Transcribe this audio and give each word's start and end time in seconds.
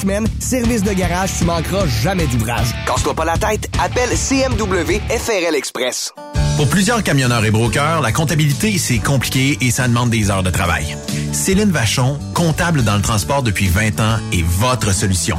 semaines. 0.00 0.26
Service 0.38 0.82
de 0.82 0.92
garage, 0.92 1.30
tu 1.38 1.44
manqueras 1.44 1.86
jamais 1.86 2.26
d'ouvrage. 2.26 2.74
Casse-toi 2.86 3.14
pas 3.14 3.24
la 3.24 3.36
tête. 3.36 3.68
Appelle 3.82 4.10
CMW 4.10 5.00
FRL 5.08 5.54
Express. 5.54 6.12
Pour 6.56 6.68
plusieurs 6.68 7.02
camionneurs 7.02 7.44
et 7.44 7.50
brokers, 7.50 8.02
la 8.02 8.12
comptabilité, 8.12 8.76
c'est 8.76 8.98
compliqué 8.98 9.56
et 9.60 9.70
ça 9.70 9.88
demande 9.88 10.10
des 10.10 10.30
heures 10.30 10.42
de 10.42 10.50
travail. 10.50 10.96
Céline 11.32 11.70
Vachon, 11.70 12.18
comptable 12.34 12.82
dans 12.82 12.96
le 12.96 13.02
transport 13.02 13.42
depuis 13.42 13.68
20 13.68 14.00
ans, 14.00 14.18
est 14.32 14.44
votre 14.44 14.92
solution. 14.92 15.38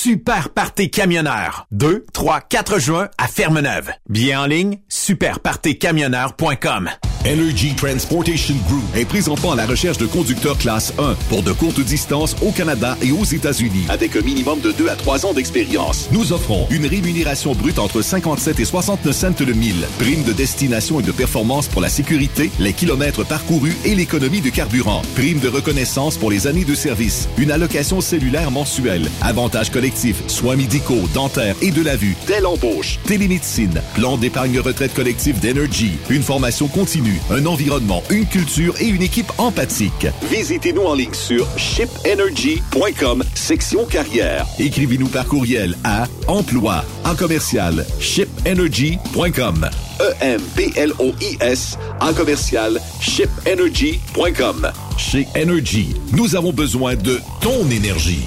super 0.00 0.50
party 0.50 0.90
camionneur. 0.90 1.66
2, 1.72 2.06
3, 2.12 2.40
4 2.42 2.78
juin 2.78 3.08
à 3.18 3.26
Fermeneuve. 3.26 3.90
Bien 4.08 4.42
en 4.42 4.46
ligne, 4.46 4.78
superpartycamionneur.com. 4.88 6.90
Energy 7.26 7.74
Transportation 7.74 8.54
Group 8.68 8.84
est 8.94 9.04
présentement 9.04 9.52
à 9.52 9.56
la 9.56 9.66
recherche 9.66 9.98
de 9.98 10.06
conducteurs 10.06 10.56
classe 10.56 10.94
1 11.00 11.14
pour 11.28 11.42
de 11.42 11.50
courtes 11.50 11.80
distances 11.80 12.36
au 12.42 12.52
Canada 12.52 12.96
et 13.02 13.10
aux 13.10 13.24
États-Unis 13.24 13.86
avec 13.88 14.14
un 14.14 14.20
minimum 14.20 14.60
de 14.60 14.70
2 14.70 14.88
à 14.88 14.94
3 14.94 15.26
ans 15.26 15.34
d'expérience. 15.34 16.08
Nous 16.12 16.32
offrons 16.32 16.68
une 16.70 16.86
rémunération 16.86 17.54
brute 17.54 17.80
entre 17.80 18.00
57 18.00 18.60
et 18.60 18.64
69 18.64 19.16
cents 19.16 19.44
le 19.44 19.52
mille, 19.52 19.84
prime 19.98 20.22
de 20.22 20.32
destination 20.32 21.00
et 21.00 21.02
de 21.02 21.10
performance 21.10 21.66
pour 21.66 21.82
la 21.82 21.88
sécurité, 21.88 22.52
les 22.60 22.72
kilomètres 22.72 23.24
parcourus 23.24 23.76
et 23.84 23.96
l'économie 23.96 24.40
de 24.40 24.50
carburant, 24.50 25.02
prime 25.16 25.40
de 25.40 25.48
reconnaissance 25.48 26.16
pour 26.16 26.30
les 26.30 26.46
années 26.46 26.64
de 26.64 26.76
service, 26.76 27.28
une 27.36 27.50
allocation 27.50 28.00
cellulaire 28.00 28.52
mensuelle, 28.52 29.10
avantages 29.22 29.70
collectifs 29.70 29.87
soins 30.26 30.56
médicaux, 30.56 31.08
dentaires 31.14 31.56
et 31.62 31.70
de 31.70 31.82
la 31.82 31.96
vue, 31.96 32.16
dès 32.26 32.40
l'embauche, 32.40 32.98
télémédecine, 33.06 33.80
plan 33.94 34.16
d'épargne 34.16 34.60
retraite 34.60 34.94
collectif 34.94 35.40
d'Energy, 35.40 35.92
une 36.10 36.22
formation 36.22 36.68
continue, 36.68 37.20
un 37.30 37.46
environnement, 37.46 38.02
une 38.10 38.26
culture 38.26 38.74
et 38.80 38.86
une 38.86 39.02
équipe 39.02 39.32
empathique. 39.38 40.06
Visitez-nous 40.30 40.82
en 40.82 40.94
ligne 40.94 41.14
sur 41.14 41.46
shipenergy.com, 41.56 43.24
section 43.34 43.86
carrière. 43.86 44.46
Écrivez-nous 44.58 45.08
par 45.08 45.26
courriel 45.26 45.76
à 45.84 46.06
emploi 46.26 46.84
en 47.04 47.14
commercial 47.14 47.86
shipenergy.com. 48.00 49.68
E-M-P-L-O-I-S 50.00 51.78
en 52.00 52.12
commercial 52.12 52.80
shipenergy.com. 53.00 54.70
Chez 54.96 55.26
Energy, 55.36 55.94
nous 56.12 56.36
avons 56.36 56.52
besoin 56.52 56.94
de 56.94 57.18
ton 57.40 57.68
énergie. 57.70 58.26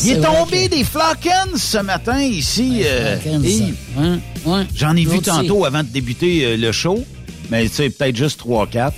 Il 0.02 0.10
est, 0.10 0.20
tombé 0.20 0.68
des 0.68 0.84
Flockens 0.84 1.56
ce 1.56 1.78
matin 1.78 2.20
ici. 2.20 2.82
euh, 2.84 3.16
Yves. 3.42 3.76
hein? 3.98 4.18
Ouais. 4.44 4.64
J'en 4.74 4.96
ai 4.96 5.04
vu 5.04 5.20
tantôt 5.20 5.64
avant 5.64 5.82
de 5.82 5.88
débuter 5.88 6.44
euh, 6.44 6.56
le 6.56 6.72
show, 6.72 7.04
mais 7.50 7.68
tu 7.68 7.74
sais, 7.74 7.90
peut-être 7.90 8.16
juste 8.16 8.40
3-4. 8.40 8.92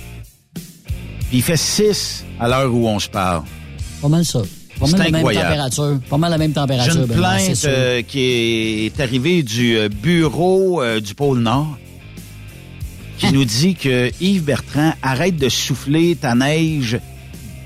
Puis 0.55 1.37
il 1.37 1.41
fait 1.43 1.57
6 1.57 2.25
à 2.39 2.47
l'heure 2.47 2.73
où 2.73 2.87
on 2.87 2.99
se 2.99 3.09
parle. 3.09 3.43
Pas 4.01 4.07
mal 4.07 4.25
ça. 4.25 4.41
Pas 4.79 4.87
mal 4.87 4.99
la 4.99 5.11
même 5.11 5.23
température. 5.23 5.99
Pas 6.09 6.17
mal 6.17 6.31
la 6.31 6.37
même 6.37 6.53
température. 6.53 6.93
J'ai 6.93 6.99
une 6.99 7.07
plainte 7.07 7.65
euh, 7.65 8.01
qui 8.01 8.85
est 8.85 8.99
arrivée 8.99 9.43
du 9.43 9.77
bureau 9.89 10.81
du 10.99 11.13
pôle 11.15 11.39
Nord 11.39 11.77
qui 13.17 13.31
nous 13.33 13.45
dit 13.45 13.75
que 13.75 14.11
Yves 14.21 14.43
Bertrand, 14.43 14.93
arrête 15.01 15.37
de 15.37 15.49
souffler 15.49 16.15
ta 16.15 16.35
neige 16.35 16.99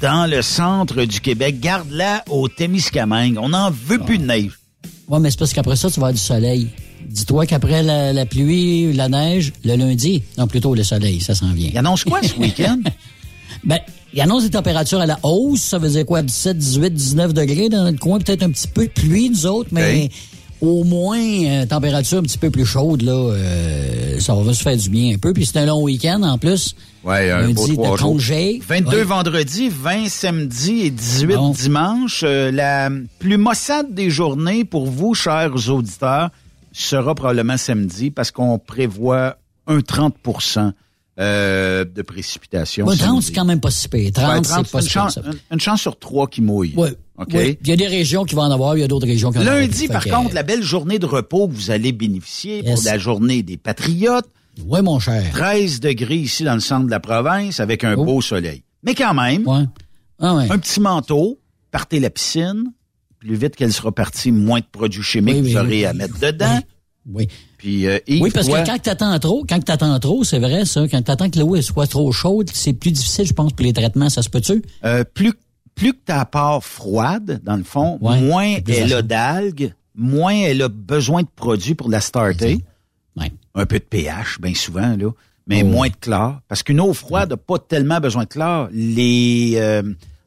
dans 0.01 0.29
le 0.29 0.41
centre 0.41 1.03
du 1.05 1.21
Québec. 1.21 1.59
Garde-la 1.59 2.23
au 2.29 2.47
Témiscamingue. 2.47 3.37
On 3.39 3.49
n'en 3.49 3.69
veut 3.69 3.99
plus 3.99 4.17
de 4.17 4.25
neige. 4.25 4.59
Ouais, 5.07 5.19
mais 5.19 5.29
c'est 5.29 5.37
parce 5.37 5.53
qu'après 5.53 5.75
ça, 5.75 5.89
tu 5.89 5.99
vas 5.99 6.07
avoir 6.07 6.13
du 6.13 6.19
soleil. 6.19 6.69
Dis-toi 7.07 7.45
qu'après 7.45 7.83
la, 7.83 8.11
la 8.11 8.25
pluie, 8.25 8.93
la 8.93 9.09
neige, 9.09 9.53
le 9.63 9.75
lundi, 9.75 10.23
non, 10.37 10.47
plutôt 10.47 10.73
le 10.73 10.83
soleil, 10.83 11.19
ça 11.21 11.35
s'en 11.35 11.51
vient. 11.53 11.69
Il 11.71 11.77
annonce 11.77 12.03
quoi 12.03 12.21
ce 12.23 12.35
week-end? 12.35 12.79
ben, 13.63 13.79
il 14.13 14.21
annonce 14.21 14.43
des 14.43 14.49
températures 14.49 14.99
à 15.01 15.05
la 15.05 15.19
hausse. 15.23 15.61
Ça 15.61 15.77
veut 15.77 15.89
dire 15.89 16.05
quoi? 16.05 16.21
17, 16.21 16.57
18, 16.57 16.93
19 16.93 17.33
degrés 17.33 17.69
dans 17.69 17.83
notre 17.83 17.99
coin. 17.99 18.19
Peut-être 18.19 18.43
un 18.43 18.49
petit 18.49 18.67
peu 18.67 18.85
de 18.85 18.91
pluie, 18.91 19.29
nous 19.29 19.45
autres, 19.45 19.69
mais 19.71 20.09
au 20.61 20.83
moins 20.83 21.19
euh, 21.19 21.65
température 21.65 22.19
un 22.19 22.23
petit 22.23 22.37
peu 22.37 22.49
plus 22.51 22.65
chaude, 22.65 23.01
là, 23.01 23.11
euh, 23.13 24.19
ça 24.19 24.33
va 24.35 24.53
se 24.53 24.61
faire 24.61 24.77
du 24.77 24.89
bien 24.89 25.15
un 25.15 25.17
peu. 25.17 25.33
Puis 25.33 25.45
c'est 25.45 25.57
un 25.59 25.65
long 25.65 25.81
week-end 25.81 26.21
en 26.23 26.37
plus. 26.37 26.75
Ouais, 27.03 27.31
un 27.31 27.49
beau 27.51 27.65
Lundi 27.65 27.73
trois 27.73 27.91
de 27.93 27.97
jours. 27.97 28.11
congé. 28.11 28.61
22 28.67 28.97
Ouais. 28.97 29.03
vendredi, 29.03 29.69
20 29.69 30.07
samedi 30.07 30.81
et 30.81 30.91
18 30.91 31.37
dimanche. 31.53 32.21
Euh, 32.25 32.51
la 32.51 32.89
plus 33.19 33.37
maussade 33.37 33.93
des 33.93 34.09
journées 34.11 34.63
pour 34.65 34.85
vous, 34.85 35.15
chers 35.15 35.69
auditeurs, 35.69 36.29
sera 36.71 37.15
probablement 37.15 37.57
samedi 37.57 38.11
parce 38.11 38.29
qu'on 38.31 38.59
prévoit 38.59 39.37
un 39.67 39.81
30 39.81 40.15
euh, 41.21 41.85
de 41.85 42.01
préciptation. 42.01 42.85
Ouais, 42.87 42.95
30, 42.97 43.07
samedi. 43.07 43.25
c'est 43.27 43.33
quand 43.33 43.45
même 43.45 43.59
pas 43.61 43.71
si 43.71 43.87
pire. 43.87 44.11
30, 44.11 44.25
Ouais, 44.27 44.39
c'est 44.43 44.71
pas 44.71 44.79
une, 44.79 44.83
si 44.85 44.89
chance, 44.89 45.17
une- 45.23 45.37
une 45.51 45.59
chance 45.59 45.79
sur 45.81 45.97
trois 45.99 46.27
qui 46.27 46.41
mouille. 46.41 46.73
Ouais. 46.75 46.93
OK? 47.17 47.27
Ouais. 47.33 47.53
Puis 47.53 47.57
Il 47.63 47.69
y 47.69 47.73
a 47.73 47.75
des 47.75 47.87
régions 47.87 48.23
qui 48.25 48.33
vont 48.35 48.41
en 48.41 48.51
avoir, 48.51 48.75
il 48.75 48.81
y 48.81 48.83
a 48.83 48.87
d'autres 48.87 49.05
régions 49.07 49.31
qui 49.31 49.37
en 49.39 49.43
Lundi, 49.43 49.87
par 49.87 50.03
que, 50.03 50.09
contre, 50.09 50.33
la 50.33 50.43
belle 50.43 50.63
journée 50.63 50.97
de 50.99 51.05
repos 51.05 51.47
que 51.47 51.53
vous 51.53 51.69
allez 51.71 51.91
bénéficier 51.91 52.63
Yes. 52.63 52.73
pour 52.81 52.83
la 52.91 52.97
journée 52.97 53.43
des 53.43 53.57
Patriotes. 53.57 54.25
Oui, 54.65 54.81
mon 54.81 54.99
cher. 54.99 55.23
13 55.31 55.79
degrés 55.79 56.17
ici 56.17 56.43
dans 56.43 56.55
le 56.55 56.59
centre 56.59 56.85
de 56.87 56.91
la 56.91 56.99
province 56.99 57.59
avec 57.59 57.83
un 57.83 57.95
beau 57.95 58.21
soleil. 58.21 58.63
Mais 58.83 58.95
quand 58.95 59.13
même, 59.13 59.45
Ah 60.19 60.35
ouais. 60.35 60.47
un 60.51 60.57
petit 60.57 60.79
manteau, 60.79 61.39
partez 61.71 61.99
la 61.99 62.09
piscine. 62.09 62.71
Plus 63.19 63.35
vite 63.35 63.55
qu'elle 63.55 63.71
sera 63.71 63.91
partie, 63.91 64.31
moins 64.31 64.59
de 64.59 64.65
produits 64.71 65.03
chimiques 65.03 65.35
Oui, 65.35 65.41
oui, 65.43 65.51
vous 65.51 65.57
aurez 65.59 65.67
oui. 65.67 65.85
à 65.85 65.93
mettre 65.93 66.19
dedans. 66.19 66.59
Oui. 67.09 67.27
Puis, 67.57 67.87
euh, 67.87 67.97
Yves, 68.07 68.21
Oui, 68.21 68.31
parce 68.31 68.47
toi, 68.47 68.61
que 68.61 68.67
quand 68.69 68.77
t'attends 68.79 69.17
trop, 69.19 69.43
quand 69.47 69.59
t'attends 69.63 69.99
trop, 69.99 70.23
c'est 70.23 70.39
vrai 70.39 70.65
ça, 70.65 70.87
quand 70.87 71.01
t'attends 71.01 71.29
que 71.29 71.39
l'eau 71.39 71.59
soit 71.61 71.87
trop 71.87 72.11
chaude, 72.11 72.49
c'est 72.53 72.73
plus 72.73 72.91
difficile, 72.91 73.25
je 73.25 73.33
pense, 73.33 73.53
pour 73.53 73.65
les 73.65 73.73
traitements, 73.73 74.09
ça 74.09 74.21
se 74.21 74.29
peut-tu? 74.29 74.61
euh, 74.85 75.03
plus, 75.03 75.33
plus 75.73 75.93
que 75.93 75.99
ta 76.05 76.25
part 76.25 76.63
froide, 76.63 77.41
dans 77.43 77.55
le 77.57 77.63
fond, 77.63 77.97
moins 78.01 78.57
elle 78.67 78.93
a 78.93 79.01
d'algues, 79.01 79.73
moins 79.95 80.33
elle 80.35 80.61
a 80.61 80.69
besoin 80.69 81.23
de 81.23 81.27
produits 81.35 81.73
pour 81.75 81.89
la 81.89 82.01
starter. 82.01 82.59
Ouais. 83.17 83.31
Un 83.55 83.65
peu 83.65 83.79
de 83.79 83.83
pH, 83.83 84.39
bien 84.39 84.53
souvent, 84.53 84.95
là, 84.95 85.09
mais 85.47 85.63
Oh. 85.63 85.67
moins 85.67 85.89
de 85.89 85.95
chlore. 85.99 86.39
Parce 86.47 86.61
qu'une 86.63 86.79
eau 86.79 86.93
froide 86.93 87.31
n'a 87.31 87.37
pas 87.37 87.57
tellement 87.57 87.99
besoin 87.99 88.23
de 88.23 88.29
chlore. 88.29 88.69
Les, 88.71 89.53
euh, 89.55 89.81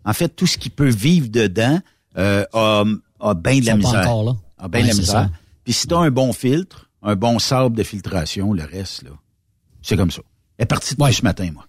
en 0.05 0.13
fait, 0.13 0.29
tout 0.29 0.47
ce 0.47 0.59
qui 0.59 0.71
peut 0.71 0.89
vivre 0.91 1.29
dedans 1.29 1.79
euh, 2.19 2.45
a, 2.53 2.85
a 3.21 3.35
bien 3.35 3.61
de 3.61 3.67
la 3.67 3.73
pas 3.73 3.79
misère. 3.79 4.01
encore 4.01 4.25
là. 4.25 4.33
A 4.59 4.69
bien 4.69 4.83
de 4.83 4.89
la 4.89 4.95
misère. 4.95 5.07
ça. 5.15 5.31
Puis 5.65 5.73
si 5.73 5.87
tu 5.87 5.95
as 5.95 5.99
un 5.99 6.11
bon 6.11 6.33
filtre, 6.33 6.91
un 7.03 7.17
bon 7.17 7.39
sable 7.39 7.77
de 7.77 7.83
filtration, 7.83 8.53
le 8.53 8.65
reste, 8.65 9.03
là, 9.03 9.11
c'est 9.83 9.97
comme 9.97 10.11
ça. 10.11 10.23
Elle 10.59 10.65
est 10.65 10.67
partie 10.67 10.95
depuis 10.95 11.15
ce 11.15 11.23
matin, 11.23 11.51
moi. 11.53 11.67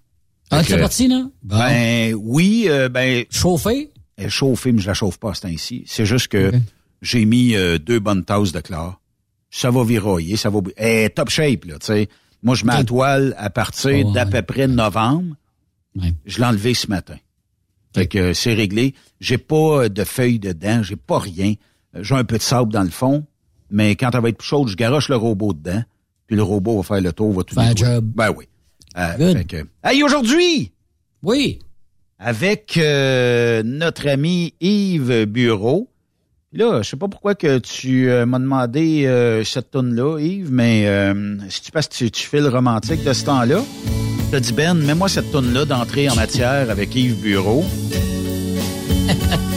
Ah, 0.51 0.63
c'est 0.63 0.77
parti, 0.77 1.07
là? 1.07 1.23
Bon. 1.41 1.57
Ben 1.57 2.13
oui, 2.15 2.65
euh, 2.67 2.87
ben. 2.87 3.25
Chauffé? 3.31 3.91
Elle 4.17 4.27
est 4.27 4.29
chauffée, 4.29 4.71
mais 4.71 4.81
je 4.81 4.87
la 4.87 4.93
chauffe 4.93 5.17
pas 5.17 5.31
à 5.31 5.33
ce 5.33 5.41
temps-ci. 5.41 5.83
C'est 5.87 6.05
juste 6.05 6.27
que 6.27 6.51
j'ai 7.01 7.25
mis 7.25 7.55
euh, 7.55 7.77
deux 7.79 7.99
bonnes 7.99 8.23
tasses 8.23 8.51
de 8.51 8.59
chlore. 8.59 9.01
Ça 9.49 9.71
va 9.71 9.83
viroyer, 9.83 10.37
ça 10.37 10.49
va. 10.49 10.59
Elle 10.77 11.05
est 11.05 11.09
top 11.09 11.29
shape, 11.29 11.65
là, 11.65 11.79
tu 11.79 11.87
sais. 11.87 12.09
Moi, 12.43 12.55
je 12.55 12.65
mets 12.65 12.73
la 12.73 12.83
toile 12.83 13.33
à 13.37 13.49
partir 13.49 14.05
Oh, 14.05 14.11
d'à 14.11 14.25
peu 14.25 14.41
près 14.43 14.67
novembre. 14.67 15.35
Je 16.25 16.37
l'ai 16.37 16.45
enlevé 16.45 16.73
ce 16.73 16.87
matin. 16.87 17.15
Fait 17.95 18.07
que 18.07 18.17
euh, 18.17 18.33
c'est 18.33 18.53
réglé. 18.53 18.93
J'ai 19.21 19.37
pas 19.37 19.83
euh, 19.85 19.89
de 19.89 20.03
feuilles 20.03 20.39
dedans, 20.39 20.83
j'ai 20.83 20.97
pas 20.97 21.17
rien. 21.17 21.53
J'ai 21.99 22.13
un 22.13 22.25
peu 22.25 22.37
de 22.37 22.43
sable 22.43 22.71
dans 22.71 22.83
le 22.83 22.89
fond, 22.89 23.25
mais 23.69 23.95
quand 23.95 24.09
elle 24.13 24.21
va 24.21 24.29
être 24.29 24.37
plus 24.37 24.47
chaude, 24.47 24.67
je 24.69 24.75
garoche 24.75 25.09
le 25.09 25.15
robot 25.15 25.53
dedans, 25.53 25.83
puis 26.27 26.35
le 26.35 26.43
robot 26.43 26.77
va 26.77 26.83
faire 26.83 27.01
le 27.01 27.13
tour, 27.13 27.31
va 27.33 27.43
tout 27.43 27.55
nettoyer. 27.59 27.93
job. 27.95 28.05
Ben 28.15 28.31
oui. 28.35 28.45
Euh, 28.97 29.17
Good. 29.17 29.37
fait 29.37 29.45
que- 29.45 29.65
Hey, 29.83 30.03
aujourd'hui! 30.03 30.71
Oui. 31.23 31.59
Avec 32.19 32.77
euh, 32.77 33.61
notre 33.65 34.07
ami 34.07 34.53
Yves 34.61 35.25
Bureau. 35.25 35.89
Là, 36.53 36.81
je 36.81 36.89
sais 36.91 36.95
pas 36.97 37.09
pourquoi 37.09 37.35
que 37.35 37.57
tu 37.57 38.09
euh, 38.09 38.25
m'as 38.25 38.39
demandé 38.39 39.05
euh, 39.05 39.43
cette 39.43 39.71
tonne-là, 39.71 40.19
Yves, 40.19 40.49
mais 40.51 40.87
euh, 40.87 41.35
si 41.49 41.61
tu 41.63 41.71
passes, 41.71 41.89
tu, 41.89 42.09
tu 42.09 42.23
fais 42.25 42.39
le 42.39 42.47
romantique 42.47 43.03
de 43.03 43.11
ce 43.11 43.25
temps-là? 43.25 43.61
T'as 44.31 44.39
dit 44.39 44.53
Ben, 44.53 44.73
mets-moi 44.73 45.09
cette 45.09 45.29
tonne-là 45.33 45.65
d'entrée 45.65 46.09
en 46.09 46.15
matière 46.15 46.69
avec 46.69 46.95
Yves 46.95 47.19
Bureau. 47.21 47.65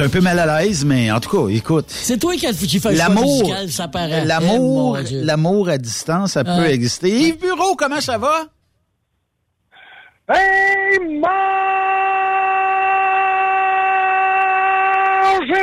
J'étais 0.00 0.16
un 0.16 0.18
peu 0.18 0.24
mal 0.24 0.38
à 0.38 0.62
l'aise, 0.62 0.82
mais 0.86 1.10
en 1.12 1.20
tout 1.20 1.28
cas, 1.28 1.52
écoute. 1.54 1.84
C'est 1.90 2.16
toi 2.18 2.32
qui, 2.34 2.46
qui 2.66 2.80
fais 2.80 2.92
L'amour, 2.94 3.42
musical, 3.42 3.68
ça 3.68 3.86
paraît. 3.86 4.24
l'amour, 4.24 4.96
Eh, 4.96 5.02
mon 5.02 5.06
Dieu. 5.06 5.20
l'amour 5.24 5.68
à 5.68 5.76
distance, 5.76 6.32
ça 6.32 6.42
Ah. 6.46 6.56
peut 6.56 6.64
exister. 6.70 7.10
Yves 7.10 7.38
Bureau, 7.38 7.76
comment 7.76 8.00
ça 8.00 8.16
va? 8.16 8.46
Hey, 10.32 10.98
mangez 11.00 11.30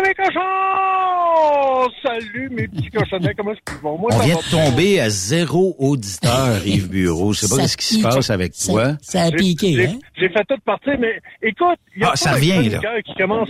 mes 0.07 0.13
cochons! 0.13 1.89
Salut 2.03 2.49
mes 2.51 2.67
petits 2.67 2.91
cochonnets, 2.91 3.33
comment 3.35 3.53
est-ce 3.53 3.71
qu'ils 3.73 3.81
vont? 3.81 3.97
Moi, 3.97 4.09
On 4.13 4.17
ça 4.19 4.23
vient 4.25 4.35
de 4.35 4.51
tomber 4.51 4.99
à 4.99 5.09
zéro 5.09 5.75
auditeur, 5.79 6.61
Yves 6.67 6.89
Bureau. 6.89 7.33
Je 7.33 7.39
sais 7.47 7.55
pas 7.55 7.67
ce 7.67 7.75
qui 7.75 7.85
se 7.85 8.03
passe 8.03 8.29
avec 8.29 8.53
Ça- 8.53 8.71
toi. 8.71 8.91
Ça 9.01 9.23
a 9.23 9.31
piqué, 9.31 9.73
j'ai- 9.73 9.87
hein? 9.87 9.99
J'ai 10.15 10.29
fait 10.29 10.43
toute 10.47 10.61
partie, 10.63 10.91
mais 10.99 11.19
écoute, 11.41 11.79
il 11.95 12.01
y 12.01 12.05
a 12.05 12.09
Ah, 12.09 12.11
pas 12.11 12.15
ça 12.17 12.29
un 12.31 12.35
revient, 12.35 12.51
chroniqueur 12.51 12.93
qui 13.03 13.13
commence 13.15 13.49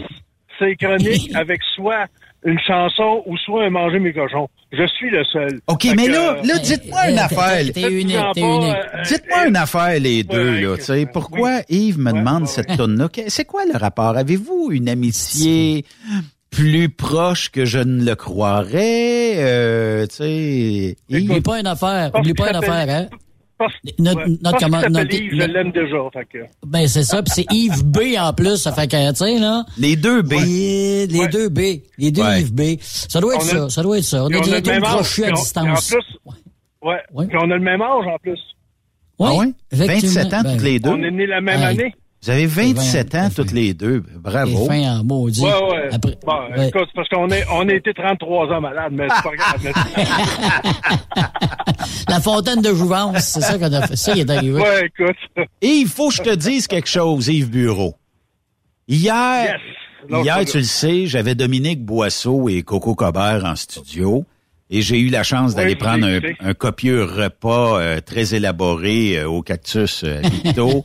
ses 0.59 0.75
chroniques 0.75 1.31
avec 1.35 1.61
soit 1.75 2.05
une 2.45 2.59
chanson 2.59 3.23
ou 3.25 3.35
soit 3.37 3.65
un 3.65 3.69
manger 3.69 3.99
mes 3.99 4.13
cochons. 4.13 4.47
Je 4.71 4.85
suis 4.87 5.09
le 5.09 5.23
seul. 5.25 5.59
OK, 5.67 5.83
Fait 5.83 5.95
mais 5.95 6.05
que, 6.07 6.11
là, 6.11 6.31
euh, 6.37 6.41
là, 6.45 6.57
dites-moi 6.59 7.09
une 7.09 7.17
affaire. 7.19 7.73
T'es 7.73 7.91
unique, 7.91 8.17
t'es 8.33 8.41
unique. 8.41 8.75
euh, 8.93 9.03
Dites-moi 9.03 9.47
une 9.47 9.55
affaire, 9.55 9.99
les 9.99 10.23
deux, 10.23 10.59
là, 10.61 10.77
tu 10.77 10.83
sais. 10.83 11.05
Pourquoi 11.11 11.61
Yves 11.69 11.99
me 11.99 12.11
demande 12.11 12.47
cette 12.47 12.77
tonne-là? 12.77 13.09
C'est 13.27 13.45
quoi 13.45 13.63
le 13.65 13.77
rapport? 13.77 14.15
Avez-vous 14.17 14.69
une 14.71 14.87
amitié 14.87 15.83
plus 16.51 16.89
proche 16.89 17.49
que 17.49 17.65
je 17.65 17.79
ne 17.79 18.03
le 18.05 18.15
croirais? 18.15 19.33
Euh, 19.37 20.05
tu 20.07 20.15
sais, 20.15 21.41
pas 21.41 21.59
une 21.59 21.67
affaire, 21.67 22.11
pas 22.11 22.21
une 22.21 22.55
affaire, 22.55 22.89
hein? 22.89 23.07
Notre- 23.99 24.19
ouais, 24.19 24.37
notre 24.43 24.59
comment- 24.59 24.81
je 24.81 25.35
l'aime 25.47 25.71
déjà. 25.71 25.97
Fait 26.13 26.25
que... 26.25 26.37
Ben, 26.65 26.87
c'est 26.87 27.03
ça, 27.03 27.23
puis 27.23 27.31
c'est 27.35 27.45
Yves 27.51 27.83
B 27.83 28.15
en 28.19 28.31
plus, 28.33 28.57
ça 28.57 28.71
fait 28.71 28.87
que, 28.87 29.09
tu 29.11 29.15
sais, 29.15 29.39
là. 29.39 29.65
Les 29.77 29.95
deux 29.95 30.21
B. 30.21 30.33
Oui, 30.33 31.07
les 31.09 31.27
deux 31.27 31.49
B. 31.49 31.59
Les 31.97 32.11
deux 32.11 32.21
Ouais. 32.21 32.41
Yves 32.41 32.53
B. 32.53 32.61
Ça 32.81 33.19
doit 33.19 33.35
être 33.35 33.43
On 33.43 33.47
a- 33.47 33.51
ça, 33.61 33.69
ça 33.69 33.81
doit 33.83 33.97
être 33.97 34.03
ça. 34.03 34.23
On 34.23 34.25
on 34.25 34.29
des 34.29 34.53
a 34.53 34.61
même 34.61 34.83
âge, 34.83 34.93
crochus 34.93 35.23
à 35.25 35.31
distance. 35.31 35.91
En 35.93 35.95
plus, 35.95 36.35
ouais. 36.83 37.27
Puis 37.27 37.37
on 37.41 37.49
a 37.51 37.55
le 37.55 37.59
même 37.59 37.81
âge 37.81 38.05
en 38.07 38.17
plus. 38.21 38.39
Ah 39.19 39.33
ouais? 39.33 39.47
effectivement. 39.71 40.13
27 40.21 40.33
ans 40.33 40.41
Ben, 40.43 40.51
toutes 40.53 40.61
les 40.63 40.79
deux? 40.79 40.89
On 40.91 41.01
est 41.03 41.09
nés 41.11 41.25
la 41.25 41.41
même 41.41 41.59
Hey. 41.59 41.65
année. 41.65 41.95
Vous 42.23 42.29
avez 42.31 42.45
27 42.47 43.15
ans 43.15 43.29
toutes 43.33 43.51
les 43.51 43.73
deux. 43.73 44.03
Bravo. 44.15 44.65
Et 44.65 44.67
fin 44.67 44.99
en 44.99 45.03
maudit. 45.03 45.41
Ouais, 45.43 45.51
ouais. 45.51 45.89
Après- 45.93 46.17
Bon, 46.25 46.33
ouais. 46.57 46.67
écoute, 46.69 46.89
parce 46.95 47.07
qu'on 47.09 47.29
est, 47.29 47.45
on 47.51 47.67
a 47.69 47.73
été 47.73 47.93
33 47.93 48.47
ans 48.53 48.59
malades, 48.61 48.91
mais 48.91 49.07
c'est 49.15 49.23
pas 49.23 49.35
grave. 49.35 49.73
La 52.09 52.19
fontaine 52.19 52.61
de 52.61 52.73
jouvence, 52.73 53.19
c'est 53.19 53.41
ça 53.41 53.57
qu'on 53.57 53.71
a 53.71 53.87
fait. 53.87 53.95
Ça, 53.95 54.13
il 54.15 54.19
est 54.21 54.29
arrivé. 54.29 54.59
ouais, 54.61 54.85
écoute. 54.87 55.15
Et 55.61 55.67
il 55.67 55.87
faut 55.87 56.09
que 56.09 56.15
je 56.15 56.21
te 56.23 56.35
dise 56.35 56.67
quelque 56.67 56.89
chose, 56.89 57.27
Yves 57.27 57.49
Bureau. 57.49 57.95
Hier, 58.87 59.57
Non, 60.09 60.23
hier, 60.23 60.43
tu 60.45 60.57
le 60.57 60.63
sais, 60.63 61.05
j'avais 61.07 61.35
Dominique 61.35 61.83
Boisseau 61.85 62.47
et 62.49 62.61
Coco 62.63 62.95
Cobert 62.95 63.43
en 63.45 63.55
studio. 63.55 64.25
Et 64.69 64.81
j'ai 64.81 64.99
eu 64.99 65.07
la 65.07 65.23
chance 65.23 65.55
d'aller 65.55 65.69
Oui, 65.69 65.75
prendre 65.75 66.05
un, 66.05 66.19
un 66.41 66.53
copieux 66.53 67.01
repas 67.05 67.79
euh, 67.79 68.01
très 68.01 68.35
élaboré 68.35 69.17
euh, 69.17 69.29
au 69.29 69.41
cactus 69.41 70.03
euh, 70.03 70.19
Victo. 70.43 70.83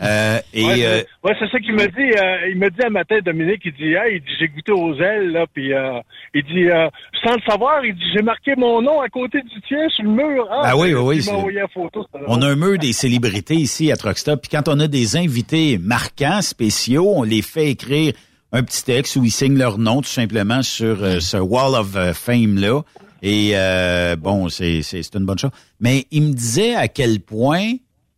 Euh, 0.00 0.38
et 0.52 0.64
ouais, 0.64 0.86
euh, 0.86 0.98
c'est- 1.00 1.28
ouais, 1.28 1.36
c'est 1.40 1.50
ça 1.50 1.58
qu'il 1.58 1.74
m'a 1.74 1.86
dit. 1.88 2.12
euh, 2.16 2.48
il 2.52 2.58
m'a 2.58 2.70
dit 2.70 2.78
un 2.86 2.90
matin, 2.90 3.16
Dominique, 3.24 3.62
il 3.64 3.72
dit, 3.72 3.92
hey, 3.94 4.16
il 4.16 4.20
dit, 4.20 4.30
j'ai 4.38 4.46
goûté 4.46 4.70
aux 4.70 4.94
ailes, 5.00 5.32
là, 5.32 5.46
puis 5.52 5.72
euh, 5.72 5.98
il 6.32 6.44
dit, 6.44 6.68
euh, 6.70 6.88
sans 7.24 7.34
le 7.34 7.40
savoir, 7.48 7.84
il 7.84 7.94
dit, 7.94 8.04
j'ai 8.14 8.22
marqué 8.22 8.52
mon 8.56 8.80
nom 8.80 9.00
à 9.00 9.08
côté 9.08 9.40
du 9.42 9.60
tien 9.66 9.88
sur 9.88 10.04
le 10.04 10.10
mur. 10.10 10.46
Ah, 10.52 10.70
Ben 10.72 10.76
oui, 10.80 10.94
oui, 10.94 11.20
oui, 11.44 11.54
photo. 11.72 12.06
on 12.28 12.40
a 12.40 12.46
un 12.48 12.54
mur 12.56 12.78
des 12.78 12.92
célébrités 12.92 13.54
ici 13.56 13.90
à 13.90 13.96
Truckstop. 13.96 14.42
Puis 14.42 14.50
quand 14.50 14.68
on 14.68 14.78
a 14.78 14.86
des 14.86 15.16
invités 15.16 15.78
marquants, 15.78 16.40
spéciaux, 16.40 17.12
on 17.16 17.24
les 17.24 17.42
fait 17.42 17.70
écrire 17.70 18.12
un 18.52 18.62
petit 18.62 18.84
texte 18.84 19.16
où 19.16 19.24
ils 19.24 19.32
signent 19.32 19.58
leur 19.58 19.78
nom 19.78 20.02
tout 20.02 20.08
simplement 20.08 20.62
sur 20.62 21.02
euh, 21.02 21.18
ce 21.18 21.36
Wall 21.36 21.74
of 21.74 21.96
euh, 21.96 22.12
Fame-là. 22.14 22.82
Et 23.26 23.52
euh, 23.54 24.16
bon, 24.16 24.50
c'est 24.50 24.82
une 25.14 25.24
bonne 25.24 25.38
chose. 25.38 25.50
Mais 25.80 26.06
il 26.10 26.24
me 26.24 26.32
disait 26.34 26.74
à 26.74 26.88
quel 26.88 27.20
point 27.20 27.76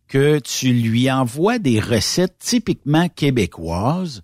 que 0.09 0.39
tu 0.39 0.73
lui 0.73 1.09
envoies 1.09 1.59
des 1.59 1.79
recettes 1.79 2.35
typiquement 2.39 3.07
québécoises 3.07 4.21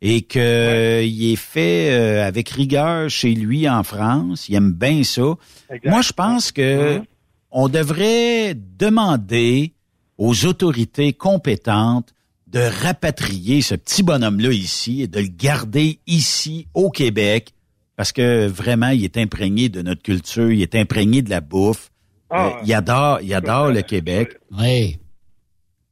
et 0.00 0.22
que 0.22 1.04
il 1.04 1.32
est 1.32 1.36
fait 1.36 1.92
euh, 1.92 2.26
avec 2.26 2.48
rigueur 2.48 3.10
chez 3.10 3.34
lui 3.34 3.68
en 3.68 3.82
France. 3.82 4.48
Il 4.48 4.54
aime 4.54 4.72
bien 4.72 5.04
ça. 5.04 5.34
Moi, 5.84 6.00
je 6.00 6.12
pense 6.12 6.52
que 6.52 7.02
on 7.50 7.68
devrait 7.68 8.54
demander 8.54 9.74
aux 10.16 10.46
autorités 10.46 11.12
compétentes 11.12 12.14
de 12.46 12.60
rapatrier 12.60 13.60
ce 13.60 13.74
petit 13.74 14.02
bonhomme-là 14.02 14.52
ici 14.52 15.02
et 15.02 15.06
de 15.06 15.20
le 15.20 15.28
garder 15.28 15.98
ici 16.06 16.66
au 16.72 16.88
Québec 16.88 17.52
parce 17.96 18.12
que 18.12 18.46
vraiment, 18.46 18.88
il 18.88 19.04
est 19.04 19.16
imprégné 19.16 19.68
de 19.68 19.82
notre 19.82 20.02
culture, 20.02 20.50
il 20.50 20.62
est 20.62 20.74
imprégné 20.74 21.22
de 21.22 21.30
la 21.30 21.40
bouffe. 21.40 21.90
Ah, 22.30 22.46
Euh, 22.46 22.50
il 22.64 22.74
adore, 22.74 23.20
il 23.20 23.32
adore 23.34 23.70
le 23.70 23.82
Québec. 23.82 24.36
Oui. 24.50 24.98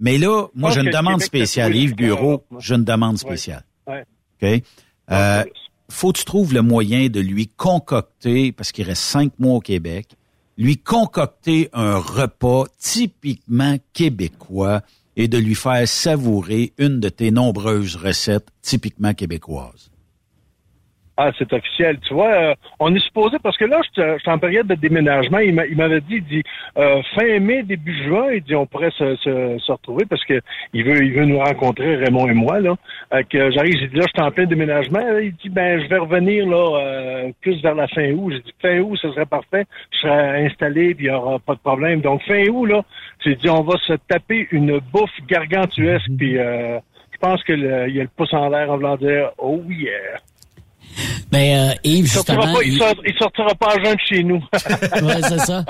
Mais 0.01 0.19
là, 0.19 0.47
moi, 0.55 0.71
j'ai 0.73 0.81
une 0.81 0.91
demande 0.91 1.21
Québec, 1.21 1.27
spéciale. 1.27 1.77
Yves 1.77 1.95
Bureau, 1.95 2.45
j'ai 2.59 2.75
une 2.75 2.85
demande 2.85 3.19
spéciale. 3.19 3.65
Ouais. 3.87 4.05
OK? 4.43 4.63
Euh, 5.11 5.45
faut 5.89 6.13
que 6.13 6.19
tu 6.19 6.25
trouves 6.25 6.55
le 6.55 6.63
moyen 6.63 7.09
de 7.09 7.21
lui 7.21 7.47
concocter, 7.47 8.51
parce 8.51 8.73
qu'il 8.73 8.85
reste 8.85 9.03
cinq 9.03 9.39
mois 9.39 9.55
au 9.57 9.61
Québec, 9.61 10.17
lui 10.59 10.79
concocter 10.79 11.69
un 11.73 11.99
repas 11.99 12.65
typiquement 12.79 13.77
québécois 13.93 14.81
et 15.17 15.29
de 15.29 15.39
lui 15.39 15.55
faire 15.55 15.87
savourer 15.87 16.73
une 16.79 16.99
de 16.99 17.09
tes 17.09 17.31
nombreuses 17.31 17.95
recettes 17.97 18.49
typiquement 18.63 19.15
québécoises. 19.15 19.92
Ah, 21.19 21.31
c'est 21.39 21.53
officiel. 21.53 21.99
Tu 22.09 22.15
vois, 22.15 22.33
euh, 22.33 22.55
on 22.81 22.95
est 22.95 22.99
supposé, 23.01 23.37
parce 23.43 23.59
que 23.59 23.67
là, 23.67 23.81
je 23.85 23.91
suis- 24.03 24.13
je 24.15 24.19
suis 24.19 24.31
en 24.31 24.39
période 24.39 24.67
de 24.67 24.75
déménagement. 24.75 25.39
Il 25.41 25.55
m'a- 25.55 25.67
il 25.67 25.77
m'avait 25.77 26.01
dit, 26.01 26.17
il 26.17 26.25
dit, 26.25 26.43
euh, 26.79 27.03
fin 27.15 27.39
mai, 27.39 27.63
début 27.63 27.95
juin, 28.05 28.33
il 28.33 28.43
dit, 28.43 28.55
on 28.55 28.65
pourrait 28.65 28.91
se, 28.93 29.15
se, 29.17 29.59
se 29.59 29.73
retrouver 29.73 30.07
parce 30.07 30.25
que 30.25 30.41
il 30.73 30.85
veut, 30.85 31.05
il 31.05 31.13
veut 31.13 31.27
nous 31.27 31.39
rencontrer, 31.39 31.97
Raymond 31.97 32.29
et 32.29 32.33
moi, 32.33 32.61
là. 32.61 32.77
Euh, 33.13 33.23
que 33.29 33.51
j'arrive, 33.51 33.77
j'ai 33.79 33.89
dit, 33.89 33.97
là, 33.97 34.05
je 34.07 34.13
suis 34.19 34.27
en 34.27 34.31
plein 34.31 34.47
déménagement. 34.47 35.01
Il 35.21 35.33
dit, 35.35 35.51
ben, 35.51 35.83
je 35.83 35.87
vais 35.89 35.99
revenir, 35.99 36.47
là, 36.49 36.79
euh, 36.81 37.31
plus 37.43 37.61
vers 37.63 37.75
la 37.75 37.89
fin 37.89 38.11
août. 38.13 38.33
J'ai 38.33 38.41
dit, 38.41 38.55
fin 38.63 38.79
août, 38.81 38.99
ce 39.01 39.11
serait 39.11 39.27
parfait. 39.27 39.67
Je 39.93 39.99
serais 39.99 40.47
installé, 40.47 40.95
puis 40.95 41.05
il 41.07 41.11
n'y 41.11 41.15
aura 41.15 41.39
pas 41.41 41.55
de 41.55 41.61
problème. 41.61 42.01
Donc, 42.01 42.23
fin 42.23 42.47
août, 42.49 42.65
là, 42.65 42.83
j'ai 43.23 43.35
dit, 43.35 43.51
on 43.51 43.63
va 43.63 43.77
se 43.87 43.93
taper 44.09 44.49
une 44.51 44.79
bouffe 44.91 45.11
gargantuesque, 45.29 46.09
puis 46.17 46.39
euh, 46.39 46.79
je 47.13 47.19
pense 47.21 47.43
que 47.45 47.53
le- 47.53 47.89
il 47.91 47.97
y 47.97 48.01
a 48.01 48.05
le 48.05 48.09
pouce 48.17 48.33
en 48.33 48.49
l'air 48.49 48.71
en 48.71 48.77
voulant 48.77 48.97
dire, 48.97 49.31
oh 49.37 49.61
yeah. 49.69 50.19
Ben, 51.31 51.71
euh, 51.71 51.75
Yves, 51.85 52.07
justement... 52.13 52.43
pas, 52.43 52.63
il, 52.65 52.79
sort- 52.79 52.95
il 53.07 53.15
sortira 53.19 53.55
pas 53.55 53.75
à 53.75 53.83
jeun 53.83 53.95
de 53.95 54.01
chez 54.09 54.23
nous. 54.23 54.37
ouais, 55.07 55.21
c'est 55.29 55.39
ça. 55.41 55.65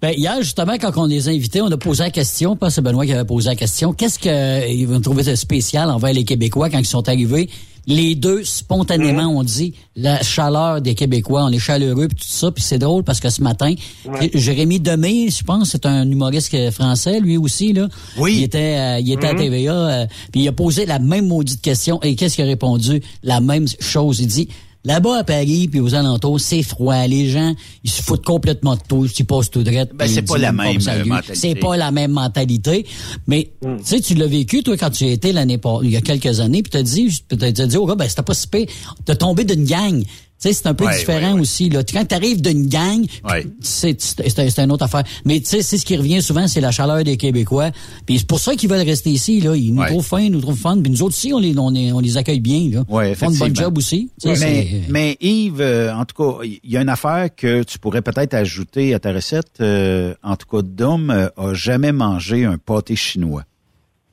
Ben, 0.00 0.12
hier, 0.16 0.36
justement, 0.40 0.74
quand 0.80 0.92
on 0.96 1.06
les 1.06 1.28
a 1.28 1.32
invités, 1.32 1.60
on 1.60 1.70
a 1.70 1.76
posé 1.76 2.04
la 2.04 2.10
question, 2.10 2.56
pas 2.56 2.70
c'est 2.70 2.82
Benoît 2.82 3.04
qui 3.06 3.12
avait 3.12 3.24
posé 3.24 3.48
la 3.48 3.56
question, 3.56 3.92
qu'est-ce 3.92 4.18
qu'ils 4.18 4.86
vont 4.88 5.00
trouver 5.00 5.22
de 5.24 5.34
spécial 5.34 5.90
envers 5.90 6.12
les 6.12 6.24
Québécois 6.24 6.70
quand 6.70 6.78
ils 6.78 6.86
sont 6.86 7.08
arrivés? 7.08 7.48
Les 7.86 8.14
deux, 8.16 8.42
spontanément, 8.44 9.30
Mhm. 9.30 9.36
ont 9.36 9.42
dit 9.44 9.74
la 9.94 10.20
chaleur 10.22 10.80
des 10.80 10.94
Québécois, 10.94 11.44
on 11.44 11.50
est 11.50 11.58
chaleureux, 11.58 12.08
puis 12.08 12.16
tout 12.18 12.24
ça, 12.26 12.50
puis 12.50 12.62
c'est 12.62 12.78
drôle 12.78 13.04
parce 13.04 13.20
que 13.20 13.30
ce 13.30 13.40
matin, 13.42 13.74
Ouais. 14.06 14.30
Jérémy 14.34 14.80
Demé, 14.80 15.30
je 15.30 15.42
pense, 15.44 15.70
c'est 15.70 15.86
un 15.86 16.10
humoriste 16.10 16.70
français, 16.72 17.20
lui 17.20 17.36
aussi, 17.36 17.72
là. 17.72 17.88
Oui. 18.18 18.34
Il 18.38 18.42
était, 18.42 18.76
euh, 18.78 18.98
il 19.00 19.12
était 19.12 19.28
à 19.28 19.32
Mhm. 19.34 19.38
TVA, 19.38 19.72
euh, 19.74 20.06
puis 20.32 20.42
il 20.42 20.48
a 20.48 20.52
posé 20.52 20.84
la 20.84 20.98
même 20.98 21.28
maudite 21.28 21.62
question, 21.62 22.00
et 22.02 22.16
qu'est-ce 22.16 22.34
qu'il 22.36 22.44
a 22.44 22.48
répondu? 22.48 23.00
La 23.22 23.40
même 23.40 23.66
chose. 23.80 24.18
Il 24.20 24.26
dit, 24.26 24.48
Là-bas 24.86 25.18
à 25.18 25.24
Paris 25.24 25.66
puis 25.68 25.80
aux 25.80 25.94
alentours, 25.96 26.38
c'est 26.40 26.62
froid. 26.62 27.06
Les 27.08 27.28
gens, 27.28 27.52
ils 27.82 27.90
se 27.90 28.00
foutent 28.02 28.24
complètement 28.24 28.76
de 28.76 28.80
tout. 28.88 29.04
Ils 29.18 29.24
passent 29.24 29.50
tout 29.50 29.64
droit. 29.64 29.84
Ben, 29.94 30.06
c'est 30.08 30.22
pas 30.22 30.38
la 30.38 30.52
même, 30.52 30.76
euh, 30.86 31.04
mentalité. 31.04 31.34
C'est 31.34 31.54
pas 31.56 31.76
la 31.76 31.90
même 31.90 32.12
mentalité. 32.12 32.86
Mais 33.26 33.50
Hmm. 33.62 33.78
tu 33.78 33.84
sais, 33.84 34.00
tu 34.00 34.14
l'as 34.14 34.28
vécu 34.28 34.62
toi 34.62 34.76
quand 34.76 34.90
tu 34.90 35.04
étais 35.06 35.32
l'année 35.32 35.58
pas- 35.58 35.80
il 35.82 35.90
y 35.90 35.96
a 35.96 36.00
quelques 36.00 36.38
années, 36.38 36.62
puis 36.62 36.70
t'as 36.70 36.84
dit, 36.84 37.08
t'as 37.28 37.36
t'as 37.36 37.66
dit 37.66 37.76
gars, 37.84 37.94
ben 37.96 38.08
c'était 38.08 38.22
pas 38.22 38.34
si 38.34 38.46
pire. 38.46 38.66
T'as 39.04 39.16
tombé 39.16 39.42
d'une 39.44 39.64
gang. 39.64 40.04
Tu 40.38 40.48
sais, 40.48 40.52
c'est 40.52 40.66
un 40.66 40.74
peu 40.74 40.84
Ouais, 40.84 40.98
différent 40.98 41.28
ouais, 41.28 41.34
ouais. 41.36 41.40
aussi. 41.40 41.70
Là. 41.70 41.82
Quand 41.82 42.04
t'arrives 42.04 42.42
d'une 42.42 42.68
gang, 42.68 43.06
Ouais. 43.24 43.46
c'est 43.60 43.98
c'est 44.02 44.28
c'est 44.28 44.58
une 44.58 44.70
autre 44.70 44.84
affaire. 44.84 45.02
Mais 45.24 45.40
tu 45.40 45.46
sais, 45.46 45.62
c'est 45.62 45.78
ce 45.78 45.86
qui 45.86 45.96
revient 45.96 46.20
souvent, 46.20 46.46
c'est 46.46 46.60
la 46.60 46.70
chaleur 46.70 47.02
des 47.04 47.16
Québécois. 47.16 47.70
Puis 48.04 48.18
c'est 48.18 48.26
pour 48.26 48.38
ça 48.38 48.54
qu'ils 48.54 48.68
veulent 48.68 48.84
rester 48.86 49.08
ici. 49.10 49.40
Là, 49.40 49.56
ils 49.56 49.72
nous 49.72 49.80
Ouais. 49.80 49.88
trouvent 49.88 50.04
fins, 50.04 50.20
ils 50.20 50.30
nous 50.30 50.42
trouvent 50.42 50.58
fun. 50.58 50.78
Puis 50.82 50.90
nous 50.92 51.02
autres 51.02 51.14
aussi, 51.16 51.32
on 51.32 51.38
les 51.38 51.56
on 51.58 51.70
les, 51.70 51.90
on 51.90 52.00
les 52.00 52.18
accueille 52.18 52.40
bien. 52.40 52.68
Là. 52.70 52.84
Ouais, 52.86 53.10
Ils 53.12 53.16
font 53.16 53.30
de 53.30 53.38
bon 53.38 53.54
job 53.54 53.78
aussi. 53.78 54.10
Tu 54.20 54.28
sais, 54.36 54.38
mais, 54.46 54.68
c'est- 54.70 54.92
mais 54.92 55.16
Yves, 55.22 55.60
euh, 55.62 55.94
en 55.94 56.04
tout 56.04 56.22
cas, 56.22 56.44
il 56.44 56.70
y 56.70 56.76
a 56.76 56.82
une 56.82 56.90
affaire 56.90 57.28
que 57.34 57.62
tu 57.62 57.78
pourrais 57.78 58.02
peut-être 58.02 58.34
ajouter 58.34 58.92
à 58.92 58.98
ta 58.98 59.12
recette. 59.14 59.46
euh, 59.62 60.14
en 60.22 60.36
tout 60.36 60.46
cas, 60.54 60.60
Dom 60.62 61.10
euh, 61.10 61.28
a 61.38 61.54
jamais 61.54 61.92
mangé 61.92 62.44
un 62.44 62.58
pâté 62.58 62.94
chinois. 62.94 63.44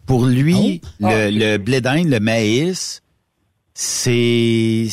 Pour 0.06 0.26
lui, 0.26 0.80
Oh. 1.02 1.08
le, 1.10 1.30
le 1.32 1.58
blé 1.58 1.82
d'Inde, 1.82 2.08
le 2.08 2.20
maïs, 2.22 3.02
c'est 3.74 4.88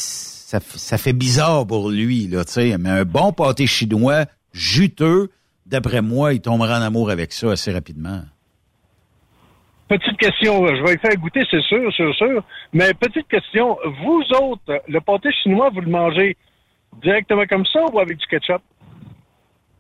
ça, 0.59 0.99
fait 0.99 1.13
bizarre 1.13 1.67
pour 1.67 1.91
lui, 1.91 2.27
là, 2.27 2.45
tu 2.45 2.53
sais. 2.53 2.79
Mais 2.79 2.91
un 2.91 3.05
bon 3.05 3.33
pâté 3.33 3.67
chinois, 3.67 4.25
juteux, 4.53 5.31
d'après 5.67 6.03
moi, 6.03 6.33
il 6.35 6.41
tombera 6.41 6.79
en 6.79 6.83
amour 6.83 7.11
avec 7.11 7.33
ça 7.33 7.53
assez 7.53 7.73
rapidement. 7.73 8.23
Petite 9.89 10.19
question, 10.19 10.67
je 10.67 10.83
vais 10.83 10.95
le 10.95 10.99
faire 10.99 11.17
goûter, 11.17 11.43
c'est 11.51 11.63
sûr, 11.63 11.93
sûr, 11.93 12.15
sûr. 12.15 12.45
Mais 12.73 12.95
petite 12.95 13.29
question, 13.29 13.77
vous 14.03 14.23
autres, 14.41 14.83
le 14.89 15.01
pâté 15.01 15.31
chinois, 15.43 15.71
vous 15.73 15.81
le 15.81 15.91
mangez 15.91 16.37
directement 17.03 17.45
comme 17.49 17.67
ça 17.67 17.85
ou 17.93 17.99
avec 18.01 18.19
du 18.19 18.27
ketchup? 18.27 18.63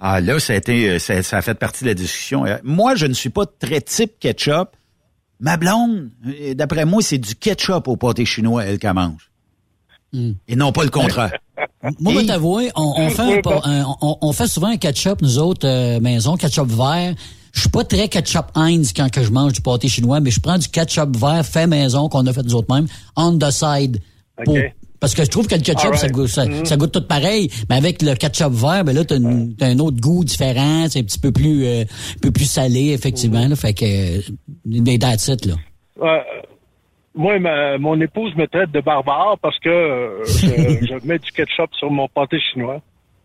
Ah 0.00 0.20
là, 0.20 0.38
ça 0.38 0.54
a 0.54 0.56
été, 0.56 0.88
euh, 0.88 0.98
ça, 0.98 1.22
ça 1.22 1.38
a 1.38 1.42
fait 1.42 1.58
partie 1.58 1.84
de 1.84 1.90
la 1.90 1.94
discussion. 1.94 2.46
Euh, 2.46 2.56
Moi, 2.64 2.94
je 2.94 3.06
ne 3.06 3.12
suis 3.12 3.28
pas 3.28 3.44
très 3.46 3.80
type 3.80 4.18
ketchup. 4.18 4.70
Ma 5.40 5.56
blonde, 5.56 6.10
euh, 6.26 6.54
d'après 6.54 6.84
moi, 6.84 7.02
c'est 7.02 7.18
du 7.18 7.34
ketchup 7.34 7.86
au 7.86 7.96
pâté 7.96 8.24
chinois, 8.24 8.64
elle 8.64 8.78
qu'elle 8.78 8.94
mange. 8.94 9.29
Hmm. 10.12 10.32
Et 10.48 10.56
non 10.56 10.72
pas 10.72 10.82
le 10.84 10.90
contraire. 10.90 11.32
Moi, 12.00 12.12
je 12.12 12.18
vais 12.18 12.24
Et- 12.24 12.26
t'avouer, 12.26 12.70
on, 12.74 12.94
on 12.96 13.08
fait 13.10 13.22
un 13.22 13.60
un- 13.64 13.86
on, 14.00 14.16
on 14.20 14.32
fait 14.32 14.48
souvent 14.48 14.68
un 14.68 14.76
ketchup, 14.76 15.22
nous 15.22 15.38
autres, 15.38 15.66
euh, 15.68 16.00
maison, 16.00 16.36
ketchup 16.36 16.68
vert. 16.68 17.14
Je 17.52 17.60
suis 17.60 17.68
pas 17.70 17.84
très 17.84 18.08
ketchup 18.08 18.46
Heinz 18.54 18.92
quand 18.94 19.10
que 19.10 19.22
je 19.22 19.30
mange 19.30 19.52
du 19.54 19.60
pâté 19.60 19.88
chinois, 19.88 20.20
mais 20.20 20.30
je 20.30 20.40
prends 20.40 20.58
du 20.58 20.68
ketchup 20.68 21.16
vert 21.16 21.44
fait 21.44 21.66
maison 21.66 22.08
qu'on 22.08 22.26
a 22.26 22.32
fait 22.32 22.42
nous 22.42 22.54
autres 22.54 22.72
mêmes, 22.74 22.86
on 23.16 23.36
the 23.38 23.50
side. 23.50 23.98
Pour- 24.44 24.56
parce 25.00 25.14
que 25.14 25.24
je 25.24 25.30
trouve 25.30 25.46
que 25.46 25.54
le 25.54 25.62
ketchup, 25.62 25.94
ça, 25.96 26.08
goûte, 26.08 26.28
ça, 26.28 26.44
Mhm. 26.44 26.64
ça 26.66 26.76
goûte 26.76 26.92
tout 26.92 27.00
pareil, 27.02 27.50
mais 27.70 27.76
avec 27.76 28.02
le 28.02 28.14
ketchup 28.14 28.52
vert, 28.52 28.84
ben 28.84 28.94
là, 28.94 29.04
t'as, 29.04 29.16
une- 29.16 29.54
t'as 29.56 29.68
un 29.68 29.78
autre 29.78 29.98
goût 30.00 30.24
différent, 30.24 30.86
c'est 30.90 30.98
un 31.00 31.02
petit 31.04 31.18
peu 31.18 31.32
plus, 31.32 31.64
euh, 31.64 31.82
un 31.82 32.18
peu 32.20 32.30
plus 32.30 32.44
salé, 32.44 32.90
effectivement, 32.90 33.46
là, 33.48 33.56
fait 33.56 33.72
que, 33.74 33.84
euh, 34.18 34.20
des 34.66 34.98
that's 34.98 35.28
it, 35.28 35.46
là. 35.46 35.54
Euh, 36.02 36.18
moi, 37.20 37.38
ma- 37.38 37.78
mon 37.78 38.00
épouse 38.00 38.34
me 38.34 38.46
traite 38.46 38.70
de 38.72 38.80
barbare 38.80 39.36
parce 39.42 39.58
que 39.58 39.68
euh, 39.68 40.24
je, 40.24 40.86
je 40.86 41.06
mets 41.06 41.18
du 41.18 41.30
ketchup 41.32 41.72
sur 41.74 41.90
mon 41.90 42.08
pâté 42.08 42.38
chinois. 42.40 42.80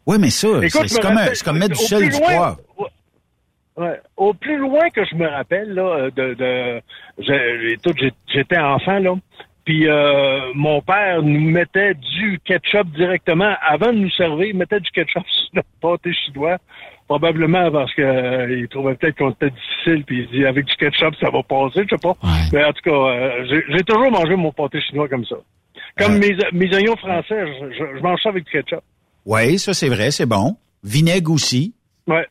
Oui, 0.06 0.18
mais 0.20 0.30
ça, 0.30 0.48
c'est 0.70 1.02
comme, 1.02 1.16
rappelle- 1.18 1.38
comme 1.44 1.58
mettre 1.58 1.76
du 1.80 1.84
sel 1.86 2.04
et 2.04 2.10
du 2.10 2.20
poivre. 2.20 2.58
Ouais. 3.78 4.00
Au 4.16 4.34
plus 4.34 4.58
loin 4.58 4.90
que 4.90 5.04
je 5.04 5.16
me 5.16 5.28
rappelle, 5.28 5.74
là, 5.74 6.10
de, 6.16 6.82
j'étais 8.28 8.58
enfant, 8.58 9.00
là, 9.00 9.16
puis 9.66 9.88
euh, 9.88 10.52
mon 10.54 10.82
père 10.82 11.22
nous 11.24 11.50
mettait 11.50 11.94
du 11.96 12.40
ketchup 12.46 12.88
directement, 12.96 13.54
avant 13.68 13.92
de 13.92 13.98
nous 13.98 14.12
servir, 14.12 14.46
il 14.48 14.58
mettait 14.58 14.80
du 14.80 14.90
ketchup 14.92 15.24
sur 15.28 15.50
notre 15.56 15.68
pâté 15.82 16.14
chinois, 16.14 16.58
probablement 17.08 17.72
parce 17.72 17.94
que 17.94 18.02
euh, 18.02 18.60
il 18.60 18.68
trouvait 18.68 18.96
peut-être 18.96 19.18
qu'on 19.18 19.32
était 19.32 19.50
difficile, 19.52 20.04
puis 20.06 20.24
il 20.32 20.40
dit, 20.40 20.46
avec 20.46 20.66
du 20.66 20.76
ketchup, 20.76 21.16
ça 21.20 21.30
va 21.30 21.44
passer, 21.44 21.84
je 21.84 21.96
sais 21.96 22.02
pas. 22.02 22.16
Mais 22.54 22.64
en 22.64 22.74
tout 22.74 22.82
cas, 22.84 22.92
euh, 22.92 23.46
j'ai 23.50 23.64
j'ai 23.70 23.84
toujours 23.84 24.12
mangé 24.12 24.36
mon 24.36 24.52
pâté 24.52 24.80
chinois 24.82 25.08
comme 25.08 25.26
ça. 25.26 25.36
Comme 25.98 26.16
Euh. 26.16 26.20
mes, 26.20 26.36
mes 26.52 26.76
oignons 26.76 26.96
français, 26.98 27.46
je, 27.62 27.72
je- 27.74 27.98
je 27.98 28.02
mange 28.04 28.20
ça 28.22 28.30
avec 28.30 28.46
du 28.46 28.52
ketchup. 28.52 28.82
Oui, 29.26 29.58
ça 29.60 29.74
c'est 29.74 29.90
vrai, 29.90 30.12
c'est 30.12 30.26
bon. 30.26 30.56
Vinaigre 30.84 31.32
aussi. 31.32 31.74
Ouais. 32.08 32.26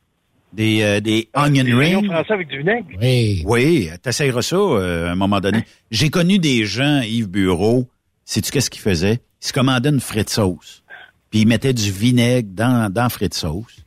Des, 0.52 0.82
euh, 0.82 1.00
des 1.00 1.28
onion 1.34 1.64
Des 1.64 1.72
oignons 1.74 2.00
rings. 2.00 2.10
français 2.12 2.32
avec 2.32 2.48
du 2.48 2.58
vinaigre. 2.58 2.86
Oui. 3.00 3.42
Oui, 3.44 3.88
t'essayeras 4.02 4.42
ça 4.42 4.56
euh, 4.56 5.08
à 5.08 5.12
un 5.12 5.16
moment 5.16 5.40
donné. 5.40 5.64
J'ai 5.90 6.10
connu 6.10 6.38
des 6.38 6.64
gens, 6.64 7.00
Yves 7.02 7.28
Bureau, 7.28 7.88
sais-tu 8.24 8.52
qu'est-ce 8.52 8.70
qu'ils 8.70 8.80
faisaient? 8.82 9.18
Ils 9.42 9.46
se 9.48 9.52
commandaient 9.52 9.88
une 9.90 10.00
frite 10.00 10.30
sauce. 10.30 10.84
Puis 11.30 11.40
ils 11.40 11.48
mettaient 11.48 11.72
du 11.72 11.90
vinaigre 11.90 12.48
dans, 12.52 12.92
dans 12.92 13.08
frite 13.08 13.34
sauce. 13.34 13.83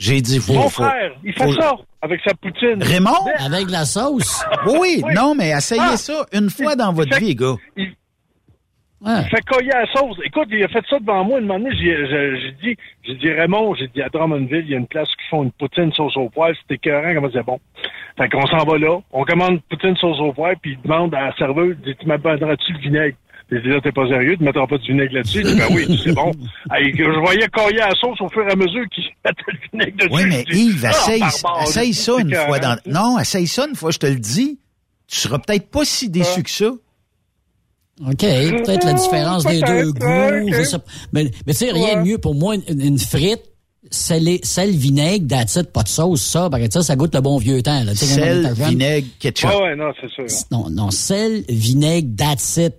J'ai 0.00 0.22
dit, 0.22 0.38
faut, 0.40 0.54
Mon 0.54 0.62
faut- 0.70 0.82
frère, 0.84 1.12
il 1.22 1.32
fait 1.34 1.44
faut- 1.44 1.52
ça 1.60 1.74
avec 2.00 2.20
sa 2.26 2.32
poutine. 2.34 2.82
Raymond? 2.82 3.26
Avec 3.38 3.70
la 3.70 3.84
sauce? 3.84 4.42
Oui, 4.66 5.02
Oui. 5.04 5.14
non, 5.14 5.34
mais 5.34 5.50
essayez 5.50 5.80
Ah. 5.84 5.96
ça 5.98 6.24
une 6.32 6.48
fois 6.48 6.74
dans 6.74 6.90
votre 6.92 7.12
Fait- 7.14 7.20
vie, 7.20 7.34
gars. 7.34 7.56
Ouais. 7.76 9.12
Il 9.22 9.28
fait 9.30 9.42
coller 9.46 9.70
à 9.72 9.80
la 9.82 9.92
sauce. 9.92 10.16
Écoute, 10.24 10.48
il 10.50 10.62
a 10.62 10.68
fait 10.68 10.84
ça 10.88 10.98
devant 10.98 11.24
moi 11.24 11.38
une 11.40 11.46
moment. 11.46 11.68
J'ai, 11.72 12.06
j'ai- 12.06 12.40
j'ai 12.40 12.52
dit, 12.62 12.76
j'ai 13.02 13.14
dit 13.14 13.30
Raymond, 13.30 13.74
j'ai 13.74 13.88
dit 13.88 14.02
à 14.02 14.08
Drummondville, 14.10 14.64
il 14.64 14.70
y 14.70 14.74
a 14.74 14.78
une 14.78 14.86
place 14.86 15.08
qui 15.08 15.26
font 15.30 15.42
une 15.42 15.52
poutine 15.52 15.90
sauce 15.92 16.16
au 16.18 16.28
poivre. 16.28 16.54
C'était 16.62 16.74
écœurant, 16.74 17.14
comment 17.14 17.30
c'est 17.32 17.42
bon? 17.44 17.58
Fait 18.18 18.28
qu'on 18.28 18.46
s'en 18.46 18.64
va 18.64 18.76
là. 18.78 18.98
On 19.12 19.24
commande 19.24 19.60
poutine 19.70 19.96
sauce 19.96 20.18
au 20.20 20.32
poivre, 20.34 20.58
puis 20.60 20.72
il 20.72 20.82
demande 20.82 21.14
à 21.14 21.26
la 21.28 21.36
serveuse, 21.36 21.76
il 21.84 21.92
dit, 21.92 21.98
tu 21.98 22.06
m'abandonneras-tu 22.06 22.72
le 22.74 22.78
vinaigre? 22.78 23.16
J'ai 23.52 23.60
dit, 23.60 23.68
là, 23.68 23.80
t'es 23.82 23.90
pas 23.92 24.06
sérieux, 24.08 24.36
tu 24.36 24.44
mettras 24.44 24.66
pas 24.66 24.78
du 24.78 24.92
vinaigre 24.92 25.14
là-dessus. 25.14 25.42
Dit, 25.42 25.56
ben 25.56 25.66
oui, 25.70 26.00
c'est 26.04 26.12
bon. 26.12 26.30
Hey, 26.72 26.94
je 26.96 27.18
voyais 27.20 27.48
coller 27.48 27.80
à 27.80 27.88
la 27.88 27.94
sauce 27.96 28.20
au 28.20 28.28
fur 28.28 28.46
et 28.48 28.52
à 28.52 28.56
mesure 28.56 28.88
qu'il 28.94 29.04
mettait 29.24 29.42
le 29.48 29.58
vinaigre 29.72 29.96
dessus. 29.96 30.10
Oui, 30.12 30.22
mais 30.28 30.44
Yves, 30.52 30.84
Ah, 30.84 30.90
essaye, 30.90 31.20
barbare, 31.20 31.62
essaye 31.64 31.94
ça 31.94 32.12
une 32.20 32.34
fois 32.34 32.58
dans... 32.60 32.76
Non, 32.86 33.18
essaye 33.18 33.46
ça 33.46 33.66
une 33.68 33.74
fois, 33.74 33.90
je 33.90 33.98
te 33.98 34.06
le 34.06 34.16
dis. 34.16 34.58
Tu 35.08 35.16
seras 35.18 35.38
peut-être 35.40 35.68
pas 35.70 35.84
si 35.84 36.08
déçu 36.08 36.42
que 36.44 36.50
ça. 36.50 36.70
OK, 38.06 38.18
peut-être 38.18 38.84
la 38.84 38.94
différence 38.94 39.44
des 39.44 39.60
deux 39.60 39.92
goûts. 39.92 40.46
ok. 40.46 40.54
je 40.54 40.62
sais 40.62 40.78
pas. 40.78 40.84
Mais, 41.12 41.24
mais 41.46 41.52
tu 41.52 41.58
sais, 41.58 41.72
rien 41.72 41.96
de 42.00 42.08
mieux 42.08 42.18
pour 42.18 42.34
moi, 42.34 42.54
une, 42.54 42.80
une 42.80 42.98
frite, 42.98 43.42
sel, 43.90 44.38
sel, 44.42 44.70
vinaigre, 44.70 45.26
it, 45.40 45.72
pas 45.72 45.82
de 45.82 45.88
sauce, 45.88 46.22
ça, 46.22 46.48
par 46.48 46.60
exemple, 46.60 46.84
ça, 46.84 46.92
ça 46.92 46.96
goûte 46.96 47.14
le 47.14 47.20
bon 47.20 47.36
vieux 47.38 47.62
temps. 47.62 47.82
Là, 47.84 47.94
Sel, 47.94 48.52
vinaigre, 48.54 49.08
ketchup. 49.18 49.50
Ouais, 49.50 49.56
ouais, 49.62 49.76
non, 49.76 49.92
c'est 50.00 50.10
sûr. 50.10 50.24
Non, 50.50 50.70
non, 50.70 50.90
sel, 50.90 51.44
vinaigre, 51.48 52.08
it. 52.56 52.74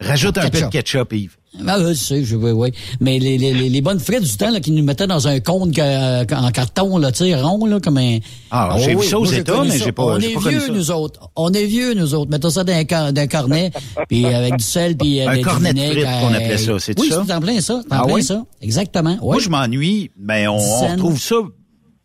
Rajoute 0.00 0.38
un 0.38 0.48
peu 0.48 0.60
de 0.60 0.66
Ketchup. 0.66 1.12
Yves. 1.12 1.36
Ah, 1.66 1.78
je 1.80 1.92
sais, 1.94 2.24
je, 2.24 2.36
oui, 2.36 2.52
oui. 2.52 2.72
Mais 3.00 3.18
les, 3.18 3.36
les, 3.36 3.52
les, 3.52 3.68
les 3.68 3.80
bonnes 3.80 3.98
frites 3.98 4.22
du 4.22 4.36
temps, 4.36 4.50
là, 4.50 4.60
qui 4.60 4.70
nous 4.70 4.84
mettaient 4.84 5.08
dans 5.08 5.26
un 5.26 5.40
cône 5.40 5.72
que- 5.72 5.80
euh, 5.82 6.24
en 6.36 6.50
carton, 6.52 6.96
là, 6.96 7.10
tu 7.10 7.24
sais, 7.24 7.34
rond, 7.34 7.66
là, 7.66 7.80
comme 7.80 7.98
un... 7.98 8.18
Ah, 8.52 8.76
j'ai 8.78 8.94
vu 8.94 9.04
ça 9.04 9.18
aux 9.18 9.24
États, 9.26 9.62
mais 9.64 9.76
j'ai 9.78 9.90
pas- 9.90 10.04
On 10.04 10.18
est 10.20 10.32
pas 10.32 10.48
vieux, 10.48 10.60
ça. 10.60 10.72
nous 10.72 10.90
autres. 10.92 11.28
On 11.34 11.52
est 11.52 11.64
vieux, 11.66 11.94
nous 11.94 12.14
autres. 12.14 12.30
Mettons 12.30 12.50
ça 12.50 12.62
dans 12.62 12.72
un, 12.72 12.84
cor- 12.84 13.12
dans 13.12 13.20
un 13.20 13.26
cornet, 13.26 13.72
puis 14.08 14.24
avec 14.26 14.56
du 14.56 14.64
sel, 14.64 14.96
puis... 14.96 15.20
euh, 15.20 15.28
Un 15.28 15.42
cornet 15.42 15.74
de 15.74 15.80
frites 15.80 16.04
qu'on 16.04 16.32
euh, 16.32 16.36
appelait 16.36 16.56
ça, 16.58 16.78
c'est 16.78 16.98
Oui, 17.00 17.08
ça? 17.08 17.24
c'est 17.26 17.32
en 17.34 17.40
plein 17.40 17.60
ça. 17.60 17.74
En 17.74 17.82
Ah 17.90 18.02
plein 18.04 18.14
oui? 18.14 18.22
ça. 18.22 18.44
Exactement. 18.62 19.10
Ouais. 19.14 19.18
Moi, 19.20 19.38
je 19.40 19.48
m'ennuie. 19.48 20.10
Ben, 20.16 20.48
on, 20.48 20.56
on 20.56 20.86
retrouve 20.92 21.20
ça 21.20 21.34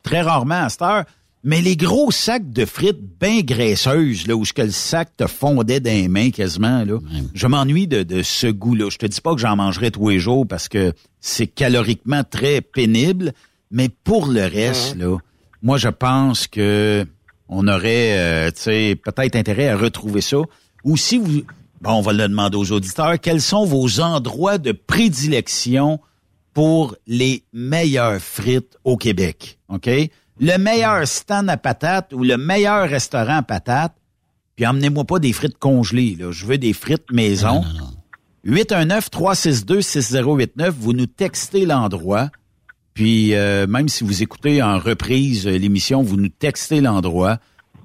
très 0.02 0.22
rarement 0.22 0.64
à 0.66 0.70
cette 0.70 0.82
heure. 0.82 1.04
Mais 1.48 1.62
les 1.62 1.78
gros 1.78 2.10
sacs 2.10 2.52
de 2.52 2.66
frites 2.66 3.00
bien 3.22 3.42
graisseuses, 3.42 4.26
là, 4.26 4.36
où 4.36 4.44
ce 4.46 4.52
que 4.52 4.64
le 4.64 4.72
sac 4.72 5.16
te 5.16 5.28
fondait 5.28 5.80
dans 5.80 5.92
les 5.92 6.08
mains 6.08 6.32
quasiment, 6.32 6.84
là, 6.84 6.98
je 7.36 7.46
m'ennuie 7.46 7.88
de, 7.88 8.02
de 8.02 8.24
ce 8.24 8.48
goût-là. 8.48 8.90
Je 8.90 8.98
te 8.98 9.06
dis 9.06 9.22
pas 9.22 9.36
que 9.36 9.40
j'en 9.40 9.56
mangerai 9.56 9.92
tous 9.92 10.10
les 10.10 10.18
jours 10.20 10.48
parce 10.48 10.68
que 10.68 10.94
c'est 11.22 11.46
caloriquement 11.46 12.24
très 12.24 12.62
pénible, 12.62 13.32
mais 13.70 13.90
pour 13.90 14.26
le 14.26 14.42
reste, 14.42 14.96
là, 14.98 15.18
moi, 15.62 15.78
je 15.78 15.90
pense 15.90 16.48
que 16.48 17.06
on 17.48 17.68
aurait, 17.68 18.18
euh, 18.18 18.50
tu 18.50 18.64
sais, 18.64 19.00
peut-être 19.04 19.36
intérêt 19.36 19.68
à 19.68 19.78
retrouver 19.78 20.22
ça. 20.22 20.38
Ou 20.84 20.98
si 20.98 21.20
vous, 21.20 21.44
bon, 21.80 21.92
on 21.92 22.02
va 22.02 22.14
le 22.14 22.28
demander 22.28 22.58
aux 22.58 22.72
auditeurs, 22.72 23.20
quels 23.20 23.42
sont 23.42 23.66
vos 23.66 24.00
endroits 24.00 24.58
de 24.58 24.72
prédilection 24.72 26.00
pour 26.56 26.96
les 27.06 27.44
meilleures 27.54 28.20
frites 28.20 28.78
au 28.84 28.98
Québec, 28.98 29.60
OK? 29.70 29.90
Le 30.40 30.58
meilleur 30.58 31.08
stand 31.08 31.50
à 31.50 31.58
patates 31.58 32.14
ou 32.14 32.24
le 32.24 32.38
meilleur 32.38 32.90
restaurant 32.90 33.38
à 33.38 33.44
patates, 33.44 33.96
puis 34.56 34.68
emmenez-moi 34.68 35.06
pas 35.06 35.20
des 35.20 35.34
frites 35.34 35.58
congelées, 35.58 36.16
là. 36.20 36.32
Je 36.32 36.46
veux 36.46 36.58
des 36.58 36.74
frites 36.74 37.12
maison. 37.12 37.64
819-362-6089, 38.46 40.70
vous 40.70 40.94
nous 40.94 41.08
textez 41.08 41.66
l'endroit. 41.66 42.30
Puis 42.94 43.34
euh, 43.34 43.68
même 43.68 43.90
si 43.90 44.04
vous 44.04 44.24
écoutez 44.24 44.64
en 44.64 44.80
reprise 44.80 45.48
euh, 45.48 45.58
l'émission, 45.58 46.02
vous 46.02 46.18
nous 46.18 46.30
textez 46.30 46.80
l'endroit. 46.80 47.40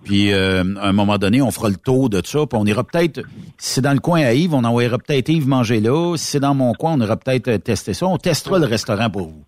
Puis 0.05 0.33
euh, 0.33 0.63
à 0.77 0.89
un 0.89 0.93
moment 0.93 1.19
donné, 1.19 1.43
on 1.43 1.51
fera 1.51 1.69
le 1.69 1.77
tour 1.77 2.09
de 2.11 2.23
ça. 2.25 2.47
Puis 2.47 2.59
on 2.59 2.65
ira 2.65 2.85
peut-être, 2.85 3.21
si 3.59 3.75
c'est 3.75 3.81
dans 3.81 3.93
le 3.93 4.01
coin 4.01 4.23
à 4.23 4.33
Yves, 4.33 4.55
on 4.55 4.65
envoyera 4.65 4.99
peut-être 4.99 5.29
Yves 5.29 5.49
manger 5.49 5.81
là. 5.81 6.17
Si 6.17 6.27
c'est 6.27 6.41
dans 6.41 6.55
mon 6.55 6.75
coin, 6.75 6.95
on 6.95 7.01
ira 7.01 7.17
peut-être 7.17 7.57
tester 7.57 7.93
ça. 7.93 8.07
On 8.07 8.19
testera 8.19 8.59
le 8.59 8.67
restaurant 8.67 9.11
pour 9.11 9.29
vous. 9.29 9.45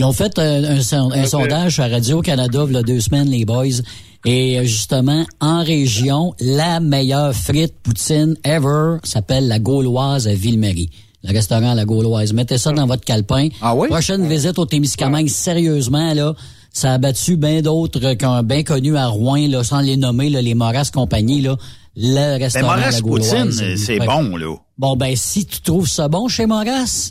Ils 0.00 0.04
ont 0.04 0.12
fait 0.14 0.38
un, 0.38 0.80
son- 0.80 1.10
un 1.12 1.26
sondage 1.26 1.78
à 1.78 1.86
Radio-Canada 1.86 2.64
il 2.66 2.72
y 2.72 2.76
a 2.78 2.82
deux 2.82 3.00
semaines, 3.00 3.28
les 3.28 3.44
boys. 3.44 3.66
Et 4.24 4.58
euh, 4.58 4.64
justement, 4.64 5.26
en 5.40 5.62
région, 5.62 6.32
la 6.40 6.80
meilleure 6.80 7.34
frite 7.34 7.74
poutine 7.82 8.34
ever 8.42 8.96
s'appelle 9.04 9.46
la 9.46 9.58
Gauloise 9.58 10.26
à 10.26 10.32
Ville-Marie. 10.32 10.88
Le 11.22 11.34
restaurant 11.34 11.74
La 11.74 11.84
Gauloise. 11.84 12.32
Mettez 12.32 12.56
ça 12.56 12.72
dans 12.72 12.86
votre 12.86 13.04
calepin. 13.04 13.48
Ah 13.60 13.74
oui? 13.74 13.88
Prochaine 13.88 14.26
visite 14.26 14.58
au 14.58 14.64
Témiscamingue, 14.64 15.28
sérieusement, 15.28 16.14
là, 16.14 16.32
ça 16.72 16.94
a 16.94 16.98
battu 16.98 17.36
bien 17.36 17.60
d'autres 17.60 18.14
qui 18.14 18.24
ont 18.24 18.42
bien 18.42 18.62
connus 18.62 18.96
à 18.96 19.06
Rouen, 19.08 19.48
là, 19.48 19.62
sans 19.64 19.80
les 19.80 19.98
nommer, 19.98 20.30
là, 20.30 20.40
les 20.40 20.54
Moras 20.54 20.88
compagnie, 20.94 21.42
là. 21.42 21.58
Le 21.94 22.14
Mais 22.14 22.36
restaurant 22.38 22.68
Moras 22.68 22.90
La 22.92 23.00
Gauloise. 23.02 23.28
Poutine, 23.58 23.76
c'est 23.76 23.98
bon, 23.98 24.34
là. 24.38 24.56
Bon, 24.78 24.96
ben, 24.96 25.14
si 25.14 25.44
tu 25.44 25.60
trouves 25.60 25.90
ça 25.90 26.08
bon 26.08 26.26
chez 26.26 26.46
Moras, 26.46 27.10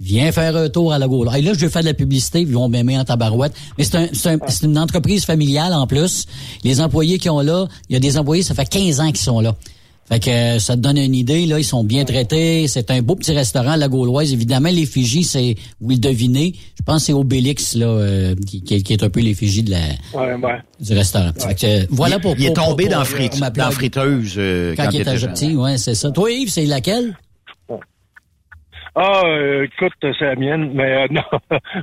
viens 0.00 0.30
faire 0.32 0.56
un 0.56 0.68
tour 0.68 0.92
à 0.92 0.98
la 0.98 1.08
Gauloise. 1.08 1.36
Et 1.38 1.42
là, 1.42 1.52
je 1.54 1.58
vais 1.60 1.68
faire 1.70 1.82
de 1.82 1.86
la 1.88 1.94
publicité, 1.94 2.40
ils 2.40 2.46
vont 2.52 2.68
m'aimer 2.68 2.98
en 2.98 3.04
tabarouette. 3.04 3.52
Mais 3.78 3.84
c'est 3.84 3.96
un, 3.96 4.08
c'est 4.12 4.30
un- 4.30 4.38
c'est 4.48 4.66
une 4.66 4.78
entreprise 4.78 5.24
familiale 5.24 5.72
en 5.72 5.86
plus. 5.86 6.26
Les 6.64 6.80
employés 6.80 7.18
qui 7.18 7.30
ont 7.30 7.40
là, 7.40 7.66
il 7.88 7.94
y 7.94 7.96
a 7.96 8.00
des 8.00 8.18
employés, 8.18 8.42
ça 8.42 8.54
fait 8.54 8.66
15 8.68 9.00
ans 9.00 9.06
qu'ils 9.08 9.16
sont 9.18 9.40
là. 9.40 9.54
Fait 10.08 10.20
que 10.20 10.30
euh, 10.30 10.58
ça 10.60 10.76
te 10.76 10.80
donne 10.82 10.98
une 10.98 11.16
idée, 11.16 11.46
là, 11.46 11.58
ils 11.58 11.64
sont 11.64 11.82
bien 11.82 12.04
traités. 12.04 12.68
C'est 12.68 12.92
un 12.92 13.02
beau 13.02 13.16
petit 13.16 13.32
restaurant, 13.32 13.74
la 13.74 13.88
Gauloise. 13.88 14.32
Évidemment, 14.32 14.68
l'effigie, 14.68 15.24
c'est, 15.24 15.56
vous 15.80 15.90
le 15.90 15.96
devinez, 15.96 16.54
je 16.78 16.82
pense 16.84 17.02
que 17.02 17.06
c'est 17.06 17.12
Obélix, 17.12 17.74
là, 17.74 17.86
euh, 17.86 18.34
qui, 18.46 18.62
qui- 18.62 18.92
est 18.92 19.02
un 19.02 19.08
peu 19.10 19.18
l'effigie 19.18 19.64
de 19.64 19.72
la, 19.72 19.78
Ouais, 20.14 20.34
ouais. 20.34 20.60
du 20.78 20.92
restaurant. 20.92 21.32
Fait 21.36 21.54
que, 21.56 21.66
euh, 21.66 21.86
voilà 21.90 22.20
pour 22.20 22.36
Il 22.38 22.46
est 22.46 22.52
tombé 22.52 22.84
pour- 22.84 22.92
dans, 22.92 22.98
pour- 22.98 23.06
frit- 23.08 23.30
dans 23.56 23.70
friteuse 23.72 24.34
euh, 24.36 24.74
Quand, 24.76 24.90
il 24.92 25.00
était 25.00 25.16
jeune. 25.18 25.32
petit, 25.32 25.56
ouais, 25.56 25.76
c'est 25.76 25.96
ça. 25.96 26.12
Toi, 26.12 26.30
Yves, 26.30 26.50
c'est 26.50 26.66
laquelle? 26.66 27.16
Ah, 28.98 29.22
euh, 29.26 29.64
écoute, 29.66 29.92
c'est 30.00 30.20
la 30.24 30.34
mienne, 30.36 30.70
mais 30.74 31.04
euh, 31.04 31.06
non. 31.10 31.22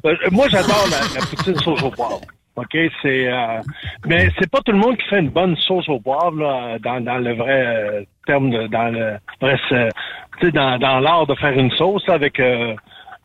Euh, 0.06 0.16
Moi, 0.32 0.48
j'adore 0.50 0.86
la, 0.90 1.00
la 1.20 1.26
poutine 1.28 1.56
sauce 1.60 1.84
au 1.84 1.92
poivre. 1.92 2.22
OK, 2.56 2.78
c'est 3.02 3.32
euh, 3.32 3.62
mais 4.06 4.30
c'est 4.38 4.50
pas 4.50 4.60
tout 4.64 4.72
le 4.72 4.78
monde 4.78 4.96
qui 4.98 5.08
fait 5.08 5.20
une 5.20 5.30
bonne 5.30 5.56
sauce 5.56 5.90
au 5.90 6.00
poivre 6.00 6.38
là, 6.40 6.78
dans, 6.80 7.00
dans 7.02 7.18
le 7.18 7.34
vrai 7.34 7.66
euh, 7.66 8.04
terme 8.28 8.52
de, 8.52 8.68
dans 8.68 8.90
le 8.90 9.18
vrai 9.42 9.56
euh, 9.72 9.90
dans, 10.52 10.78
dans 10.78 11.00
l'art 11.00 11.26
de 11.26 11.34
faire 11.36 11.54
une 11.58 11.72
sauce 11.72 12.06
là, 12.08 12.14
avec 12.16 12.40
euh, 12.40 12.76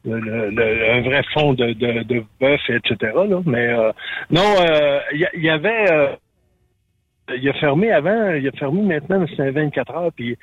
le, 0.06 0.18
le- 0.18 0.50
le- 0.50 0.90
un 0.92 1.00
vrai 1.02 1.22
fond 1.34 1.52
de, 1.52 1.72
de, 1.74 2.02
de 2.04 2.24
bœuf, 2.40 2.60
etc. 2.70 3.12
Là. 3.14 3.40
Mais 3.44 3.66
euh, 3.68 3.92
non, 4.30 4.54
euh, 4.60 4.98
il 5.12 5.20
y, 5.20 5.26
il 5.34 5.44
y 5.44 5.50
avait 5.50 5.90
euh, 5.90 6.08
il 7.36 7.48
a 7.48 7.52
fermé 7.54 7.92
avant, 7.92 8.30
il 8.32 8.46
a 8.46 8.52
fermé 8.52 8.82
maintenant, 8.82 9.20
mais 9.20 9.26
c'est 9.36 9.42
un 9.42 9.50
24 9.50 9.94
heures, 9.94 10.12
puis 10.14 10.36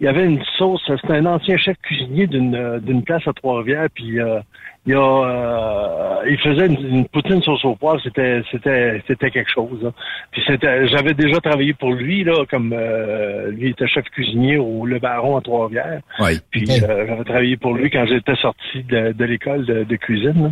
il 0.00 0.06
y 0.06 0.08
avait 0.08 0.24
une 0.24 0.42
sauce, 0.58 0.82
c'était 0.86 1.14
un 1.14 1.26
ancien 1.26 1.56
chef 1.56 1.76
cuisinier 1.82 2.26
d'une 2.26 2.54
euh, 2.54 2.80
d'une 2.80 3.02
place 3.04 3.26
à 3.28 3.32
Trois-Rivières, 3.32 3.88
puis 3.94 4.20
euh, 4.20 4.40
il 4.86 4.94
a 4.94 4.98
euh, 4.98 6.28
il 6.28 6.38
faisait 6.38 6.66
une, 6.66 6.96
une 6.96 7.08
poutine 7.08 7.40
sauce 7.42 7.64
au 7.64 7.76
poivre, 7.76 8.00
c'était 8.02 8.42
c'était 8.50 9.02
c'était 9.06 9.30
quelque 9.30 9.50
chose. 9.50 9.80
là. 9.82 9.92
Puis 10.32 10.42
c'était 10.46 10.88
j'avais 10.88 11.14
déjà 11.14 11.40
travaillé 11.40 11.74
pour 11.74 11.92
lui 11.92 12.24
là 12.24 12.44
comme 12.50 12.72
euh, 12.76 13.50
lui 13.52 13.70
était 13.70 13.86
chef 13.86 14.04
cuisinier 14.10 14.58
au 14.58 14.84
Le 14.84 14.98
Baron 14.98 15.36
à 15.36 15.40
Trois-Rivières. 15.42 16.00
Oui. 16.18 16.40
Puis 16.50 16.66
euh, 16.82 17.06
j'avais 17.06 17.24
travaillé 17.24 17.56
pour 17.56 17.74
lui 17.74 17.88
quand 17.90 18.04
j'étais 18.06 18.36
sorti 18.36 18.82
de, 18.82 19.12
de 19.12 19.24
l'école 19.24 19.64
de, 19.64 19.84
de 19.84 19.96
cuisine. 19.96 20.42
là. 20.42 20.50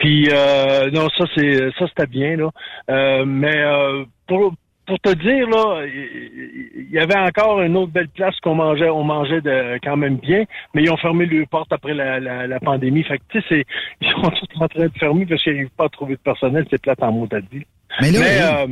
Puis 0.00 0.28
euh, 0.32 0.90
non, 0.90 1.08
ça 1.16 1.24
c'est 1.36 1.70
ça 1.78 1.86
c'était 1.86 2.08
bien 2.08 2.36
là. 2.36 2.50
Euh, 2.90 3.24
mais 3.24 3.56
euh, 3.56 4.04
pour 4.26 4.54
pour 4.86 4.98
te 5.00 5.14
dire 5.14 5.48
là, 5.48 5.84
il 5.86 6.90
y 6.90 6.98
avait 6.98 7.16
encore 7.18 7.62
une 7.62 7.76
autre 7.76 7.92
belle 7.92 8.08
place 8.08 8.34
qu'on 8.42 8.54
mangeait, 8.54 8.90
on 8.90 9.04
mangeait 9.04 9.40
de 9.40 9.78
quand 9.82 9.96
même 9.96 10.16
bien, 10.16 10.44
mais 10.74 10.82
ils 10.82 10.90
ont 10.90 10.96
fermé 10.96 11.26
leurs 11.26 11.46
portes 11.48 11.72
après 11.72 11.94
la, 11.94 12.18
la, 12.20 12.46
la 12.46 12.60
pandémie. 12.60 13.04
Fait 13.04 13.18
que 13.18 13.24
tu 13.30 13.42
sais, 13.48 13.64
ils 14.00 14.10
sont 14.10 14.22
tous 14.30 14.60
en 14.60 14.68
train 14.68 14.86
de 14.86 14.98
fermer 14.98 15.26
parce 15.26 15.42
qu'ils 15.42 15.52
n'arrivent 15.54 15.70
pas 15.76 15.84
à 15.86 15.88
trouver 15.88 16.14
de 16.14 16.20
personnel. 16.20 16.66
C'est 16.70 16.80
plate 16.80 17.02
en 17.02 17.12
mot 17.12 17.28
à 17.32 17.40
dire. 17.40 17.62
Mais 18.00 18.10
là, 18.10 18.62
euh, 18.62 18.66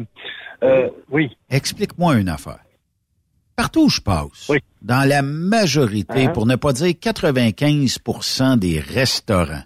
euh, 0.63 0.89
oui. 1.11 1.37
Explique-moi 1.51 2.17
une 2.19 2.29
affaire. 2.29 2.59
Partout 3.55 3.85
où 3.85 3.91
je 3.91 4.01
passe, 4.01 4.51
dans 4.81 5.07
la 5.07 5.21
majorité, 5.23 6.25
Uh-huh. 6.27 6.33
pour 6.33 6.47
ne 6.47 6.57
pas 6.57 6.73
dire 6.73 6.89
95% 6.89 8.59
des 8.59 8.81
restaurants, 8.81 9.63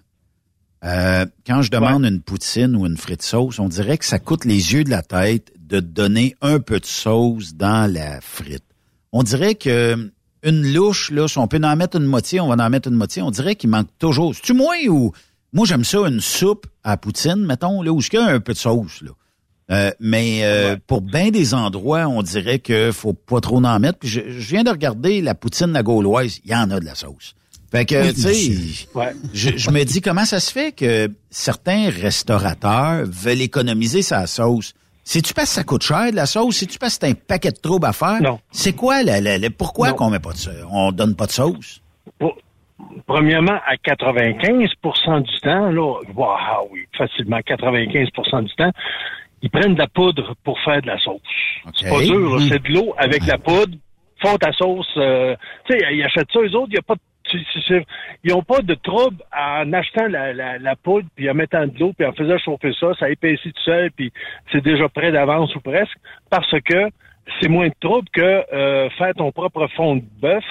euh, 0.83 1.25
quand 1.47 1.61
je 1.61 1.71
demande 1.71 2.03
une 2.05 2.21
poutine 2.21 2.75
ou 2.75 2.85
une 2.85 2.97
frite 2.97 3.21
sauce, 3.21 3.57
on 3.59 3.69
dirait 3.69 3.97
que 3.97 4.05
ça 4.05 4.19
coûte 4.19 4.43
les 4.45 4.73
yeux 4.73 4.83
de 4.83 4.89
la 4.89 5.01
tête 5.01 5.51
de 5.65 5.79
donner 5.79 6.35
un 6.41 6.59
peu 6.59 6.79
de 6.79 6.85
sauce 6.85 7.53
dans 7.55 7.91
la 7.91 8.21
frite. 8.21 8.63
On 9.11 9.23
dirait 9.23 9.55
que 9.55 10.11
une 10.43 10.73
louche, 10.73 11.09
là, 11.11 11.27
si 11.27 11.39
on 11.39 11.47
peut 11.47 11.59
en 11.63 11.75
mettre 11.75 11.97
une 11.97 12.05
moitié, 12.05 12.39
on 12.39 12.53
va 12.53 12.63
en 12.63 12.69
mettre 12.69 12.87
une 12.87 12.95
moitié. 12.95 13.21
On 13.23 13.31
dirait 13.31 13.55
qu'il 13.55 13.69
manque 13.69 13.87
toujours. 13.97 14.35
C'est-tu 14.35 14.53
moi 14.53 14.75
ou... 14.87 15.11
Moi, 15.53 15.65
j'aime 15.65 15.83
ça, 15.83 15.99
une 15.99 16.19
soupe 16.19 16.67
à 16.83 16.97
poutine, 16.97 17.45
mettons, 17.45 17.81
là, 17.81 17.91
où 17.91 17.99
il 17.99 18.13
y 18.13 18.17
a 18.17 18.25
un 18.25 18.39
peu 18.39 18.53
de 18.53 18.57
sauce, 18.57 19.01
là? 19.01 19.11
Euh, 19.71 19.89
mais 19.99 20.41
euh, 20.43 20.77
pour 20.85 21.01
bien 21.01 21.31
des 21.31 21.55
endroits, 21.55 22.07
on 22.07 22.21
dirait 22.21 22.59
que 22.59 22.91
faut 22.91 23.13
pas 23.13 23.41
trop 23.41 23.57
en 23.63 23.79
mettre. 23.79 23.97
Puis 23.97 24.09
je, 24.09 24.21
je 24.27 24.47
viens 24.49 24.63
de 24.63 24.69
regarder 24.69 25.21
la 25.21 25.33
poutine 25.33 25.71
la 25.71 25.81
gauloise, 25.81 26.39
il 26.45 26.51
y 26.51 26.55
en 26.55 26.69
a 26.69 26.79
de 26.79 26.85
la 26.85 26.93
sauce. 26.93 27.33
Fait 27.71 27.85
que, 27.85 28.11
tu 28.11 28.21
sais, 28.21 28.87
Ouais. 28.93 29.15
je, 29.33 29.57
je 29.57 29.71
me 29.71 29.83
dis 29.83 30.01
comment 30.01 30.25
ça 30.25 30.39
se 30.39 30.51
fait 30.51 30.71
que 30.71 31.09
certains 31.31 31.89
restaurateurs 31.89 33.05
veulent 33.07 33.41
économiser 33.41 34.03
sa 34.03 34.27
sauce. 34.27 34.73
C'est-tu 35.07 35.33
parce 35.35 35.49
que 35.49 35.53
ça 35.55 35.63
coûte 35.63 35.83
cher 35.83 36.09
de 36.11 36.15
la 36.15 36.25
sauce? 36.25 36.57
C'est-tu 36.57 36.79
parce 36.79 36.97
que 36.97 37.05
c'est 37.05 37.11
un 37.11 37.13
paquet 37.15 37.51
de 37.51 37.57
troubles 37.61 37.85
à 37.85 37.93
faire? 37.93 38.19
Non. 38.21 38.39
C'est 38.51 38.73
quoi 38.75 39.03
la- 39.03 39.21
pourquoi 39.51 39.93
qu'on 39.93 40.09
met 40.09 40.19
pas 40.19 40.31
de 40.31 40.37
sauce? 40.37 40.65
On 40.71 40.91
donne 40.91 41.15
pas 41.15 41.27
de 41.27 41.31
sauce? 41.31 41.81
Pour- 42.19 42.35
premièrement, 43.05 43.59
à 43.67 43.75
95% 43.77 45.21
du 45.21 45.39
temps, 45.41 45.69
là, 45.71 45.93
wow, 46.15 46.69
oui, 46.71 46.85
facilement 46.97 47.37
95% 47.39 48.41
du 48.43 48.55
temps, 48.55 48.71
ils 49.43 49.49
prennent 49.49 49.75
de 49.75 49.79
la 49.79 49.87
poudre 49.87 50.33
pour 50.43 50.59
faire 50.61 50.81
de 50.81 50.87
la 50.87 50.97
sauce. 50.99 51.21
C'est 51.79 51.89
pas 51.89 52.01
dur, 52.01 52.41
c'est 52.49 52.63
de 52.63 52.73
l'eau 52.73 52.93
avec 52.97 53.21
de 53.23 53.27
la 53.27 53.37
poudre, 53.37 53.75
font 54.21 54.37
ta 54.37 54.51
sauce. 54.53 54.87
euh, 54.97 55.35
tu 55.69 55.77
sais, 55.77 55.85
ils 55.93 56.03
achètent 56.03 56.31
ça, 56.33 56.39
eux 56.39 56.55
autres, 56.55 56.69
il 56.71 56.75
y 56.75 56.79
a 56.79 56.81
pas 56.81 56.95
de 56.95 56.99
ils 57.33 58.31
n'ont 58.31 58.43
pas 58.43 58.61
de 58.61 58.73
trouble 58.75 59.23
en 59.35 59.71
achetant 59.73 60.07
la, 60.07 60.33
la, 60.33 60.57
la 60.57 60.75
poudre, 60.75 61.07
puis 61.15 61.29
en 61.29 61.33
mettant 61.33 61.65
de 61.65 61.77
l'eau, 61.79 61.93
puis 61.97 62.05
en 62.05 62.13
faisant 62.13 62.37
chauffer 62.37 62.73
ça, 62.79 62.93
ça 62.99 63.09
épaissit 63.09 63.53
tout 63.53 63.63
seul, 63.63 63.91
puis 63.91 64.11
c'est 64.51 64.63
déjà 64.63 64.87
prêt 64.89 65.11
d'avance 65.11 65.55
ou 65.55 65.59
presque, 65.59 65.97
parce 66.29 66.59
que 66.61 66.89
c'est 67.41 67.49
moins 67.49 67.67
de 67.67 67.75
trouble 67.79 68.07
que 68.13 68.21
euh, 68.53 68.89
faire 68.91 69.13
ton 69.15 69.31
propre 69.31 69.67
fond 69.75 69.95
de 69.95 70.03
bœuf 70.21 70.43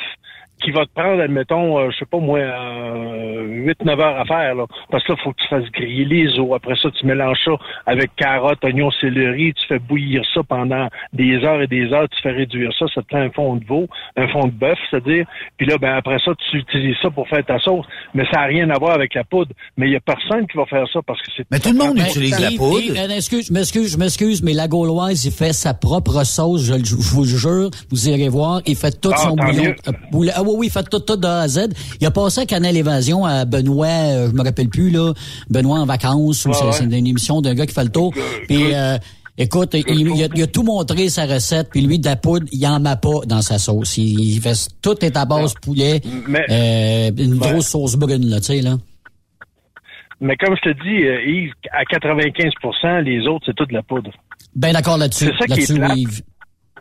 qui 0.64 0.70
va 0.70 0.86
te 0.86 0.90
prendre, 0.94 1.20
admettons, 1.22 1.78
euh, 1.78 1.90
je 1.90 1.98
sais 1.98 2.06
pas 2.06 2.18
moi, 2.18 2.38
euh, 2.38 3.64
8-9 3.82 4.00
heures 4.00 4.20
à 4.20 4.24
faire. 4.24 4.54
Là. 4.54 4.64
Parce 4.90 5.04
que 5.04 5.12
là, 5.12 5.18
il 5.20 5.22
faut 5.24 5.32
que 5.32 5.40
tu 5.42 5.48
fasses 5.48 5.70
griller 5.72 6.04
les 6.04 6.38
os. 6.38 6.50
Après 6.54 6.74
ça, 6.80 6.90
tu 6.90 7.06
mélanges 7.06 7.38
ça 7.44 7.52
avec 7.86 8.14
carottes, 8.16 8.62
oignons, 8.64 8.90
céleri, 9.00 9.52
tu 9.54 9.66
fais 9.66 9.78
bouillir 9.78 10.22
ça 10.34 10.40
pendant 10.48 10.88
des 11.12 11.36
heures 11.44 11.60
et 11.62 11.66
des 11.66 11.92
heures, 11.92 12.08
tu 12.08 12.20
fais 12.22 12.30
réduire 12.32 12.70
ça, 12.78 12.86
ça 12.94 13.02
te 13.02 13.08
fait 13.08 13.22
un 13.22 13.30
fond 13.30 13.56
de 13.56 13.64
veau, 13.64 13.86
un 14.16 14.28
fond 14.28 14.46
de 14.46 14.52
bœuf, 14.52 14.78
c'est-à-dire. 14.90 15.26
Puis 15.56 15.66
là, 15.66 15.76
ben 15.78 15.94
après 15.96 16.18
ça, 16.24 16.32
tu 16.50 16.58
utilises 16.58 16.96
ça 17.02 17.10
pour 17.10 17.28
faire 17.28 17.44
ta 17.44 17.58
sauce. 17.58 17.86
Mais 18.14 18.24
ça 18.32 18.40
n'a 18.40 18.46
rien 18.46 18.68
à 18.70 18.78
voir 18.78 18.92
avec 18.94 19.14
la 19.14 19.24
poudre. 19.24 19.52
Mais 19.76 19.86
il 19.86 19.90
n'y 19.90 19.96
a 19.96 20.00
personne 20.00 20.46
qui 20.46 20.56
va 20.56 20.66
faire 20.66 20.86
ça 20.92 21.00
parce 21.06 21.20
que 21.22 21.30
c'est... 21.36 21.44
Mais 21.50 21.58
tout 21.60 21.70
le 21.72 21.78
monde 21.78 21.98
utilise 21.98 22.38
la 22.40 22.50
poudre. 22.56 22.92
Euh, 22.96 23.16
excuse, 23.16 23.48
je 23.48 23.52
m'excuse, 23.52 23.92
je 23.92 23.98
m'excuse, 23.98 24.42
mais 24.42 24.52
la 24.52 24.68
Gauloise, 24.68 25.24
il 25.24 25.32
fait 25.32 25.52
sa 25.52 25.74
propre 25.74 26.24
sauce, 26.24 26.62
je, 26.64 26.74
le- 26.74 26.84
je 26.84 26.94
vous 27.14 27.22
le 27.22 27.28
jure. 27.28 27.70
Vous 27.90 28.08
irez 28.08 28.28
voir, 28.28 28.60
il 28.66 28.76
fait 28.76 28.98
tout 29.00 29.10
Ah, 29.12 29.16
son 29.18 29.36
bouillon. 29.36 29.74
euh. 29.88 29.92
Ah 30.36 30.42
oui, 30.42 30.53
oui, 30.56 30.66
il 30.68 30.70
fait 30.70 30.88
tout, 30.88 31.00
tout 31.00 31.16
de 31.16 31.26
A 31.26 31.40
à 31.40 31.48
Z. 31.48 31.68
Il 32.00 32.06
a 32.06 32.10
passé 32.10 32.40
à 32.42 32.46
Canal 32.46 32.76
Évasion 32.76 33.24
à 33.24 33.44
Benoît, 33.44 33.86
euh, 33.86 34.28
je 34.30 34.32
me 34.34 34.42
rappelle 34.42 34.68
plus, 34.68 34.90
là, 34.90 35.12
Benoît 35.50 35.78
en 35.78 35.86
vacances, 35.86 36.44
ou 36.44 36.50
Ouais, 36.50 36.54
c'est 36.72 36.80
ouais. 36.84 36.84
une 36.98 37.06
émission 37.06 37.40
d'un 37.40 37.54
gars 37.54 37.66
qui 37.66 37.74
fait 37.74 37.84
le 37.84 37.90
tour. 37.90 38.12
Puis, 38.48 38.74
euh, 38.74 38.96
écoute, 39.38 39.74
il, 39.74 39.84
il 39.88 40.22
a, 40.24 40.28
il 40.34 40.42
a 40.42 40.46
tout 40.46 40.62
montré 40.62 41.08
sa 41.08 41.26
recette, 41.26 41.68
puis 41.70 41.80
lui, 41.82 41.98
de 41.98 42.06
la 42.06 42.16
poudre, 42.16 42.46
il 42.52 42.66
en 42.66 42.80
met 42.80 42.96
pas 42.96 43.20
dans 43.26 43.42
sa 43.42 43.58
sauce. 43.58 43.98
Il, 43.98 44.20
il 44.20 44.40
fait, 44.40 44.68
tout 44.82 45.04
est 45.04 45.16
à 45.16 45.24
base 45.24 45.54
poulet, 45.62 46.00
Mais- 46.28 46.44
euh, 46.50 47.10
une 47.18 47.36
grosse 47.36 47.68
sauce 47.68 47.96
brune, 47.96 48.28
là, 48.28 48.38
tu 48.40 48.46
sais, 48.46 48.60
là. 48.62 48.76
Mais 50.20 50.36
comme 50.36 50.54
je 50.56 50.70
te 50.70 50.82
dis, 50.82 51.04
euh, 51.06 51.22
Yves, 51.26 51.52
à 51.72 51.82
95% 51.84 53.02
les 53.04 53.26
autres, 53.26 53.44
c'est 53.46 53.54
toute 53.54 53.68
de 53.68 53.74
la 53.74 53.82
poudre. 53.82 54.10
Ben 54.54 54.72
d'accord 54.72 54.96
là-dessus, 54.96 55.26
C'est 55.26 55.36
ça 55.48 55.54
qui 55.54 55.60
est 55.62 55.76
plate. 55.76 55.96
Yves. 55.98 56.22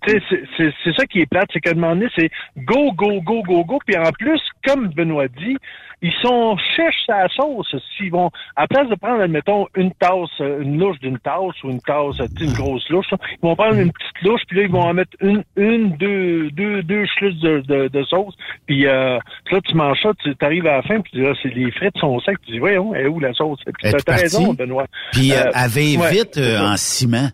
C'est- 0.05 0.43
c'est 0.57 0.73
c'est 0.83 0.93
ça 0.95 1.05
qui 1.05 1.19
est 1.21 1.25
plate, 1.25 1.49
c'est 1.53 1.59
qu'à 1.59 1.71
un 1.71 1.75
moment 1.75 1.95
donné, 1.95 2.07
c'est 2.15 2.29
go, 2.57 2.91
go, 2.93 3.21
go, 3.21 3.41
go, 3.43 3.63
go. 3.63 3.79
Puis 3.85 3.95
en 3.97 4.11
plus, 4.11 4.41
comme 4.67 4.87
Benoît 4.89 5.27
dit, 5.27 5.55
ils 6.01 6.13
sont 6.21 6.57
cherchent 6.75 7.05
sa 7.07 7.29
sauce. 7.29 7.73
S'ils 7.95 8.11
vont, 8.11 8.29
à 8.57 8.67
place 8.67 8.89
de 8.89 8.95
prendre, 8.95 9.21
admettons, 9.21 9.67
une 9.75 9.91
tasse, 9.93 10.29
euh, 10.41 10.61
une 10.61 10.77
louche 10.77 10.99
d'une 10.99 11.17
tasse 11.19 11.63
ou 11.63 11.69
une 11.69 11.79
tasse, 11.79 12.19
euh, 12.19 12.27
une 12.41 12.51
grosse 12.51 12.89
louche, 12.89 13.09
là, 13.11 13.17
ils 13.31 13.39
vont 13.41 13.55
prendre 13.55 13.75
une 13.79 13.91
petite 13.93 14.21
louche, 14.23 14.41
puis 14.47 14.57
là, 14.57 14.63
ils 14.63 14.71
vont 14.71 14.81
en 14.81 14.93
mettre 14.93 15.11
une, 15.21 15.43
une, 15.55 15.95
deux, 15.95 16.49
deux, 16.51 16.83
deux 16.83 17.05
chlusses 17.05 17.39
de, 17.39 17.61
de, 17.61 17.87
de 17.87 18.03
sauce. 18.03 18.35
Puis 18.65 18.85
euh, 18.85 19.17
là, 19.51 19.61
tu 19.63 19.75
manges 19.75 20.01
ça, 20.03 20.09
tu 20.21 20.33
arrives 20.41 20.67
à 20.67 20.77
la 20.77 20.81
fin, 20.81 20.99
puis 20.99 21.21
là, 21.21 21.33
c'est 21.41 21.53
les 21.53 21.71
frites 21.71 21.97
sont 21.99 22.19
secs. 22.19 22.35
Tu 22.45 22.51
dis, 22.51 22.59
voyons, 22.59 22.93
elle 22.93 23.05
est 23.05 23.07
où 23.07 23.21
la 23.21 23.33
sauce? 23.33 23.59
Puis 23.63 23.73
t'as 24.05 24.15
raison, 24.23 24.53
Benoît. 24.53 24.85
Puis 25.13 25.31
euh, 25.31 25.35
Euh, 25.45 25.51
avait 25.53 25.97
ouais, 25.97 26.11
vite 26.11 26.37
euh, 26.37 26.59
en 26.59 26.75
ciment. 26.77 27.29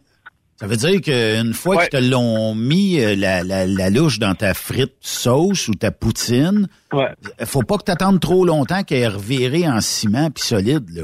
Ça 0.59 0.67
veut 0.67 0.75
dire 0.75 0.99
qu'une 1.01 1.53
fois 1.53 1.77
Ouais. 1.77 1.87
qu'ils 1.87 1.99
te 2.01 2.11
l'ont 2.11 2.53
mis 2.53 2.99
euh, 2.99 3.15
la, 3.15 3.43
la, 3.43 3.65
la 3.65 3.89
louche 3.89 4.19
dans 4.19 4.35
ta 4.35 4.53
frite 4.53 4.93
sauce 4.99 5.69
ou 5.69 5.73
ta 5.75 5.89
poutine, 5.91 6.67
Ouais. 6.91 7.07
faut 7.45 7.61
pas 7.63 7.77
que 7.77 7.83
tu 7.85 7.91
attendes 7.91 8.19
trop 8.19 8.43
longtemps 8.43 8.83
qu'elle 8.83 8.99
est 9.03 9.07
revirée 9.07 9.67
en 9.67 9.79
ciment 9.79 10.29
puis 10.31 10.43
solide 10.43 10.89
là. 10.93 11.03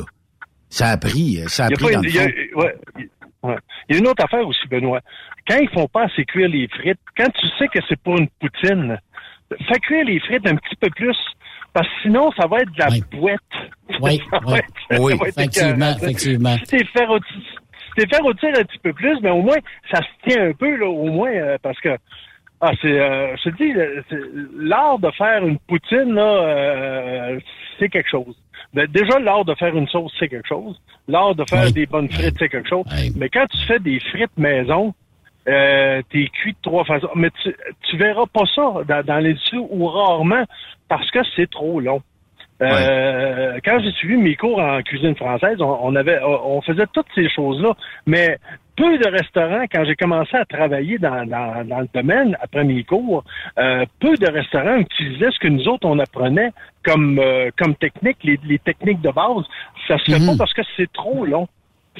Ça 0.69 0.89
a 0.89 0.97
pris, 0.97 1.39
euh, 1.41 1.47
ça 1.47 1.65
a 1.65 1.67
Il 1.67 1.71
y 1.71 1.73
a 1.73 1.77
pris 1.77 1.85
pas 1.85 1.93
dans 1.93 2.01
une- 2.01 2.09
le 2.09 2.09
il 2.09 2.49
fond. 2.53 2.59
ouais, 2.59 2.75
il- 2.99 3.09
ouais. 3.49 3.55
Il 3.87 3.95
y 3.95 3.97
a 3.97 4.01
une 4.01 4.07
autre 4.07 4.25
affaire 4.25 4.45
aussi, 4.45 4.67
Benoît. 4.69 4.99
Quand 5.47 5.57
ils 5.57 5.69
font 5.69 5.87
pas 5.87 6.03
assez 6.05 6.25
cuire 6.25 6.49
les 6.49 6.67
frites, 6.67 6.99
quand 7.15 7.29
tu 7.39 7.47
sais 7.57 7.67
que 7.69 7.79
c'est 7.87 7.99
pour 8.01 8.17
une 8.17 8.27
poutine, 8.41 8.99
fais 9.69 9.79
cuire 9.79 10.03
les 10.05 10.19
frites 10.19 10.45
un 10.47 10.55
petit 10.55 10.75
peu 10.81 10.89
plus. 10.89 11.15
Parce 11.71 11.87
que 11.87 11.93
sinon, 12.03 12.31
ça 12.39 12.47
va 12.47 12.57
être 12.59 12.71
de 12.71 12.79
la 12.79 12.87
bouette. 13.19 13.39
Oui, 14.01 14.19
Ça 14.31 14.39
oui. 14.47 14.57
être- 14.57 14.99
Oui, 15.01 15.13
effectivement, 15.27 15.95
effectivement. 15.95 16.55
Si 16.67 16.77
faire 18.01 18.21
rôtir 18.21 18.49
un 18.49 18.63
petit 18.63 18.79
peu 18.79 18.93
plus, 18.93 19.19
mais 19.21 19.29
au 19.29 19.41
moins, 19.41 19.57
ça 19.91 20.01
se 20.01 20.29
tient 20.29 20.49
un 20.49 20.53
peu, 20.53 20.75
là, 20.75 20.87
au 20.87 21.05
moins, 21.11 21.31
euh, 21.31 21.57
parce 21.61 21.79
que, 21.79 21.97
ah, 22.61 22.71
c'est, 22.81 22.99
euh, 22.99 23.35
je 23.37 23.49
te 23.49 23.55
dis, 23.63 23.73
l'art 24.57 24.99
de 24.99 25.11
faire 25.11 25.45
une 25.45 25.57
poutine, 25.59 26.13
là, 26.13 26.21
euh, 26.43 27.39
c'est 27.79 27.89
quelque 27.89 28.09
chose. 28.09 28.35
Ben, 28.73 28.87
déjà, 28.87 29.19
l'art 29.19 29.45
de 29.45 29.53
faire 29.55 29.75
une 29.75 29.87
sauce, 29.87 30.13
c'est 30.19 30.27
quelque 30.27 30.47
chose. 30.47 30.79
L'art 31.07 31.35
de 31.35 31.43
faire 31.49 31.65
Oui. 31.65 31.73
des 31.73 31.85
bonnes 31.85 32.09
frites, 32.11 32.35
c'est 32.39 32.49
quelque 32.49 32.67
chose. 32.67 32.85
Mais 33.15 33.29
quand 33.29 33.45
tu 33.47 33.57
fais 33.67 33.79
des 33.79 33.99
frites 33.99 34.37
maison, 34.37 34.93
euh, 35.47 36.01
t'es 36.11 36.27
cuit 36.27 36.53
de 36.53 36.57
trois 36.61 36.83
façons. 36.83 37.09
Mais 37.15 37.29
tu, 37.43 37.55
tu 37.83 37.97
verras 37.97 38.25
pas 38.33 38.45
ça 38.53 38.63
dans, 38.87 39.03
dans 39.05 39.19
l'industrie 39.19 39.59
ou 39.59 39.85
rarement 39.87 40.43
parce 40.89 41.09
que 41.11 41.19
c'est 41.35 41.49
trop 41.49 41.79
long. 41.79 42.01
Euh, 42.61 43.59
Quand 43.65 43.79
j'ai 43.79 43.91
suivi 43.91 44.17
mes 44.17 44.35
cours 44.35 44.59
en 44.59 44.81
cuisine 44.81 45.15
française, 45.15 45.57
on, 45.59 45.77
on 45.81 45.95
avait, 45.95 46.19
on 46.23 46.61
faisait 46.61 46.85
toutes 46.93 47.07
ces 47.13 47.29
choses-là, 47.29 47.73
mais 48.05 48.37
peu 48.77 48.97
de 48.97 49.09
restaurants, 49.09 49.63
quand 49.71 49.83
j'ai 49.85 49.95
commencé 49.95 50.35
à 50.35 50.45
travailler 50.45 50.97
dans, 50.97 51.25
dans, 51.25 51.65
dans 51.65 51.79
le 51.79 51.87
domaine 51.93 52.37
après 52.41 52.63
mes 52.63 52.83
cours, 52.83 53.23
euh, 53.57 53.85
peu 53.99 54.15
de 54.15 54.27
restaurants 54.27 54.75
utilisaient 54.77 55.31
ce 55.31 55.39
que 55.39 55.47
nous 55.47 55.67
autres 55.67 55.87
on 55.87 55.99
apprenait 55.99 56.51
comme 56.83 57.19
euh, 57.19 57.51
comme 57.57 57.75
technique, 57.75 58.17
les, 58.23 58.39
les 58.45 58.59
techniques 58.59 59.01
de 59.01 59.11
base. 59.11 59.45
Ça 59.87 59.97
se 59.97 60.11
fait 60.11 60.25
pas 60.25 60.33
parce 60.37 60.53
que 60.53 60.61
c'est 60.77 60.91
trop 60.91 61.25
long. 61.25 61.47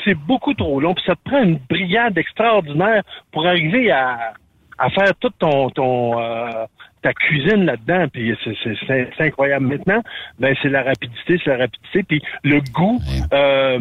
C'est 0.04 0.16
beaucoup 0.16 0.54
trop 0.54 0.80
long. 0.82 0.94
Puis 0.94 1.06
ça 1.06 1.16
te 1.16 1.30
prend 1.30 1.42
une 1.44 1.60
brigade 1.70 2.18
extraordinaire 2.18 3.04
pour 3.32 3.46
arriver 3.48 3.92
à, 3.92 4.34
à 4.78 4.90
faire 4.90 5.16
toute 5.22 5.38
ton, 5.40 5.70
ton 5.70 6.20
euh, 6.20 6.66
ta 7.06 7.14
cuisine 7.14 7.66
là-dedans. 7.66 8.08
Puis 8.12 8.36
c'est, 8.44 8.56
c'est, 8.64 8.76
c'est, 8.88 9.10
c'est 9.16 9.24
incroyable. 9.26 9.68
Maintenant, 9.68 10.02
ben 10.40 10.56
c'est 10.62 10.70
la 10.70 10.82
rapidité, 10.84 11.40
c'est 11.44 11.52
la 11.52 11.58
rapidité. 11.58 12.04
Puis 12.04 12.22
le 12.44 12.60
goût, 12.74 13.00
euh, 13.34 13.80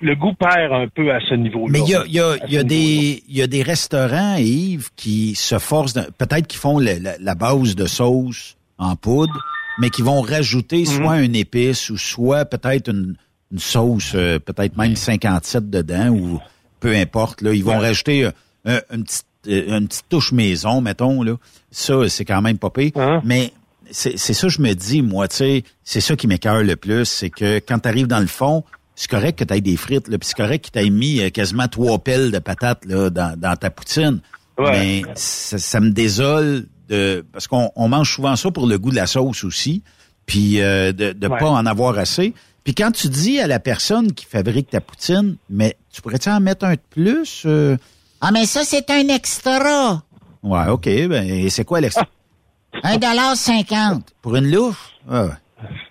le 0.00 0.14
goût 0.14 0.34
perd 0.34 0.72
un 0.72 0.86
peu 0.88 1.12
à 1.12 1.18
ce 1.20 1.34
niveau-là. 1.34 1.72
Mais 1.72 1.80
il 1.80 1.90
y 1.90 1.94
a, 1.96 2.04
y 2.06 2.20
a, 2.20 2.36
y 2.48 2.58
a 2.58 2.62
des 2.62 3.22
il 3.28 3.36
y 3.36 3.42
a 3.42 3.46
des 3.46 3.62
restaurants, 3.62 4.36
Yves, 4.36 4.90
qui 4.94 5.34
se 5.34 5.58
forcent, 5.58 5.94
peut-être 6.16 6.46
qu'ils 6.46 6.60
font 6.60 6.78
la, 6.78 6.94
la 7.18 7.34
base 7.34 7.74
de 7.74 7.86
sauce 7.86 8.56
en 8.78 8.94
poudre, 8.96 9.32
mais 9.80 9.90
qui 9.90 10.02
vont 10.02 10.20
rajouter 10.20 10.84
soit 10.84 11.20
une 11.22 11.34
épice 11.34 11.90
ou 11.90 11.98
soit 11.98 12.44
peut-être 12.44 12.88
une, 12.90 13.16
une 13.52 13.58
sauce, 13.58 14.12
euh, 14.14 14.38
peut-être 14.38 14.76
même 14.76 14.94
57 14.96 15.68
dedans 15.70 16.08
ou 16.10 16.40
peu 16.80 16.94
importe. 16.94 17.42
Là, 17.42 17.52
ils 17.52 17.64
vont 17.64 17.78
rajouter 17.78 18.24
euh, 18.24 18.30
un- 18.64 18.80
une 18.94 19.04
petite 19.04 19.26
une 19.46 19.88
petite 19.88 20.08
touche 20.08 20.32
maison, 20.32 20.80
mettons 20.80 21.22
là. 21.22 21.34
Ça, 21.70 22.08
c'est 22.08 22.24
quand 22.24 22.42
même 22.42 22.58
pas 22.58 22.70
pire. 22.70 22.92
Mais 23.24 23.52
c'est 23.90 24.16
c'est 24.18 24.34
ça 24.34 24.46
que 24.48 24.52
je 24.52 24.60
me 24.62 24.72
dis, 24.74 25.02
moi, 25.02 25.28
tu 25.28 25.36
sais, 25.36 25.64
c'est 25.84 26.00
ça 26.00 26.16
qui 26.16 26.26
m'écœure 26.26 26.62
le 26.62 26.76
plus, 26.76 27.04
c'est 27.06 27.30
que 27.30 27.58
quand 27.58 27.78
tu 27.80 27.88
arrives 27.88 28.06
dans 28.06 28.20
le 28.20 28.26
fond, 28.26 28.64
c'est 28.94 29.10
correct 29.10 29.38
que 29.38 29.44
tu 29.44 29.54
aies 29.54 29.60
des 29.60 29.76
frites, 29.76 30.04
puis 30.08 30.18
c'est 30.22 30.36
correct 30.36 30.66
que 30.66 30.78
tu 30.78 30.84
aies 30.84 30.90
mis 30.90 31.20
euh, 31.20 31.30
quasiment 31.30 31.68
trois 31.68 31.98
pelles 31.98 32.30
de 32.30 32.38
patates 32.38 32.84
là, 32.84 33.08
dans, 33.10 33.38
dans 33.38 33.56
ta 33.56 33.70
poutine. 33.70 34.20
Ouais. 34.58 34.70
Mais 34.72 35.02
ça, 35.14 35.58
ça 35.58 35.80
me 35.80 35.90
désole 35.90 36.66
de 36.88 37.24
parce 37.32 37.46
qu'on 37.46 37.70
on 37.76 37.88
mange 37.88 38.12
souvent 38.14 38.36
ça 38.36 38.50
pour 38.50 38.66
le 38.66 38.78
goût 38.78 38.90
de 38.90 38.96
la 38.96 39.06
sauce 39.06 39.42
aussi, 39.44 39.82
puis 40.26 40.60
euh, 40.60 40.92
de 40.92 41.14
ne 41.18 41.28
Ouais. 41.32 41.38
pas 41.38 41.48
en 41.48 41.64
avoir 41.66 41.96
assez. 41.98 42.34
Puis 42.62 42.74
quand 42.74 42.90
tu 42.90 43.08
dis 43.08 43.40
à 43.40 43.46
la 43.46 43.58
personne 43.58 44.12
qui 44.12 44.26
fabrique 44.26 44.68
ta 44.68 44.82
poutine, 44.82 45.36
mais 45.48 45.76
tu 45.90 46.02
pourrais-tu 46.02 46.28
en 46.28 46.40
mettre 46.40 46.66
un 46.66 46.74
de 46.74 46.80
plus? 46.90 47.44
euh? 47.46 47.76
Ah, 48.20 48.30
mais 48.32 48.44
ça, 48.44 48.64
c'est 48.64 48.90
un 48.90 49.08
extra. 49.08 50.02
Ouais, 50.42 50.68
OK. 50.68 50.84
Ben, 50.84 51.26
et 51.26 51.48
c'est 51.50 51.64
quoi 51.64 51.80
l'extra? 51.80 52.06
Un 52.82 52.98
dollar 52.98 53.34
cinquante. 53.36 54.12
Pour 54.22 54.36
une 54.36 54.50
louche? 54.50 54.94
Ah, 55.10 55.24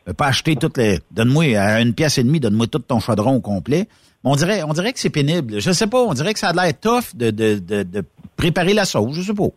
ouais. 0.08 0.14
pas 0.14 0.28
acheter 0.28 0.56
toutes 0.56 0.78
les. 0.78 1.00
Donne-moi 1.12 1.58
à 1.58 1.82
une 1.82 1.94
pièce 1.94 2.18
et 2.18 2.24
demie, 2.24 2.40
donne-moi 2.40 2.68
tout 2.68 2.80
ton 2.80 3.00
chaudron 3.00 3.36
au 3.36 3.42
complet. 3.42 3.88
On 4.24 4.36
dirait, 4.36 4.64
on 4.64 4.74
dirait 4.74 4.94
que 4.94 5.00
c'est 5.00 5.10
pénible. 5.10 5.60
Je 5.60 5.72
sais 5.72 5.88
pas, 5.88 6.02
on 6.02 6.14
dirait 6.14 6.34
que 6.34 6.40
ça 6.40 6.50
a 6.50 6.54
l'air 6.54 6.80
tough 6.80 7.16
de, 7.16 7.32
de, 7.32 7.60
de, 7.60 7.84
de 7.84 8.04
préparer 8.38 8.74
la 8.74 8.86
sauce, 8.86 9.16
je 9.16 9.22
sais 9.22 9.34
pas. 9.34 9.50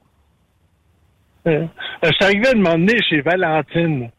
Euh, 1.46 1.66
je 2.02 2.10
suis 2.12 2.24
arrivé 2.24 2.48
à 2.48 2.50
un 2.50 2.54
moment 2.54 2.78
donné 2.78 2.96
chez 3.08 3.20
Valentine. 3.20 4.10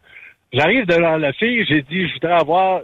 J'arrive 0.52 0.86
devant 0.86 1.18
la 1.18 1.34
fille, 1.34 1.66
j'ai 1.68 1.82
dit, 1.82 2.08
je 2.08 2.14
voudrais 2.14 2.40
avoir 2.40 2.82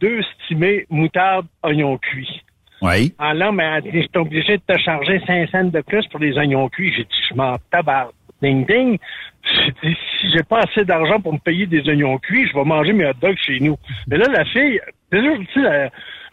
deux 0.00 0.20
stimés 0.44 0.86
moutarde, 0.90 1.46
oignons 1.62 1.96
cuits. 1.98 2.42
Oui. 2.82 3.14
En 3.18 3.32
là, 3.32 3.52
mais 3.52 3.64
elle 3.64 3.82
dit, 3.84 3.90
je 3.92 3.98
suis 4.00 4.08
obligé 4.14 4.56
de 4.58 4.62
te 4.66 4.78
charger 4.80 5.20
5 5.26 5.48
cents 5.50 5.64
de 5.64 5.80
plus 5.82 6.06
pour 6.08 6.20
les 6.20 6.36
oignons 6.38 6.68
cuits. 6.68 6.92
J'ai 6.96 7.04
dit, 7.04 7.20
je 7.30 7.34
m'en 7.34 7.56
tabarde. 7.70 8.12
Ding, 8.42 8.66
ding. 8.66 8.98
J'ai 9.44 9.72
dit, 9.90 9.96
si 10.18 10.30
j'ai 10.32 10.42
pas 10.42 10.60
assez 10.60 10.84
d'argent 10.84 11.20
pour 11.20 11.34
me 11.34 11.38
payer 11.38 11.66
des 11.66 11.86
oignons 11.88 12.16
cuits, 12.18 12.48
je 12.48 12.54
vais 12.54 12.64
manger 12.64 12.92
mes 12.94 13.04
hot 13.06 13.12
dogs 13.20 13.36
chez 13.36 13.60
nous. 13.60 13.76
Mais 14.08 14.16
là, 14.16 14.26
la 14.32 14.44
fille, 14.46 14.80
déjà, 15.12 15.28
tu 15.52 15.62
sais, 15.62 15.90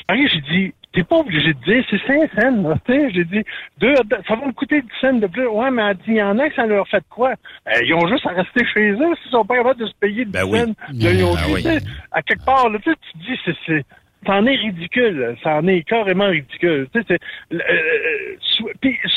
j'ai 0.10 0.42
dit, 0.42 0.74
t'es 0.94 1.04
pas 1.04 1.18
obligé 1.18 1.54
de 1.54 1.60
dire, 1.66 1.84
c'est 1.90 2.02
5 2.08 2.32
cents. 2.42 2.80
Tu 2.86 2.94
sais, 2.94 3.10
j'ai 3.14 3.26
dit, 3.26 3.44
deux 3.80 3.94
ça 3.96 4.36
va 4.36 4.46
me 4.48 4.54
coûter 4.54 4.82
10 4.82 4.88
cents 5.02 5.14
de 5.14 5.28
plus. 5.28 5.48
Ouais, 5.48 5.70
mais 5.70 5.82
elle 5.84 5.98
dit, 5.98 6.04
il 6.08 6.16
y 6.16 6.24
en 6.24 6.40
a 6.40 6.48
que 6.48 6.56
ça 6.56 6.66
leur 6.66 6.88
fait 6.88 7.04
quoi? 7.10 7.32
Euh, 7.68 7.72
ils 7.86 7.94
ont 7.94 8.08
juste 8.08 8.26
à 8.26 8.30
rester 8.30 8.66
chez 8.74 8.92
eux 8.92 9.16
s'ils 9.22 9.32
sont 9.32 9.44
pas 9.46 9.58
capables 9.58 9.82
de 9.82 9.86
se 9.88 9.94
payer 10.00 10.24
10 10.24 10.32
Ben 10.32 10.46
oui. 10.46 10.60
cents 10.60 10.74
d'oignons 10.94 11.34
Ah 11.38 11.44
cuits. 11.44 11.54
oui. 11.68 11.78
À 12.14 12.22
quelque 12.22 12.46
part, 12.46 12.70
là, 12.70 12.80
tu 12.82 12.92
te 12.94 13.18
dis, 13.18 13.38
c'est, 13.66 13.86
ça 14.28 14.34
en 14.34 14.46
est 14.46 14.56
ridicule. 14.56 15.36
Ça 15.44 15.56
en 15.56 15.68
est 15.68 15.82
carrément 15.84 16.28
ridicule. 16.28 16.88
Tu 16.94 17.02
sais, 17.04 17.18
euh, 17.54 17.60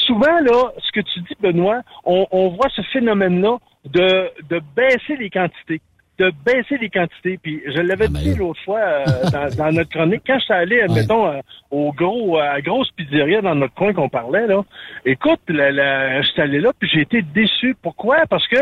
souvent, 0.07 0.41
là, 0.41 0.73
ce 0.79 0.93
que 0.93 1.01
tu 1.01 1.21
dis, 1.21 1.37
Benoît, 1.41 1.83
on, 2.05 2.27
on 2.31 2.49
voit 2.49 2.69
ce 2.75 2.83
phénomène-là 2.93 3.59
de, 3.85 4.31
de 4.49 4.61
baisser 4.77 5.17
les 5.19 5.29
quantités. 5.29 5.81
De 6.21 6.31
baisser 6.45 6.77
les 6.79 6.91
quantités. 6.91 7.39
Puis 7.43 7.63
je 7.67 7.81
l'avais 7.81 8.09
dit 8.09 8.35
l'autre 8.35 8.61
fois 8.65 8.81
euh, 8.81 9.05
dans, 9.33 9.57
dans 9.57 9.73
notre 9.73 9.89
chronique, 9.89 10.23
quand 10.27 10.39
je 10.39 10.45
suis 10.45 10.55
allé, 10.55 10.85
mettons, 10.95 11.27
euh, 11.27 11.41
au 11.71 11.93
gros, 11.93 12.39
à 12.39 12.55
la 12.55 12.61
grosse 12.61 12.91
pizzeria 12.93 13.41
dans 13.41 13.55
notre 13.55 13.75
coin 13.75 13.95
qu'on 13.95 14.11
parlait, 14.11 14.47
là, 14.47 14.63
écoute, 15.07 15.41
la, 15.49 15.71
la, 15.71 16.21
je 16.21 16.29
suis 16.29 16.43
allé 16.43 16.61
là, 16.61 16.73
puis 16.79 16.91
j'ai 16.93 17.01
été 17.01 17.23
déçu. 17.23 17.75
Pourquoi? 17.81 18.27
Parce 18.29 18.47
que 18.49 18.59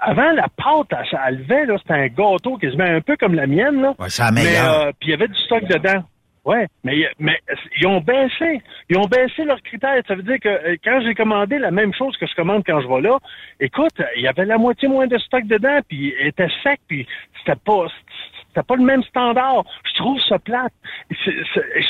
avant, 0.00 0.32
la 0.32 0.48
pâte, 0.56 0.88
elle, 0.90 1.18
elle 1.28 1.38
levait, 1.38 1.66
là, 1.66 1.76
c'était 1.78 1.94
un 1.94 2.08
gâteau 2.08 2.56
quasiment 2.56 2.84
un 2.84 3.00
peu 3.00 3.16
comme 3.16 3.34
la 3.34 3.46
mienne, 3.46 3.80
là. 3.80 3.94
Ouais, 3.98 4.08
la 4.18 4.30
Mais, 4.32 4.58
euh, 4.58 4.90
puis 4.98 5.08
il 5.08 5.10
y 5.10 5.14
avait 5.14 5.28
du 5.28 5.38
stock 5.44 5.64
dedans. 5.64 6.02
Ouais, 6.46 6.66
mais, 6.84 7.08
mais 7.18 7.38
ils 7.78 7.86
ont 7.88 8.00
baissé. 8.00 8.62
Ils 8.88 8.96
ont 8.96 9.06
baissé 9.06 9.44
leurs 9.44 9.60
critères. 9.62 10.00
Ça 10.06 10.14
veut 10.14 10.22
dire 10.22 10.38
que 10.40 10.48
euh, 10.48 10.76
quand 10.84 11.00
j'ai 11.04 11.14
commandé 11.14 11.58
la 11.58 11.72
même 11.72 11.92
chose 11.92 12.16
que 12.16 12.26
je 12.26 12.34
commande 12.36 12.62
quand 12.64 12.80
je 12.80 12.86
vais 12.86 13.00
là, 13.00 13.18
écoute, 13.60 14.00
il 14.16 14.22
y 14.22 14.28
avait 14.28 14.44
la 14.44 14.56
moitié 14.56 14.86
moins 14.88 15.08
de 15.08 15.18
stock 15.18 15.44
dedans, 15.46 15.80
puis 15.88 16.14
il 16.20 16.26
était 16.28 16.46
sec, 16.62 16.80
puis 16.86 17.04
c'était 17.38 17.58
pas 17.64 17.86
c'était 18.48 18.62
pas 18.66 18.76
le 18.76 18.84
même 18.84 19.02
standard. 19.02 19.64
Je 19.92 19.98
trouve 19.98 20.18
ça 20.28 20.38
plate. 20.38 20.72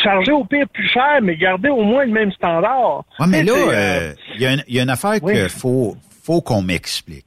Charger 0.03 0.33
au 0.33 0.45
pire 0.45 0.67
plus 0.73 0.89
cher, 0.89 1.19
mais 1.23 1.37
garder 1.37 1.69
au 1.69 1.83
moins 1.83 2.05
le 2.05 2.13
même 2.13 2.33
standard. 2.33 3.05
Ouais, 3.21 3.27
mais 3.29 3.43
là, 3.45 3.53
euh, 3.55 4.15
il 4.35 4.41
y, 4.41 4.47
a 4.47 4.53
une- 4.55 4.65
il 4.69 4.75
y 4.75 4.81
a 4.81 4.83
une 4.83 4.91
affaire 4.91 5.19
Oui. 5.23 5.35
qu'il 5.35 5.49
faut, 5.49 5.97
faut 6.25 6.41
qu'on 6.41 6.63
m'explique. 6.63 7.27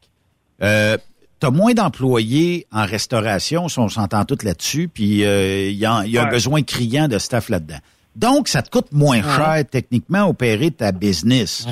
Euh, 0.61 0.97
T'as 1.39 1.51
moins 1.51 1.73
d'employés 1.73 2.67
en 2.71 2.85
restauration, 2.85 3.69
si 3.69 3.79
on 3.79 3.87
s'entend 3.89 4.25
tous 4.25 4.43
là-dessus, 4.43 4.89
puis 4.93 5.23
euh, 5.23 5.69
il 5.69 5.77
y 5.77 5.85
a, 5.85 6.05
y 6.05 6.17
a 6.17 6.25
un 6.25 6.29
besoin 6.29 6.61
criant 6.63 7.07
de 7.07 7.17
staff 7.17 7.47
là-dedans. 7.49 7.79
Donc, 8.15 8.47
ça 8.49 8.61
te 8.61 8.69
coûte 8.69 8.91
moins 8.91 9.17
Ouais. 9.21 9.35
cher 9.35 9.63
techniquement 9.71 10.27
opérer 10.27 10.71
ta 10.71 10.91
business. 10.91 11.65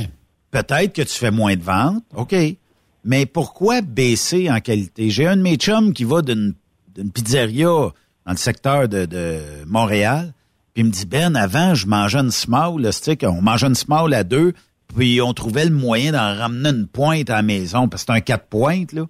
Peut-être 0.51 0.93
que 0.93 1.01
tu 1.01 1.13
fais 1.13 1.31
moins 1.31 1.55
de 1.55 1.61
ventes, 1.63 2.03
OK. 2.15 2.33
Mais 3.03 3.25
pourquoi 3.25 3.81
baisser 3.81 4.49
en 4.49 4.59
qualité? 4.61 5.09
J'ai 5.09 5.27
un 5.27 5.35
de 5.37 5.41
mes 5.41 5.55
chums 5.55 5.93
qui 5.93 6.03
va 6.03 6.21
d'une 6.21 6.53
d'une 6.95 7.11
pizzeria 7.11 7.65
dans 7.67 7.91
le 8.31 8.37
secteur 8.37 8.87
de, 8.89 9.05
de 9.05 9.39
Montréal, 9.67 10.33
puis 10.73 10.81
il 10.83 10.85
me 10.87 10.91
dit, 10.91 11.05
Ben, 11.05 11.35
avant, 11.35 11.75
je 11.75 11.85
mangeais 11.87 12.17
une 12.19 12.31
small, 12.31 12.81
là, 12.81 12.91
c'est-à-dire 12.91 13.29
qu'on 13.29 13.41
mangeait 13.41 13.67
une 13.67 13.75
small 13.75 14.13
à 14.15 14.23
deux, 14.23 14.53
puis 14.95 15.21
on 15.21 15.31
trouvait 15.33 15.65
le 15.65 15.71
moyen 15.75 16.13
d'en 16.13 16.35
ramener 16.35 16.69
une 16.69 16.87
pointe 16.87 17.29
à 17.29 17.35
la 17.35 17.41
maison, 17.43 17.87
parce 17.87 18.03
que 18.03 18.13
c'est 18.13 18.17
un 18.17 18.21
quatre 18.21 18.45
pointes, 18.47 18.93
là. 18.93 19.03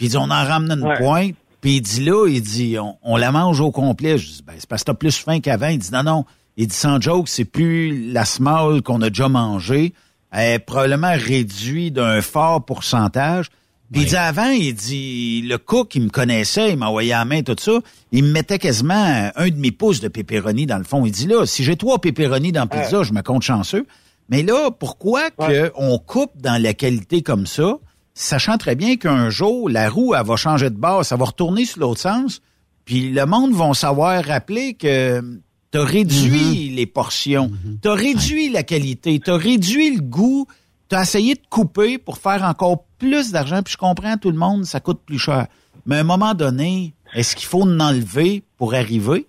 Puis 0.00 0.06
il 0.06 0.08
dit, 0.08 0.16
on 0.16 0.22
en 0.22 0.28
ramène 0.44 0.78
une 0.78 0.86
Ouais. 0.86 0.96
pointe, 0.96 1.34
puis 1.60 1.76
il 1.76 1.80
dit 1.82 2.02
là, 2.02 2.26
il 2.26 2.40
dit, 2.40 2.78
on, 2.78 2.96
on 3.02 3.18
la 3.18 3.30
mange 3.32 3.60
au 3.60 3.70
complet. 3.70 4.16
Je 4.16 4.26
dis, 4.26 4.42
ben, 4.46 4.54
c'est 4.58 4.66
parce 4.66 4.80
que 4.82 4.86
t'as 4.92 4.94
plus 4.94 5.14
faim 5.14 5.40
qu'avant. 5.40 5.68
Il 5.68 5.78
dit, 5.78 5.90
non, 5.92 6.02
non. 6.02 6.24
Il 6.56 6.66
dit, 6.68 6.74
sans 6.74 6.98
joke, 7.00 7.28
c'est 7.28 7.44
plus 7.44 8.10
la 8.12 8.24
small 8.24 8.80
qu'on 8.80 9.02
a 9.02 9.10
déjà 9.10 9.28
mangée. 9.28 9.92
Elle 10.32 10.54
est 10.54 10.58
probablement 10.58 11.12
réduite 11.14 11.92
d'un 11.94 12.22
fort 12.22 12.64
pourcentage. 12.64 13.50
Puis 13.92 14.02
il 14.02 14.08
dit 14.08 14.16
avant, 14.16 14.48
il 14.50 14.72
dit, 14.72 15.42
le 15.42 15.58
cook, 15.58 15.94
il 15.96 16.02
me 16.04 16.08
connaissait, 16.08 16.70
il 16.70 16.78
m'envoyait 16.78 17.12
à 17.12 17.18
la 17.18 17.24
main, 17.24 17.42
tout 17.42 17.56
ça. 17.58 17.72
Il 18.12 18.22
me 18.24 18.30
mettait 18.32 18.58
quasiment 18.58 19.30
un 19.34 19.48
demi-pouce 19.48 20.00
de 20.00 20.08
pépéroni 20.08 20.64
dans 20.64 20.78
le 20.78 20.84
fond. 20.84 21.04
Il 21.04 21.12
dit 21.12 21.26
là, 21.26 21.44
si 21.44 21.62
j'ai 21.64 21.76
trois 21.76 21.98
pépéronis 22.00 22.52
dans 22.52 22.60
la 22.60 22.66
pizza, 22.68 23.02
je 23.02 23.12
me 23.12 23.20
compte 23.22 23.42
chanceux. 23.42 23.86
Mais 24.28 24.44
là, 24.44 24.70
pourquoi 24.70 25.30
que 25.30 25.72
on 25.74 25.98
coupe 25.98 26.30
dans 26.40 26.62
la 26.62 26.72
qualité 26.72 27.22
comme 27.22 27.46
ça, 27.48 27.78
sachant 28.20 28.58
très 28.58 28.74
bien 28.76 28.96
qu'un 28.96 29.30
jour, 29.30 29.68
la 29.68 29.88
roue, 29.88 30.14
elle 30.14 30.26
va 30.26 30.36
changer 30.36 30.70
de 30.70 30.76
base, 30.76 31.08
ça 31.08 31.16
va 31.16 31.24
retourner 31.24 31.64
sur 31.64 31.80
l'autre 31.80 32.00
sens, 32.00 32.42
puis 32.84 33.10
le 33.10 33.24
monde 33.26 33.52
va 33.52 33.72
savoir 33.74 34.24
rappeler 34.24 34.74
que 34.74 35.20
t'as 35.70 35.84
réduit 35.84 36.70
les 36.70 36.86
portions, 36.86 37.50
t'as 37.80 37.94
réduit 37.94 38.50
la 38.50 38.62
qualité, 38.62 39.20
t'as 39.20 39.36
réduit 39.36 39.96
le 39.96 40.02
goût, 40.02 40.46
t'as 40.88 41.02
essayé 41.02 41.34
de 41.34 41.42
couper 41.48 41.98
pour 41.98 42.18
faire 42.18 42.42
encore 42.42 42.84
plus 42.98 43.30
d'argent, 43.32 43.62
puis 43.62 43.72
je 43.72 43.78
comprends 43.78 44.16
tout 44.16 44.30
le 44.30 44.36
monde, 44.38 44.64
ça 44.64 44.80
coûte 44.80 45.00
plus 45.06 45.18
cher. 45.18 45.46
Mais 45.86 45.96
à 45.96 46.00
un 46.00 46.04
moment 46.04 46.34
donné, 46.34 46.92
est-ce 47.14 47.34
qu'il 47.36 47.46
faut 47.46 47.62
en 47.62 47.80
enlever 47.80 48.42
pour 48.58 48.74
arriver? 48.74 49.26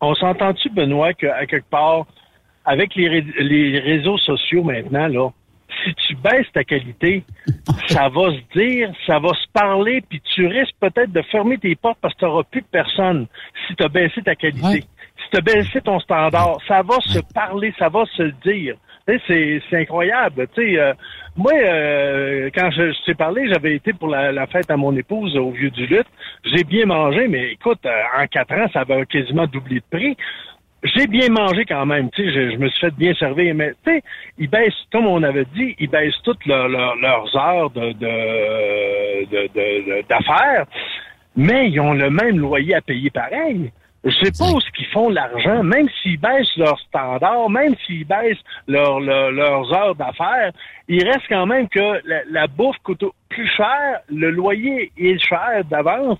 On 0.00 0.14
s'entend-tu, 0.14 0.68
Benoît, 0.70 1.14
qu'à 1.14 1.46
quelque 1.46 1.68
part, 1.70 2.06
avec 2.64 2.94
les, 2.94 3.08
ré- 3.08 3.26
les 3.40 3.78
réseaux 3.80 4.18
sociaux 4.18 4.62
maintenant, 4.62 5.08
là, 5.08 5.30
si 5.84 5.94
tu 5.94 6.16
baisses 6.16 6.50
ta 6.52 6.64
qualité, 6.64 7.24
ça 7.88 8.08
va 8.08 8.32
se 8.32 8.58
dire, 8.58 8.90
ça 9.06 9.18
va 9.18 9.28
se 9.28 9.46
parler, 9.52 10.02
puis 10.08 10.20
tu 10.34 10.46
risques 10.46 10.74
peut-être 10.80 11.12
de 11.12 11.22
fermer 11.22 11.58
tes 11.58 11.74
portes 11.76 11.98
parce 12.00 12.14
que 12.14 12.20
tu 12.20 12.24
n'auras 12.24 12.44
plus 12.44 12.62
de 12.62 12.66
personne 12.66 13.26
si 13.66 13.74
tu 13.74 13.84
as 13.84 13.88
baissé 13.88 14.22
ta 14.22 14.34
qualité. 14.34 14.84
Si 15.22 15.30
tu 15.30 15.36
as 15.36 15.40
baissé 15.40 15.80
ton 15.80 15.98
standard, 16.00 16.58
ça 16.66 16.82
va 16.82 17.00
se 17.00 17.18
parler, 17.34 17.74
ça 17.78 17.88
va 17.88 18.04
se 18.16 18.22
dire. 18.46 18.76
C'est, 19.26 19.62
incroyable. 19.72 20.46
Tu 20.54 20.78
euh, 20.78 20.92
moi, 21.34 21.52
euh, 21.54 22.50
quand 22.54 22.70
je, 22.70 22.92
je 22.92 23.04
t'ai 23.06 23.14
parlé, 23.14 23.48
j'avais 23.48 23.74
été 23.74 23.94
pour 23.94 24.08
la, 24.08 24.32
la 24.32 24.46
fête 24.46 24.70
à 24.70 24.76
mon 24.76 24.94
épouse 24.94 25.34
au 25.36 25.50
Vieux 25.50 25.70
du 25.70 25.86
Lutte. 25.86 26.06
J'ai 26.44 26.62
bien 26.62 26.84
mangé, 26.84 27.26
mais 27.26 27.52
écoute, 27.52 27.78
euh, 27.86 28.02
en 28.18 28.26
quatre 28.26 28.52
ans, 28.52 28.66
ça 28.70 28.80
avait 28.80 29.06
quasiment 29.06 29.46
doublé 29.46 29.76
de 29.76 29.96
prix. 29.96 30.16
J'ai 30.84 31.08
bien 31.08 31.28
mangé 31.28 31.64
quand 31.64 31.84
même, 31.86 32.08
tu 32.10 32.22
sais, 32.32 32.52
je, 32.52 32.56
me 32.56 32.68
suis 32.68 32.80
fait 32.80 32.94
bien 32.94 33.12
servir, 33.14 33.52
mais 33.54 33.72
tu 33.84 33.92
sais, 33.94 34.02
ils 34.38 34.48
baissent, 34.48 34.74
comme 34.92 35.06
on 35.08 35.22
avait 35.24 35.44
dit, 35.54 35.74
ils 35.80 35.90
baissent 35.90 36.20
toutes 36.22 36.46
leurs- 36.46 36.68
leurs- 36.68 37.36
heures 37.36 37.70
de, 37.70 37.92
d'affaires, 40.08 40.66
mais 41.36 41.68
ils 41.70 41.80
ont 41.80 41.94
le 41.94 42.10
même 42.10 42.38
loyer 42.38 42.76
à 42.76 42.80
payer 42.80 43.10
pareil. 43.10 43.72
Je 44.04 44.10
sais 44.22 44.30
pas 44.38 44.50
où 44.52 44.60
ce 44.60 44.70
qu'ils 44.70 44.86
font 44.86 45.08
l'argent, 45.10 45.62
même 45.64 45.88
s'ils 46.00 46.20
baissent 46.20 46.56
leurs 46.56 46.78
standards, 46.78 47.50
même 47.50 47.74
s'ils 47.84 48.06
baissent 48.06 48.38
leur- 48.68 49.00
leur- 49.00 49.32
leurs 49.32 49.72
heures 49.74 49.94
d'affaires, 49.96 50.52
il 50.86 51.04
reste 51.04 51.26
quand 51.28 51.46
même 51.46 51.68
que 51.68 52.00
la, 52.06 52.20
la 52.30 52.46
bouffe 52.46 52.76
coûte 52.84 53.04
plus 53.28 53.48
cher, 53.56 53.98
le 54.08 54.30
loyer 54.30 54.92
est 54.96 55.18
cher 55.18 55.64
d'avance. 55.68 56.18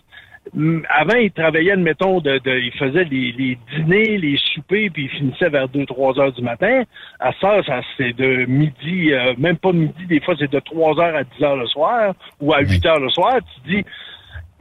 Avant, 0.88 1.16
ils 1.16 1.30
travaillaient, 1.30 1.72
admettons, 1.72 2.20
de, 2.20 2.38
de, 2.38 2.58
ils 2.58 2.72
faisaient 2.72 3.04
les, 3.04 3.32
les 3.32 3.58
dîners, 3.76 4.18
les 4.18 4.37
soupers, 4.54 4.90
puis 4.92 5.04
ils 5.04 5.11
finissaient 5.11 5.48
vers 5.48 5.66
2-3 5.68 6.20
heures 6.20 6.32
du 6.32 6.42
matin. 6.42 6.82
À 7.20 7.32
ça, 7.40 7.62
ça 7.64 7.80
c'est 7.96 8.12
de 8.16 8.46
midi, 8.46 9.12
euh, 9.12 9.34
même 9.38 9.56
pas 9.56 9.72
midi, 9.72 10.06
des 10.06 10.20
fois 10.20 10.34
c'est 10.38 10.50
de 10.50 10.58
3 10.61 10.98
heures 11.00 11.16
à 11.16 11.24
10 11.24 11.42
heures 11.42 11.56
le 11.56 11.66
soir 11.66 12.14
ou 12.40 12.52
à 12.52 12.61
8 12.61 12.84
heures 12.87 13.00
le 13.00 13.11
soir. 13.11 13.37
Tu 13.54 13.61
te 13.62 13.68
dis, 13.76 13.84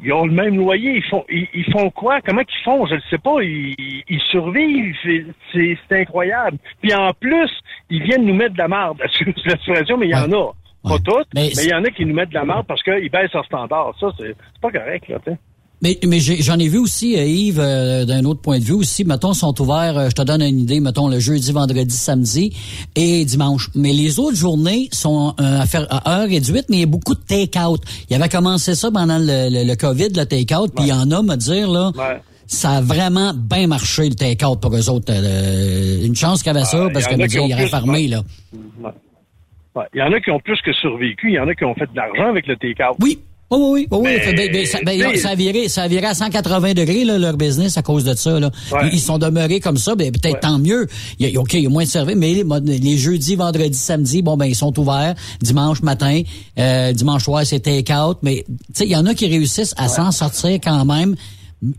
ils 0.04 0.14
ont 0.14 0.26
le 0.26 0.32
même 0.32 0.56
loyer, 0.58 0.98
ils 0.98 1.04
font 1.04 1.26
ils, 1.30 1.48
ils 1.54 1.72
font 1.72 1.90
quoi? 1.90 2.22
Comment 2.22 2.44
qu'ils 2.44 2.64
font? 2.64 2.86
Je 2.86 2.96
ne 2.96 3.00
sais 3.10 3.18
pas. 3.18 3.42
Ils, 3.42 4.04
ils 4.08 4.22
survivent. 4.30 4.96
C'est- 5.04 5.26
incroyable. 5.90 6.58
Puis 6.82 6.94
en 6.94 7.12
plus, 7.14 7.50
ils 7.90 8.04
viennent 8.04 8.26
nous 8.26 8.36
mettre 8.36 8.54
de 8.54 8.60
la 8.60 8.68
merde. 8.68 9.00
Excuse 9.04 9.34
l'expression, 9.46 9.98
mais 9.98 10.08
il 10.08 10.12
y 10.12 10.16
en 10.16 10.32
a. 10.32 10.52
Pas 10.84 11.00
toutes, 11.04 11.28
mais 11.34 11.48
il 11.48 11.70
y 11.70 11.74
en 11.74 11.84
a 11.84 11.90
qui 11.90 12.06
nous 12.06 12.14
mettent 12.14 12.30
de 12.30 12.36
la 12.36 12.46
merde 12.46 12.66
parce 12.68 12.84
qu'ils 12.84 13.10
baissent 13.10 13.34
leur 13.34 13.46
standard. 13.46 13.94
Ça, 14.00 14.12
c'est 14.18 14.36
pas 14.62 14.70
correct, 14.72 15.08
là, 15.10 15.18
tu 15.26 15.32
sais. 15.32 15.38
Mais, 15.84 16.00
mais 16.08 16.20
j'en 16.20 16.58
ai 16.58 16.68
vu 16.68 16.80
aussi, 16.80 17.16
euh, 17.18 17.24
Yves, 17.24 17.60
euh, 17.60 18.04
d'un 18.06 18.26
autre 18.26 18.42
point 18.42 18.58
de 18.58 18.64
vue 18.64 18.74
aussi. 18.74 19.04
Mettons, 19.06 19.34
sont 19.34 19.62
ouverts, 19.62 19.96
euh, 19.98 20.10
je 20.10 20.16
te 20.16 20.24
donne 20.24 20.42
une 20.42 20.60
idée, 20.60 20.80
mettons, 20.80 21.08
le 21.08 21.20
jeudi, 21.20 21.52
vendredi, 21.52 21.96
samedi 21.96 22.52
et 22.96 23.24
dimanche. 23.26 23.70
Mais 23.76 23.94
les 23.94 24.18
autres 24.18 24.36
journées 24.36 24.90
sont 24.92 25.36
euh, 25.40 25.60
à 25.62 25.66
faire 25.68 25.86
à 25.92 26.22
heure 26.22 26.28
réduite, 26.28 26.66
mais 26.70 26.78
il 26.78 26.80
y 26.80 26.84
a 26.84 26.88
beaucoup 26.88 27.14
de 27.14 27.20
take-out. 27.22 27.80
Il 28.10 28.16
avait 28.16 28.28
commencé 28.30 28.74
ça 28.74 28.90
pendant 28.90 29.20
le, 29.20 29.50
le, 29.52 29.68
le 29.68 29.76
COVID, 29.76 30.10
le 30.16 30.26
take-out, 30.26 30.72
puis 30.76 30.86
il 30.86 30.90
y 30.90 30.94
en 30.94 31.12
a, 31.12 31.22
me 31.22 31.36
dire, 31.36 31.70
là, 31.70 31.92
ça 32.48 32.72
a 32.78 32.82
vraiment 32.82 33.34
bien 33.36 33.68
marché, 33.68 34.10
le 34.10 34.16
take-out, 34.16 34.60
pour 34.60 34.76
eux 34.76 34.90
autres. 34.90 35.12
Euh, 35.14 36.04
une 36.04 36.16
chance 36.16 36.42
qu'il 36.42 36.52
y 36.54 36.56
avait 36.56 36.66
ça, 36.66 36.86
Ah, 36.88 36.90
parce 36.92 37.06
que, 37.08 37.14
me 37.16 37.28
dire, 37.28 37.44
ont 37.44 37.48
il 37.48 37.54
aurait 37.54 37.64
plus, 37.64 37.70
fermé, 37.70 37.92
ouais. 37.92 38.08
là. 38.08 38.24
Ouais. 38.82 38.90
Ouais. 39.76 39.84
Il 39.94 40.00
y 40.00 40.02
en 40.02 40.12
a 40.12 40.20
qui 40.20 40.32
ont 40.32 40.40
plus 40.40 40.60
que 40.66 40.74
survécu. 40.74 41.28
Il 41.30 41.36
y 41.36 41.40
en 41.40 41.48
a 41.48 41.54
qui 41.54 41.66
ont 41.66 41.76
fait 41.76 41.86
de 41.86 41.96
l'argent 41.96 42.30
avec 42.30 42.48
le 42.48 42.56
take-out. 42.56 42.96
Oui. 43.00 43.20
Oui, 43.50 43.60
oui, 43.60 43.70
oui. 43.70 43.88
oui. 43.92 44.02
Mais, 44.04 44.34
ben, 44.34 44.52
ben, 44.52 44.66
ça, 44.66 44.80
ben, 44.84 45.18
ça, 45.18 45.30
a 45.30 45.36
viré, 45.36 45.70
ça 45.70 45.84
a 45.84 45.88
viré 45.88 46.06
à 46.08 46.14
180 46.14 46.74
degrés, 46.74 47.06
là, 47.06 47.18
leur 47.18 47.38
business, 47.38 47.78
à 47.78 47.82
cause 47.82 48.04
de 48.04 48.14
ça. 48.14 48.40
Là. 48.40 48.52
Ouais. 48.74 48.90
Ils, 48.92 49.00
sont 49.00 49.18
demeurés 49.18 49.62
comme 49.62 49.78
ça, 49.78 49.96
ben, 49.96 50.12
peut-être 50.12 50.42
tant 50.42 50.60
mieux. 50.60 50.88
Il 51.18 51.30
y 51.30 51.38
a, 51.38 51.40
OK, 51.40 51.54
il 51.54 51.64
y 51.64 51.66
a 51.66 51.70
moins 51.70 51.86
de 51.86 51.90
services, 51.90 52.18
mais 52.18 52.34
les, 52.34 52.80
les 52.80 52.98
jeudis, 52.98 53.36
vendredis, 53.36 53.78
samedis, 53.78 54.22
bon, 54.22 54.36
ben, 54.36 54.46
ils 54.48 54.56
sont 54.56 54.78
ouverts. 54.78 55.16
Dimanche 55.42 55.82
matin, 55.82 56.22
euh, 56.60 56.92
dimanche 56.92 57.24
soir, 57.24 57.46
c'est 57.46 57.62
take-out. 57.62 58.18
Mais, 58.22 58.44
tu 58.48 58.56
sais, 58.74 58.86
il 58.86 58.92
y 58.92 58.98
en 58.98 59.06
a 59.06 59.14
qui 59.14 59.28
réussissent 59.28 59.76
à 59.78 59.88
s'en 59.88 60.12
sortir 60.12 60.60
quand 60.62 60.84
même, 60.84 61.16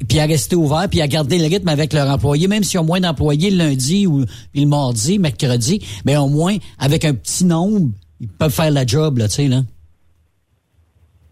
puis 0.08 0.20
à 0.20 0.24
rester 0.24 0.56
ouverts, 0.56 0.88
puis 0.88 1.02
à 1.02 1.06
garder 1.06 1.38
le 1.38 1.48
rythme 1.48 1.68
avec 1.68 1.92
leurs 1.92 2.08
employés, 2.08 2.48
même 2.48 2.64
s'ils 2.64 2.80
ont 2.80 2.84
moins 2.84 3.00
d'employés 3.00 3.50
le 3.50 3.58
lundi 3.58 4.06
ou 4.06 4.24
le 4.54 4.66
mardi, 4.66 5.18
mercredi, 5.18 5.82
mais 6.06 6.16
au 6.16 6.28
moins, 6.28 6.56
avec 6.78 7.04
un 7.04 7.12
petit 7.12 7.44
nombre, 7.44 7.90
ils 8.20 8.28
peuvent 8.28 8.52
faire 8.52 8.70
la 8.70 8.86
job, 8.86 9.18
là, 9.18 9.28
tu 9.28 9.34
sais, 9.34 9.48
là. 9.48 9.62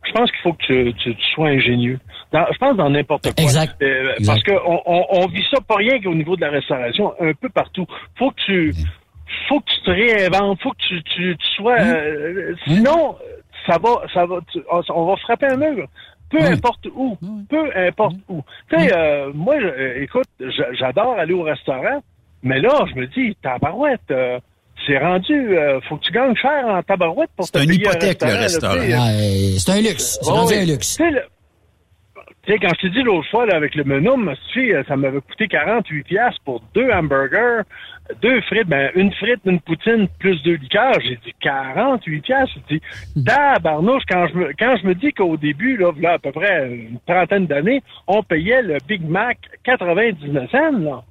Je 0.06 0.12
pense 0.12 0.30
qu'il 0.30 0.40
faut 0.42 0.52
que 0.52 0.64
tu, 0.66 0.94
tu- 0.94 1.14
tu 1.14 1.26
sois 1.34 1.48
ingénieux. 1.48 1.98
Dans- 2.32 2.46
je 2.52 2.58
pense 2.58 2.76
dans 2.76 2.90
n'importe 2.90 3.24
quoi. 3.34 3.44
Exact. 3.44 3.74
Euh, 3.82 4.14
Exact. 4.18 4.26
Parce 4.26 4.42
qu'on 4.62 4.82
on, 4.86 5.06
on 5.10 5.26
vit 5.26 5.44
ça 5.50 5.60
pas 5.60 5.76
rien 5.76 6.00
qu'au 6.00 6.14
niveau 6.14 6.36
de 6.36 6.40
la 6.42 6.50
restauration, 6.50 7.12
un 7.20 7.32
peu 7.34 7.48
partout. 7.48 7.86
Faut 8.18 8.30
que 8.30 8.40
tu 8.46 8.74
faut 9.48 9.60
que 9.60 9.70
tu 9.70 9.80
te 9.82 9.90
réinventes, 9.90 10.60
faut 10.62 10.70
que 10.70 10.76
tu, 10.88 11.02
tu, 11.02 11.36
tu 11.36 11.46
sois 11.56 11.78
euh, 11.80 12.54
sinon 12.66 13.16
ça 13.66 13.76
va 13.78 14.02
ça 14.14 14.24
va 14.26 14.38
tu- 14.52 14.62
on, 14.70 15.04
va 15.06 15.16
frapper 15.16 15.46
un 15.46 15.56
mur. 15.56 15.88
Peu 16.30 16.38
importe 16.52 16.86
où, 16.94 17.16
peu 17.48 17.70
importe 17.76 18.16
où. 18.28 18.42
Tu 18.70 18.76
sais, 18.80 18.90
euh, 18.96 19.30
moi, 19.32 19.60
je- 19.60 19.66
euh, 19.66 20.02
écoute, 20.02 20.26
j'adore 20.72 21.16
aller 21.18 21.32
au 21.34 21.42
restaurant, 21.42 22.02
mais 22.42 22.60
là, 22.60 22.84
je 22.92 22.98
me 23.00 23.06
dis, 23.06 23.36
tabarouette, 23.42 24.00
euh, 24.10 24.40
c'est 24.87 24.99
rendu, 24.99 25.59
euh, 25.59 25.81
faut 25.88 25.96
que 25.96 26.05
tu 26.05 26.12
gagnes 26.12 26.37
cher 26.37 26.64
en 26.66 26.83
tabarouette 26.83 27.31
pour 27.37 27.46
C'est 27.46 27.53
te 27.53 27.59
une 27.59 27.68
payer 27.70 27.87
un 27.87 27.90
hypothèque, 27.90 28.22
le 28.22 28.35
restaurant. 28.35 28.74
Ouais, 28.74 29.55
c'est 29.59 29.70
un 29.70 29.80
luxe. 29.80 30.18
C'est 30.22 30.30
rendu 30.30 30.55
un 30.55 30.64
luxe. 30.64 30.97
Tu 30.97 32.53
sais, 32.53 32.59
quand 32.61 32.68
je 32.76 32.82
t'ai 32.82 32.91
dit 32.91 33.03
l'autre 33.03 33.28
fois, 33.28 33.45
là, 33.45 33.57
avec 33.57 33.74
le 33.74 33.82
menu, 33.82 34.09
ça 34.87 34.97
m'avait 34.97 35.20
coûté 35.20 35.49
48 35.49 36.05
piastres 36.05 36.41
pour 36.45 36.62
deux 36.74 36.89
hamburgers, 36.93 37.62
deux 38.22 38.41
frites, 38.43 38.68
ben, 38.68 38.93
une 38.95 39.12
frite, 39.14 39.41
une 39.47 39.59
poutine, 39.61 40.07
plus 40.20 40.41
deux 40.45 40.55
liqueurs. 40.55 40.95
J'ai 41.01 41.16
dit 41.16 41.34
48 41.41 42.20
piastres? 42.20 42.55
J'ai 42.70 42.78
dit, 42.78 43.24
tabarnouche, 43.24 44.05
quand 44.09 44.28
je 44.28 44.34
me, 44.34 44.53
quand 44.57 44.76
je 44.80 44.87
me 44.87 44.95
dis 44.95 45.12
qu'au 45.12 45.37
début, 45.37 45.76
là, 45.76 45.91
là, 46.01 46.12
à 46.12 46.18
peu 46.20 46.30
près 46.30 46.68
une 46.68 47.01
trentaine 47.05 47.47
d'années, 47.47 47.82
on 48.07 48.22
payait 48.22 48.62
le 48.62 48.78
Big 48.87 49.03
Mac 49.03 49.39
99 49.64 50.49
cents, 50.49 50.78
là. 50.78 51.03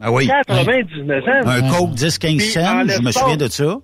Ah 0.00 0.12
oui. 0.12 0.26
99 0.26 1.24
cents. 1.24 1.48
Un 1.48 1.70
Coke 1.70 1.90
10-15 1.94 2.36
Puis, 2.36 2.40
cents, 2.46 2.60
en 2.82 2.88
je 2.88 3.02
me 3.02 3.10
souviens 3.10 3.36
de 3.36 3.48
ça. 3.48 3.76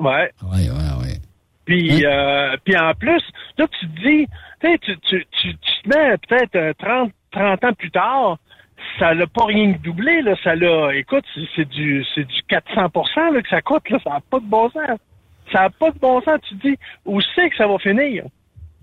Ouais. 0.00 0.30
Ouais, 0.42 0.70
ouais, 0.70 1.02
ouais. 1.02 1.18
Puis, 1.64 2.04
euh, 2.06 2.56
puis 2.64 2.76
en 2.76 2.94
plus, 2.94 3.22
là, 3.58 3.66
tu 3.80 3.86
te 3.88 4.00
dis, 4.00 4.26
tu, 4.82 4.98
tu, 5.08 5.26
tu, 5.40 5.54
te 5.56 5.88
mets 5.88 6.16
peut-être 6.28 6.56
euh, 6.56 6.72
30, 6.78 7.12
30 7.32 7.64
ans 7.64 7.72
plus 7.74 7.90
tard, 7.90 8.38
ça 8.98 9.12
l'a 9.12 9.26
pas 9.26 9.46
rien 9.46 9.74
que 9.74 9.78
doublé, 9.82 10.22
là, 10.22 10.34
ça 10.42 10.54
l'a, 10.54 10.94
écoute, 10.94 11.24
c'est- 11.34 11.48
c'est 11.56 11.68
du, 11.68 12.04
c'est 12.14 12.24
du 12.24 12.42
400 12.48 12.90
là, 13.32 13.42
que 13.42 13.48
ça 13.50 13.60
coûte, 13.60 13.88
là, 13.90 13.98
ça 14.02 14.10
n'a 14.10 14.20
pas 14.30 14.40
de 14.40 14.46
bon 14.46 14.70
sens. 14.70 14.98
Ça 15.52 15.60
n'a 15.62 15.70
pas 15.70 15.90
de 15.90 15.98
bon 15.98 16.20
sens, 16.22 16.38
tu 16.48 16.56
te 16.56 16.68
dis, 16.68 16.76
où 17.04 17.20
c'est 17.34 17.50
que 17.50 17.56
ça 17.56 17.66
va 17.66 17.78
finir? 17.78 18.24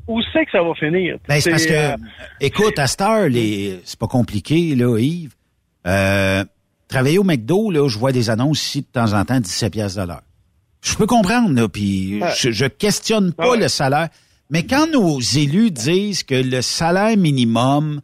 Où 0.08 0.22
c'est 0.34 0.46
que 0.46 0.52
ça 0.52 0.62
va 0.62 0.74
finir? 0.76 1.18
Ben, 1.28 1.40
c'est 1.40 1.50
parce 1.52 1.66
que, 1.66 1.74
euh, 1.74 1.96
écoute, 2.40 2.78
à 2.78 2.86
cette 2.86 3.02
heure, 3.02 3.30
les- 3.30 3.80
c'est 3.84 4.00
pas 4.00 4.08
compliqué, 4.08 4.76
là, 4.76 4.98
Yves. 5.00 5.34
Euh, 5.86 6.44
travailler 6.88 7.18
au 7.18 7.24
McDo, 7.24 7.72
là, 7.72 7.88
je 7.88 7.98
vois 7.98 8.12
des 8.12 8.30
annonces 8.30 8.62
ici 8.66 8.82
de 8.82 8.88
temps 8.92 9.14
en 9.14 9.26
temps, 9.26 9.40
17 9.40 9.72
piastres 9.74 10.02
de 10.02 10.08
l'heure. 10.08 10.22
Je 10.82 10.96
peux 10.96 11.08
comprendre, 11.08 11.52
là, 11.54 11.68
puis 11.68 12.22
Ouais. 12.22 12.30
je, 12.38 12.52
je 12.52 12.66
questionne 12.66 13.34
pas 13.34 13.52
Ouais. 13.52 13.58
le 13.58 13.68
salaire. 13.68 14.10
Mais 14.52 14.64
quand 14.66 14.88
nos 14.92 15.20
élus 15.20 15.72
disent 15.72 16.24
que 16.24 16.36
le 16.36 16.62
salaire 16.62 17.18
minimum 17.18 18.02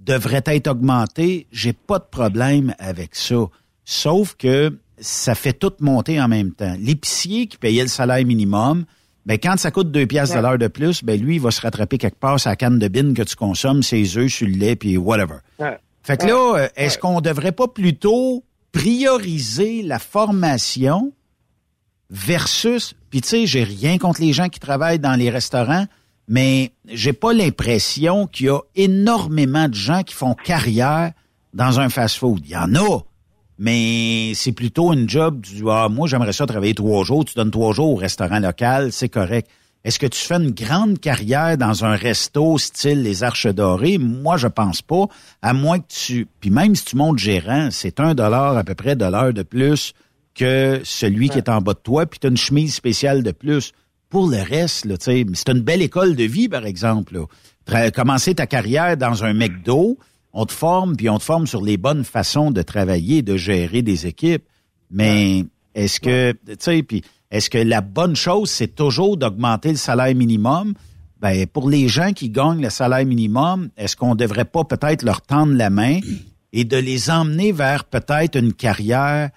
devrait 0.00 0.42
être 0.46 0.68
augmenté, 0.68 1.46
j'ai 1.52 1.72
pas 1.74 1.98
de 1.98 2.04
problème 2.10 2.74
avec 2.78 3.14
ça. 3.14 3.36
Sauf 3.84 4.34
que 4.38 4.78
ça 4.98 5.34
fait 5.34 5.52
tout 5.52 5.72
monter 5.80 6.20
en 6.20 6.28
même 6.28 6.52
temps. 6.52 6.74
L'épicier 6.78 7.46
qui 7.46 7.58
payait 7.58 7.82
le 7.82 7.88
salaire 7.88 8.24
minimum, 8.24 8.84
ben 9.26 9.38
quand 9.38 9.58
ça 9.58 9.70
coûte 9.70 9.90
deux 9.90 10.06
piastres 10.06 10.36
de 10.36 10.40
l'heure 10.40 10.58
de 10.58 10.68
plus, 10.68 11.02
ben 11.04 11.20
lui, 11.20 11.36
il 11.36 11.40
va 11.40 11.50
se 11.50 11.60
rattraper 11.60 11.98
quelque 11.98 12.18
part 12.18 12.38
sa 12.40 12.56
canne 12.56 12.78
de 12.78 12.88
bine 12.88 13.12
que 13.12 13.22
tu 13.22 13.36
consommes, 13.36 13.82
ses 13.82 14.16
œufs 14.16 14.32
sur 14.32 14.46
le 14.46 14.54
lait, 14.54 14.76
puis 14.76 14.96
whatever. 14.96 15.36
ouais. 15.58 15.78
Fait 16.04 16.18
que 16.18 16.26
là, 16.26 16.58
euh, 16.58 16.68
est-ce 16.76 16.98
qu'on 16.98 17.20
devrait 17.22 17.52
pas 17.52 17.66
plutôt 17.66 18.44
prioriser 18.72 19.82
la 19.82 19.98
formation 19.98 21.12
versus, 22.10 22.94
puis 23.08 23.22
tu 23.22 23.28
sais, 23.28 23.46
j'ai 23.46 23.64
rien 23.64 23.96
contre 23.96 24.20
les 24.20 24.34
gens 24.34 24.50
qui 24.50 24.60
travaillent 24.60 24.98
dans 24.98 25.14
les 25.14 25.30
restaurants, 25.30 25.86
mais 26.28 26.72
j'ai 26.86 27.14
pas 27.14 27.32
l'impression 27.32 28.26
qu'il 28.26 28.46
y 28.46 28.48
a 28.50 28.60
énormément 28.76 29.68
de 29.68 29.74
gens 29.74 30.02
qui 30.02 30.14
font 30.14 30.34
carrière 30.34 31.12
dans 31.54 31.80
un 31.80 31.88
fast-food. 31.88 32.42
Il 32.44 32.50
y 32.50 32.56
en 32.56 32.74
a, 32.74 33.00
mais 33.58 34.32
c'est 34.34 34.52
plutôt 34.52 34.92
une 34.92 35.08
job 35.08 35.40
du 35.40 35.64
ah, 35.70 35.88
moi 35.88 36.06
j'aimerais 36.06 36.32
ça 36.34 36.44
travailler 36.44 36.74
trois 36.74 37.04
jours, 37.04 37.24
tu 37.24 37.34
donnes 37.34 37.50
trois 37.50 37.72
jours 37.72 37.92
au 37.92 37.96
restaurant 37.96 38.40
local, 38.40 38.92
c'est 38.92 39.08
correct. 39.08 39.48
Est-ce 39.84 39.98
que 39.98 40.06
tu 40.06 40.18
fais 40.18 40.36
une 40.36 40.52
grande 40.52 40.98
carrière 40.98 41.58
dans 41.58 41.84
un 41.84 41.94
resto 41.94 42.56
style 42.56 43.02
les 43.02 43.22
Arches 43.22 43.46
Dorées? 43.46 43.98
Moi, 43.98 44.38
je 44.38 44.48
pense 44.48 44.80
pas. 44.80 45.06
À 45.42 45.52
moins 45.52 45.78
que 45.78 45.88
tu... 45.88 46.26
Puis 46.40 46.48
même 46.48 46.74
si 46.74 46.86
tu 46.86 46.96
montes 46.96 47.18
gérant, 47.18 47.68
c'est 47.70 48.00
un 48.00 48.14
dollar 48.14 48.56
à 48.56 48.64
peu 48.64 48.74
près 48.74 48.96
de 48.96 49.04
l'heure 49.04 49.34
de 49.34 49.42
plus 49.42 49.92
que 50.34 50.80
celui 50.84 51.28
qui 51.28 51.38
est 51.38 51.50
en 51.50 51.60
bas 51.60 51.74
de 51.74 51.78
toi, 51.78 52.06
puis 52.06 52.18
tu 52.18 52.26
as 52.26 52.30
une 52.30 52.36
chemise 52.36 52.74
spéciale 52.74 53.22
de 53.22 53.30
plus. 53.30 53.72
Pour 54.08 54.28
le 54.28 54.42
reste, 54.42 54.86
là, 54.86 54.96
c'est 54.98 55.48
une 55.48 55.60
belle 55.60 55.82
école 55.82 56.16
de 56.16 56.24
vie, 56.24 56.48
par 56.48 56.64
exemple. 56.64 57.14
Là. 57.14 57.26
Tra- 57.66 57.90
commencer 57.92 58.34
ta 58.34 58.46
carrière 58.46 58.96
dans 58.96 59.22
un 59.22 59.34
McDo, 59.34 59.98
on 60.32 60.46
te 60.46 60.52
forme, 60.52 60.96
puis 60.96 61.10
on 61.10 61.18
te 61.18 61.24
forme 61.24 61.46
sur 61.46 61.62
les 61.62 61.76
bonnes 61.76 62.04
façons 62.04 62.50
de 62.50 62.62
travailler, 62.62 63.22
de 63.22 63.36
gérer 63.36 63.82
des 63.82 64.06
équipes. 64.06 64.44
Mais 64.90 65.44
est-ce 65.74 66.00
que, 66.00 66.32
tu 66.32 66.54
sais, 66.58 66.82
puis 66.82 67.02
est-ce 67.30 67.50
que 67.50 67.58
la 67.58 67.80
bonne 67.80 68.16
chose, 68.16 68.50
c'est 68.50 68.74
toujours 68.74 69.16
d'augmenter 69.16 69.70
le 69.70 69.76
salaire 69.76 70.14
minimum? 70.14 70.74
Ben, 71.20 71.46
pour 71.46 71.70
les 71.70 71.88
gens 71.88 72.12
qui 72.12 72.28
gagnent 72.28 72.62
le 72.62 72.70
salaire 72.70 73.06
minimum, 73.06 73.70
est-ce 73.76 73.96
qu'on 73.96 74.14
devrait 74.14 74.44
pas 74.44 74.64
peut-être 74.64 75.02
leur 75.02 75.22
tendre 75.22 75.54
la 75.54 75.70
main 75.70 76.00
et 76.52 76.64
de 76.64 76.76
les 76.76 77.10
emmener 77.10 77.50
vers 77.50 77.84
peut-être 77.84 78.36
une 78.36 78.52
carrière? 78.52 79.30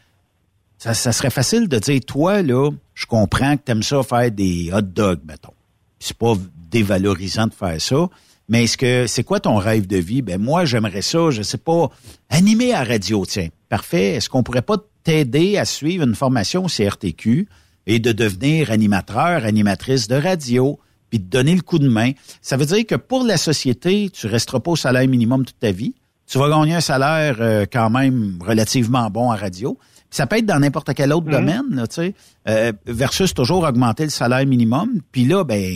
Ça, 0.77 0.93
serait 0.93 1.29
facile 1.29 1.67
de 1.67 1.79
dire, 1.79 2.01
toi, 2.05 2.41
là, 2.43 2.69
je 2.93 3.05
comprends 3.05 3.57
que 3.57 3.63
tu 3.65 3.71
aimes 3.71 3.83
ça 3.83 4.03
faire 4.03 4.29
des 4.31 4.69
hot 4.71 4.81
dogs, 4.81 5.21
mettons. 5.25 5.53
C'est 5.97 6.17
pas 6.17 6.33
dévalorisant 6.69 7.47
de 7.47 7.53
faire 7.53 7.81
ça. 7.81 8.09
Mais 8.49 8.65
est-ce 8.65 8.77
que 8.77 9.07
c'est 9.07 9.23
quoi 9.23 9.39
ton 9.39 9.55
rêve 9.55 9.87
de 9.87 9.97
vie? 9.97 10.21
Ben 10.21 10.39
moi, 10.39 10.65
j'aimerais 10.65 11.01
ça, 11.01 11.31
je 11.31 11.41
sais 11.41 11.57
pas, 11.57 11.89
animer 12.29 12.73
à 12.73 12.83
radio, 12.83 13.25
tiens. 13.25 13.49
Parfait. 13.69 14.15
Est-ce 14.15 14.29
qu'on 14.29 14.43
pourrait 14.43 14.61
pas 14.61 14.77
t'aider 15.03 15.57
à 15.57 15.65
suivre 15.65 16.03
une 16.03 16.15
formation 16.15 16.65
au 16.65 16.67
CRTQ 16.67 17.47
et 17.87 17.97
de 17.97 18.11
devenir 18.11 18.69
animateur, 18.69 19.43
animatrice 19.45 20.07
de 20.07 20.15
radio, 20.15 20.77
puis 21.09 21.17
de 21.19 21.25
donner 21.25 21.55
le 21.55 21.61
coup 21.61 21.79
de 21.79 21.87
main? 21.89 22.11
Ça 22.41 22.55
veut 22.57 22.65
dire 22.65 22.85
que 22.85 22.93
pour 22.95 23.23
la 23.23 23.37
société, 23.37 24.09
tu 24.11 24.27
resteras 24.27 24.59
pas 24.59 24.71
au 24.71 24.75
salaire 24.75 25.07
minimum 25.07 25.43
toute 25.45 25.57
ta 25.59 25.71
vie. 25.71 25.95
Tu 26.27 26.37
vas 26.37 26.49
gagner 26.49 26.75
un 26.75 26.81
salaire 26.81 27.37
euh, 27.39 27.65
quand 27.71 27.89
même 27.89 28.37
relativement 28.45 29.09
bon 29.09 29.31
à 29.31 29.35
radio. 29.37 29.77
Puis 30.09 30.17
ça 30.17 30.27
peut 30.27 30.37
être 30.37 30.45
dans 30.45 30.59
n'importe 30.59 30.93
quel 30.93 31.11
autre 31.13 31.27
domaine, 31.31 31.63
là, 31.71 31.87
tu 31.87 31.95
sais, 31.95 32.13
euh, 32.47 32.71
versus 32.85 33.33
toujours 33.33 33.63
augmenter 33.63 34.03
le 34.03 34.09
salaire 34.09 34.45
minimum. 34.45 35.01
Puis 35.11 35.25
là, 35.25 35.43
ben, 35.43 35.73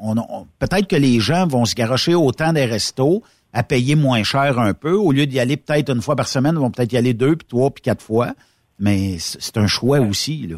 on, 0.00 0.16
on- 0.18 0.46
peut-être 0.58 0.86
que 0.86 0.96
les 0.96 1.20
gens 1.20 1.46
vont 1.46 1.64
se 1.66 1.74
garocher 1.74 2.14
autant 2.14 2.52
des 2.54 2.64
restos 2.64 3.22
à 3.52 3.62
payer 3.62 3.94
moins 3.96 4.22
cher 4.22 4.58
un 4.58 4.72
peu. 4.74 4.92
Au 4.94 5.12
lieu 5.12 5.26
d'y 5.26 5.40
aller 5.40 5.56
peut-être 5.58 5.90
une 5.90 6.00
fois 6.02 6.16
par 6.16 6.28
semaine, 6.28 6.54
ils 6.54 6.60
vont 6.60 6.70
peut-être 6.70 6.92
y 6.92 6.96
aller 6.96 7.12
deux, 7.14 7.36
puis 7.36 7.46
trois, 7.48 7.70
puis 7.70 7.82
quatre 7.82 8.02
fois. 8.02 8.34
Mais 8.78 9.16
c'est 9.18 9.40
c'est 9.42 9.56
un 9.58 9.66
choix 9.66 10.00
aussi, 10.00 10.46
là. 10.46 10.56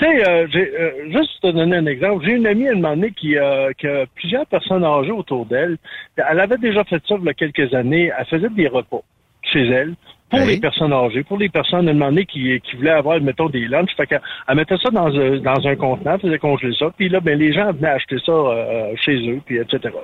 Tu 0.00 0.06
sais, 0.06 0.28
euh, 0.28 0.46
j'ai, 0.50 0.72
euh, 0.80 1.10
juste 1.10 1.42
te 1.42 1.48
donner 1.48 1.76
un 1.76 1.84
exemple, 1.84 2.24
j'ai 2.26 2.32
une 2.32 2.46
amie 2.46 2.66
à 2.68 2.70
un 2.70 2.76
moment 2.76 2.96
donné 2.96 3.10
qui, 3.10 3.36
euh, 3.36 3.70
qui 3.78 3.86
a 3.86 4.06
plusieurs 4.14 4.46
personnes 4.46 4.82
âgées 4.82 5.10
autour 5.10 5.44
d'elle. 5.44 5.76
Elle 6.16 6.40
avait 6.40 6.56
déjà 6.56 6.84
fait 6.84 7.02
ça 7.06 7.16
il 7.18 7.26
y 7.26 7.28
a 7.28 7.34
quelques 7.34 7.74
années. 7.74 8.10
Elle 8.18 8.24
faisait 8.24 8.48
des 8.48 8.66
repas 8.68 9.02
chez 9.42 9.66
elle 9.68 9.94
pour 10.30 10.40
Oui. 10.40 10.54
les 10.54 10.60
personnes 10.60 10.94
âgées, 10.94 11.22
pour 11.22 11.36
les 11.36 11.50
personnes 11.50 11.86
à 11.86 11.90
un 11.90 11.94
moment 11.94 12.08
donné 12.10 12.24
qui, 12.24 12.58
qui 12.60 12.76
voulaient 12.76 12.92
avoir, 12.92 13.20
mettons, 13.20 13.50
des 13.50 13.66
lunchs. 13.68 13.94
Fait 13.94 14.06
qu'elle 14.06 14.22
elle 14.48 14.56
mettait 14.56 14.78
ça 14.78 14.88
dans 14.90 15.14
un, 15.14 15.36
dans 15.38 15.68
un 15.68 15.76
contenant, 15.76 16.18
faisait 16.18 16.38
congeler 16.38 16.74
ça. 16.78 16.86
Puis 16.96 17.10
là, 17.10 17.20
ben, 17.20 17.38
les 17.38 17.52
gens 17.52 17.70
venaient 17.70 17.88
acheter 17.88 18.16
ça 18.24 18.32
euh, 18.32 18.94
chez 18.96 19.28
eux, 19.28 19.40
puis 19.44 19.58
etc. 19.58 19.94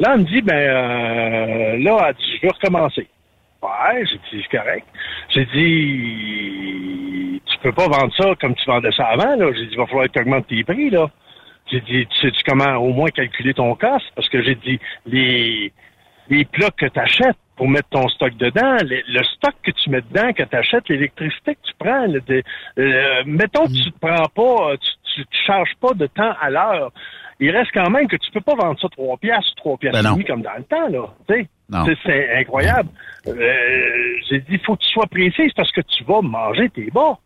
Là, 0.00 0.12
elle 0.14 0.20
me 0.20 0.24
dit, 0.24 0.42
ben, 0.42 0.54
euh, 0.54 1.78
là, 1.78 2.06
elle 2.08 2.14
dit, 2.16 2.38
je 2.42 2.46
veux 2.46 2.52
recommencer. 2.52 3.06
Ouais, 3.64 4.04
j'ai 4.06 4.16
dit, 4.16 4.44
c'est 4.50 4.56
correct. 4.58 4.86
J'ai 5.30 5.44
dit, 5.46 7.40
tu 7.46 7.58
peux 7.62 7.72
pas 7.72 7.86
vendre 7.88 8.12
ça 8.16 8.34
comme 8.40 8.54
tu 8.54 8.64
vendais 8.66 8.92
ça 8.92 9.04
avant, 9.06 9.36
là. 9.36 9.52
J'ai 9.54 9.66
dit, 9.66 9.72
il 9.72 9.76
va 9.78 9.86
falloir 9.86 10.06
que 10.06 10.12
tu 10.12 10.20
augmentes 10.20 10.46
tes 10.48 10.64
prix, 10.64 10.90
là. 10.90 11.10
J'ai 11.70 11.80
dit, 11.80 12.06
tu 12.06 12.16
sais-tu 12.20 12.40
comment 12.46 12.76
au 12.76 12.92
moins 12.92 13.08
calculer 13.08 13.54
ton 13.54 13.74
cost? 13.74 14.04
Parce 14.14 14.28
que 14.28 14.42
j'ai 14.42 14.54
dit, 14.56 14.78
les, 15.06 15.72
les 16.28 16.44
plats 16.44 16.70
que 16.76 16.86
tu 16.86 17.00
achètes 17.00 17.36
pour 17.56 17.68
mettre 17.68 17.88
ton 17.88 18.06
stock 18.08 18.34
dedans, 18.36 18.76
le, 18.82 19.00
le 19.08 19.22
stock 19.24 19.54
que 19.62 19.70
tu 19.70 19.88
mets 19.90 20.02
dedans, 20.02 20.32
que 20.32 20.42
tu 20.42 20.56
achètes, 20.56 20.88
l'électricité 20.88 21.54
que 21.54 21.60
tu 21.66 21.72
prends, 21.78 22.06
le- 22.06 22.20
de- 22.20 22.42
euh, 22.78 23.22
mettons 23.26 23.64
que 23.66 23.72
tu 23.84 23.92
te 23.92 23.98
prends 23.98 24.26
pas, 24.28 24.76
tu, 24.76 24.90
tu, 25.14 25.24
tu 25.26 25.44
charges 25.46 25.72
pas 25.80 25.94
de 25.94 26.06
temps 26.08 26.34
à 26.40 26.50
l'heure. 26.50 26.90
Il 27.40 27.50
reste 27.50 27.70
quand 27.72 27.88
même 27.90 28.08
que 28.08 28.16
tu 28.16 28.30
peux 28.30 28.40
pas 28.40 28.54
vendre 28.54 28.78
ça 28.80 28.88
3 28.88 29.16
piastres, 29.18 29.54
3 29.56 29.78
piastres 29.78 30.02
Ben 30.02 30.08
et 30.10 30.12
demi 30.14 30.24
comme 30.24 30.42
dans 30.42 30.56
le 30.56 30.64
temps, 30.64 30.88
là. 30.88 31.08
Tu 31.28 31.34
sais, 31.34 31.40
Non. 31.40 31.46
C'est- 32.04 32.36
incroyable. 32.38 32.88
Euh, 33.26 33.32
J'ai 34.28 34.40
dit, 34.40 34.58
faut 34.64 34.76
que 34.76 34.82
tu 34.82 34.90
sois 34.90 35.06
précis 35.06 35.50
parce 35.56 35.70
que 35.72 35.80
tu 35.82 36.02
vas 36.04 36.20
manger 36.22 36.68
tes 36.70 36.90
bas. 36.90 37.18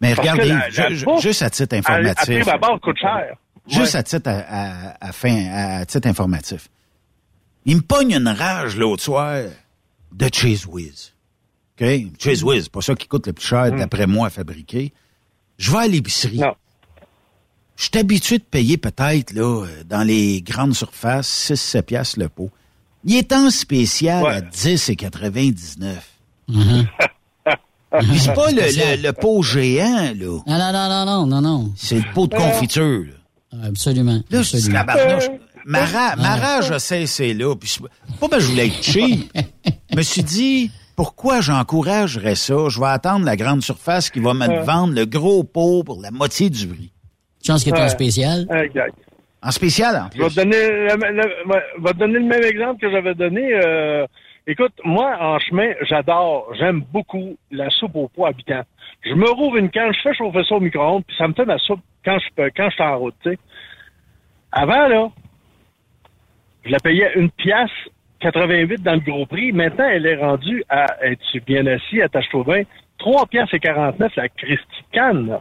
Mais 0.00 0.14
Parce 0.14 0.28
regardez, 0.28 0.48
la- 0.48 0.68
la 0.68 1.04
bouffe, 1.04 1.22
juste 1.22 1.42
à 1.42 1.50
titre 1.50 1.74
informatif. 1.76 2.46
à 2.48 2.58
prime 2.58 2.78
coûte 2.80 2.98
cher. 2.98 3.34
Juste 3.66 3.94
Ouais. 3.94 4.00
à 4.00 4.02
titre, 4.02 4.30
à, 4.30 5.12
fin, 5.12 5.46
à 5.52 5.84
titre 5.86 6.06
informatif. 6.08 6.68
Il 7.64 7.76
me 7.76 7.80
pogne 7.82 8.12
une 8.12 8.28
rage 8.28 8.76
l'autre 8.76 9.02
soir 9.02 9.40
de 10.12 10.28
Cheese 10.32 10.66
Whiz. 10.68 11.14
OK? 11.80 11.86
Cheese 12.18 12.44
Whiz, 12.44 12.68
pas 12.68 12.80
ça 12.80 12.94
qui 12.94 13.08
coûte 13.08 13.26
le 13.26 13.32
plus 13.32 13.44
cher, 13.46 13.72
d'après 13.72 14.06
moi, 14.06 14.28
à 14.28 14.30
fabriquer. 14.30 14.92
Je 15.58 15.72
vais 15.72 15.78
à 15.78 15.86
l'épicerie. 15.88 16.40
Je 17.76 17.84
suis 17.84 17.98
habitué 17.98 18.38
de 18.38 18.44
payer 18.44 18.76
peut-être, 18.78 19.32
là, 19.32 19.66
dans 19.84 20.02
les 20.06 20.42
grandes 20.42 20.74
surfaces, 20.74 21.26
6-7 21.28 21.82
piastres 21.86 22.20
le 22.20 22.28
pot. 22.28 22.50
Il 23.06 23.16
est 23.16 23.32
en 23.32 23.50
spécial 23.50 24.26
à 24.26 24.40
10,99. 24.40 25.94
Puis 26.48 28.18
c'est 28.18 28.34
pas 28.34 28.50
le, 28.50 28.56
le- 28.96 29.02
le 29.02 29.12
pot 29.12 29.42
géant, 29.42 30.12
là. 30.14 30.40
Non, 30.46 30.58
non, 30.58 30.72
non, 30.72 30.88
non, 30.88 31.04
non, 31.06 31.26
non, 31.26 31.40
non. 31.40 31.72
C'est 31.76 31.96
le 31.96 32.12
pot 32.12 32.26
de 32.26 32.34
confiture, 32.34 33.04
là. 33.52 33.58
Absolument. 33.68 34.20
Là, 34.30 34.42
je 34.42 34.56
absolument. 34.56 34.84
tabarnouche. 34.84 35.24
Ma, 35.64 35.84
ra- 35.84 36.16
ma 36.16 36.36
rage 36.36 36.70
a 36.70 36.78
cessé 36.78 37.32
là. 37.32 37.54
Puis 37.56 37.68
c'est 37.70 37.80
pas 38.20 38.28
parce 38.28 38.30
que 38.30 38.40
je 38.40 38.46
voulais 38.48 38.66
être 38.66 38.82
cheap. 38.82 39.32
Je 39.90 39.96
me 39.96 40.02
suis 40.02 40.22
dit, 40.22 40.70
pourquoi 40.94 41.40
j'encouragerais 41.40 42.34
ça? 42.34 42.54
Je 42.68 42.78
vais 42.78 42.86
attendre 42.88 43.24
la 43.24 43.34
grande 43.36 43.62
surface 43.62 44.10
qui 44.10 44.20
va 44.20 44.34
me 44.34 44.46
Ouais. 44.46 44.62
vendre 44.62 44.92
le 44.92 45.06
gros 45.06 45.42
pot 45.42 45.84
pour 45.84 46.02
la 46.02 46.10
moitié 46.10 46.50
du 46.50 46.66
prix. 46.66 46.92
Chance 47.46 47.64
qu'il 47.64 47.72
est 47.74 47.80
en 47.80 47.88
spécial. 47.88 48.46
Exact. 48.50 48.94
En 49.46 49.50
spécial, 49.52 49.94
en 49.94 50.08
Je 50.12 50.20
vais 50.20 50.28
te 50.28 50.34
donner 50.34 50.70
le, 50.70 51.82
vais 51.82 51.92
te 51.92 51.98
donner 51.98 52.18
le 52.18 52.24
même 52.24 52.42
exemple 52.42 52.80
que 52.80 52.90
j'avais 52.90 53.14
donné. 53.14 53.54
euh, 53.54 54.04
écoute, 54.44 54.72
moi, 54.84 55.16
en 55.20 55.38
chemin, 55.38 55.72
j'adore, 55.82 56.52
j'aime 56.58 56.80
beaucoup 56.92 57.36
la 57.52 57.70
soupe 57.70 57.94
au 57.94 58.08
pois 58.08 58.30
habitant. 58.30 58.62
Je 59.02 59.14
me 59.14 59.30
rouvre 59.30 59.58
une 59.58 59.70
canne, 59.70 59.92
je 59.94 60.00
fais 60.00 60.14
chauffer 60.14 60.42
ça 60.48 60.56
au 60.56 60.60
micro-ondes, 60.60 61.04
puis 61.06 61.16
ça 61.16 61.28
me 61.28 61.34
fait 61.34 61.44
ma 61.44 61.58
soupe 61.58 61.80
quand 62.04 62.18
je 62.18 62.26
peux, 62.34 62.50
quand 62.56 62.70
suis 62.70 62.82
en 62.82 62.98
route, 62.98 63.14
tu 63.22 63.30
sais. 63.30 63.38
Avant, 64.50 64.88
là, 64.88 65.10
je 66.64 66.70
la 66.72 66.80
payais 66.80 67.12
une 67.14 67.30
pièce 67.30 67.70
88 68.20 68.82
dans 68.82 68.94
le 68.94 69.00
gros 69.00 69.26
prix. 69.26 69.52
Maintenant, 69.52 69.88
elle 69.88 70.06
est 70.06 70.16
rendue 70.16 70.64
à, 70.68 70.86
es-tu 71.04 71.40
bien 71.40 71.66
assis, 71.66 72.02
attache-toi 72.02 72.44
bien, 72.44 72.62
3 72.98 73.26
pièces 73.26 73.48
et 73.52 73.58
49 73.58 74.12
la 74.16 74.28
Christie 74.28 74.64
Canne, 74.92 75.26
là. 75.28 75.40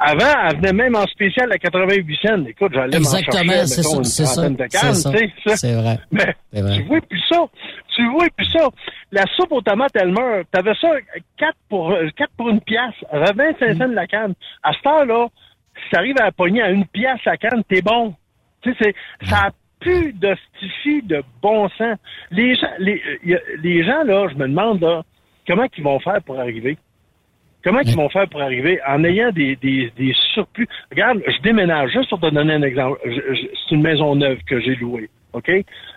Avant, 0.00 0.48
elle 0.48 0.56
venait 0.58 0.72
même 0.72 0.94
en 0.96 1.06
spécial 1.06 1.50
à 1.52 1.58
88 1.58 2.18
cents. 2.22 2.44
Écoute, 2.46 2.72
j'allais 2.72 2.98
m'en 2.98 3.04
Exactement, 3.04 3.42
chercher, 3.52 3.66
c'est 3.66 3.82
ça, 3.82 3.96
une 3.96 4.04
c'est 4.04 4.24
ça, 4.26 5.56
c'est 5.56 5.74
vrai. 5.74 5.98
Mais 6.12 6.34
vrai. 6.62 6.76
tu 6.76 6.82
vois 6.84 7.00
plus 7.00 7.20
ça. 7.28 7.44
Tu 7.96 8.08
vois 8.12 8.26
plus 8.36 8.46
ça. 8.46 8.68
La 9.10 9.24
soupe 9.36 9.50
aux 9.50 9.60
tomates, 9.60 9.90
elle 9.96 10.12
meurt. 10.12 10.46
T'avais 10.52 10.74
ça 10.80 10.88
4 11.36 11.52
pour, 11.68 11.92
4 12.16 12.30
pour 12.36 12.48
une 12.48 12.60
pièce. 12.60 12.94
Elle 13.12 13.24
avait 13.24 13.52
25 13.52 13.74
Mm. 13.74 13.78
cents 13.78 13.88
de 13.88 13.94
la 13.94 14.06
canne. 14.06 14.34
À 14.62 14.72
cette 14.72 14.86
heure-là, 14.86 15.26
si 15.82 15.90
t'arrives 15.90 16.20
à 16.20 16.30
pogner 16.30 16.62
à 16.62 16.70
une 16.70 16.86
pièce 16.86 17.18
la 17.26 17.36
canne, 17.36 17.64
t'es 17.68 17.82
bon. 17.82 18.14
Tu 18.62 18.72
sais, 18.80 18.94
ça 19.24 19.46
a 19.46 19.50
plus 19.80 20.12
de 20.12 20.36
de 21.06 21.22
bon 21.42 21.68
sens. 21.70 21.96
Les 22.30 22.54
gens, 22.54 22.66
les, 22.78 23.02
a- 23.34 23.56
les 23.62 23.84
gens, 23.84 24.02
là, 24.04 24.28
je 24.28 24.34
me 24.36 24.46
demande, 24.48 24.80
là, 24.80 25.02
comment 25.48 25.66
ils 25.76 25.82
vont 25.84 25.98
faire 26.00 26.22
pour 26.22 26.38
arriver? 26.38 26.78
Comment 27.64 27.80
ils 27.80 27.96
vont 27.96 28.08
faire 28.08 28.28
pour 28.28 28.40
arriver 28.40 28.78
en 28.86 29.02
ayant 29.02 29.32
des, 29.32 29.56
des, 29.56 29.90
des 29.96 30.14
surplus? 30.32 30.68
Regarde, 30.92 31.20
je 31.26 31.42
déménage, 31.42 31.90
juste 31.92 32.08
pour 32.08 32.20
te 32.20 32.30
donner 32.30 32.54
un 32.54 32.62
exemple. 32.62 33.00
C'est 33.04 33.74
une 33.74 33.82
maison 33.82 34.14
neuve 34.14 34.38
que 34.46 34.60
j'ai 34.60 34.76
louée, 34.76 35.10
OK? 35.32 35.50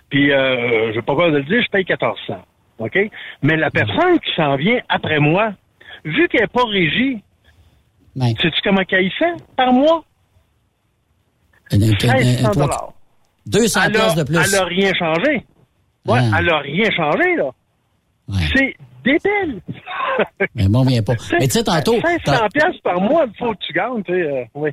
Puis, 0.10 0.32
euh, 0.32 0.90
je 0.90 0.96
vais 0.96 1.02
pas 1.04 1.16
peur 1.16 1.32
de 1.32 1.38
le 1.38 1.44
dire, 1.44 1.62
je 1.64 1.70
paye 1.70 1.86
1400, 1.88 2.34
OK? 2.80 2.98
Mais 3.44 3.58
la 3.58 3.70
personne 3.70 4.20
qui 4.20 4.34
s'en 4.36 4.56
vient 4.56 4.80
après 4.90 5.20
moi, 5.20 5.54
vu 6.04 6.28
qu'elle 6.30 6.42
n'est 6.42 6.48
pas 6.48 6.66
régie, 6.66 7.22
sais-tu 8.18 8.62
comment 8.64 8.84
qu'elle 8.84 9.12
fait 9.12 9.34
par 9.56 9.72
mois? 9.72 10.04
Un- 11.72 11.78
un- 11.78 11.86
un- 11.86 12.10
un- 12.10 12.18
1600 12.18 12.52
trois- 12.52 12.64
dollars. 12.66 12.94
200 13.46 13.82
Elle 13.86 13.98
a- 13.98 14.16
de 14.16 14.24
plus. 14.24 14.36
Elle 14.56 14.60
a 14.60 14.66
rien 14.66 14.94
changé. 14.96 15.46
Ouais, 16.08 16.20
Ah. 16.34 16.38
elle 16.40 16.50
a 16.50 16.58
rien 16.60 16.90
changé, 16.92 17.36
là. 17.38 17.52
C'est 18.56 18.76
débile. 19.04 19.62
Mais 20.56 20.68
bon, 20.68 20.84
vient 20.84 21.02
pas. 21.04 21.14
Mais 21.40 21.48
tu 21.48 21.54
sais, 21.54 21.64
tantôt. 21.64 21.94
500 22.02 22.18
t'as- 22.26 22.50
pièces 22.50 22.82
par 22.84 23.00
mois, 23.02 23.26
il 23.28 23.38
faut 23.38 23.52
que 23.54 23.60
tu 23.66 23.74
gagnes, 23.74 24.04
tu 24.06 24.14
sais. 24.14 24.22
euh, 24.22 24.44
oui. 24.56 24.70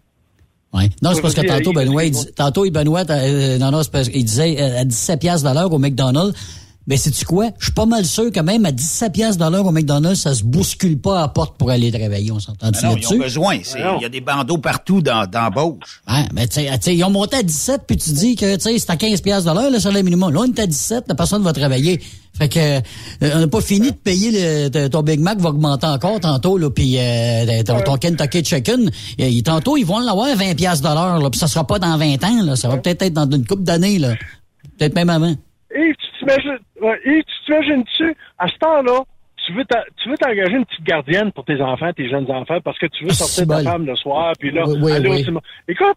Ouais. 0.74 0.90
Non, 1.02 1.12
c'est 1.14 1.22
parce 1.22 1.34
que 1.34 1.40
tantôt, 1.46 1.72
Benoît, 1.72 2.04
il, 2.04 2.14
tantôt, 2.32 2.70
Benoît, 2.70 3.02
euh, 3.10 3.56
non, 3.58 3.70
non, 3.70 3.82
c'est 3.82 3.90
parce 3.92 4.08
qu'il 4.10 4.24
disait 4.24 4.60
euh, 4.60 4.80
à 4.80 4.84
17 4.84 5.18
piastres 5.20 5.48
de 5.48 5.54
l'heure 5.54 5.72
au 5.72 5.78
McDonald's. 5.78 6.38
Ben, 6.86 6.96
sais-tu 6.96 7.26
quoi? 7.26 7.50
Je 7.58 7.64
suis 7.66 7.72
pas 7.74 7.84
mal 7.84 8.02
sûr 8.06 8.32
que 8.32 8.40
même 8.40 8.64
à 8.64 8.72
17 8.72 9.12
piastres 9.12 9.44
de 9.44 9.50
l'heure 9.50 9.66
au 9.66 9.72
McDonald's, 9.72 10.20
ça 10.22 10.34
se 10.34 10.42
bouscule 10.42 10.98
pas 10.98 11.18
à 11.18 11.20
la 11.22 11.28
porte 11.28 11.58
pour 11.58 11.70
aller 11.70 11.90
travailler. 11.92 12.32
On 12.32 12.38
s'entend 12.40 12.68
Ah 12.68 12.70
non, 12.70 12.90
ils 12.92 12.94
là-dessus? 12.94 13.14
ont 13.14 13.18
besoin. 13.18 13.58
c'est- 13.62 13.78
Il 13.78 14.02
y 14.02 14.06
a 14.06 14.08
des 14.08 14.22
bandeaux 14.22 14.56
partout 14.56 15.02
dans, 15.02 15.26
dans 15.30 15.50
Beauce. 15.50 16.00
Ouais, 16.08 16.24
mais 16.34 16.46
tu 16.48 16.54
sais, 16.54 16.66
tu 16.78 16.78
sais, 16.82 16.96
ils 16.96 17.04
ont 17.04 17.10
monté 17.10 17.36
à 17.36 17.42
17, 17.42 17.82
puis 17.86 17.98
tu 17.98 18.10
dis 18.12 18.36
que, 18.36 18.54
tu 18.56 18.60
sais, 18.62 18.78
c'est 18.78 18.90
à 18.90 18.96
15 18.96 19.20
piastres 19.20 19.50
de 19.52 19.58
l'heure, 19.58 19.70
le 19.70 19.78
salaire 19.78 20.02
minimum. 20.02 20.32
Là, 20.32 20.40
on 20.40 20.44
est 20.44 20.58
à 20.60 20.66
17, 20.66 21.04
la 21.08 21.14
personne 21.14 21.42
va 21.42 21.52
travailler. 21.52 22.00
Fait 22.38 22.48
que, 22.48 22.58
euh, 22.58 22.80
on 23.34 23.40
n'a 23.40 23.48
pas 23.48 23.60
fini 23.60 23.90
de 23.90 23.96
payer 23.96 24.30
le, 24.32 24.88
ton 24.88 25.02
Big 25.02 25.20
Mac 25.20 25.38
va 25.38 25.48
augmenter 25.50 25.86
encore 25.86 26.20
tantôt, 26.20 26.56
là, 26.58 26.70
puis 26.70 26.96
euh, 26.98 27.62
ton, 27.64 27.80
ton 27.80 27.96
Kentucky 27.96 28.44
Chicken, 28.44 28.90
il- 29.18 29.42
tantôt, 29.42 29.76
ils 29.76 29.84
vont 29.84 29.98
l'avoir 29.98 30.28
à 30.28 30.34
20 30.34 30.54
piastres 30.56 30.88
de 30.88 30.94
l'heure, 30.94 31.18
là, 31.18 31.30
puis 31.30 31.38
ça 31.40 31.46
sera 31.48 31.66
pas 31.66 31.78
dans 31.78 31.96
20 31.96 32.22
ans, 32.24 32.42
là, 32.44 32.56
ça 32.56 32.68
va 32.68 32.76
peut-être 32.78 33.02
être 33.02 33.12
dans 33.12 33.28
une 33.30 33.44
couple 33.46 33.62
d'années, 33.64 33.98
là. 33.98 34.14
Peut-être 34.78 34.94
même 34.94 35.10
avant. 35.10 35.34
Et 35.74 35.92
tu 35.98 36.18
t'imagines, 36.18 36.58
ouais, 36.82 36.98
et 37.04 37.22
tu 37.24 37.34
t'imagines-tu, 37.46 38.14
à 38.38 38.46
ce 38.48 38.58
temps-là, 38.60 39.00
tu 39.46 39.54
veux 39.54 39.64
tu 40.02 40.10
veux 40.10 40.16
t'engager 40.18 40.56
une 40.56 40.64
petite 40.66 40.84
gardienne 40.84 41.32
pour 41.32 41.44
tes 41.44 41.60
enfants, 41.62 41.90
tes 41.96 42.08
jeunes 42.08 42.30
enfants, 42.30 42.58
parce 42.62 42.78
que 42.78 42.86
tu 42.86 43.04
veux 43.04 43.10
Ah, 43.12 43.14
sortir 43.14 43.46
ta 43.46 43.58
c'est 43.58 43.64
femme 43.64 43.86
le 43.86 43.96
soir, 43.96 44.32
puis 44.38 44.50
là, 44.52 44.62
Oui, 44.66 44.78
oui, 44.82 44.92
aller 44.92 45.08
au 45.08 45.12
oui. 45.12 45.18
cinéma. 45.20 45.40
Écoute, 45.66 45.96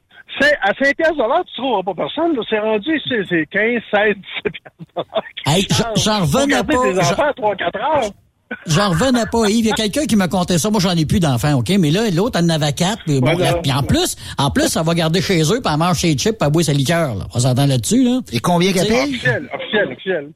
à 0.62 0.74
5 0.74 0.96
piastres 0.96 1.16
de 1.16 1.20
l'heure, 1.24 1.44
tu 1.46 1.56
trouveras 1.62 1.84
pas 1.84 1.94
personne, 1.96 2.36
là. 2.36 2.42
C'est 2.50 2.60
rendu, 2.60 2.90
c'est 3.08 3.24
c'est 3.30 3.46
15, 3.48 3.82
16, 3.94 4.16
17 4.16 4.54
piastres 4.54 4.80
de 4.80 4.96
l'heure. 4.96 5.24
Hey, 5.46 5.68
j'en- 5.96 6.20
revenais 6.22 6.64
pas, 6.64 6.74
j'en- 6.74 7.12
enfants 7.12 7.30
à 7.30 7.34
3-4 7.34 7.76
heures. 7.78 8.12
J'en 8.68 8.90
revenais 8.90 9.24
pas, 9.32 9.50
Yves. 9.50 9.60
Il 9.60 9.68
y 9.68 9.72
a 9.72 9.76
quelqu'un 9.76 10.06
qui 10.06 10.18
m'a 10.18 10.28
conté 10.28 10.58
ça. 10.58 10.70
Moi, 10.70 10.82
j'en 10.82 10.92
ai 10.92 11.06
plus 11.06 11.22
d'enfants, 11.22 11.54
OK? 11.60 11.70
Mais 11.80 11.90
là, 11.90 12.10
l'autre, 12.12 12.38
elle 12.38 12.44
en 12.52 12.56
avait 12.56 12.74
quatre. 12.74 13.02
Puis, 13.06 13.22
bon, 13.22 13.38
la- 13.38 13.54
puis 13.54 13.72
en 13.72 13.82
plus, 13.82 14.18
en 14.38 14.52
plus, 14.52 14.68
ça 14.68 14.84
va 14.84 14.94
garder 14.94 15.22
chez 15.22 15.42
eux, 15.44 15.62
puis 15.64 15.72
elle 15.74 15.80
mange 15.80 16.00
ses 16.02 16.16
chips, 16.18 16.38
puis 16.38 16.46
elle 16.46 16.50
boit 16.52 16.62
sa 16.62 16.74
liqueur, 16.74 17.16
là. 17.16 17.28
On 17.34 17.40
s'entend 17.40 17.66
là-dessus, 17.66 18.04
là? 18.04 18.20
Et 18.34 18.42
combien 18.42 18.74
qu'elle 18.74 18.88
paye? 18.90 19.04
Officiel, 19.16 19.50
officiel, 19.54 19.88
officiel. 19.94 20.30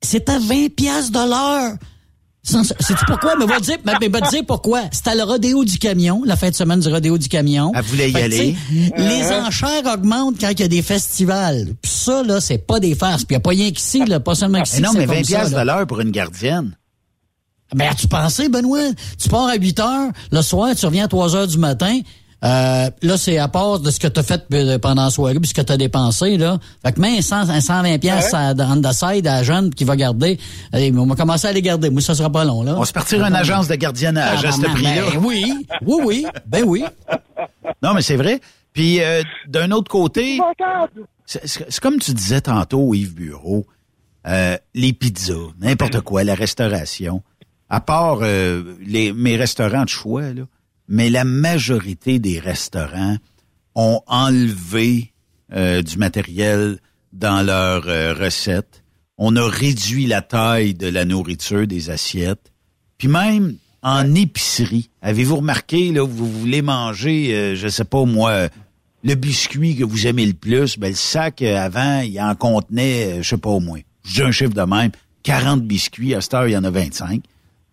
C'est 0.00 0.30
à 0.30 0.38
20 0.38 0.74
piastres 0.74 1.12
de 1.12 1.28
l'heure. 1.28 1.72
Sans- 2.42 2.64
Sais-tu 2.64 3.04
pourquoi? 3.06 3.36
Mais 3.36 3.44
va 3.46 3.60
dire, 3.60 3.76
mais, 3.84 3.92
mais 4.00 4.08
va 4.08 4.22
dire 4.22 4.42
pourquoi? 4.46 4.82
C'est 4.92 5.08
à 5.08 5.14
le 5.14 5.22
rodéo 5.24 5.64
du 5.64 5.78
camion, 5.78 6.22
la 6.24 6.36
fin 6.36 6.48
de 6.48 6.54
semaine 6.54 6.80
du 6.80 6.88
rodéo 6.88 7.18
du 7.18 7.28
camion. 7.28 7.70
Elle 7.74 7.82
voulait 7.82 8.08
y 8.10 8.12
Fait 8.12 8.22
aller. 8.22 8.56
Les 8.96 9.30
enchères 9.30 9.84
augmentent 9.92 10.40
quand 10.40 10.48
il 10.50 10.60
y 10.60 10.62
a 10.62 10.68
des 10.68 10.82
festivals. 10.82 11.74
Puis 11.82 11.92
ça, 11.92 12.22
là, 12.22 12.40
c'est 12.40 12.58
pas 12.58 12.80
des 12.80 12.94
farces. 12.94 13.24
Puis 13.24 13.34
il 13.34 13.36
n'y 13.36 13.36
a 13.36 13.40
pas 13.40 13.50
rien 13.50 13.70
qu'ici, 13.70 14.04
là, 14.06 14.20
pas 14.20 14.34
seulement 14.34 14.62
qu'ici. 14.62 14.76
Mais 14.80 14.86
non, 14.88 14.92
mais 14.94 15.00
c'est 15.00 15.06
20 15.06 15.14
comme 15.16 15.24
ça, 15.24 15.36
piastres 15.38 15.58
de 15.60 15.64
l'heure 15.66 15.86
pour 15.86 16.00
une 16.00 16.10
gardienne. 16.10 16.76
Ben, 17.74 17.88
as-tu 17.88 18.08
pensé, 18.08 18.48
Benoît? 18.48 18.80
Tu 19.18 19.28
pars 19.28 19.46
à 19.46 19.54
8 19.54 19.78
heures, 19.78 20.10
le 20.32 20.42
soir, 20.42 20.74
tu 20.74 20.86
reviens 20.86 21.04
à 21.04 21.08
3 21.08 21.36
heures 21.36 21.46
du 21.46 21.58
matin. 21.58 22.00
Euh, 22.42 22.90
là, 23.02 23.18
c'est 23.18 23.36
à 23.38 23.48
part 23.48 23.80
de 23.80 23.90
ce 23.90 24.00
que 24.00 24.08
tu 24.08 24.18
as 24.18 24.22
fait 24.22 24.42
euh, 24.52 24.78
pendant 24.78 25.04
la 25.04 25.10
soirée, 25.10 25.34
puis 25.34 25.48
ce 25.48 25.54
que 25.54 25.60
tu 25.60 25.72
as 25.72 25.76
dépensé, 25.76 26.38
là. 26.38 26.58
Fait 26.84 26.92
que 26.92 27.00
même 27.00 27.20
100, 27.20 27.50
un 27.50 27.60
120 27.60 27.98
pièces 27.98 28.32
à 28.32 28.54
on 28.58 28.80
the 28.80 28.92
side 28.92 29.26
à 29.26 29.36
la 29.36 29.42
jeune 29.42 29.74
qui 29.74 29.84
va 29.84 29.96
garder. 29.96 30.38
Allez, 30.72 30.92
on 30.96 31.06
va 31.06 31.14
commencer 31.16 31.48
à 31.48 31.52
les 31.52 31.62
garder. 31.62 31.90
Moi, 31.90 32.00
ça 32.00 32.14
sera 32.14 32.30
pas 32.30 32.44
long, 32.44 32.62
là. 32.62 32.74
On 32.76 32.80
va 32.80 32.86
se 32.86 32.92
partir 32.92 33.24
une 33.24 33.34
agence 33.34 33.68
de 33.68 33.74
gardiennage 33.74 34.44
à 34.44 34.52
ce 34.52 34.60
prix-là. 34.62 35.02
ben 35.12 35.20
oui, 35.22 35.66
oui, 35.86 36.00
oui, 36.04 36.26
ben 36.46 36.64
oui. 36.66 36.84
Non, 37.82 37.92
mais 37.94 38.02
c'est 38.02 38.16
vrai. 38.16 38.40
Puis, 38.72 39.02
euh, 39.02 39.22
d'un 39.46 39.70
autre 39.72 39.90
côté, 39.90 40.38
c'est 41.26 41.80
comme 41.80 41.98
tu 41.98 42.14
disais 42.14 42.40
tantôt, 42.40 42.94
Yves 42.94 43.14
Bureau, 43.14 43.66
euh, 44.26 44.56
les 44.74 44.92
pizzas, 44.92 45.34
n'importe 45.60 46.00
quoi, 46.00 46.24
la 46.24 46.34
restauration, 46.34 47.22
à 47.68 47.80
part 47.80 48.20
euh, 48.22 48.76
les, 48.84 49.12
mes 49.12 49.36
restaurants 49.36 49.84
de 49.84 49.88
choix, 49.88 50.32
là, 50.32 50.42
mais 50.90 51.08
la 51.08 51.24
majorité 51.24 52.18
des 52.18 52.38
restaurants 52.38 53.16
ont 53.74 54.02
enlevé 54.06 55.12
euh, 55.54 55.80
du 55.82 55.96
matériel 55.96 56.78
dans 57.12 57.42
leurs 57.42 57.88
euh, 57.88 58.12
recettes. 58.12 58.82
On 59.16 59.36
a 59.36 59.48
réduit 59.48 60.06
la 60.06 60.20
taille 60.20 60.74
de 60.74 60.86
la 60.88 61.04
nourriture, 61.04 61.66
des 61.66 61.88
assiettes. 61.90 62.52
Puis 62.98 63.08
même 63.08 63.56
en 63.82 64.14
épicerie, 64.14 64.90
avez-vous 65.00 65.36
remarqué, 65.36 65.90
là, 65.92 66.04
vous 66.04 66.30
voulez 66.30 66.60
manger, 66.62 67.34
euh, 67.34 67.54
je 67.56 67.68
sais 67.68 67.84
pas 67.84 68.04
moi, 68.04 68.48
le 69.02 69.14
biscuit 69.14 69.76
que 69.76 69.84
vous 69.84 70.06
aimez 70.06 70.26
le 70.26 70.34
plus, 70.34 70.78
ben 70.78 70.88
le 70.90 70.94
sac 70.94 71.40
euh, 71.40 71.56
avant, 71.56 72.00
il 72.00 72.20
en 72.20 72.34
contenait, 72.34 73.22
je 73.22 73.28
sais 73.30 73.38
pas 73.38 73.48
au 73.48 73.60
moins, 73.60 73.80
je 74.04 74.14
dis 74.14 74.22
un 74.22 74.30
chiffre 74.32 74.52
de 74.52 74.62
même, 74.62 74.90
40 75.22 75.62
biscuits, 75.62 76.14
à 76.14 76.20
cette 76.20 76.34
heure, 76.34 76.48
il 76.48 76.52
y 76.52 76.56
en 76.56 76.64
a 76.64 76.70
25. 76.70 77.22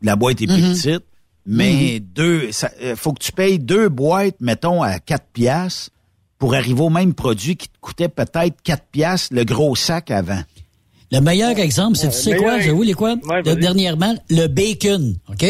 La 0.02 0.16
boîte 0.16 0.42
est 0.42 0.48
plus 0.48 0.62
Mhm. 0.62 0.74
petite, 0.74 1.04
mais 1.48 2.00
deux, 2.02 2.52
ça, 2.52 2.70
euh, 2.84 2.96
faut 2.96 3.14
que 3.14 3.24
tu 3.24 3.32
payes 3.32 3.58
deux 3.58 3.90
boîtes, 3.90 4.36
mettons, 4.42 4.84
à 4.84 5.00
4 5.00 5.26
piastres 5.34 5.90
pour 6.38 6.54
arriver 6.54 6.82
au 6.82 6.90
même 6.90 7.14
produit 7.14 7.56
qui 7.56 7.68
te 7.70 7.78
coûtait 7.82 8.10
peut-être 8.10 8.62
4 8.64 8.84
piastres, 8.92 9.34
le 9.34 9.44
gros 9.46 9.76
sac 9.76 10.12
avant. 10.12 10.42
Le 11.12 11.20
meilleur 11.22 11.58
exemple, 11.58 11.98
c'est, 11.98 12.10
tu 12.10 12.16
sais 12.18 12.36
quoi, 12.36 12.60
je 12.60 12.70
vous 12.72 12.82
les 12.84 12.94
quoi? 12.94 13.16
Ouais, 13.24 13.42
Le- 13.44 13.56
dernièrement, 13.56 14.14
le 14.30 14.48
bacon, 14.48 15.16
OK? 15.30 15.46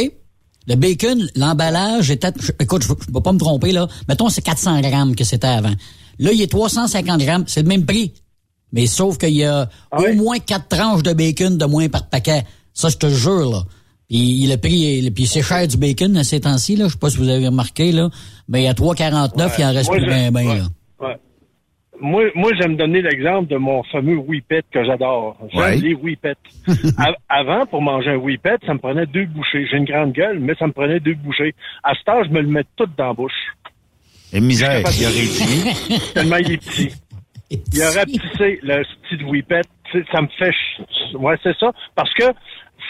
Le 0.67 0.75
bacon, 0.75 1.27
l'emballage 1.35 2.11
était, 2.11 2.31
écoute, 2.59 2.83
je 2.83 2.91
ne 2.91 3.13
vais 3.13 3.21
pas 3.21 3.31
me 3.33 3.39
tromper, 3.39 3.71
là. 3.71 3.87
Mettons, 4.07 4.29
c'est 4.29 4.41
400 4.43 4.81
grammes 4.81 5.15
que 5.15 5.23
c'était 5.23 5.47
avant. 5.47 5.73
Là, 6.19 6.31
il 6.31 6.41
est 6.41 6.51
350 6.51 7.21
grammes, 7.21 7.43
c'est 7.47 7.63
le 7.63 7.67
même 7.69 7.85
prix. 7.85 8.13
Mais 8.73 8.85
sauf 8.85 9.17
qu'il 9.17 9.33
y 9.33 9.45
a 9.45 9.69
au 9.97 10.13
moins 10.15 10.39
quatre 10.39 10.67
tranches 10.67 11.01
de 11.03 11.13
bacon 11.13 11.57
de 11.57 11.65
moins 11.65 11.87
par 11.89 12.07
paquet. 12.09 12.43
Ça, 12.73 12.89
je 12.89 12.97
te 12.97 13.09
jure, 13.09 13.49
là. 13.49 13.63
Puis 14.09 14.47
le 14.49 14.55
prix, 14.57 15.11
puis 15.11 15.25
c'est 15.25 15.41
cher 15.41 15.67
du 15.67 15.77
bacon 15.77 16.15
à 16.17 16.23
ces 16.23 16.39
temps-ci, 16.41 16.75
là. 16.77 16.85
Je 16.87 16.93
sais 16.93 16.99
pas 16.99 17.09
si 17.09 17.17
vous 17.17 17.27
avez 17.29 17.47
remarqué, 17.47 17.91
là. 17.91 18.09
Mais 18.47 18.67
à 18.67 18.73
3,49, 18.73 19.55
il 19.59 19.65
en 19.65 19.73
reste 19.73 19.89
Moi, 19.89 19.97
plus 19.97 20.05
je- 20.05 20.09
bien, 20.09 20.31
bien, 20.31 20.45
ouais. 20.47 20.57
là. 20.59 20.63
Ouais. 20.99 21.15
Moi, 21.99 22.23
moi 22.35 22.51
j'aime 22.59 22.77
donner 22.77 23.01
l'exemple 23.01 23.49
de 23.49 23.57
mon 23.57 23.81
fameux 23.83 24.17
Whippet 24.17 24.61
que 24.71 24.85
j'adore. 24.85 25.35
J'aime 25.51 25.61
Ouais. 25.61 25.77
les 25.77 25.93
Whippets. 25.95 26.35
A- 26.97 27.15
Avant, 27.27 27.65
pour 27.65 27.81
manger 27.81 28.11
un 28.11 28.17
Whippet, 28.17 28.57
ça 28.65 28.73
me 28.75 28.79
prenait 28.79 29.07
deux 29.07 29.25
bouchées. 29.25 29.67
J'ai 29.69 29.77
une 29.77 29.85
grande 29.85 30.13
gueule, 30.13 30.39
mais 30.39 30.53
ça 30.59 30.67
me 30.67 30.71
prenait 30.73 30.99
deux 30.99 31.15
bouchées. 31.15 31.53
À 31.83 31.93
ce 31.95 32.03
temps, 32.03 32.23
je 32.23 32.29
me 32.29 32.41
le 32.41 32.47
mets 32.47 32.63
tout 32.77 32.87
dans 32.97 33.07
la 33.07 33.13
bouche. 33.13 33.33
Et 34.31 34.39
misère, 34.39 34.79
il 34.79 35.05
a 35.05 35.09
réduit. 35.09 35.99
Tellement 36.13 36.35
il 36.37 36.51
est 36.53 36.57
petit. 36.57 36.89
Il 37.73 37.81
a 37.81 37.91
rapetissé 37.91 38.59
le 38.61 38.83
style 39.05 39.23
Whippet. 39.25 39.61
Ça 40.11 40.21
me 40.21 40.27
fait... 40.37 40.51
ch- 40.51 41.13
Ouais, 41.15 41.35
c'est 41.41 41.57
ça. 41.57 41.71
Parce 41.95 42.13
que 42.13 42.25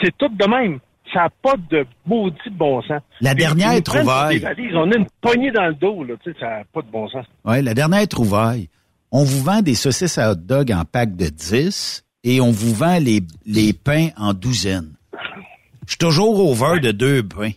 c'est 0.01 0.11
tout 0.17 0.29
de 0.29 0.45
même. 0.49 0.79
Ça 1.13 1.21
n'a 1.23 1.29
pas 1.41 1.55
de 1.71 1.85
maudit 2.05 2.35
de 2.47 2.57
bon 2.57 2.81
sens. 2.81 3.01
La 3.21 3.33
Puis, 3.33 3.43
dernière 3.45 3.81
trouvaille. 3.81 4.39
valises. 4.39 4.73
On 4.75 4.91
a 4.91 4.97
une 4.97 5.07
poignée 5.21 5.51
dans 5.51 5.67
le 5.67 5.73
dos, 5.73 6.03
là. 6.03 6.15
Tu 6.23 6.31
sais, 6.33 6.37
ça 6.39 6.45
n'a 6.47 6.63
pas 6.73 6.81
de 6.81 6.91
bon 6.91 7.07
sens. 7.09 7.25
Ouais, 7.45 7.61
la 7.61 7.73
dernière 7.73 8.07
trouvaille. 8.07 8.69
On 9.11 9.23
vous 9.23 9.41
vend 9.41 9.61
des 9.61 9.75
saucisses 9.75 10.17
à 10.17 10.31
hot 10.31 10.35
dog 10.35 10.71
en 10.71 10.83
pack 10.83 11.15
de 11.15 11.27
10 11.29 12.03
et 12.25 12.41
on 12.41 12.51
vous 12.51 12.73
vend 12.73 12.97
les, 12.99 13.21
les 13.45 13.71
pains 13.71 14.09
en 14.17 14.33
douzaine. 14.33 14.89
Je 15.85 15.91
suis 15.91 15.97
toujours 15.97 16.39
over 16.49 16.79
de 16.81 16.91
deux 16.91 17.23
pains. 17.23 17.51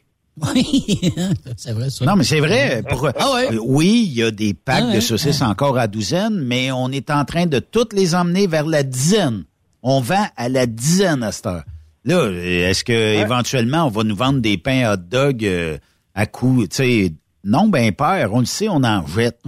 Oui, 0.55 1.12
c'est 1.57 1.72
vrai 1.72 1.90
ça. 1.90 2.05
Non, 2.05 2.14
mais 2.16 2.22
c'est 2.24 2.38
vrai. 2.40 2.82
Pour- 2.88 3.11
Ah 3.18 3.32
ouais? 3.34 3.59
Oui, 3.61 4.05
il 4.11 4.16
y 4.18 4.22
a 4.22 4.30
des 4.30 4.55
packs 4.55 4.84
Ah 4.84 4.88
ouais, 4.90 4.94
de 4.94 5.01
saucisses 5.01 5.42
encore 5.42 5.76
à 5.76 5.88
douzaine, 5.88 6.38
mais 6.44 6.70
on 6.70 6.88
est 6.90 7.11
en 7.11 7.24
train 7.24 7.46
de 7.46 7.59
toutes 7.59 7.92
les 7.92 8.14
emmener 8.14 8.46
vers 8.46 8.64
la 8.64 8.84
dizaine. 8.84 9.42
On 9.82 10.01
vend 10.01 10.24
à 10.36 10.48
la 10.48 10.66
dizaine 10.66 11.22
à 11.24 11.32
cette 11.32 11.46
heure. 11.46 11.64
Là, 12.05 12.16
euh, 12.16 12.68
est-ce 12.70 12.82
que 12.84 12.92
éventuellement 12.92 13.84
on 13.86 13.90
va 13.90 14.03
nous 14.05 14.16
vendre 14.16 14.40
des 14.40 14.57
pains 14.59 14.92
hot 14.92 14.96
dog 14.96 15.44
euh, 15.44 15.78
à 16.14 16.26
coût, 16.26 16.66
tu 16.66 16.76
sais, 16.76 17.12
non, 17.44 17.68
ben 17.68 17.92
père, 17.92 18.32
on 18.32 18.40
le 18.40 18.46
sait, 18.46 18.68
on 18.68 18.82
en 18.84 19.07
jette. 19.07 19.38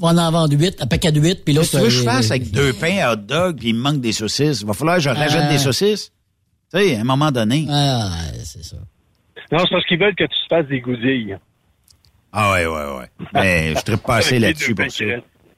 On 0.00 0.16
en 0.16 0.30
vendre 0.30 0.54
8, 0.56 0.82
un 0.82 0.86
paquet 0.86 1.12
de 1.12 1.20
8, 1.20 1.44
puis 1.44 1.54
Qu'est-ce 1.54 1.58
l'autre... 1.58 1.70
que 1.72 1.76
tu 1.76 1.82
veux 1.82 1.84
que 1.88 1.90
je 1.90 2.00
euh, 2.00 2.12
fasse 2.12 2.30
avec 2.30 2.50
deux 2.50 2.72
pains 2.72 2.98
à 2.98 3.12
hot 3.12 3.16
dog 3.16 3.58
puis 3.58 3.68
il 3.70 3.74
me 3.74 3.80
manque 3.80 4.00
des 4.00 4.12
saucisses? 4.12 4.60
Il 4.62 4.66
va 4.66 4.72
falloir 4.74 4.96
que 4.96 5.02
je 5.02 5.08
rajoute 5.10 5.40
Ah. 5.42 5.50
des 5.52 5.58
saucisses? 5.58 6.12
Tu 6.72 6.78
sais, 6.80 6.96
à 6.96 7.00
un 7.00 7.04
moment 7.04 7.30
donné. 7.30 7.66
Ah, 7.68 8.10
c'est 8.44 8.64
ça. 8.64 8.76
Non, 9.50 9.58
c'est 9.58 9.70
parce 9.70 9.84
qu'ils 9.86 9.98
veulent 9.98 10.14
que 10.14 10.24
tu 10.24 10.30
te 10.30 10.48
fasses 10.48 10.66
des 10.68 10.80
goudilles. 10.80 11.36
Ah 12.32 12.52
ouais, 12.52 12.66
ouais, 12.66 12.98
ouais. 12.98 13.10
Mais 13.34 13.74
je 13.76 13.80
tripe 13.82 14.02
pas 14.02 14.16
assez 14.16 14.38
là-dessus 14.38 14.74
pour 14.74 14.90
ça. 14.90 15.04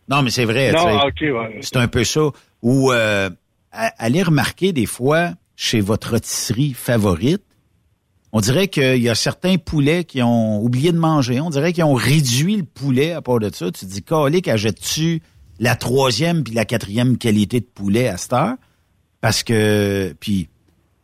Non, 0.09 0.23
mais 0.23 0.31
c'est 0.31 0.45
vrai, 0.45 0.71
tu 0.71 0.77
Non, 0.77 1.01
sais. 1.01 1.07
ok, 1.07 1.21
ouais. 1.39 1.59
C'est 1.63 1.77
un 1.77 1.87
peu 1.89 2.03
ça. 2.05 2.23
Ou 2.63 2.91
euh, 2.93 3.31
a- 3.73 3.93
allez 3.99 4.23
remarquer 4.23 4.73
des 4.73 4.87
fois 4.87 5.31
chez 5.57 5.81
votre 5.81 6.11
rôtisserie 6.11 6.73
favorite, 6.73 7.43
on 8.33 8.41
dirait 8.41 8.67
qu'il 8.67 9.01
y 9.01 9.09
a 9.09 9.15
certains 9.15 9.59
poulets 9.59 10.03
qui 10.03 10.21
ont 10.21 10.61
oublié 10.61 10.91
de 10.91 10.99
manger. 10.99 11.41
On 11.41 11.51
dirait 11.51 11.73
qu'ils 11.73 11.85
ont 11.85 11.95
réduit 11.95 12.57
le 12.57 12.65
poulet 12.65 13.13
à 13.13 13.23
part 13.23 13.39
de 13.39 13.49
ça. 13.55 13.71
Tu 13.71 13.87
te 13.87 13.91
dis, 13.91 14.03
calique, 14.03 14.49
achètes-tu 14.49 15.23
la 15.61 15.77
troisième 15.77 16.43
puis 16.43 16.53
la 16.53 16.65
quatrième 16.65 17.17
qualité 17.17 17.61
de 17.61 17.67
poulet 17.67 18.09
à 18.09 18.17
cette 18.17 18.33
heure? 18.33 18.57
Parce 19.21 19.45
que, 19.45 20.17
puis, 20.19 20.49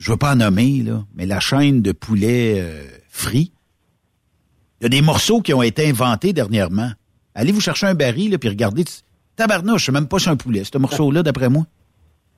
je 0.00 0.10
veux 0.10 0.16
pas 0.16 0.32
en 0.32 0.36
nommer, 0.36 0.82
là, 0.82 1.04
mais 1.14 1.24
la 1.24 1.38
chaîne 1.38 1.82
de 1.82 1.92
poulet 1.92 2.56
euh, 2.58 2.82
frit, 3.08 3.52
il 4.80 4.84
y 4.84 4.86
a 4.86 4.88
des 4.88 5.02
morceaux 5.02 5.40
qui 5.40 5.54
ont 5.54 5.62
été 5.62 5.88
inventés 5.88 6.32
dernièrement. 6.32 6.90
Allez 7.36 7.52
vous 7.52 7.60
chercher 7.60 7.86
un 7.86 7.94
baril, 7.94 8.32
là, 8.32 8.38
puis 8.38 8.48
regardez. 8.48 8.84
Tabarnouche, 9.36 9.86
c'est 9.86 9.92
même 9.92 10.08
pas 10.08 10.18
sur 10.18 10.32
un 10.32 10.36
poulet, 10.36 10.64
ce 10.64 10.76
morceau-là, 10.78 11.22
d'après 11.22 11.48
moi. 11.48 11.64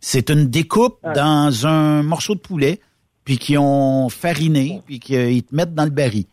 C'est 0.04 0.30
une 0.30 0.50
découpe 0.50 0.98
dans 1.14 1.64
un 1.66 2.02
morceau 2.02 2.34
de 2.34 2.40
poulet, 2.40 2.80
puis 3.24 3.38
qui 3.38 3.56
ont 3.56 4.08
fariné, 4.08 4.82
puis 4.84 4.98
qu'ils 4.98 5.44
te 5.44 5.54
mettent 5.54 5.74
dans 5.74 5.84
le 5.84 5.90
baril. 5.90 6.24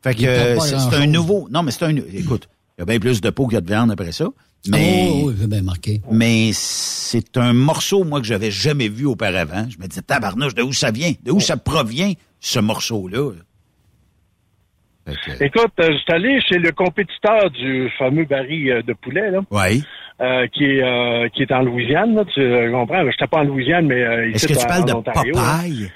Fait 0.00 0.14
que 0.14 0.24
euh, 0.24 0.60
c'est 0.60 0.76
un 0.96 1.06
nouveau. 1.08 1.48
Non, 1.50 1.64
mais 1.64 1.72
c'est 1.72 1.84
un. 1.84 1.96
Écoute, 1.96 2.48
il 2.78 2.80
y 2.80 2.82
a 2.82 2.84
bien 2.84 3.00
plus 3.00 3.20
de 3.20 3.30
peau 3.30 3.46
qu'il 3.48 3.54
y 3.54 3.58
a 3.58 3.60
de 3.60 3.66
viande 3.66 3.90
après 3.90 4.12
ça. 4.12 4.28
Mais, 4.68 5.08
Oh, 5.12 5.24
oui, 5.28 5.34
j'ai 5.40 5.46
bien 5.48 5.62
marqué. 5.62 6.00
mais 6.10 6.50
c'est 6.52 7.36
un 7.36 7.52
morceau, 7.52 8.04
moi, 8.04 8.20
que 8.20 8.26
j'avais 8.26 8.50
jamais 8.52 8.88
vu 8.88 9.06
auparavant. 9.06 9.66
Je 9.68 9.78
me 9.78 9.86
disais, 9.88 10.02
tabarnouche, 10.02 10.54
de 10.54 10.62
où 10.62 10.72
ça 10.72 10.90
vient? 10.92 11.12
De 11.24 11.32
où 11.32 11.40
ça 11.40 11.56
provient, 11.56 12.12
ce 12.40 12.58
morceau-là? 12.60 13.32
Écoute, 15.40 15.72
euh, 15.80 15.92
je 15.92 15.96
suis 15.98 16.12
allé 16.12 16.40
chez 16.40 16.58
le 16.58 16.72
compétiteur 16.72 17.50
du 17.50 17.88
fameux 17.98 18.24
baril 18.24 18.70
euh, 18.70 18.82
de 18.82 18.92
poulet, 18.92 19.30
là. 19.30 19.40
Oui. 19.50 19.84
euh, 20.20 20.46
qui 20.48 20.64
est 20.64 21.30
qui 21.34 21.42
est 21.42 21.52
en 21.52 21.62
Louisiane, 21.62 22.14
là, 22.14 22.24
tu 22.24 22.70
comprends? 22.72 23.00
Je 23.02 23.06
n'étais 23.06 23.26
pas 23.26 23.38
en 23.38 23.44
Louisiane, 23.44 23.86
mais 23.86 24.00
Est-ce 24.32 24.48
que 24.48 24.52
tu 24.54 24.58
en- 24.64 24.68
parles 24.68 24.84
de 24.84 24.92
Ontario, 24.92 25.34
là. 25.34 25.58
Popeye? 25.62 25.92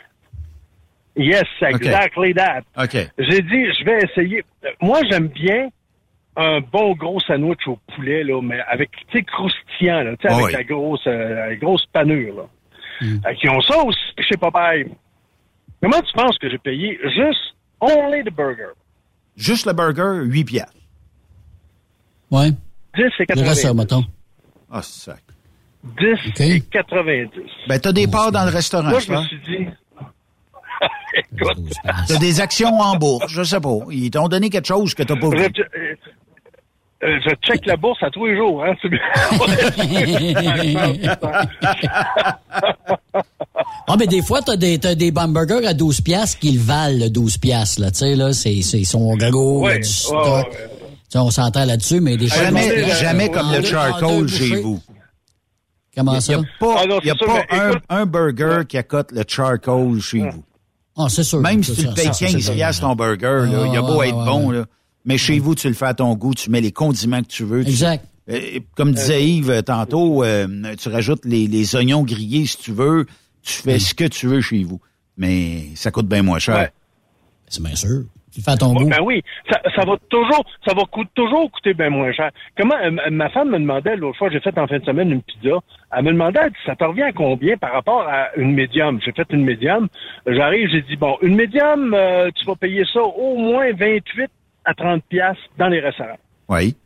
Yes, 1.16 1.44
exactly 1.62 2.34
that. 2.34 2.62
OK. 2.78 2.96
J'ai 3.18 3.42
dit, 3.42 3.66
je 3.78 3.84
vais 3.84 3.98
essayer. 4.04 4.44
Moi, 4.80 5.00
j'aime 5.10 5.26
bien 5.28 5.68
un 6.36 6.60
bon 6.60 6.94
gros 6.94 7.18
sandwich 7.20 7.66
au 7.66 7.78
poulet, 7.94 8.22
là, 8.22 8.40
mais 8.40 8.60
avec, 8.68 8.90
tu 9.10 9.18
sais, 9.18 9.24
croustillant, 9.24 10.02
là, 10.02 10.16
tu 10.16 10.28
sais, 10.28 10.32
avec 10.32 10.46
oui. 10.46 10.52
la 10.52 10.62
grosse, 10.64 11.06
euh, 11.08 11.48
la 11.48 11.56
grosse 11.56 11.84
panure, 11.92 12.36
là. 12.36 12.42
Euh, 13.02 13.34
qui 13.34 13.48
ont 13.48 13.60
ça 13.62 13.82
aussi 13.82 13.98
chez 14.20 14.36
Popeye. 14.36 14.86
Comment 15.82 16.00
tu 16.02 16.12
penses 16.12 16.38
que 16.38 16.48
j'ai 16.48 16.58
payé 16.58 16.98
juste 17.04 17.54
only 17.80 18.22
the 18.22 18.30
burger? 18.30 18.72
Juste 19.40 19.66
le 19.66 19.72
burger, 19.72 20.20
8 20.24 20.44
piastres. 20.44 20.74
Ouais. 22.30 22.50
10 22.50 22.56
et 22.96 23.00
Le 23.34 23.40
reste, 23.42 23.62
90. 23.62 23.74
mettons. 23.74 24.04
Ah, 24.70 24.82
sac. 24.82 25.22
10 25.82 26.40
et 26.40 26.60
90. 26.60 27.30
Ben, 27.68 27.80
t'as 27.80 27.92
des 27.92 28.06
parts 28.06 28.30
dans 28.32 28.44
le 28.44 28.50
restaurant, 28.50 28.90
Moi, 28.90 29.00
je 29.00 29.06
je 29.06 29.10
me 29.12 29.16
pense. 29.16 29.26
suis 29.28 29.40
dit, 29.40 29.66
écoute, 31.32 31.58
T'as 32.06 32.18
des 32.18 32.40
actions 32.40 32.78
en 32.80 32.96
bourse, 32.96 33.32
je 33.32 33.42
sais 33.42 33.60
pas. 33.60 33.78
Ils 33.90 34.10
t'ont 34.10 34.28
donné 34.28 34.50
quelque 34.50 34.66
chose 34.68 34.94
que 34.94 35.02
t'as 35.02 35.16
pas 35.16 35.30
je, 35.32 35.36
vu. 35.36 35.44
euh, 35.44 35.94
euh, 37.02 37.18
je 37.24 37.30
check 37.42 37.64
la 37.64 37.76
bourse 37.78 38.02
à 38.02 38.10
tous 38.10 38.26
les 38.26 38.36
jours, 38.36 38.62
hein. 38.62 38.74
Ah, 43.92 43.96
mais 43.98 44.06
des 44.06 44.22
fois, 44.22 44.40
t'as 44.42 44.56
des, 44.56 44.78
t'as 44.78 44.94
des 44.94 45.12
hamburgers 45.16 45.66
à 45.66 45.74
12 45.74 46.00
piastres 46.02 46.38
qui 46.38 46.52
le 46.52 46.60
valent, 46.60 46.98
le 47.04 47.10
12 47.10 47.38
piastres, 47.38 47.80
là. 47.80 47.90
Tu 47.90 47.98
sais, 47.98 48.14
là, 48.14 48.32
c'est, 48.32 48.62
c'est, 48.62 48.78
ils 48.80 48.84
sont 48.86 49.16
gros, 49.16 49.62
il 49.62 49.70
y 49.70 49.70
a 49.70 49.74
Ouais, 49.74 49.78
du 49.80 49.88
stock. 49.88 50.46
ouais, 50.52 50.68
on 51.16 51.30
s'entend 51.30 51.64
là-dessus, 51.64 52.00
mais 52.00 52.16
des 52.16 52.28
fois... 52.28 52.44
Jamais, 52.44 52.88
jamais 53.00 53.30
comme 53.30 53.50
le 53.52 53.62
charcoal 53.62 54.28
chez 54.28 54.56
vous. 54.60 54.80
Comment 55.96 56.12
Il 56.12 56.16
n'y 56.16 56.22
ça? 56.22 56.34
a 56.34 56.42
pas, 56.60 56.74
Ah 56.78 56.86
non, 56.86 57.00
y 57.02 57.10
a 57.10 57.14
ça, 57.18 57.26
pas 57.26 57.42
mais 57.50 57.58
un, 57.58 57.70
écoute- 57.70 57.82
un 57.88 58.06
burger 58.06 58.60
qui 58.68 58.78
accote 58.78 59.10
le 59.12 59.22
charcoal 59.26 60.00
chez 60.00 60.20
vous. 60.20 60.44
Ah, 60.96 61.06
c'est 61.08 61.24
sûr. 61.24 61.40
Même 61.40 61.62
Ça, 61.64 61.72
si 61.74 61.80
tu 61.80 61.84
ça, 61.84 61.88
le 61.88 61.94
payes 61.94 62.06
ça, 62.06 62.12
ça, 62.12 62.26
15 62.26 62.40
c'est 62.44 62.52
piastres 62.54 62.82
ton 62.82 62.94
burger, 62.94 63.46
là, 63.50 63.66
il 63.66 63.76
a 63.76 63.78
Ah, 63.78 63.82
beau 63.82 63.96
ouais, 63.96 64.08
être 64.10 64.16
ouais, 64.18 64.24
bon, 64.24 64.50
là. 64.50 64.64
Mais 65.04 65.18
chez 65.18 65.38
vous, 65.38 65.54
tu 65.54 65.66
le 65.66 65.74
fais 65.74 65.86
à 65.86 65.94
ton 65.94 66.14
goût, 66.14 66.34
tu 66.34 66.50
mets 66.50 66.60
les 66.60 66.72
condiments 66.72 67.22
que 67.22 67.26
tu 67.28 67.42
veux. 67.44 67.64
tu- 67.64 67.70
Exact. 67.70 68.04
Euh, 68.30 68.60
comme 68.76 68.92
disait 68.92 69.24
Yves 69.26 69.50
euh, 69.50 69.62
tantôt, 69.62 70.22
euh, 70.22 70.46
tu 70.78 70.88
rajoutes 70.90 71.24
les, 71.24 71.48
les 71.48 71.74
oignons 71.74 72.02
grillés 72.04 72.46
si 72.46 72.58
tu 72.58 72.70
veux. 72.72 73.06
Tu 73.42 73.52
fais 73.62 73.78
ce 73.78 73.94
que 73.94 74.04
tu 74.04 74.26
veux 74.26 74.40
chez 74.40 74.62
vous. 74.64 74.80
Mais 75.16 75.74
ça 75.74 75.90
coûte 75.90 76.06
bien 76.06 76.22
moins 76.22 76.38
cher. 76.38 76.56
Ouais. 76.56 76.70
C'est 77.48 77.62
bien 77.62 77.74
sûr. 77.74 78.04
Tu 78.32 78.40
fais 78.42 78.52
à 78.52 78.56
ton 78.56 78.72
goût. 78.74 78.88
Ben 78.88 79.00
oui, 79.02 79.22
ça, 79.50 79.60
ça 79.74 79.84
va 79.84 79.96
toujours, 80.08 80.44
ça 80.64 80.72
va 80.72 80.82
coûter, 80.84 81.10
toujours 81.16 81.50
coûter 81.50 81.74
bien 81.74 81.90
moins 81.90 82.12
cher. 82.12 82.30
Comment 82.56 82.76
euh, 82.76 83.10
ma- 83.10 83.28
femme 83.30 83.50
me 83.50 83.58
demandait 83.58 83.96
l'autre 83.96 84.18
fois, 84.18 84.30
j'ai 84.30 84.38
fait 84.38 84.56
en 84.56 84.68
fin 84.68 84.78
de 84.78 84.84
semaine 84.84 85.10
une 85.10 85.20
pizza. 85.22 85.58
Elle 85.96 86.04
me 86.04 86.12
demandait, 86.12 86.38
elle 86.44 86.50
dit, 86.50 86.56
ça 86.64 86.76
te 86.76 86.84
revient 86.84 87.02
à 87.02 87.12
combien 87.12 87.56
par 87.56 87.72
rapport 87.72 88.02
à 88.08 88.28
une 88.36 88.54
médium? 88.54 89.00
J'ai 89.04 89.10
fait 89.10 89.26
une 89.30 89.44
médium. 89.44 89.88
J'arrive, 90.26 90.68
j'ai 90.70 90.82
dit 90.82 90.94
bon, 90.94 91.16
une 91.22 91.34
médium, 91.34 91.92
euh, 91.92 92.30
tu 92.36 92.44
vas 92.46 92.54
payer 92.54 92.84
ça 92.92 93.02
au 93.02 93.36
moins 93.36 93.72
28 93.72 94.30
à 94.64 94.74
30 94.74 95.02
piastres 95.08 95.42
dans 95.58 95.68
les 95.68 95.80
restaurants. 95.80 96.18
Oui. 96.48 96.76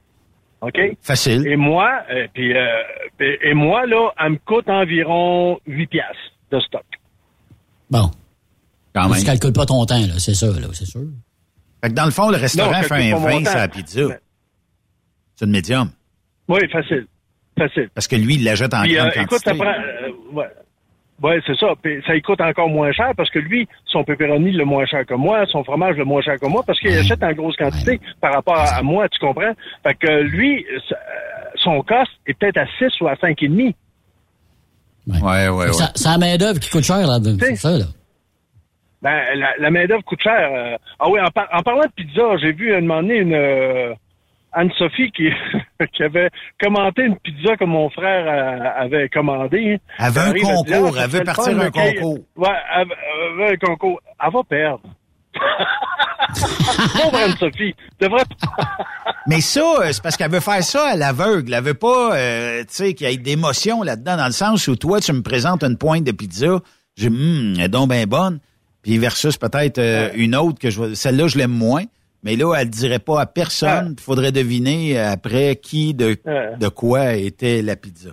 OK? 0.62 0.80
Facile. 1.02 1.46
Et 1.46 1.56
moi, 1.56 1.90
euh, 2.10 2.26
puis, 2.32 2.56
euh, 2.56 2.66
et, 3.20 3.50
et 3.50 3.54
moi, 3.54 3.84
là, 3.84 4.12
elle 4.18 4.30
me 4.32 4.38
coûte 4.38 4.70
environ 4.70 5.60
8 5.66 5.86
piastres 5.88 6.16
de 6.54 6.60
stock. 6.60 6.84
Bon. 7.90 8.10
Quand 8.94 9.06
Tu 9.08 9.14
même. 9.14 9.24
calcules 9.24 9.52
pas 9.52 9.66
ton 9.66 9.84
temps, 9.86 9.98
là. 9.98 10.18
C'est 10.18 10.34
ça, 10.34 10.46
là. 10.46 10.68
C'est 10.72 10.86
sûr. 10.86 11.00
Fait 11.82 11.90
que 11.90 11.94
dans 11.94 12.04
le 12.04 12.10
fond, 12.10 12.30
le 12.30 12.36
restaurant 12.36 12.70
Non, 12.72 12.82
fait 12.82 12.94
un 12.94 13.12
pas 13.12 13.18
mon 13.18 13.26
20 13.26 13.42
temps. 13.44 13.50
sur 13.50 13.58
la 13.58 13.68
pizza. 13.68 14.00
Mais- 14.08 14.18
C'est 15.36 15.44
une 15.46 15.50
médium. 15.50 15.90
Oui, 16.48 16.60
facile. 16.70 17.06
Facile. 17.58 17.88
Parce 17.94 18.06
que 18.08 18.16
lui, 18.16 18.34
il 18.36 18.44
la 18.44 18.54
jette 18.54 18.72
en 18.74 18.82
Puis, 18.82 18.94
grande 18.94 19.08
euh, 19.16 19.22
écoute, 19.22 19.38
ça 19.44 19.50
quantité. 19.52 19.64
prend. 19.64 19.72
euh, 19.74 20.32
ouais. 20.32 20.48
Ouais, 21.22 21.40
c'est 21.46 21.56
ça. 21.56 21.68
Puis 21.80 22.02
ça 22.06 22.12
lui 22.12 22.22
coûte 22.22 22.40
encore 22.40 22.68
moins 22.68 22.90
cher 22.92 23.12
parce 23.16 23.30
que 23.30 23.38
lui, 23.38 23.68
son 23.86 24.02
pepperoni 24.04 24.50
le 24.52 24.64
moins 24.64 24.84
cher 24.86 25.06
que 25.06 25.14
moi, 25.14 25.46
son 25.46 25.62
fromage 25.62 25.96
le 25.96 26.04
moins 26.04 26.20
cher 26.22 26.38
que 26.40 26.46
moi 26.46 26.62
parce 26.66 26.78
qu'il 26.80 26.90
achète 26.90 27.22
en 27.22 27.32
grosse 27.32 27.56
quantité 27.56 28.00
par 28.20 28.34
rapport 28.34 28.58
à, 28.58 28.82
moi, 28.82 29.08
tu 29.08 29.18
comprends? 29.20 29.52
Fait 29.84 29.94
que 29.94 30.22
lui, 30.22 30.64
euh, 30.74 30.78
son 31.62 31.82
cost 31.82 32.10
est 32.26 32.34
peut-être 32.34 32.56
à 32.58 32.66
6 32.78 33.00
ou 33.00 33.06
à 33.06 33.14
5,5. 33.14 33.74
Ouais, 35.06 35.20
ouais, 35.20 35.48
ouais. 35.50 35.72
Ça- 35.72 35.92
C'est 35.94 36.08
la 36.08 36.18
main-d'œuvre 36.18 36.58
qui 36.60 36.70
coûte 36.70 36.84
cher, 36.84 37.06
là. 37.06 37.18
C'est 37.40 37.56
ça, 37.56 37.70
là. 37.78 37.84
Ben, 39.02 39.22
la, 39.34 39.48
la 39.58 39.70
main-d'œuvre 39.70 40.02
coûte 40.04 40.22
cher. 40.22 40.50
euh. 40.50 40.76
Ah 40.98 41.10
oui, 41.10 41.20
en, 41.20 41.30
par- 41.30 41.48
en 41.52 41.62
parlant 41.62 41.82
de 41.84 41.92
pizza, 41.94 42.22
j'ai 42.40 42.52
vu 42.52 42.74
un 42.74 42.80
moment 42.80 43.02
donné 43.02 43.16
une 43.18 43.34
euh, 43.34 43.92
Anne-Sophie 44.52 45.10
qui, 45.12 45.28
qui 45.92 46.02
avait 46.04 46.30
commenté 46.58 47.02
une 47.02 47.16
pizza 47.18 47.54
que 47.56 47.64
mon 47.64 47.90
frère 47.90 48.24
euh, 48.26 48.82
avait 48.82 49.10
commandée. 49.10 49.78
Elle 49.98 50.10
veut 50.12 50.20
un 50.22 50.32
concours, 50.78 50.98
elle 50.98 51.10
veut 51.10 51.18
partir 51.24 51.44
un 51.60 51.70
concours. 52.00 52.18
Ouais, 52.36 52.48
elle, 52.76 52.86
elle 52.88 53.36
veut 53.36 53.52
un 53.52 53.56
concours. 53.56 54.00
Elle 54.24 54.32
va 54.32 54.40
perdre. 54.48 54.80
Pauvre 56.92 57.16
Anne-Sophie. 57.16 57.74
Devrait 58.00 58.24
Mais 59.26 59.40
ça, 59.40 59.60
euh, 59.60 59.92
c'est 59.92 60.02
parce 60.02 60.16
qu'elle 60.16 60.30
veut 60.30 60.40
faire 60.40 60.62
ça 60.62 60.88
à 60.88 60.96
l'aveugle. 60.96 61.54
Elle 61.54 61.64
veut 61.64 61.74
pas, 61.74 62.14
euh, 62.16 62.60
tu 62.60 62.66
sais, 62.70 62.94
qu'il 62.94 63.08
y 63.08 63.12
ait 63.12 63.16
d'émotion 63.16 63.82
là-dedans, 63.82 64.16
dans 64.16 64.26
le 64.26 64.32
sens 64.32 64.68
où 64.68 64.76
toi, 64.76 65.00
tu 65.00 65.12
me 65.12 65.22
présentes 65.22 65.64
une 65.64 65.78
pointe 65.78 66.04
de 66.04 66.12
pizza, 66.12 66.60
j'ai, 66.96 67.08
hum, 67.08 67.54
elle 67.56 67.64
est 67.64 67.68
donc 67.68 67.90
bien 67.90 68.06
bonne. 68.06 68.40
Puis 68.82 68.98
versus 68.98 69.38
peut-être 69.38 69.78
euh, 69.78 70.10
une 70.14 70.36
autre 70.36 70.58
que 70.58 70.68
je 70.68 70.94
celle-là, 70.94 71.26
je 71.28 71.38
l'aime 71.38 71.52
moins. 71.52 71.84
Mais 72.22 72.36
là, 72.36 72.54
elle 72.54 72.70
dirait 72.70 72.98
pas 72.98 73.20
à 73.20 73.26
personne. 73.26 73.96
Il 73.98 74.02
faudrait 74.02 74.32
deviner 74.32 74.98
après 74.98 75.56
qui, 75.56 75.92
de, 75.92 76.16
de 76.58 76.68
quoi 76.68 77.14
était 77.14 77.60
la 77.60 77.76
pizza. 77.76 78.10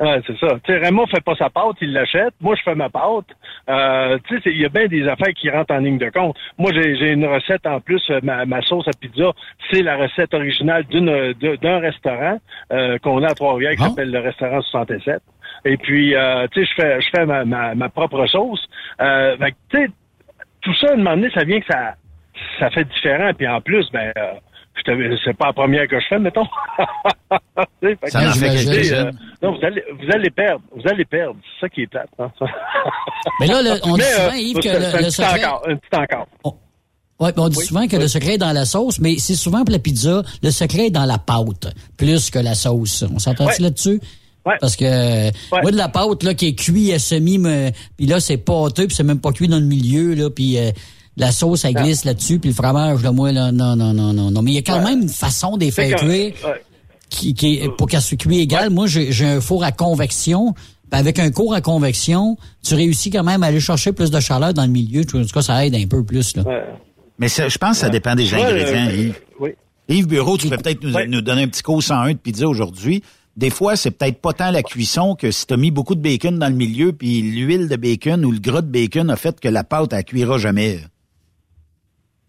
Ouais, 0.00 0.20
c'est 0.26 0.36
ça. 0.38 0.48
Tu 0.64 0.72
sais, 0.72 0.78
Raymond 0.78 1.06
fait 1.06 1.22
pas 1.22 1.36
sa 1.36 1.50
pâte, 1.50 1.76
il 1.80 1.92
l'achète. 1.92 2.34
Moi, 2.40 2.56
je 2.56 2.62
fais 2.62 2.74
ma 2.74 2.88
pâte. 2.90 3.26
Euh, 3.70 4.18
tu 4.26 4.34
sais, 4.34 4.40
c'est- 4.44 4.50
il 4.50 4.60
y 4.60 4.64
a 4.64 4.68
bien 4.68 4.86
des 4.86 5.06
affaires 5.06 5.32
qui 5.34 5.48
rentrent 5.48 5.72
en 5.72 5.78
ligne 5.78 5.98
de 5.98 6.10
compte. 6.10 6.36
Moi, 6.58 6.72
j'ai 6.74 6.96
j'ai 6.96 7.12
une 7.12 7.24
recette 7.26 7.64
en 7.66 7.78
plus. 7.80 8.02
euh, 8.10 8.18
Ma, 8.24 8.44
ma 8.44 8.60
sauce 8.62 8.88
à 8.88 8.90
pizza, 9.00 9.30
c'est 9.70 9.82
la 9.82 9.96
recette 9.96 10.34
originale 10.34 10.84
d'un 10.90 11.78
restaurant 11.78 12.38
euh, 12.72 12.98
qu'on 12.98 13.22
a 13.22 13.28
à 13.30 13.34
Trois-Rivières 13.34 13.76
qui 13.76 13.82
Ah. 13.84 13.88
s'appelle 13.90 14.10
le 14.10 14.18
restaurant 14.18 14.60
67. 14.62 15.22
Et 15.64 15.76
puis, 15.76 16.14
euh, 16.16 16.46
tu 16.50 16.64
sais, 16.64 16.70
je 16.76 16.82
fais, 16.82 17.00
je 17.00 17.08
fais 17.14 17.24
ma, 17.24 17.44
ma, 17.44 17.74
ma 17.76 17.88
propre 17.88 18.26
sauce. 18.26 18.66
Euh, 19.00 19.36
tu 19.70 19.78
sais, 19.78 19.86
tout 20.62 20.74
ça, 20.74 20.88
à 20.90 20.92
un 20.94 20.96
moment 20.96 21.10
donné, 21.16 21.30
ça 21.30 21.44
vient 21.44 21.60
que 21.60 21.66
ça, 21.70 21.94
ça 22.58 22.68
fait 22.70 22.84
différent. 22.84 23.30
Puis 23.36 23.46
en 23.46 23.60
plus, 23.60 23.88
ben, 23.92 24.12
euh, 24.18 24.32
c'est 25.24 25.36
pas 25.36 25.46
la 25.46 25.52
première 25.52 25.86
que 25.88 25.98
je 26.00 26.06
fais, 26.08 26.18
mettons. 26.18 26.46
Ça 28.10 28.20
que, 28.20 28.32
fait 28.38 28.92
euh, 28.92 29.10
non, 29.42 29.56
vous 29.56 29.64
allez, 29.64 29.82
vous 29.92 30.10
allez 30.12 30.30
perdre. 30.30 30.62
Vous 30.74 30.82
allez 30.88 31.04
perdre. 31.04 31.36
C'est 31.60 31.66
ça 31.66 31.68
qui 31.68 31.82
est 31.82 31.86
plate. 31.86 32.08
hein. 32.18 32.30
Mais 33.40 33.46
là, 33.46 33.62
le- 33.62 33.80
on 33.84 33.94
dit 33.94 34.02
Mais, 34.02 34.10
souvent, 34.12 34.28
euh, 34.28 34.36
Yves, 34.38 34.58
que 34.58 34.68
le- 34.68 34.74
le 34.74 34.98
petit 35.04 35.10
secret- 35.12 35.44
encore, 35.44 35.62
un 35.68 35.76
petit 35.76 35.96
encore. 35.96 36.26
Ouais, 37.20 37.32
on 37.36 37.48
dit 37.48 37.64
souvent 37.64 37.86
que 37.86 37.96
le 37.96 38.08
secret 38.08 38.34
est 38.34 38.38
dans 38.38 38.52
la 38.52 38.64
sauce, 38.64 38.98
mais 39.00 39.16
c'est 39.18 39.36
souvent 39.36 39.64
pour 39.64 39.72
la 39.72 39.78
pizza, 39.78 40.22
le 40.42 40.50
secret 40.50 40.86
est 40.86 40.90
dans 40.90 41.04
la 41.04 41.18
pâte, 41.18 41.72
plus 41.96 42.28
que 42.30 42.38
la 42.40 42.54
sauce. 42.54 43.04
On 43.14 43.18
s'entend 43.18 43.46
Ouais. 43.46 43.52
là-dessus? 43.60 44.00
Parce 44.60 44.76
que 44.76 44.84
euh, 44.84 45.30
moi 45.62 45.70
de 45.70 45.76
la 45.76 45.88
pâte 45.88 46.22
là 46.22 46.34
qui 46.34 46.48
est 46.48 46.54
cuite 46.54 46.92
à 46.92 46.98
semi, 46.98 47.38
me- 47.38 47.70
puis 47.96 48.06
là 48.06 48.20
c'est 48.20 48.36
pâteux, 48.36 48.86
puis 48.88 48.94
c'est 48.94 49.02
même 49.04 49.20
pas 49.20 49.32
cuit 49.32 49.48
dans 49.48 49.58
le 49.58 49.64
milieu 49.64 50.14
là, 50.14 50.28
puis 50.28 50.58
euh, 50.58 50.70
la 51.16 51.30
sauce 51.32 51.64
elle 51.64 51.74
glisse 51.74 52.04
là-dessus, 52.04 52.38
puis 52.38 52.50
le 52.50 52.54
fromage 52.54 53.02
là 53.02 53.12
moi 53.12 53.30
là 53.32 53.52
non 53.52 53.76
non 53.76 53.92
non 53.94 54.12
non 54.12 54.30
non. 54.30 54.42
Mais 54.42 54.52
il 54.52 54.54
y 54.54 54.58
a 54.58 54.62
quand 54.62 54.82
même 54.82 55.02
une 55.02 55.08
façon 55.08 55.56
de 55.56 55.64
C'est 55.66 55.70
faire 55.70 55.96
cuire 55.96 56.32
ouais. 56.44 56.62
qui, 57.08 57.34
qui 57.34 57.54
est- 57.56 57.68
pour 57.76 57.86
qu'elle 57.88 58.00
soit 58.02 58.16
cuite 58.16 58.32
égale. 58.40 58.70
Moi 58.70 58.86
j'ai 58.86 59.12
j'ai 59.12 59.26
un 59.26 59.40
four 59.40 59.62
à 59.64 59.72
convection. 59.72 60.52
puis 60.90 61.00
avec 61.00 61.18
un 61.18 61.30
cours 61.30 61.54
à 61.54 61.60
convection, 61.60 62.36
tu 62.62 62.74
réussis 62.74 63.10
quand 63.10 63.24
même 63.24 63.42
à 63.42 63.46
aller 63.46 63.60
chercher 63.60 63.92
plus 63.92 64.10
de 64.10 64.20
chaleur 64.20 64.54
dans 64.54 64.64
le 64.64 64.70
milieu. 64.70 65.02
En 65.02 65.04
tout 65.04 65.26
cas, 65.32 65.42
ça 65.42 65.64
aide 65.66 65.74
un 65.74 65.86
peu 65.86 66.04
plus. 66.04 66.36
Là. 66.36 66.44
Mais 67.18 67.28
ça, 67.28 67.48
je 67.48 67.58
pense 67.58 67.72
que 67.72 67.76
ça 67.78 67.88
dépend 67.90 68.14
des 68.14 68.32
Ouais, 68.32 68.42
ingrédients, 68.42 68.90
Yves. 68.90 69.14
oui. 69.40 69.50
Yves 69.88 70.06
Bureau, 70.08 70.36
tu 70.36 70.48
peux 70.48 70.56
peut-être 70.56 70.82
nous, 70.82 70.94
nous 71.08 71.20
donner 71.20 71.42
un 71.42 71.48
petit 71.48 71.62
cours 71.62 71.82
101 71.82 72.12
de 72.12 72.18
pizza 72.18 72.48
aujourd'hui. 72.48 73.02
Des 73.36 73.50
fois, 73.50 73.76
c'est 73.76 73.90
peut-être 73.90 74.20
pas 74.20 74.32
tant 74.32 74.50
la 74.50 74.62
cuisson 74.62 75.14
que 75.14 75.30
si 75.30 75.46
tu 75.46 75.54
as 75.54 75.56
mis 75.56 75.70
beaucoup 75.70 75.94
de 75.94 76.00
bacon 76.00 76.38
dans 76.38 76.48
le 76.48 76.54
milieu, 76.54 76.92
puis 76.92 77.20
l'huile 77.22 77.68
de 77.68 77.76
bacon 77.76 78.24
ou 78.24 78.30
le 78.32 78.38
gras 78.38 78.62
de 78.62 78.68
bacon 78.70 79.10
a 79.10 79.16
fait 79.16 79.38
que 79.40 79.48
la 79.48 79.62
pâte, 79.64 79.92
elle 79.92 80.04
cuira 80.04 80.38
jamais. 80.38 80.80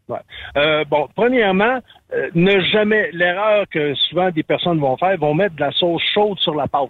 Ouais. 0.07 0.19
Euh, 0.57 0.83
bon, 0.85 1.07
premièrement, 1.15 1.79
euh, 2.13 2.29
ne 2.35 2.59
jamais 2.61 3.09
l'erreur 3.11 3.65
que 3.69 3.95
souvent 3.95 4.29
des 4.29 4.43
personnes 4.43 4.79
vont 4.79 4.97
faire, 4.97 5.17
vont 5.17 5.33
mettre 5.33 5.55
de 5.55 5.61
la 5.61 5.71
sauce 5.71 6.03
chaude 6.13 6.39
sur 6.39 6.55
la 6.55 6.67
pâte. 6.67 6.89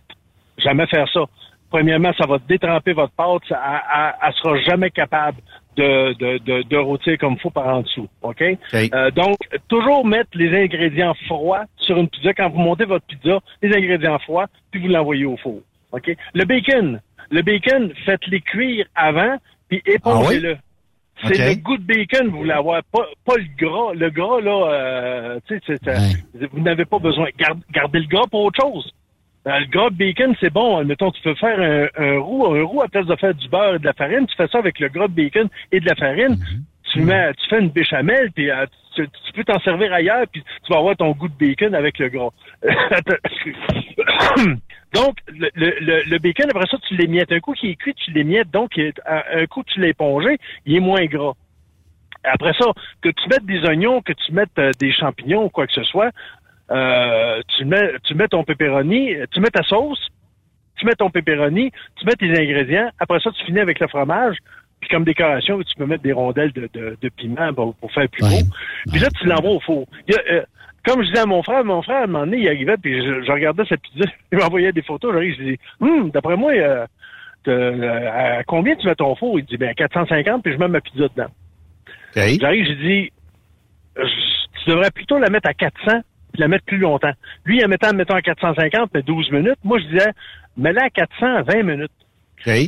Jamais 0.57 0.85
faire 0.87 1.07
ça. 1.11 1.21
Premièrement, 1.69 2.11
ça 2.17 2.27
va 2.27 2.37
détremper 2.39 2.93
votre 2.93 3.13
pâte, 3.13 3.41
ça, 3.47 3.59
elle, 3.95 4.13
elle 4.27 4.33
sera 4.33 4.57
jamais 4.61 4.89
capable 4.91 5.37
de, 5.75 6.13
de, 6.13 6.37
de, 6.39 6.63
de 6.63 6.77
rôtir 6.77 7.17
comme 7.17 7.33
il 7.33 7.39
faut 7.39 7.49
par 7.49 7.67
en 7.67 7.81
dessous. 7.81 8.07
OK? 8.21 8.43
Euh, 8.73 9.11
donc, 9.11 9.37
toujours 9.67 10.05
mettre 10.05 10.29
les 10.33 10.55
ingrédients 10.63 11.13
froids 11.25 11.65
sur 11.77 11.97
une 11.97 12.07
pizza. 12.07 12.33
Quand 12.33 12.49
vous 12.49 12.59
montez 12.59 12.85
votre 12.85 13.05
pizza, 13.05 13.39
les 13.61 13.75
ingrédients 13.75 14.19
froids, 14.19 14.47
puis 14.71 14.81
vous 14.81 14.87
l'envoyez 14.87 15.25
au 15.25 15.37
four. 15.37 15.61
OK? 15.91 16.15
Le 16.33 16.45
bacon. 16.45 17.01
Le 17.31 17.41
bacon, 17.41 17.91
faites-les 18.05 18.41
cuire 18.41 18.85
avant, 18.95 19.37
puis 19.67 19.81
épongez-le. 19.85 20.57
C'est 21.23 21.27
OK. 21.49 21.55
le 21.55 21.55
goût 21.61 21.77
de 21.77 21.83
bacon, 21.83 22.27
vous 22.27 22.37
voulez 22.39 22.51
avoir, 22.51 22.81
pas, 22.91 23.05
pas 23.25 23.35
le 23.37 23.45
gras. 23.57 23.93
Le 23.93 24.09
gras, 24.09 24.41
là, 24.41 24.69
euh, 24.73 25.39
tu 25.47 25.59
sais, 25.65 25.77
vous 26.51 26.59
n'avez 26.59 26.85
pas 26.85 26.99
besoin. 26.99 27.27
Garde- 27.37 27.61
gardez 27.71 27.99
le 27.99 28.07
gras 28.07 28.25
pour 28.29 28.43
autre 28.43 28.59
chose. 28.61 28.91
Euh, 29.47 29.59
le 29.59 29.65
gras 29.67 29.89
de 29.91 29.95
bacon, 29.95 30.35
c'est 30.39 30.51
bon. 30.51 30.83
Mettons, 30.83 31.11
tu 31.11 31.21
peux 31.21 31.35
faire 31.35 31.59
un, 31.59 31.87
un 32.03 32.19
roux. 32.19 32.45
Un 32.53 32.63
roux, 32.63 32.81
à 32.81 32.87
place 32.89 33.05
de 33.05 33.15
faire 33.15 33.33
du 33.33 33.47
beurre 33.47 33.75
et 33.75 33.79
de 33.79 33.85
la 33.85 33.93
farine, 33.93 34.25
tu 34.27 34.35
fais 34.35 34.47
ça 34.47 34.57
avec 34.57 34.79
le 34.79 34.89
gras 34.89 35.07
de 35.07 35.13
bacon 35.13 35.47
et 35.71 35.79
de 35.79 35.85
la 35.85 35.95
farine. 35.95 36.37
Tu, 36.91 37.01
mets, 37.01 37.33
tu 37.33 37.47
fais 37.49 37.59
une 37.59 37.69
béchamel, 37.69 38.31
puis 38.31 38.49
euh, 38.51 38.65
tu, 38.95 39.07
tu 39.07 39.33
peux 39.33 39.43
t'en 39.43 39.59
servir 39.59 39.91
ailleurs, 39.93 40.25
puis 40.31 40.41
tu 40.43 40.71
vas 40.73 40.79
avoir 40.79 40.95
ton 40.95 41.11
goût 41.11 41.27
de 41.27 41.33
bacon 41.37 41.73
avec 41.75 41.97
le 41.99 42.09
gras. 42.09 42.29
donc, 44.95 45.17
le, 45.27 45.49
le, 45.55 46.03
le- 46.09 46.19
bacon, 46.19 46.47
après 46.49 46.65
ça, 46.71 46.77
tu 46.87 46.95
l'émiettes. 46.95 47.31
Un 47.31 47.39
coup 47.39 47.53
qui 47.53 47.69
est 47.69 47.75
cuit, 47.75 47.93
tu 47.93 48.11
l'émiettes. 48.11 48.49
Donc, 48.51 48.79
un, 49.05 49.45
coup, 49.47 49.63
tu 49.63 49.79
l'as 49.79 49.89
épongé, 49.89 50.37
il 50.65 50.75
est 50.75 50.79
moins 50.79 51.05
gras. 51.05 51.33
Après 52.23 52.53
ça, 52.57 52.65
que 53.01 53.09
tu 53.09 53.29
mettes 53.29 53.45
des 53.45 53.61
oignons, 53.65 54.01
que 54.01 54.13
tu 54.13 54.31
mettes 54.31 54.57
euh, 54.57 54.71
des 54.79 54.91
champignons 54.91 55.43
ou 55.45 55.49
quoi 55.49 55.67
que 55.67 55.73
ce 55.73 55.83
soit, 55.83 56.09
euh, 56.71 57.41
tu 57.55 57.65
mets 57.65 57.91
tu 58.03 58.15
mets 58.15 58.27
ton 58.27 58.43
pepperoni, 58.43 59.11
tu 59.31 59.39
mets 59.39 59.51
ta 59.51 59.61
sauce, 59.61 60.07
tu 60.77 60.85
mets 60.87 60.95
ton 60.95 61.11
pepperoni, 61.11 61.71
tu 61.97 62.05
mets 62.05 62.15
tes 62.15 62.31
ingrédients. 62.31 62.89
Après 62.99 63.19
ça, 63.19 63.29
tu 63.31 63.45
finis 63.45 63.59
avec 63.59 63.79
le 63.79 63.87
fromage. 63.87 64.37
Puis 64.81 64.89
comme 64.89 65.03
décoration, 65.03 65.61
tu 65.61 65.75
peux 65.75 65.85
mettre 65.85 66.03
des 66.03 66.11
rondelles 66.13 66.51
de, 66.51 66.67
de, 66.73 66.97
de 67.01 67.09
piment 67.09 67.53
pour, 67.53 67.75
pour 67.75 67.91
faire 67.91 68.09
plus 68.09 68.23
beau. 68.23 68.45
Puis 68.91 68.99
là, 68.99 69.07
tu 69.19 69.25
l'envoies 69.27 69.51
au 69.51 69.59
four. 69.59 69.87
Il 70.07 70.13
y 70.13 70.17
a, 70.17 70.21
euh, 70.33 70.43
comme 70.85 71.01
je 71.01 71.07
disais 71.07 71.19
à 71.19 71.25
mon 71.25 71.41
frère, 71.43 71.63
mon 71.65 71.81
frère, 71.81 71.97
à 71.97 72.03
un 72.03 72.07
moment 72.07 72.25
donné, 72.25 72.37
il 72.37 72.47
arrivait, 72.47 72.77
puis 72.77 72.95
je, 73.05 73.23
je 73.23 73.31
regardais 73.31 73.65
sa 73.65 73.77
pizza, 73.77 74.09
il 74.31 74.37
m'envoyait 74.37 74.71
des 74.71 74.81
photos, 74.81 75.13
j'arrive, 75.13 75.35
je 75.37 75.43
dis, 75.43 75.59
hum, 75.81 76.09
d'après 76.11 76.35
moi, 76.37 76.51
euh, 76.53 76.85
euh, 77.47 78.09
à 78.39 78.43
combien 78.43 78.75
tu 78.75 78.87
mets 78.87 78.95
ton 78.95 79.15
four? 79.15 79.39
Il 79.39 79.45
dit, 79.45 79.57
ben, 79.57 79.73
450, 79.73 80.43
puis 80.43 80.53
je 80.53 80.57
mets 80.57 80.67
ma 80.67 80.81
pizza 80.81 81.07
dedans. 81.07 81.29
J'arrive, 82.39 82.65
j'ai 82.65 82.75
dit, 82.75 83.11
je- 83.97 84.63
tu 84.63 84.69
devrais 84.71 84.91
plutôt 84.91 85.17
la 85.19 85.29
mettre 85.29 85.49
à 85.49 85.53
400 85.53 86.01
puis 86.33 86.41
la 86.41 86.47
mettre 86.47 86.65
plus 86.65 86.79
longtemps. 86.79 87.11
Lui, 87.45 87.57
il 87.57 87.61
la 87.61 87.67
mettait, 87.67 87.93
mettons, 87.93 88.15
à 88.15 88.21
450, 88.21 88.89
mais 88.93 89.01
12 89.03 89.31
minutes. 89.31 89.59
Moi, 89.63 89.79
je 89.79 89.85
disais, 89.85 90.09
mets-la 90.57 90.85
à 90.85 90.89
400 90.89 91.35
à 91.35 91.41
20 91.43 91.63
minutes. 91.63 91.91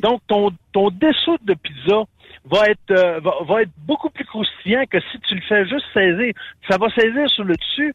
Donc, 0.02 0.22
ton, 0.28 0.50
ton 0.74 0.90
dessous 0.90 1.38
de 1.44 1.54
pizza 1.54 2.04
va 2.50 2.66
être, 2.68 2.92
euh, 2.92 3.20
va, 3.20 3.32
va 3.48 3.62
être 3.64 3.72
beaucoup 3.86 4.10
plus 4.10 4.26
croustillant 4.26 4.84
que 4.90 5.00
si 5.12 5.20
tu 5.28 5.36
le 5.36 5.42
fais 5.48 5.66
juste 5.68 5.86
saisir. 5.94 6.34
Ça 6.70 6.78
va 6.78 6.88
saisir 6.90 7.30
sur 7.30 7.44
le 7.44 7.56
dessus, 7.56 7.94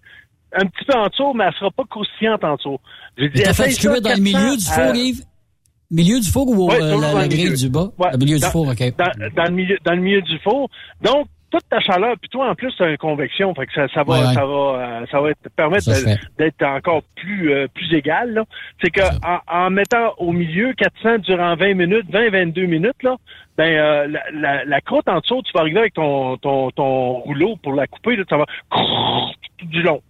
un 0.54 0.66
petit 0.66 0.84
peu 0.84 0.98
en 0.98 1.08
dessous, 1.08 1.32
mais 1.34 1.44
elle 1.44 1.54
sera 1.54 1.70
pas 1.70 1.84
croustillante 1.88 2.44
en 2.44 2.56
dessous. 2.56 2.78
Mais 3.18 3.30
t'as 3.30 3.54
fait 3.54 3.72
cuire 3.74 4.00
dans 4.00 4.10
le 4.10 4.16
400 4.16 4.22
milieu 4.22 4.56
du 4.56 4.64
four, 4.64 4.78
à- 4.84 4.96
Yves? 4.96 5.22
Milieu 5.90 6.20
du 6.20 6.28
four 6.30 6.48
ou 6.48 6.68
Ouais, 6.70 6.76
euh, 6.82 6.88
la, 7.00 7.12
dans 7.12 7.18
la 7.18 7.22
le 7.24 7.28
grille 7.28 7.44
milieu. 7.44 7.56
du 7.56 7.68
bas? 7.68 7.88
Ouais, 7.98 8.10
le 8.12 8.18
milieu 8.18 8.38
dans- 8.38 8.46
du 8.46 8.52
four, 8.52 8.68
OK. 8.68 8.96
Dans, 8.96 9.28
dans 9.36 9.44
le 9.44 9.50
milieu, 9.50 9.76
dans 9.84 9.92
le 9.92 10.00
milieu 10.00 10.22
du 10.22 10.38
four. 10.38 10.70
Donc, 11.02 11.26
toute 11.52 11.68
ta 11.68 11.78
chaleur, 11.78 12.16
puis 12.20 12.28
toi, 12.28 12.50
en 12.50 12.54
plus, 12.56 12.74
tu 12.74 12.82
as 12.82 12.88
une 12.88 12.96
convection, 12.96 13.54
fait 13.54 13.66
que 13.66 13.72
ça, 13.74 13.86
ça 13.94 14.02
va, 14.02 14.14
Ouais, 14.14 14.26
ouais. 14.26 14.34
ça 14.34 14.44
va, 14.44 14.52
euh, 15.02 15.06
ça 15.10 15.20
va 15.20 15.30
être, 15.30 15.48
permettre 15.54 15.84
d'être 16.38 16.62
encore 16.64 17.02
plus, 17.14 17.52
euh, 17.52 17.68
plus 17.72 17.94
égal, 17.94 18.32
là. 18.32 18.44
C'est 18.82 18.90
que, 18.90 19.02
en, 19.24 19.38
en 19.46 19.70
mettant 19.70 20.14
au 20.18 20.32
milieu 20.32 20.72
400 20.72 21.18
durant 21.18 21.54
20 21.54 21.74
minutes, 21.74 22.10
20-22 22.10 22.66
minutes, 22.66 23.02
là, 23.04 23.16
ben, 23.56 23.64
euh, 23.76 24.08
la, 24.08 24.22
la, 24.32 24.64
la 24.64 24.80
croûte 24.80 25.08
en 25.08 25.20
dessous, 25.20 25.42
tu 25.42 25.52
vas 25.54 25.60
arriver 25.60 25.80
avec 25.80 25.94
ton, 25.94 26.36
ton, 26.38 26.70
ton 26.70 27.12
rouleau 27.20 27.56
pour 27.62 27.74
la 27.74 27.86
couper, 27.86 28.16
là, 28.16 28.24
ça 28.28 28.36
va 28.38 28.46
tout 29.58 29.66
du 29.66 29.82
long. 29.82 30.00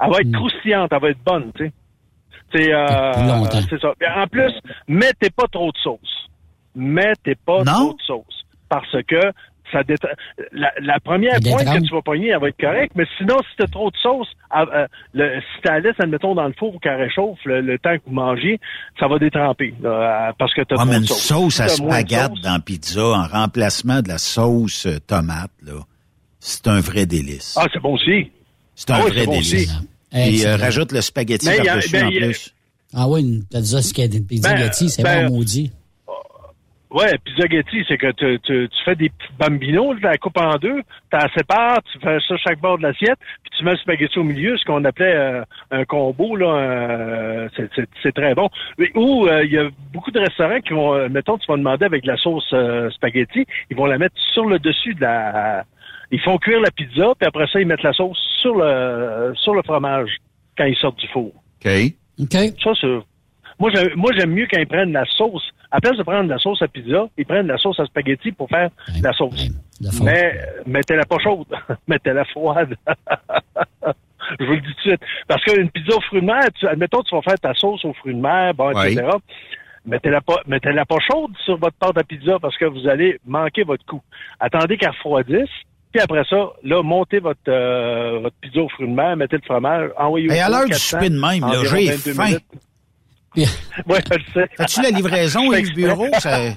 Elle 0.00 0.10
va 0.10 0.18
être 0.20 0.26
Hmm. 0.28 0.32
croustillante, 0.36 0.92
elle 0.92 1.00
va 1.00 1.08
être 1.10 1.24
bonne, 1.24 1.50
tu 1.56 1.64
sais. 1.66 1.72
C'est, 2.54 2.72
euh, 2.74 3.12
c'est 3.70 3.80
ça. 3.80 3.94
En 4.16 4.26
plus, 4.26 4.52
mettez 4.86 5.30
pas 5.30 5.46
trop 5.50 5.72
de 5.72 5.78
sauce. 5.78 6.28
Mettez 6.74 7.34
pas 7.34 7.64
trop 7.64 7.94
de 7.94 8.02
sauce. 8.02 8.44
Parce 8.68 8.96
que 9.06 9.20
ça 9.72 9.82
la, 10.52 10.70
la 10.80 11.00
première 11.00 11.38
pointe 11.40 11.64
que 11.64 11.86
tu 11.86 11.94
vas 11.94 12.02
pogner, 12.02 12.28
elle 12.28 12.40
va 12.40 12.48
être 12.48 12.60
correcte, 12.60 12.92
mais 12.94 13.06
sinon, 13.18 13.36
si 13.50 13.56
t'as 13.58 13.66
trop 13.66 13.90
de 13.90 13.96
sauce, 13.96 14.28
euh, 14.54 14.86
le, 15.14 15.40
si 15.40 15.62
tu 15.62 15.68
la 15.68 15.80
laisses, 15.80 15.96
admettons, 15.98 16.34
dans 16.34 16.46
le 16.46 16.54
four 16.58 16.74
ou 16.74 16.78
qu'elle 16.78 17.00
réchauffe 17.00 17.38
le, 17.44 17.60
le 17.62 17.78
temps 17.78 17.96
que 17.96 18.02
vous 18.06 18.12
mangez, 18.14 18.60
ça 19.00 19.08
va 19.08 19.18
détremper, 19.18 19.74
là, 19.82 20.28
euh, 20.28 20.32
parce 20.38 20.52
que 20.54 20.62
t'as 20.62 20.76
trop 20.76 20.84
mais 20.84 20.96
de 20.96 20.98
une 21.00 21.06
sauce. 21.06 21.22
sauce 21.22 21.60
à 21.60 21.68
sauce, 21.68 22.40
dans 22.42 22.60
pizza 22.60 23.02
en 23.04 23.26
remplacement 23.26 24.02
de 24.02 24.08
la 24.08 24.18
sauce 24.18 24.86
euh, 24.86 24.98
tomate, 25.06 25.50
là, 25.64 25.80
c'est 26.38 26.66
un 26.68 26.80
vrai 26.80 27.06
délice. 27.06 27.56
Ah, 27.58 27.66
c'est 27.72 27.80
bon 27.80 27.94
aussi. 27.94 28.30
C'est 28.74 28.90
un 28.90 28.94
Ah 28.96 29.00
vrai 29.00 29.10
c'est 29.20 29.26
bon 29.26 29.32
délice. 29.32 29.54
aussi. 29.54 29.68
Puis 30.10 30.44
euh, 30.46 30.56
rajoute 30.56 30.92
le 30.92 31.00
spaghetti 31.00 31.46
par-dessus 31.46 31.90
ben, 31.92 32.06
en 32.06 32.10
plus. 32.10 32.54
Ah 32.94 33.08
oui, 33.08 33.42
t'as 33.50 33.60
dit 33.60 33.68
ça, 33.68 33.80
c'est 33.80 33.94
qu'il 33.94 34.02
y 34.02 34.04
a 34.04 34.08
des 34.08 34.20
Ben, 34.20 34.70
c'est 34.72 35.02
ben, 35.02 35.28
bon 35.28 35.36
maudit. 35.36 35.72
Ouais, 36.92 37.16
pizzaghetti, 37.24 37.84
c'est 37.88 37.96
que 37.96 38.10
tu, 38.12 38.38
tu, 38.40 38.68
tu 38.68 38.84
fais 38.84 38.94
des 38.94 39.08
petits 39.08 39.32
bambinos, 39.38 39.96
tu 39.96 40.02
la 40.02 40.18
coupes 40.18 40.36
en 40.38 40.56
deux, 40.56 40.80
tu 40.82 40.84
la 41.12 41.28
sépares, 41.32 41.80
tu 41.90 41.98
fais 42.00 42.18
ça 42.28 42.36
chaque 42.36 42.60
bord 42.60 42.76
de 42.76 42.82
l'assiette, 42.82 43.18
puis 43.42 43.50
tu 43.56 43.64
mets 43.64 43.70
le 43.72 43.78
spaghetti 43.78 44.18
au 44.18 44.24
milieu, 44.24 44.58
ce 44.58 44.64
qu'on 44.66 44.84
appelait 44.84 45.14
euh, 45.14 45.42
un 45.70 45.84
combo, 45.86 46.36
là, 46.36 46.46
euh, 46.54 47.48
c'est- 47.56 47.70
c'est 47.74 47.88
c'est 48.02 48.12
très 48.12 48.34
bon. 48.34 48.50
Ou 48.94 49.26
euh, 49.26 49.42
il 49.44 49.52
y 49.52 49.58
a 49.58 49.70
beaucoup 49.92 50.10
de 50.10 50.20
restaurants 50.20 50.60
qui 50.60 50.74
vont, 50.74 50.94
euh, 50.94 51.08
mettons, 51.08 51.38
tu 51.38 51.46
vas 51.50 51.56
demander 51.56 51.86
avec 51.86 52.02
de 52.02 52.08
la 52.08 52.16
sauce 52.18 52.48
euh, 52.52 52.90
spaghetti, 52.90 53.46
ils 53.70 53.76
vont 53.76 53.86
la 53.86 53.96
mettre 53.98 54.16
sur 54.34 54.44
le 54.46 54.58
dessus 54.58 54.94
de 54.94 55.00
la... 55.00 55.64
Ils 56.10 56.20
font 56.20 56.36
cuire 56.36 56.60
la 56.60 56.70
pizza, 56.70 57.14
puis 57.18 57.26
après 57.26 57.46
ça, 57.46 57.58
ils 57.58 57.66
mettent 57.66 57.82
la 57.82 57.94
sauce 57.94 58.18
sur 58.42 58.54
le 58.56 59.32
sur 59.36 59.54
le 59.54 59.62
fromage 59.62 60.10
quand 60.58 60.66
ils 60.66 60.76
sortent 60.76 60.98
du 60.98 61.08
four. 61.08 61.32
OK. 61.64 61.70
OK. 62.20 62.36
Ça, 62.62 62.72
c'est... 62.78 62.98
Moi, 63.96 64.10
j'aime, 64.16 64.30
mieux 64.32 64.48
quand 64.50 64.58
ils 64.58 64.66
prennent 64.66 64.92
la 64.92 65.04
sauce. 65.04 65.48
À 65.70 65.80
place 65.80 65.96
de 65.96 66.02
prendre 66.02 66.28
la 66.28 66.38
sauce 66.38 66.60
à 66.62 66.68
pizza, 66.68 67.06
ils 67.16 67.24
prennent 67.24 67.46
la 67.46 67.58
sauce 67.58 67.78
à 67.78 67.86
spaghetti 67.86 68.32
pour 68.32 68.48
faire 68.48 68.70
la 69.00 69.12
sauce. 69.12 69.50
Mais 70.02 70.38
mettez-la 70.66 71.04
pas 71.04 71.18
chaude. 71.18 71.46
mettez-la 71.88 72.24
froide. 72.26 72.74
Je 74.40 74.44
vous 74.44 74.52
le 74.52 74.60
dis 74.60 74.66
tout 74.66 74.74
de 74.74 74.80
suite. 74.80 75.00
Parce 75.28 75.44
qu'une 75.44 75.70
pizza 75.70 75.96
aux 75.96 76.00
fruits 76.00 76.20
de 76.20 76.26
mer, 76.26 76.42
tu, 76.58 76.66
admettons, 76.66 77.02
tu 77.02 77.14
vas 77.14 77.22
faire 77.22 77.38
ta 77.38 77.54
sauce 77.54 77.84
aux 77.84 77.92
fruits 77.94 78.14
de 78.14 78.20
mer, 78.20 78.52
bon, 78.54 78.70
etc. 78.70 79.06
Mettez-la 79.84 80.20
pas, 80.20 80.40
mettez-la 80.46 80.84
pas 80.84 80.98
chaude 81.10 81.32
sur 81.44 81.56
votre 81.56 81.76
pâte 81.76 81.98
à 81.98 82.04
pizza 82.04 82.38
parce 82.40 82.56
que 82.56 82.64
vous 82.64 82.88
allez 82.88 83.18
manquer 83.26 83.64
votre 83.64 83.84
coup. 83.84 84.02
Attendez 84.40 84.76
qu'elle 84.76 84.90
refroidisse. 84.90 85.50
Puis 85.92 86.00
après 86.00 86.24
ça, 86.28 86.50
là, 86.62 86.82
montez 86.82 87.20
votre, 87.20 87.40
euh, 87.48 88.20
votre 88.22 88.36
pizza 88.40 88.60
aux 88.60 88.68
fruits 88.70 88.88
de 88.88 88.94
mer, 88.94 89.16
mettez 89.16 89.36
le 89.36 89.42
fromage, 89.42 89.90
envoyez 89.98 90.28
au 90.28 90.32
Et 90.32 90.40
à 90.40 90.48
l'heure 90.48 90.64
du 90.64 90.70
400, 90.70 90.98
souper 90.98 91.10
de 91.10 91.20
même, 91.20 91.40
là, 91.40 91.64
j'ai 91.64 91.90
22 91.90 92.14
faim. 92.14 92.24
minutes. 92.24 92.44
Ouais, 93.86 94.00
je 94.10 94.14
le 94.18 94.22
sais. 94.34 94.50
As-tu 94.58 94.82
la 94.82 94.90
livraison, 94.90 95.50
fais 95.50 95.60
Yves 95.62 95.74
Bureau? 95.74 96.06
Ça- 96.20 96.54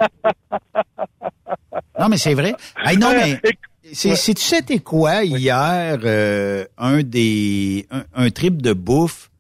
Non, 2.00 2.10
mais 2.10 2.18
c'est 2.18 2.34
vrai. 2.34 2.54
Hey, 2.84 2.98
non, 2.98 3.12
mais 3.16 3.40
c'est, 3.94 4.16
c'est- 4.16 4.34
tu 4.34 4.44
sais, 4.44 4.62
t'es 4.62 4.80
quoi 4.80 5.24
hier, 5.24 5.98
euh, 6.04 6.66
un 6.78 7.02
des, 7.04 7.86
un, 7.92 8.04
un 8.16 8.30
trip 8.30 8.62
de 8.62 8.74
bouffe 8.74 9.32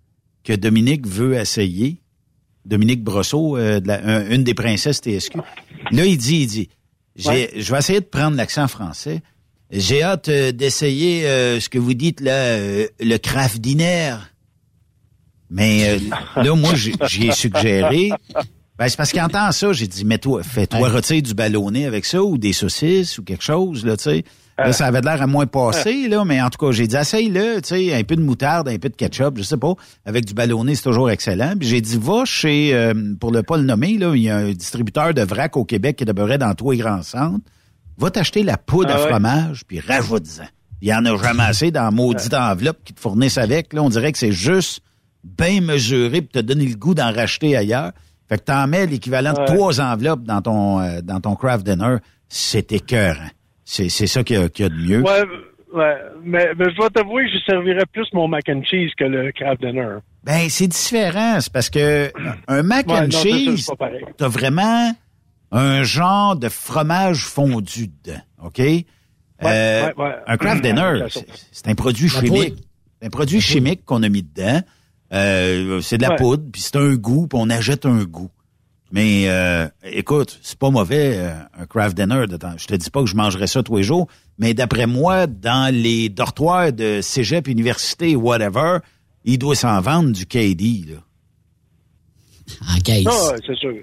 que 0.44 0.54
Dominique 0.54 1.06
veut 1.08 1.36
essayer? 1.36 1.98
Dominique 2.66 3.04
Brosseau, 3.04 3.58
euh, 3.58 3.80
de 3.80 3.88
la- 3.88 4.04
un- 4.04 4.30
une 4.30 4.44
des 4.44 4.54
princesses 4.54 5.02
TSQ. 5.02 5.38
Là, 5.92 6.06
il 6.06 6.18
dit, 6.18 6.42
il 6.42 6.48
dit, 6.48 6.70
j'ai, 7.16 7.52
je 7.62 7.72
vais 7.72 7.78
essayer 7.80 8.00
de 8.00 8.06
prendre 8.06 8.36
l'accent 8.38 8.68
français. 8.68 9.22
J'ai 9.72 10.04
hâte 10.04 10.30
euh, 10.30 10.52
d'essayer 10.52 11.28
euh, 11.28 11.60
ce 11.60 11.70
que 11.70 11.78
vous 11.80 11.94
dites 11.94 12.22
là, 12.22 12.32
euh, 12.32 12.88
le 13.00 13.18
craft 13.18 13.58
dinner. 13.60 14.16
Mais 15.50 16.00
euh, 16.38 16.44
là, 16.44 16.56
moi, 16.56 16.74
j'ai 16.76 16.94
j'ai 17.08 17.32
suggéré. 17.32 18.12
Ben, 18.78 18.90
c'est 18.90 18.98
parce 18.98 19.12
qu'il 19.12 19.22
entend 19.22 19.52
ça. 19.52 19.72
J'ai 19.72 19.88
dit, 19.88 20.04
mets-toi, 20.04 20.44
fais-toi 20.44 20.90
retirer 20.90 21.22
du 21.22 21.34
ballonné 21.34 21.86
avec 21.86 22.04
ça 22.06 22.22
ou 22.22 22.38
des 22.38 22.52
saucisses 22.52 23.18
ou 23.18 23.24
quelque 23.24 23.44
chose, 23.44 23.86
là, 23.86 23.96
tu 23.96 24.04
sais. 24.04 24.26
Là, 24.58 24.72
ça 24.72 24.86
avait 24.86 25.02
l'air 25.02 25.22
à 25.22 25.28
moins 25.28 25.48
passé, 25.48 26.08
là, 26.08 26.24
mais 26.24 26.42
en 26.42 26.50
tout 26.50 26.66
cas, 26.66 26.72
j'ai 26.72 26.88
dit, 26.88 26.96
essaye-le, 26.96 27.62
tu 27.62 27.70
sais, 27.70 27.94
un 27.94 28.04
peu 28.04 28.16
de 28.16 28.22
moutarde, 28.22 28.70
un 28.70 28.78
peu 28.78 28.88
de 28.88 28.96
ketchup, 28.96 29.38
je 29.38 29.44
sais 29.44 29.58
pas. 29.58 29.74
Avec 30.06 30.24
du 30.26 30.34
ballonné, 30.34 30.76
c'est 30.76 30.84
toujours 30.84 31.10
excellent. 31.10 31.56
Puis 31.60 31.68
j'ai 31.68 31.82
dit, 31.82 31.98
va 32.02 32.24
chez, 32.26 32.74
euh, 32.74 32.94
pour 33.20 33.34
ne 33.34 33.42
pas 33.42 33.58
le 33.58 33.64
nommer, 33.64 33.98
là, 33.98 34.16
il 34.16 34.24
y 34.24 34.30
a 34.30 34.38
un 34.38 34.52
distributeur 34.54 35.14
de 35.14 35.22
vrac 35.24 35.58
au 35.58 35.66
Québec 35.66 35.98
qui 35.98 36.06
demeurait 36.06 36.38
dans 36.38 36.54
tous 36.54 36.72
les 36.72 36.78
grands 36.78 37.04
centres. 37.04 37.44
Va 37.98 38.12
t'acheter 38.12 38.44
la 38.44 38.58
poudre 38.58 38.92
Ah 38.94 38.98
à 38.98 39.04
ouais. 39.04 39.10
fromage, 39.10 39.64
puis 39.68 39.82
rajoute-en. 39.82 40.46
Il 40.82 40.88
y 40.88 40.94
en 40.94 41.06
a 41.06 41.18
jamais 41.18 41.44
assez 41.44 41.72
dans 41.72 41.92
maudite 41.94 42.34
enveloppe 42.34 42.84
qu'ils 42.84 42.96
te 42.96 43.02
fournissent 43.02 43.38
avec. 43.38 43.74
Là, 43.74 43.84
on 43.84 43.90
dirait 43.90 44.12
que 44.14 44.18
c'est 44.18 44.32
juste 44.34 44.82
bien 45.26 45.62
mesuré 45.62 46.22
pour 46.22 46.32
te 46.32 46.40
donner 46.40 46.66
le 46.66 46.76
goût 46.76 46.94
d'en 46.94 47.12
racheter 47.12 47.58
ailleurs. 47.58 47.92
Fait 48.30 48.38
que 48.38 48.44
t'en 48.44 48.68
mets 48.68 48.86
l'équivalent 48.86 49.34
de 49.34 49.46
trois 49.46 49.82
enveloppes 49.82 50.24
dans 50.24 50.42
ton 50.42 50.80
euh, 50.80 51.02
dans 51.02 51.20
ton 51.20 51.36
craft 51.36 51.66
dinner. 51.66 51.98
C'est 52.30 52.72
écœurant. 52.72 53.30
C'est, 53.64 53.90
c'est 53.90 54.08
ça 54.08 54.24
qu'il 54.24 54.40
y, 54.40 54.40
a, 54.40 54.50
qu'il 54.50 54.64
y 54.64 54.66
a 54.66 54.70
de 54.70 54.76
mieux. 54.76 55.02
Ouais, 55.02 55.24
ouais. 55.74 55.96
Mais, 56.24 56.50
mais 56.58 56.66
je 56.70 56.76
dois 56.76 56.90
t'avouer 56.90 57.26
que 57.26 57.32
je 57.34 57.44
servirais 57.44 57.86
plus 57.92 58.08
mon 58.14 58.28
mac 58.28 58.48
and 58.50 58.64
cheese 58.64 58.92
que 58.98 59.06
le 59.06 59.32
craft 59.32 59.62
dinner. 59.62 59.98
Ben, 60.24 60.50
c'est 60.50 60.68
différent. 60.68 61.40
C'est 61.40 61.54
parce 61.54 61.70
que 61.70 62.12
un 62.48 62.64
mac 62.64 62.88
Ouais, 62.88 62.98
and 62.98 63.08
non, 63.08 63.22
cheese, 63.22 63.70
t'as 64.18 64.28
vraiment 64.28 64.96
un 65.52 65.84
genre 65.84 66.36
de 66.36 66.50
fromage 66.50 67.26
fondu 67.26 67.88
dedans. 67.88 68.22
OK? 68.44 68.60
Euh, 68.60 68.74
ouais, 69.42 69.94
ouais. 69.98 70.16
Un 70.26 70.38
craft 70.38 70.62
dinner, 70.64 71.06
c'est, 71.52 71.68
un 71.68 71.76
produit 71.76 72.10
chimique. 72.10 72.56
un 73.02 73.10
produit 73.10 73.42
chimique 73.42 73.86
qu'on 73.86 74.02
a 74.04 74.10
mis 74.10 74.24
dedans. 74.24 74.62
Euh, 75.14 75.82
c'est 75.82 75.98
de 75.98 76.02
la 76.04 76.12
Ouais. 76.12 76.16
poudre, 76.18 76.44
puis 76.52 76.62
c'est 76.62 76.76
un 76.78 76.96
goût, 76.96 77.28
puis 77.28 77.40
on 77.42 77.50
ajoute 77.50 77.86
un 77.86 78.04
goût. 78.04 78.30
Mais 78.92 79.26
euh, 79.30 79.68
écoute, 79.84 80.40
c'est 80.42 80.58
pas 80.58 80.70
mauvais 80.70 81.18
euh, 81.18 81.34
un 81.60 81.66
craft 81.66 81.96
dinner. 81.98 82.28
De 82.28 82.38
temps. 82.38 82.54
Je 82.58 82.66
te 82.68 82.76
dis 82.76 82.90
pas 82.90 83.02
que 83.02 83.08
je 83.10 83.16
mangerais 83.16 83.48
ça 83.48 83.62
tous 83.64 83.76
les 83.78 83.84
jours, 83.84 84.08
mais 84.38 84.54
d'après 84.54 84.86
moi, 84.88 85.28
dans 85.28 85.74
les 85.74 86.10
dortoirs 86.10 86.72
de 86.72 87.02
cégep, 87.02 87.48
université, 87.48 88.16
whatever, 88.16 88.78
il 89.26 89.38
doit 89.38 89.56
s'en 89.56 89.80
vendre 89.82 90.12
du 90.12 90.26
KD. 90.26 90.86
Là. 90.90 90.98
En 92.76 92.80
caisse. 92.80 93.06
Ah, 93.08 93.32
ouais, 93.34 93.40
c'est 93.46 93.56
sûr. 93.56 93.74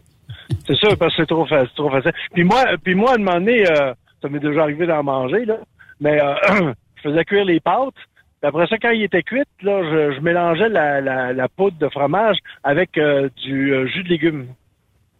C'est 0.66 0.77
sûr, 0.77 0.97
parce 0.97 1.14
que 1.16 1.23
c'est 1.23 1.27
trop, 1.27 1.47
fa- 1.47 1.64
c'est 1.66 1.75
trop 1.75 1.91
facile. 1.91 2.12
Puis 2.33 2.45
moi, 2.45 2.64
puis 2.83 2.95
moi, 2.95 3.12
à 3.12 3.14
un 3.14 3.18
moment 3.18 3.35
donné, 3.35 3.68
euh, 3.70 3.93
ça 4.20 4.29
m'est 4.29 4.39
déjà 4.39 4.62
arrivé 4.62 4.87
d'en 4.87 5.03
manger, 5.03 5.45
là, 5.45 5.57
mais 6.01 6.20
euh, 6.23 6.73
je 6.97 7.11
faisais 7.11 7.25
cuire 7.25 7.45
les 7.45 7.59
pâtes. 7.61 7.95
Puis 8.43 8.49
après 8.49 8.66
ça, 8.66 8.76
quand 8.76 8.90
ils 8.90 9.05
étaient 9.05 9.22
cuites, 9.22 9.47
là, 9.62 9.82
je, 9.84 10.16
je 10.16 10.20
mélangeais 10.20 10.68
la, 10.68 11.01
la, 11.01 11.32
la 11.32 11.49
poudre 11.49 11.78
de 11.78 11.88
fromage 11.88 12.36
avec 12.64 12.99
euh, 12.99 13.28
du 13.45 13.72
euh, 13.72 13.86
jus 13.86 14.03
de 14.03 14.09
légumes 14.09 14.49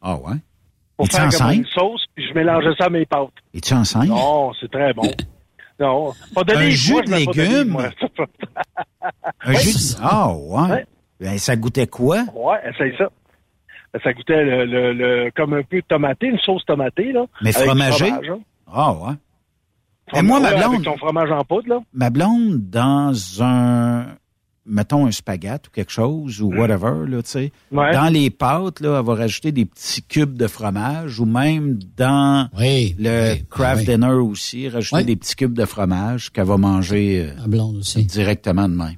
Ah 0.02 0.16
ouais? 0.16 0.34
pour 0.96 1.06
faire 1.06 1.28
comme 1.30 1.52
une 1.52 1.66
sauce, 1.66 2.04
puis 2.14 2.26
je 2.28 2.34
mélangeais 2.34 2.74
ça 2.76 2.86
à 2.86 2.90
mes 2.90 3.06
pâtes. 3.06 3.30
Es-tu 3.54 3.74
enceinte? 3.74 4.08
Non, 4.08 4.52
c'est 4.60 4.70
très 4.70 4.92
bon. 4.92 5.08
Non, 5.78 6.12
pas 6.34 6.42
de 6.44 6.52
Un 6.54 6.70
jus 6.70 6.94
de 7.02 7.10
légumes? 7.14 7.76
Un 9.40 9.52
jus 9.54 9.72
de- 9.72 10.00
Ah 10.02 10.32
ouais? 10.32 10.84
Ben, 11.20 11.38
ça 11.38 11.54
goûtait 11.56 11.86
quoi? 11.86 12.24
Ouais, 12.34 12.58
essaye 12.68 12.94
ça. 12.98 13.08
Ça 14.02 14.12
goûtait 14.12 14.42
le, 14.44 14.64
le, 14.64 14.92
le- 14.92 15.30
comme 15.34 15.54
un 15.54 15.62
peu 15.62 15.80
tomaté, 15.82 16.26
une 16.26 16.38
sauce 16.38 16.64
tomatée, 16.66 17.12
là. 17.12 17.24
Mais 17.42 17.50
avec 17.56 17.62
du 17.62 17.68
fromagé? 17.68 18.06
fromage, 18.06 18.30
hein. 18.30 18.40
Ah 18.72 18.92
ouais? 18.92 19.14
Et 20.14 20.22
moi, 20.22 20.40
ma 20.40 20.50
blonde, 20.54 20.74
Avec 20.74 20.82
ton 20.82 20.96
fromage 20.96 21.30
en 21.30 21.44
poudre, 21.44 21.68
là? 21.68 21.80
ma 21.92 22.10
blonde, 22.10 22.68
dans 22.70 23.12
un, 23.42 24.06
mettons 24.66 25.06
un 25.06 25.10
spaghette 25.10 25.68
ou 25.68 25.70
quelque 25.70 25.90
chose, 25.92 26.40
ou 26.42 26.52
whatever, 26.54 27.06
là, 27.08 27.22
tu 27.22 27.30
sais, 27.30 27.52
Ouais. 27.72 27.92
dans 27.92 28.12
les 28.12 28.30
pâtes, 28.30 28.80
là, 28.80 28.98
elle 29.00 29.04
va 29.06 29.14
rajouter 29.14 29.52
des 29.52 29.64
petits 29.64 30.02
cubes 30.02 30.36
de 30.36 30.46
fromage, 30.46 31.18
ou 31.20 31.24
même 31.26 31.78
dans 31.96 32.48
le 32.58 33.42
craft 33.50 33.86
dinner 33.86 34.12
aussi, 34.12 34.68
rajouter 34.68 34.96
Oui. 34.96 35.04
des 35.04 35.16
petits 35.16 35.36
cubes 35.36 35.54
de 35.54 35.64
fromage 35.64 36.30
qu'elle 36.30 36.44
va 36.46 36.56
manger 36.58 37.32
euh, 37.36 38.00
directement 38.02 38.68
de 38.68 38.74
même. 38.74 38.96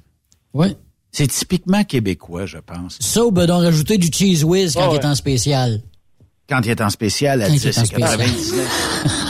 Oui. 0.53 0.75
C'est 1.11 1.27
typiquement 1.27 1.83
québécois, 1.85 2.45
je 2.45 2.57
pense. 2.57 2.97
Ça, 2.99 3.25
ou 3.25 3.31
ben, 3.31 3.45
donc 3.45 3.63
rajouter 3.63 3.97
du 3.97 4.07
cheese 4.11 4.43
whiz 4.43 4.73
quand 4.73 4.81
Ah 4.83 4.87
il 4.87 4.91
ouais. 4.91 4.97
est 4.99 5.05
en 5.05 5.15
spécial. 5.15 5.81
Quand 6.49 6.59
il 6.63 6.69
est 6.71 6.81
en 6.81 6.89
spécial, 6.89 7.41
à 7.41 7.47
Quand 7.47 7.53
il 7.53 7.59
10 7.59 7.65
est 7.67 7.77
en 7.79 7.81
et 7.81 7.85
spécial. 7.85 8.17
99. 8.17 9.24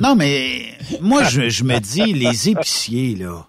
Non, 0.00 0.16
mais 0.16 0.62
moi, 1.00 1.24
je, 1.24 1.48
je 1.48 1.64
me 1.64 1.78
dis, 1.78 2.12
les 2.12 2.48
épiciers, 2.48 3.14
là, 3.16 3.46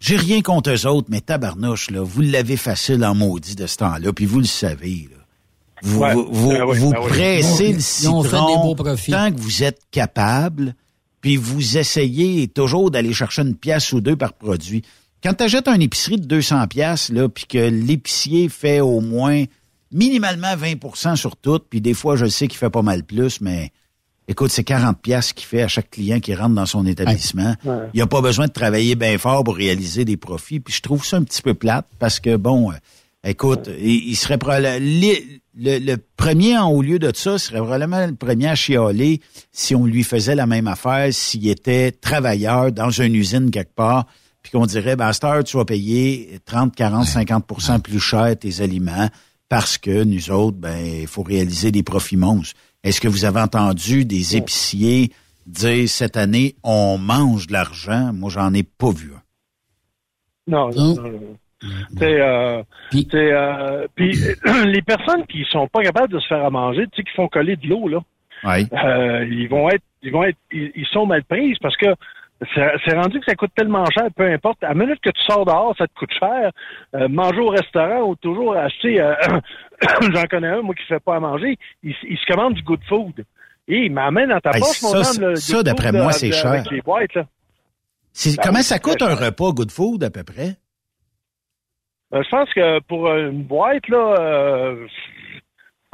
j'ai 0.00 0.16
rien 0.16 0.42
contre 0.42 0.70
eux 0.70 0.86
autres, 0.86 1.08
mais 1.10 1.20
tabarnouche, 1.20 1.90
là, 1.90 2.02
vous 2.02 2.20
l'avez 2.20 2.56
facile 2.56 3.04
en 3.04 3.14
maudit 3.14 3.54
de 3.56 3.66
ce 3.66 3.76
temps-là, 3.78 4.12
puis 4.12 4.26
vous 4.26 4.38
le 4.38 4.44
savez, 4.46 5.08
là. 5.10 5.16
Vous, 5.82 6.00
Ouais. 6.00 6.14
vous, 6.14 6.26
vous, 6.30 6.48
Ben 6.50 6.64
oui, 6.64 6.78
vous 6.78 6.90
ben 6.92 7.00
oui. 7.02 7.08
pressez 7.10 7.72
le 7.72 7.80
citron 7.80 8.22
tant 8.24 9.30
que 9.32 9.38
vous 9.40 9.62
êtes 9.62 9.80
capable, 9.90 10.74
puis 11.20 11.36
vous 11.36 11.76
essayez 11.76 12.48
toujours 12.48 12.90
d'aller 12.90 13.12
chercher 13.12 13.42
une 13.42 13.54
pièce 13.54 13.92
ou 13.92 14.00
deux 14.00 14.16
par 14.16 14.32
produit. 14.32 14.82
Quand 15.22 15.34
tu 15.34 15.44
achètes 15.44 15.68
une 15.68 15.82
épicerie 15.82 16.16
de 16.20 16.24
200 16.26 16.66
pièces 16.68 17.10
là, 17.10 17.28
puis 17.28 17.44
que 17.46 17.58
l'épicier 17.58 18.48
fait 18.48 18.80
au 18.80 19.00
moins 19.00 19.44
minimalement 19.92 20.54
20% 20.56 21.16
sur 21.16 21.36
tout, 21.36 21.58
puis 21.68 21.80
des 21.80 21.94
fois 21.94 22.16
je 22.16 22.26
sais 22.26 22.48
qu'il 22.48 22.58
fait 22.58 22.70
pas 22.70 22.82
mal 22.82 23.02
plus, 23.02 23.40
mais 23.40 23.70
écoute, 24.28 24.50
c'est 24.50 24.64
40 24.64 25.00
pièces 25.00 25.32
qu'il 25.32 25.46
fait 25.46 25.62
à 25.62 25.68
chaque 25.68 25.90
client 25.90 26.20
qui 26.20 26.34
rentre 26.34 26.54
dans 26.54 26.66
son 26.66 26.86
établissement. 26.86 27.54
Ouais. 27.64 27.88
Il 27.94 28.02
a 28.02 28.06
pas 28.06 28.20
besoin 28.20 28.46
de 28.46 28.52
travailler 28.52 28.94
bien 28.94 29.18
fort 29.18 29.44
pour 29.44 29.56
réaliser 29.56 30.04
des 30.04 30.16
profits, 30.16 30.60
puis 30.60 30.74
je 30.74 30.82
trouve 30.82 31.04
ça 31.04 31.16
un 31.16 31.24
petit 31.24 31.42
peu 31.42 31.54
plate 31.54 31.86
parce 31.98 32.20
que 32.20 32.36
bon, 32.36 32.70
euh, 32.70 32.74
écoute, 33.24 33.70
il, 33.78 34.08
il 34.08 34.16
serait 34.16 34.38
probablement 34.38 34.78
le 35.58 35.96
premier 36.16 36.58
en 36.58 36.70
haut 36.70 36.82
lieu 36.82 36.98
de 36.98 37.10
ça 37.14 37.38
serait 37.38 37.58
probablement 37.58 38.06
le 38.06 38.14
premier 38.14 38.48
à 38.48 38.54
chialer 38.54 39.20
si 39.52 39.74
on 39.74 39.86
lui 39.86 40.04
faisait 40.04 40.34
la 40.34 40.46
même 40.46 40.66
affaire 40.66 41.08
s'il 41.12 41.48
était 41.48 41.92
travailleur 41.92 42.72
dans 42.72 42.90
une 42.90 43.14
usine 43.14 43.50
quelque 43.50 43.74
part 43.74 44.06
puis 44.46 44.52
qu'on 44.52 44.66
dirait, 44.66 44.94
ben, 44.94 45.08
à 45.08 45.12
cette 45.12 45.24
heure, 45.24 45.42
tu 45.42 45.56
vas 45.56 45.64
payer 45.64 46.38
30, 46.44 46.72
40, 46.72 47.04
50% 47.04 47.80
plus 47.80 47.98
cher 47.98 48.38
tes 48.38 48.60
aliments 48.60 49.08
parce 49.48 49.76
que 49.76 50.04
nous 50.04 50.30
autres, 50.30 50.56
ben, 50.56 50.78
il 51.00 51.08
faut 51.08 51.24
réaliser 51.24 51.72
des 51.72 51.82
profits 51.82 52.16
monstres. 52.16 52.54
Est-ce 52.86 53.00
que 53.00 53.08
vous 53.08 53.24
avez 53.24 53.40
entendu 53.40 54.04
des 54.04 54.36
épiciers 54.36 55.10
dire 55.44 55.88
cette 55.88 56.16
année, 56.16 56.54
on 56.62 56.98
mange 56.98 57.48
de 57.48 57.52
l'argent? 57.52 58.12
Moi, 58.14 58.30
j'en 58.30 58.54
ai 58.54 58.62
pas 58.62 58.90
vu 58.92 59.10
un. 59.12 59.22
Non, 60.46 60.70
non, 60.70 60.94
non, 60.94 61.02
non. 61.10 61.36
C'est, 61.98 62.20
euh, 62.20 62.62
c'est, 62.92 63.32
euh, 63.32 63.88
puis 63.96 64.12
les 64.66 64.82
personnes 64.82 65.26
qui 65.26 65.44
sont 65.50 65.66
pas 65.66 65.82
capables 65.82 66.12
de 66.12 66.20
se 66.20 66.28
faire 66.28 66.44
à 66.44 66.50
manger, 66.50 66.84
tu 66.92 66.98
sais, 66.98 67.02
qui 67.02 67.16
font 67.16 67.26
coller 67.26 67.56
de 67.56 67.66
l'eau 67.66 67.88
là, 67.88 67.98
Oui. 68.44 68.68
euh, 68.72 69.26
ils 69.28 69.48
vont 69.48 69.68
être, 69.70 69.82
ils 70.02 70.12
vont 70.12 70.22
être, 70.22 70.38
ils, 70.52 70.70
ils 70.76 70.86
sont 70.92 71.06
mal 71.06 71.24
prises 71.24 71.56
parce 71.60 71.76
que 71.76 71.86
c'est 72.54 72.94
rendu 72.94 73.18
que 73.18 73.24
ça 73.26 73.34
coûte 73.34 73.52
tellement 73.54 73.86
cher, 73.86 74.08
peu 74.14 74.24
importe. 74.24 74.62
À 74.62 74.68
la 74.68 74.74
minute 74.74 75.00
que 75.00 75.10
tu 75.10 75.22
sors 75.22 75.44
dehors, 75.46 75.74
ça 75.78 75.86
te 75.86 75.94
coûte 75.94 76.12
cher. 76.18 76.50
Euh, 76.94 77.08
manger 77.08 77.40
au 77.40 77.48
restaurant 77.48 78.02
ou 78.02 78.16
toujours 78.16 78.54
acheter, 78.56 79.00
euh, 79.00 79.14
j'en 80.12 80.24
connais 80.24 80.48
un, 80.48 80.62
moi 80.62 80.74
qui 80.74 80.84
fait 80.84 81.00
pas 81.00 81.16
à 81.16 81.20
manger, 81.20 81.58
il, 81.82 81.94
se 81.94 82.32
commande 82.32 82.54
du 82.54 82.62
good 82.62 82.82
food. 82.88 83.24
Et 83.68 83.86
il 83.86 83.92
m'amène 83.92 84.28
dans 84.28 84.40
ta 84.40 84.50
Hey, 84.50 84.60
poche, 84.60 84.82
mon 84.82 84.94
homme, 84.94 85.36
ça, 85.36 85.62
d'après 85.62 85.92
moi, 85.92 86.06
là, 86.06 86.12
c'est 86.12 86.30
cher. 86.30 86.52
Avec 86.52 86.70
les 86.70 86.82
boîtes, 86.82 87.14
là. 87.14 87.26
C'est- 88.12 88.36
Ben 88.36 88.42
comment 88.44 88.58
oui, 88.58 88.64
ça 88.64 88.78
coûte 88.78 89.02
un 89.02 89.14
repas 89.14 89.52
good 89.52 89.70
food 89.70 90.04
à 90.04 90.10
peu 90.10 90.22
près? 90.22 90.56
Euh, 92.14 92.22
je 92.22 92.28
pense 92.30 92.52
que 92.54 92.80
pour 92.80 93.12
une 93.12 93.42
boîte, 93.42 93.88
là, 93.88 94.14
euh, 94.20 94.86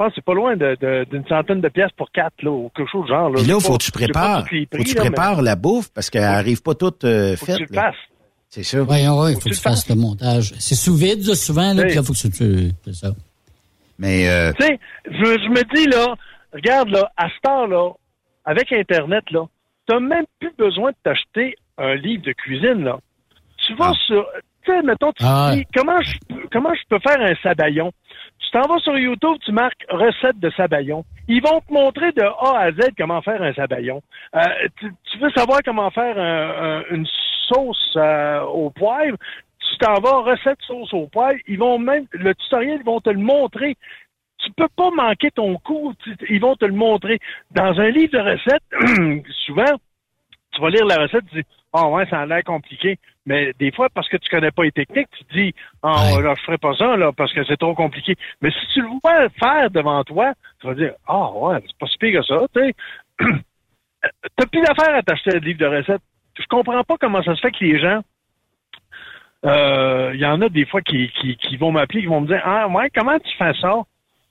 pense 0.03 0.09
que 0.09 0.15
c'est 0.15 0.25
pas 0.25 0.33
loin 0.33 0.55
de- 0.55 0.77
de- 0.79 1.05
d'une 1.09 1.25
centaine 1.27 1.61
de 1.61 1.69
pièces 1.69 1.91
pour 1.97 2.11
quatre, 2.11 2.41
là, 2.41 2.51
ou 2.51 2.69
quelque 2.75 2.89
chose 2.91 3.03
de 3.03 3.07
genre. 3.13 3.29
Là. 3.29 3.35
Puis 3.39 3.47
là, 3.47 3.59
faut 3.59 3.71
pas- 3.71 3.77
que 3.77 3.83
tu 3.83 3.91
prépares. 3.91 4.39
Faut 4.39 4.43
que 4.45 4.83
tu 4.83 4.95
là, 4.95 5.03
mais 5.03 5.09
prépares 5.09 5.41
la 5.41 5.55
bouffe 5.55 5.89
parce 5.93 6.09
qu'elle 6.09 6.23
arrive 6.23 6.61
pas 6.61 6.75
toute 6.75 7.03
euh, 7.03 7.35
faut 7.35 7.45
que 7.45 7.51
faite. 7.53 7.61
tu 7.61 7.65
le 7.69 7.75
là. 7.75 7.81
fasses. 7.83 8.01
C'est 8.49 8.63
ça. 8.63 8.81
Oui, 8.81 8.87
oui, 8.89 8.97
il 9.31 9.33
faut 9.35 9.49
que 9.49 9.55
tu 9.55 9.61
fasses 9.61 9.89
le 9.89 9.95
montage. 9.95 10.53
C'est 10.59 10.75
sous 10.75 10.95
vide, 10.95 11.25
là, 11.25 11.33
souvent, 11.35 11.73
là, 11.73 11.83
puis 11.83 11.93
il 11.95 12.03
faut 12.03 12.13
que 12.13 12.27
tu... 12.27 12.71
c'est 12.85 12.93
ça. 12.93 13.09
Mais 13.99 14.29
euh, 14.29 14.51
Tu 14.59 14.65
sais, 14.65 14.79
je, 15.05 15.11
je 15.11 15.49
me 15.49 15.75
dis, 15.75 15.87
là, 15.87 16.15
regarde, 16.53 16.89
là, 16.89 17.11
à 17.17 17.29
ce 17.29 17.39
temps-là, 17.43 17.91
avec 18.45 18.71
Internet, 18.71 19.23
là, 19.31 19.45
t'as 19.87 19.99
même 19.99 20.25
plus 20.39 20.51
besoin 20.57 20.91
de 20.91 20.95
t'acheter 21.03 21.55
un 21.77 21.95
livre 21.95 22.23
de 22.23 22.33
cuisine, 22.33 22.83
là. 22.83 22.99
Tu 23.65 23.73
vas 23.75 23.93
sur, 24.05 24.25
tu 24.65 24.71
sais, 24.71 24.81
mettons, 24.83 25.11
tu 25.13 25.23
Ah 25.25 25.51
dis, 25.55 25.63
comment 25.73 26.01
je, 26.01 26.13
peux- 26.27 26.47
comment 26.51 26.73
je 26.75 26.81
peux 26.89 26.99
faire 26.99 27.19
un 27.21 27.33
sabayon? 27.41 27.91
T'en 28.53 28.67
vas 28.67 28.77
sur 28.79 28.95
YouTube, 28.97 29.37
tu 29.43 29.51
marques 29.51 29.83
recette 29.89 30.39
de 30.39 30.49
sabayon. 30.51 31.03
Ils 31.27 31.41
vont 31.41 31.59
te 31.61 31.73
montrer 31.73 32.11
de 32.11 32.21
A 32.21 32.59
à 32.59 32.71
Z 32.71 32.91
comment 32.97 33.21
faire 33.23 33.41
un 33.41 33.51
sabayon. 33.53 34.01
Euh, 34.35 34.39
tu, 34.79 34.93
tu 35.11 35.17
veux 35.17 35.31
savoir 35.31 35.59
comment 35.65 35.89
faire 35.89 36.17
un- 36.19 36.81
un- 36.81 36.83
une 36.95 37.07
sauce 37.47 37.93
euh, 37.97 38.41
au 38.41 38.69
poivre? 38.69 39.17
Tu 39.59 39.77
t'en 39.79 39.99
vas, 39.99 40.19
recette 40.19 40.59
sauce 40.67 40.93
au 40.93 41.07
poivre. 41.07 41.39
Ils 41.47 41.57
vont 41.57 41.79
même, 41.79 42.05
le 42.11 42.35
tutoriel, 42.35 42.77
ils 42.81 42.85
vont 42.85 43.01
te 43.01 43.09
le 43.09 43.19
montrer 43.19 43.75
tu 44.39 44.51
peux 44.57 44.67
pas 44.75 44.89
manquer 44.91 45.31
ton 45.31 45.55
coup. 45.57 45.93
Tu- 46.03 46.17
Ils 46.29 46.41
vont 46.41 46.55
te 46.57 46.65
le 46.65 46.73
montrer. 46.73 47.17
Dans 47.51 47.79
un 47.79 47.89
livre 47.89 48.11
de 48.11 48.19
recettes, 48.19 49.23
souvent, 49.45 49.79
tu 50.53 50.61
vas 50.61 50.69
lire 50.69 50.85
la 50.85 50.97
recette, 50.97 51.25
tu 51.29 51.41
dis, 51.41 51.47
ah 51.73 51.87
ouais, 51.87 52.05
ça 52.07 52.21
a 52.21 52.25
l'air 52.25 52.43
compliqué. 52.43 52.97
Mais 53.25 53.53
des 53.59 53.71
fois, 53.71 53.89
parce 53.89 54.07
que 54.09 54.17
tu 54.17 54.29
connais 54.29 54.51
pas 54.51 54.63
les 54.63 54.71
techniques, 54.71 55.07
tu 55.17 55.23
te 55.25 55.33
dis, 55.33 55.53
ah, 55.81 56.09
là, 56.21 56.33
je 56.37 56.43
ferai 56.43 56.57
pas 56.57 56.75
ça, 56.75 56.95
là, 56.95 57.11
parce 57.11 57.33
que 57.33 57.43
c'est 57.45 57.57
trop 57.57 57.73
compliqué. 57.73 58.15
Mais 58.41 58.51
si 58.51 58.67
tu 58.73 58.81
le 58.81 58.87
vois 59.01 59.29
faire 59.29 59.71
devant 59.71 60.03
toi, 60.03 60.33
tu 60.61 60.67
vas 60.67 60.75
dire, 60.75 60.93
ah 61.07 61.31
ouais, 61.31 61.59
c'est 61.65 61.77
pas 61.77 61.87
si 61.87 61.97
pire 61.97 62.21
que 62.21 62.25
ça, 62.25 62.41
tu 62.53 62.61
sais. 62.61 62.75
T'as 64.35 64.45
plus 64.47 64.61
d'affaires 64.61 64.95
à 64.95 65.01
t'acheter 65.01 65.35
un 65.35 65.39
livre 65.39 65.59
de 65.59 65.65
recettes. 65.65 66.01
Je 66.37 66.45
comprends 66.49 66.83
pas 66.83 66.97
comment 66.99 67.23
ça 67.23 67.35
se 67.35 67.41
fait 67.41 67.51
que 67.51 67.63
les 67.63 67.79
gens, 67.79 68.01
euh, 69.45 70.11
il 70.13 70.19
y 70.19 70.25
en 70.25 70.41
a 70.41 70.49
des 70.49 70.65
fois 70.65 70.81
qui, 70.81 71.09
qui, 71.21 71.37
qui 71.37 71.57
vont 71.57 71.71
m'appeler, 71.71 72.01
qui 72.01 72.07
vont 72.07 72.21
me 72.21 72.27
dire, 72.27 72.41
ah 72.43 72.67
ouais, 72.67 72.89
comment 72.93 73.17
tu 73.19 73.35
fais 73.37 73.53
ça? 73.61 73.83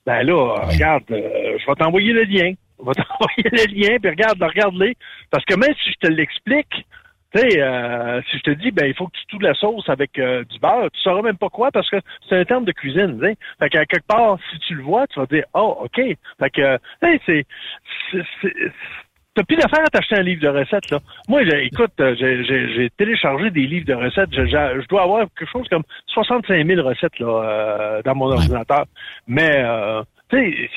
Ben 0.05 0.23
là, 0.25 0.67
regarde, 0.67 1.05
euh, 1.11 1.59
je 1.59 1.67
vais 1.67 1.75
t'envoyer 1.77 2.13
le 2.13 2.25
lien. 2.25 2.53
Je 2.79 2.85
vais 2.85 2.93
t'envoyer 2.95 3.67
le 3.67 3.75
lien, 3.75 3.97
puis 4.01 4.11
regarde, 4.11 4.43
regarde-les. 4.43 4.97
Parce 5.31 5.45
que 5.45 5.55
même 5.55 5.75
si 5.83 5.93
je 5.93 6.07
te 6.09 6.13
l'explique, 6.13 6.87
tu 7.35 7.41
sais, 7.41 7.63
euh, 7.63 8.21
si 8.31 8.37
je 8.39 8.43
te 8.43 8.51
dis, 8.51 8.71
ben 8.73 8.87
il 8.87 8.95
faut 8.95 9.07
que 9.07 9.17
tu 9.17 9.25
toules 9.27 9.43
la 9.45 9.55
sauce 9.55 9.89
avec 9.89 10.19
euh, 10.19 10.45
du 10.45 10.59
beurre, 10.59 10.91
tu 10.93 11.01
sauras 11.01 11.23
même 11.23 11.39
pas 11.39 11.49
quoi 11.49 11.71
parce 11.71 11.89
que 11.89 11.97
c'est 12.29 12.37
un 12.37 12.45
terme 12.45 12.65
de 12.67 12.73
cuisine, 12.73 13.19
tu 13.19 13.27
sais. 13.27 13.37
Fait 13.59 13.71
qu'à 13.71 13.87
quelque 13.87 14.07
part, 14.07 14.37
si 14.51 14.59
tu 14.61 14.75
le 14.75 14.83
vois, 14.83 15.07
tu 15.07 15.19
vas 15.19 15.25
dire, 15.27 15.45
oh, 15.55 15.79
OK. 15.85 15.97
Fait 15.97 16.51
que, 16.51 16.77
tu 17.03 17.21
sais, 17.27 17.47
c'est... 18.13 18.23
T'as 19.35 19.45
plus 19.45 19.57
d'affaires 19.57 19.81
à 19.87 19.89
t'acheter 19.89 20.17
un 20.17 20.23
livre 20.23 20.43
de 20.43 20.49
recettes, 20.49 20.91
là. 20.91 20.99
Moi, 21.27 21.43
j'ai- 21.45 21.65
écoute, 21.65 21.93
euh, 22.01 22.15
j'ai- 22.19 22.91
téléchargé 22.99 23.49
des 23.51 23.63
livres 23.67 23.87
de 23.87 23.95
recettes. 23.95 24.29
Je, 24.31 24.45
je- 24.45 24.81
je 24.83 24.89
dois 24.89 25.05
avoir 25.05 25.21
quelque 25.35 25.51
chose 25.51 25.67
comme 25.71 25.85
65 26.09 26.67
000 26.67 26.87
recettes, 26.87 27.19
là, 27.19 27.43
euh, 27.43 28.03
dans 28.05 28.15
mon 28.15 28.27
ordinateur. 28.31 28.85
Mais, 29.27 29.63
euh, 29.65 30.03
tu 30.29 30.37
sais, 30.37 30.71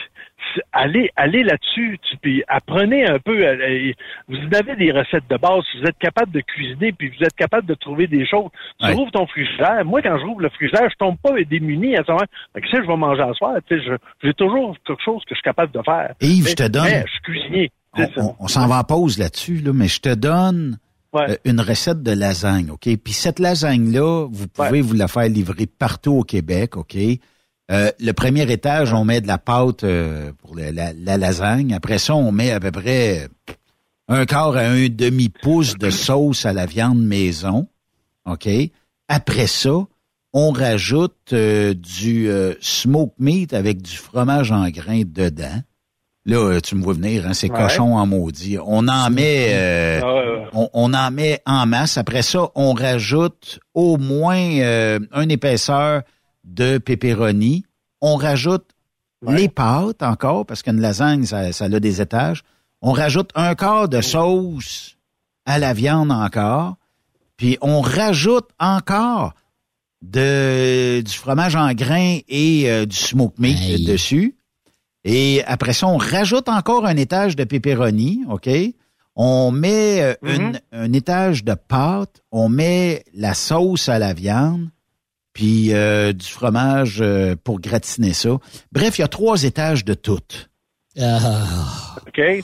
allez, 0.71 1.09
allez 1.15 1.43
là-dessus, 1.43 1.97
puis 2.21 2.43
apprenez 2.47 3.05
un 3.07 3.19
peu. 3.19 3.45
euh, 3.45 3.55
euh, 3.59 3.91
vous 4.27 4.37
avez 4.55 4.75
des 4.75 4.91
recettes 4.91 5.27
de 5.29 5.37
base, 5.37 5.63
vous 5.79 5.85
êtes 5.87 5.97
capable 5.97 6.31
de 6.31 6.41
cuisiner, 6.41 6.91
puis 6.91 7.09
vous 7.09 7.23
êtes 7.23 7.35
capable 7.35 7.67
de 7.67 7.73
trouver 7.75 8.07
des 8.07 8.25
choses. 8.25 8.49
Tu 8.79 8.85
Ouais. 8.87 8.93
rouvres 8.93 9.11
ton 9.11 9.25
frigidaire. 9.27 9.83
Moi, 9.85 10.01
quand 10.01 10.17
je 10.19 10.25
rouvre 10.25 10.41
le 10.41 10.49
frigidaire, 10.49 10.89
je 10.89 10.95
tombe 10.97 11.17
pas 11.21 11.31
démuni 11.49 11.95
à 11.97 12.03
savoir 12.03 12.25
que 12.53 12.61
je 12.65 12.87
vais 12.87 12.97
manger 12.97 13.21
à 13.21 13.33
soir. 13.33 13.55
Tu 13.67 13.77
sais, 13.77 13.83
je- 13.85 14.27
j'ai 14.27 14.33
toujours 14.33 14.75
quelque 14.85 15.03
chose 15.03 15.21
que 15.23 15.29
je 15.31 15.35
suis 15.35 15.43
capable 15.43 15.71
de 15.71 15.81
faire. 15.83 16.13
Yves, 16.21 16.43
Mais- 16.45 16.49
je 16.51 16.55
te 16.55 16.67
donne- 16.67 16.83
mais 16.85 17.03
je 17.05 17.11
suis 17.11 17.21
cuisinier. 17.21 17.71
on, 17.93 17.97
c'est 17.97 18.13
ça. 18.13 18.21
on- 18.21 18.35
on 18.39 18.47
s'en 18.47 18.67
va 18.67 18.79
en 18.79 18.83
pause 18.83 19.17
là-dessus, 19.19 19.57
là, 19.57 19.71
mais 19.73 19.87
je 19.87 19.99
te 20.01 20.13
donne 20.13 20.77
euh, 21.17 21.37
une 21.45 21.61
recette 21.61 22.03
de 22.03 22.11
lasagne, 22.11 22.71
OK? 22.71 22.89
Puis 23.01 23.13
cette 23.13 23.39
lasagne-là, 23.39 24.27
vous 24.29 24.47
pouvez 24.49 24.81
vous 24.81 24.95
la 24.95 25.07
faire 25.07 25.29
livrer 25.29 25.65
partout 25.65 26.11
au 26.11 26.23
Québec, 26.23 26.75
OK? 26.75 26.93
Euh, 27.71 27.91
le 27.99 28.11
premier 28.13 28.49
étage, 28.51 28.93
on 28.93 29.03
met 29.05 29.21
de 29.21 29.27
la 29.27 29.37
pâte 29.39 29.83
euh, 29.83 30.31
pour 30.39 30.55
la, 30.55 30.71
la- 30.71 30.93
la 30.93 31.17
lasagne. 31.17 31.73
Après 31.73 31.97
ça, 31.97 32.13
on 32.15 32.31
met 32.31 32.51
à 32.51 32.59
peu 32.59 32.71
près 32.71 33.27
un 34.07 34.25
quart 34.25 34.55
à 34.55 34.61
un 34.61 34.87
demi-pouce 34.87 35.75
de 35.75 35.89
sauce 35.89 36.45
à 36.45 36.53
la 36.53 36.67
viande 36.67 37.03
maison, 37.03 37.67
OK? 38.29 38.47
Après 39.07 39.47
ça, 39.47 39.71
on 40.33 40.51
rajoute 40.51 41.15
euh, 41.33 41.73
du 41.73 42.29
euh, 42.29 42.53
smoke 42.61 43.13
meat 43.17 43.53
avec 43.53 43.81
du 43.81 43.95
fromage 43.97 44.51
en 44.51 44.67
grains 44.69 45.01
dedans. 45.05 45.61
Là, 46.27 46.59
tu 46.59 46.75
me 46.75 46.83
vois 46.83 46.93
venir, 46.95 47.25
hein, 47.27 47.33
c'est 47.33 47.51
Ouais. 47.51 47.57
cochon 47.57 47.95
en 47.97 48.05
maudit. 48.07 48.57
On 48.63 48.87
en 48.87 49.09
met, 49.11 49.47
euh, 49.53 49.99
Ah 50.03 50.13
ouais, 50.13 50.27
ouais. 50.39 50.45
on, 50.53 50.69
on 50.73 50.93
en 50.93 51.11
met 51.11 51.39
en 51.45 51.65
masse. 51.67 51.97
Après 51.97 52.21
ça, 52.23 52.49
on 52.55 52.73
rajoute 52.73 53.59
au 53.75 53.97
moins 53.97 54.39
euh, 54.59 54.99
une 55.15 55.29
épaisseur 55.31 56.01
de 56.45 56.77
pepperoni. 56.77 57.65
On 58.01 58.15
rajoute 58.15 58.65
les 59.35 59.49
pâtes 59.49 60.03
encore, 60.03 60.45
parce 60.45 60.61
qu'une 60.63 60.79
lasagne, 60.79 61.25
ça, 61.25 61.51
ça 61.51 61.65
a 61.65 61.79
des 61.79 62.01
étages. 62.01 62.43
On 62.81 62.91
rajoute 62.91 63.31
un 63.35 63.55
quart 63.55 63.89
de 63.89 64.01
sauce 64.01 64.95
à 65.45 65.57
la 65.59 65.73
viande 65.73 66.11
encore. 66.11 66.75
Puis 67.37 67.57
on 67.61 67.81
rajoute 67.81 68.47
encore 68.59 69.33
de, 70.01 71.01
du 71.01 71.11
fromage 71.11 71.55
en 71.55 71.73
grains 71.73 72.19
et 72.27 72.69
euh, 72.69 72.85
du 72.85 72.95
smoke 72.95 73.35
meat 73.39 73.57
dessus. 73.87 74.35
Et 75.03 75.43
après 75.45 75.73
ça, 75.73 75.87
on 75.87 75.97
rajoute 75.97 76.49
encore 76.49 76.85
un 76.85 76.95
étage 76.97 77.35
de 77.35 77.43
pepperoni, 77.43 78.23
OK? 78.29 78.49
On 79.15 79.51
met 79.51 80.01
euh, 80.01 80.13
une- 80.23 80.59
un 80.71 80.91
étage 80.93 81.43
de 81.43 81.53
pâte, 81.53 82.21
on 82.31 82.49
met 82.49 83.03
la 83.13 83.33
sauce 83.33 83.87
à 83.89 83.97
la 83.99 84.13
viande, 84.13 84.69
puis 85.35 85.73
euh, 85.73 86.13
du 86.13 86.25
fromage 86.25 86.97
euh, 87.01 87.35
pour 87.43 87.59
gratiner 87.59 88.13
ça. 88.13 88.29
Bref, 88.71 88.97
il 88.97 89.01
y 89.01 89.03
a 89.03 89.07
trois 89.07 89.43
étages 89.43 89.85
de 89.85 89.93
tout. 89.93 90.17
OK? 90.97 92.19
Est-ce 92.19 92.43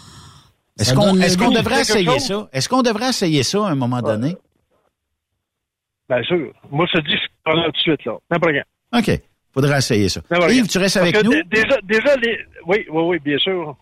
Ça 0.89 0.95
qu'on 0.95 1.51
devrait 1.51 1.81
essayer 1.81 2.19
ça? 2.19 2.49
Est-ce 2.53 2.69
qu'on 2.69 2.81
devrait 2.83 3.09
essayer 3.09 3.41
ça 3.43 3.65
à 3.65 3.69
un 3.71 3.75
moment 3.75 4.01
donné? 4.01 4.35
Bien 6.09 6.21
sûr. 6.23 6.51
Moi, 6.69 6.85
je 6.93 6.99
te 6.99 7.05
dis, 7.05 7.13
je 7.13 7.51
là 7.55 7.63
tout 7.65 7.71
de 7.71 7.77
suite, 7.77 8.05
là. 8.05 8.13
N'importe 8.29 8.53
quand. 8.91 8.99
OK. 8.99 9.19
Faudrait 9.53 9.77
essayer 9.77 10.09
ça. 10.09 10.21
Yves, 10.49 10.67
tu 10.67 10.77
restes 10.77 10.97
avec 10.97 11.23
nous? 11.23 11.31
dé- 11.31 11.43
Déjà, 11.49 11.77
déjà 11.83 12.15
les... 12.17 12.37
Oui, 12.67 12.85
oui, 12.91 13.03
oui, 13.03 13.19
bien 13.23 13.37
sûr. 13.37 13.75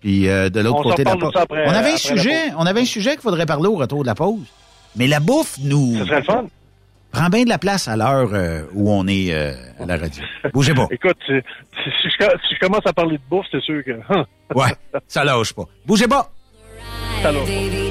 Puis 0.00 0.28
euh, 0.28 0.48
de 0.48 0.60
l'autre 0.60 0.82
côté 0.82 1.04
de 1.04 1.08
la 1.08 1.16
pause. 1.16 1.32
ça 1.32 1.42
après- 1.42 1.64
on 1.66 1.70
avait 1.70 1.92
un 1.92 1.96
sujet, 1.96 2.52
on 2.56 2.66
avait 2.66 2.80
un 2.80 2.84
sujet 2.84 3.12
qu'il 3.12 3.20
faudrait 3.22 3.46
parler 3.46 3.68
au 3.68 3.76
retour 3.76 4.02
de 4.02 4.06
la 4.06 4.14
pause. 4.14 4.44
Mais 4.96 5.06
la 5.06 5.20
bouffe 5.20 5.58
nous 5.60 5.96
Ce 5.98 6.04
serait 6.04 6.18
le 6.20 6.24
fun. 6.24 6.46
Prend 7.12 7.28
bien 7.28 7.44
de 7.44 7.48
la 7.48 7.58
place 7.58 7.88
à 7.88 7.96
l'heure 7.96 8.30
euh, 8.32 8.62
où 8.72 8.90
on 8.90 9.06
est 9.06 9.32
euh, 9.32 9.52
à 9.80 9.86
la 9.86 9.96
radio. 9.96 10.22
Bougez 10.52 10.74
pas. 10.74 10.86
Écoute, 10.90 11.16
si, 11.26 11.32
si- 11.32 11.90
si 12.02 12.08
je, 12.10 12.24
si 12.48 12.54
je 12.54 12.60
commence 12.60 12.86
à 12.86 12.92
parler 12.92 13.16
de 13.18 13.22
bouffe, 13.30 13.46
c'est 13.50 13.60
sûr 13.62 13.82
que... 13.84 13.92
Ouais, 14.54 14.72
ça 15.06 15.24
lâche 15.24 15.52
pas. 15.52 15.64
Bougez 15.86 16.08
pas. 16.08 16.30
Ça 17.22 17.30
lâche 17.32 17.46
Baby, 17.46 17.90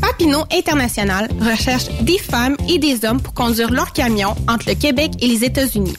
Papineau 0.00 0.44
International 0.52 1.28
recherche 1.40 1.88
des 2.02 2.18
femmes 2.18 2.56
et 2.68 2.78
des 2.78 3.04
hommes 3.04 3.20
pour 3.20 3.34
conduire 3.34 3.70
leur 3.70 3.92
camion 3.92 4.34
entre 4.48 4.68
le 4.68 4.74
Québec 4.74 5.12
et 5.20 5.26
les 5.26 5.44
États-Unis. 5.44 5.96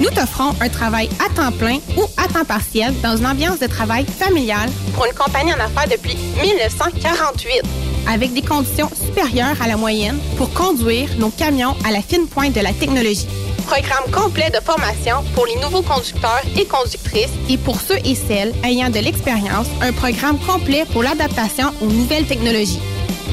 Nous 0.00 0.10
t'offrons 0.10 0.54
un 0.60 0.68
travail 0.68 1.08
à 1.24 1.32
temps 1.34 1.52
plein 1.52 1.78
ou 1.96 2.02
à 2.16 2.26
temps 2.26 2.44
partiel 2.44 2.92
dans 3.02 3.16
une 3.16 3.26
ambiance 3.26 3.60
de 3.60 3.66
travail 3.66 4.04
familiale 4.06 4.70
pour 4.94 5.06
une 5.06 5.12
compagnie 5.12 5.52
en 5.52 5.60
affaires 5.60 5.88
depuis 5.90 6.16
1948, 6.42 7.62
avec 8.08 8.32
des 8.32 8.42
conditions 8.42 8.88
supérieures 8.88 9.60
à 9.62 9.68
la 9.68 9.76
moyenne 9.76 10.18
pour 10.36 10.52
conduire 10.52 11.08
nos 11.18 11.30
camions 11.30 11.76
à 11.86 11.92
la 11.92 12.02
fine 12.02 12.26
pointe 12.26 12.54
de 12.54 12.60
la 12.60 12.72
technologie. 12.72 13.26
Programme 13.66 14.10
complet 14.10 14.50
de 14.50 14.60
formation 14.60 15.22
pour 15.34 15.46
les 15.46 15.56
nouveaux 15.56 15.82
conducteurs 15.82 16.42
et 16.58 16.64
conductrices 16.64 17.30
et 17.48 17.56
pour 17.56 17.80
ceux 17.80 17.98
et 18.04 18.16
celles 18.16 18.52
ayant 18.64 18.90
de 18.90 18.98
l'expérience, 18.98 19.68
un 19.80 19.92
programme 19.92 20.38
complet 20.40 20.84
pour 20.92 21.02
l'adaptation 21.02 21.68
aux 21.80 21.86
nouvelles 21.86 22.26
technologies. 22.26 22.80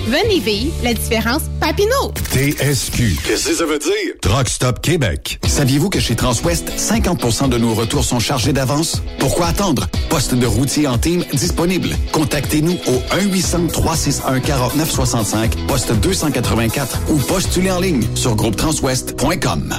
Venez 0.09 0.39
vivre 0.39 0.73
la 0.81 0.95
différence 0.95 1.43
Papineau. 1.59 2.11
TSQ. 2.33 3.15
Qu'est-ce 3.27 3.49
que 3.49 3.53
ça 3.53 3.65
veut 3.65 3.77
dire? 3.77 4.15
Truck 4.23 4.49
Stop 4.49 4.81
Québec. 4.81 5.39
Saviez-vous 5.45 5.91
que 5.91 5.99
chez 5.99 6.15
Transwest, 6.15 6.71
50% 6.75 7.47
de 7.47 7.59
nos 7.59 7.75
retours 7.75 8.03
sont 8.03 8.19
chargés 8.19 8.51
d'avance? 8.51 9.03
Pourquoi 9.19 9.45
attendre? 9.45 9.85
Poste 10.09 10.33
de 10.33 10.47
routier 10.47 10.87
en 10.87 10.97
team 10.97 11.23
disponible. 11.33 11.89
Contactez-nous 12.11 12.79
au 12.87 13.03
1-800-361-4965, 13.17 15.67
poste 15.67 15.93
284 15.93 17.01
ou 17.09 17.17
postulez 17.17 17.69
en 17.69 17.79
ligne 17.79 18.01
sur 18.15 18.35
groupetranswest.com. 18.35 19.75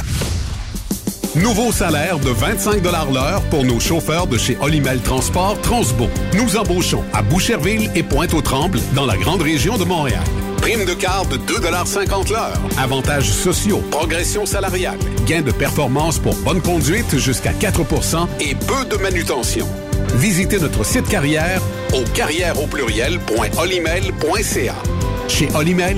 Nouveau 1.36 1.72
salaire 1.72 2.20
de 2.20 2.30
25 2.30 2.84
l'heure 2.84 3.41
pour 3.49 3.64
nos 3.64 3.80
chauffeurs 3.80 4.28
de 4.28 4.38
chez 4.38 4.55
Olimel 4.61 5.01
Transport 5.01 5.59
Transbo. 5.61 6.07
Nous 6.36 6.57
embauchons 6.57 7.03
à 7.11 7.24
Boucherville 7.24 7.89
et 7.95 8.03
Pointe-aux-Trembles 8.03 8.80
dans 8.95 9.05
la 9.05 9.18
grande 9.18 9.41
région 9.41 9.78
de 9.78 9.84
Montréal. 9.84 10.24
Prime 10.64 10.86
de 10.86 10.93
quart 10.93 11.26
de 11.26 11.36
2,50 11.36 12.32
l'heure. 12.32 12.57
Avantages 12.78 13.30
sociaux, 13.30 13.84
progression 13.91 14.45
salariale, 14.45 14.97
gains 15.28 15.41
de 15.41 15.51
performance 15.51 16.20
pour 16.20 16.36
bonne 16.36 16.61
conduite 16.61 17.18
jusqu'à 17.18 17.51
4% 17.51 18.30
et 18.39 18.55
peu 18.55 18.86
de 18.86 18.95
manutention. 18.95 19.68
Visitez 20.16 20.59
notre 20.59 20.86
site 20.86 21.09
carrière 21.09 21.61
au 21.93 22.03
carrière. 22.14 22.55
Chez 25.28 25.49
Olimel, 25.53 25.97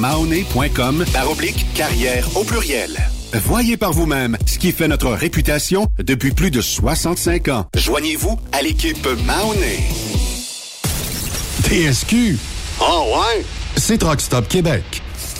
guimauné.com 0.00 1.04
par 1.12 1.30
oblique 1.30 1.66
carrière 1.74 2.26
au 2.34 2.42
pluriel. 2.42 2.96
Voyez 3.34 3.76
par 3.76 3.92
vous-même 3.92 4.36
ce 4.46 4.58
qui 4.58 4.72
fait 4.72 4.88
notre 4.88 5.10
réputation 5.10 5.86
depuis 5.98 6.32
plus 6.32 6.50
de 6.50 6.62
65 6.62 7.48
ans. 7.48 7.66
Joignez-vous 7.76 8.38
à 8.52 8.62
l'équipe 8.62 9.06
Mahoney. 9.26 9.80
TSQ. 11.64 12.38
Oh 12.80 13.14
ouais? 13.14 13.44
C'est 13.76 13.98
Truck 13.98 14.20
Stop 14.22 14.48
Québec. 14.48 15.02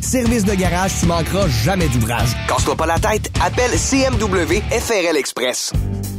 Service 0.00 0.44
de 0.44 0.54
garage, 0.54 0.92
tu 0.98 1.06
manqueras 1.06 1.46
jamais 1.48 1.88
d'ouvrage. 1.88 2.30
Casse-toi 2.48 2.74
pas 2.74 2.86
la 2.86 2.98
tête, 2.98 3.30
appelle 3.44 3.70
CMW 3.72 4.62
FRL 4.70 5.16
Express. 5.16 5.72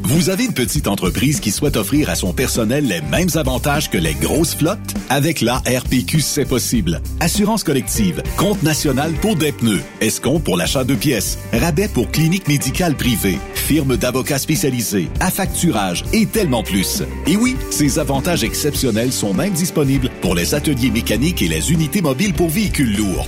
Vous 0.03 0.31
avez 0.31 0.45
une 0.45 0.53
petite 0.53 0.87
entreprise 0.87 1.39
qui 1.39 1.51
souhaite 1.51 1.77
offrir 1.77 2.09
à 2.09 2.15
son 2.15 2.33
personnel 2.33 2.87
les 2.87 3.01
mêmes 3.01 3.29
avantages 3.35 3.91
que 3.91 3.97
les 3.97 4.15
grosses 4.15 4.55
flottes? 4.55 4.79
Avec 5.07 5.39
la 5.39 5.57
RPQ, 5.57 6.21
c'est 6.21 6.45
possible. 6.45 6.99
Assurance 7.19 7.63
collective, 7.63 8.23
compte 8.35 8.63
national 8.63 9.11
pour 9.21 9.35
des 9.35 9.51
pneus, 9.51 9.83
escompte 10.01 10.43
pour 10.43 10.57
l'achat 10.57 10.83
de 10.83 10.95
pièces, 10.95 11.37
rabais 11.53 11.87
pour 11.87 12.09
clinique 12.09 12.47
médicale 12.47 12.95
privée, 12.95 13.37
firme 13.53 13.97
d'avocats 13.97 14.39
spécialisés, 14.39 15.09
affacturage 15.19 16.03
et 16.11 16.25
tellement 16.25 16.63
plus. 16.63 17.03
Et 17.27 17.35
oui, 17.35 17.55
ces 17.69 17.99
avantages 17.99 18.43
exceptionnels 18.43 19.11
sont 19.11 19.35
même 19.35 19.53
disponibles 19.53 20.09
pour 20.21 20.33
les 20.33 20.55
ateliers 20.55 20.89
mécaniques 20.89 21.43
et 21.43 21.47
les 21.47 21.71
unités 21.71 22.01
mobiles 22.01 22.33
pour 22.33 22.49
véhicules 22.49 22.97
lourds. 22.97 23.27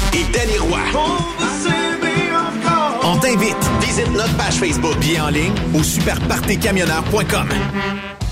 et 0.13 0.25
Danny 0.31 0.57
Roy. 0.57 0.79
On 3.03 3.17
t'invite. 3.17 3.55
Visite 3.81 4.11
notre 4.11 4.35
page 4.37 4.55
Facebook 4.55 4.97
bien 4.99 5.25
en 5.25 5.29
ligne 5.29 5.53
au 5.73 5.83
superpartycamionneur.com. 5.83 7.47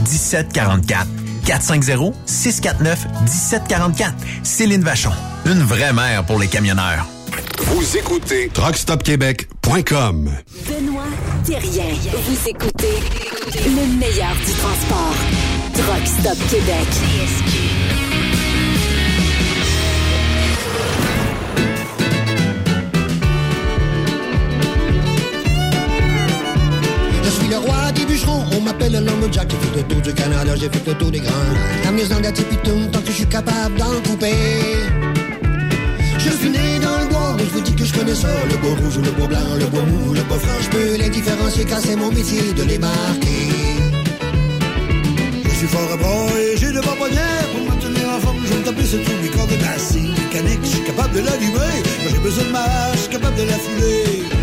1744. 0.00 1.06
450-649-1744. 1.44 4.12
Céline 4.42 4.82
Vachon. 4.82 5.12
Une 5.46 5.62
vraie 5.62 5.92
mère 5.92 6.24
pour 6.24 6.38
les 6.38 6.48
camionneurs. 6.48 7.06
Vous 7.58 7.96
écoutez 7.96 8.48
truckstopquebec.com. 8.52 10.30
Benoît 10.66 11.04
Thérien. 11.44 11.84
Vous 12.12 12.48
écoutez 12.48 12.98
le 13.66 13.86
meilleur 13.98 14.34
du 14.34 14.52
transport. 14.52 15.14
Truck 15.74 16.06
Stop 16.06 16.38
Québec. 16.50 16.88
Je 27.28 27.34
suis 27.34 27.48
le 27.48 27.58
roi 27.58 27.92
des 27.94 28.06
bûcherons, 28.06 28.42
on 28.56 28.60
m'appelle 28.62 28.92
le 28.92 29.00
lumberjack. 29.00 29.48
J'ai 29.50 29.68
fait 29.68 29.76
le 29.76 29.82
tour 29.82 30.00
du 30.00 30.14
Canada, 30.14 30.56
j'ai 30.56 30.70
fait 30.70 30.86
le 30.86 30.94
tour 30.94 31.10
des 31.10 31.20
grands. 31.20 31.52
La 31.84 31.92
maison 31.92 32.18
d'Atipitoum, 32.20 32.90
tant 32.90 33.00
que 33.00 33.08
je 33.08 33.12
suis 33.20 33.26
capable 33.26 33.76
d'en 33.76 34.00
couper. 34.06 34.32
Je 36.18 36.30
suis 36.30 36.48
né 36.48 36.78
dans 36.80 36.98
le 37.00 37.06
bois, 37.06 37.36
je 37.38 37.44
vous 37.52 37.60
dis 37.60 37.74
que 37.74 37.84
je 37.84 37.92
connais 37.92 38.14
ça. 38.14 38.28
Le 38.50 38.56
bois 38.56 38.70
rouge 38.80 38.96
ou 38.96 39.02
le 39.02 39.10
bois 39.10 39.26
blanc, 39.26 39.48
le 39.58 39.66
bois 39.66 39.82
mou 39.82 40.10
ou 40.10 40.14
le 40.14 40.22
bois 40.22 40.38
franc. 40.38 40.58
Je 40.62 40.68
peux 40.70 40.96
les 40.96 41.10
différencier 41.10 41.66
car 41.66 41.80
c'est 41.80 41.96
mon 41.96 42.10
métier 42.10 42.54
de 42.56 42.62
les 42.62 42.78
marquer. 42.78 43.50
Je 45.44 45.54
suis 45.54 45.68
fort 45.68 45.92
à 45.92 45.96
bras 45.98 46.32
et 46.40 46.56
j'ai 46.56 46.72
de 46.72 46.80
bonbonnières 46.80 47.48
pour 47.52 47.76
me 47.76 47.82
tenir 47.82 48.08
en 48.08 48.20
forme. 48.20 48.38
Je 48.46 48.54
vais 48.54 48.60
me 48.60 48.64
taper 48.64 48.84
sur 48.86 49.02
tous 49.04 49.22
mes 49.22 49.28
cordes 49.28 49.50
mécanique. 49.50 50.60
Je 50.62 50.68
suis 50.68 50.84
capable 50.84 51.12
de 51.14 51.20
l'allumer. 51.20 51.76
J'ai 52.10 52.18
besoin 52.20 52.44
de 52.44 52.52
ma 52.52 52.92
je 52.94 52.98
suis 53.00 53.10
capable 53.10 53.36
de 53.36 53.42
la 53.42 53.58
filer. 53.58 54.37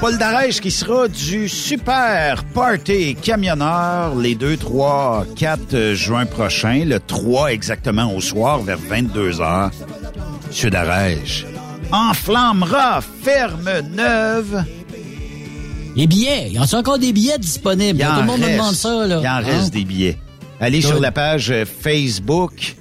Paul 0.00 0.18
Darèche 0.18 0.60
qui 0.60 0.70
sera 0.70 1.08
du 1.08 1.48
Super 1.48 2.44
Party 2.54 3.14
Camionneur 3.16 4.14
les 4.16 4.34
2, 4.34 4.56
3, 4.56 5.26
4 5.36 5.92
juin 5.94 6.26
prochains, 6.26 6.84
le 6.84 6.98
3 7.00 7.52
exactement 7.52 8.14
au 8.14 8.20
soir 8.20 8.60
vers 8.60 8.78
22 8.78 9.30
h 9.32 9.70
Monsieur 10.48 10.70
Darèche 10.70 11.44
enflammera 11.92 13.00
Ferme 13.22 13.68
Neuve. 13.92 14.64
Les 15.96 16.06
billets, 16.06 16.46
il 16.48 16.52
y 16.52 16.58
en 16.58 16.62
a 16.64 16.76
encore 16.76 16.98
des 17.00 17.12
billets 17.12 17.38
disponibles. 17.38 17.98
Il 17.98 18.06
en 18.06 18.14
Tout 18.14 18.20
le 18.20 18.26
monde 18.26 18.40
me 18.40 18.52
demande 18.52 18.74
ça. 18.74 19.06
Là. 19.08 19.18
Il 19.20 19.26
en 19.28 19.32
Hein? 19.32 19.40
reste 19.40 19.72
des 19.72 19.84
billets. 19.84 20.16
Allez 20.60 20.80
sur 20.82 21.00
la 21.00 21.10
page 21.10 21.50
euh, 21.50 21.64
Facebook 21.64 22.76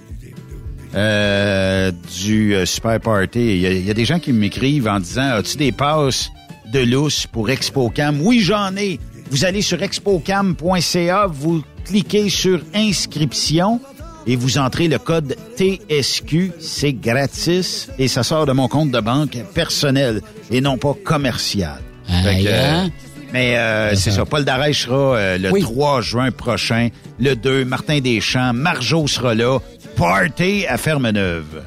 euh, 0.94 1.92
du 2.24 2.54
euh, 2.54 2.66
Super 2.68 3.00
Party. 3.00 3.40
Il 3.40 3.58
y, 3.82 3.88
y 3.88 3.90
a 3.90 3.94
des 3.96 4.06
gens 4.06 4.20
qui 4.20 4.32
m'écrivent 4.32 4.88
en 4.88 5.00
disant 5.00 5.30
As-tu 5.32 5.58
des 5.58 5.72
passes 5.72 6.30
de 6.72 6.80
lousse 6.80 7.28
pour 7.28 7.50
ExpoCam? 7.50 8.22
Oui, 8.22 8.40
j'en 8.40 8.76
ai. 8.76 9.00
Vous 9.32 9.46
allez 9.46 9.62
sur 9.62 9.82
expocam.ca, 9.84 11.28
vous 11.28 11.64
cliquez 11.86 12.30
sur 12.30 12.62
inscription 12.74 13.80
et 14.26 14.36
vous 14.36 14.58
entrez 14.58 14.88
le 14.88 15.00
code 15.00 15.36
TSQ. 15.58 16.52
C'est 16.60 16.94
gratis 16.94 17.90
et 17.98 18.08
ça 18.08 18.24
sort 18.24 18.46
de 18.46 18.52
mon 18.52 18.68
compte 18.68 18.92
de 18.92 19.00
banque 19.00 19.38
personnel 19.54 20.22
et 20.52 20.62
non 20.62 20.78
pas 20.78 20.96
commercial. 21.04 21.80
Fait 22.08 22.44
que, 22.44 22.48
euh, 22.48 22.72
hein? 22.72 22.90
mais 23.34 23.58
euh, 23.58 23.96
c'est 23.96 24.12
ça. 24.12 24.26
Paul 24.26 24.44
Darèche 24.46 24.86
sera 24.86 25.16
euh, 25.18 25.38
le 25.38 25.62
3 25.62 26.02
juin 26.02 26.32
prochain. 26.32 26.90
Le 27.20 27.36
2, 27.36 27.66
Martin 27.66 28.00
Deschamps. 28.00 28.54
Marjo 28.54 29.06
sera 29.08 29.36
là. 29.36 29.60
Party 29.96 30.66
à 30.68 30.78
Ferme-Neuve. 30.78 31.64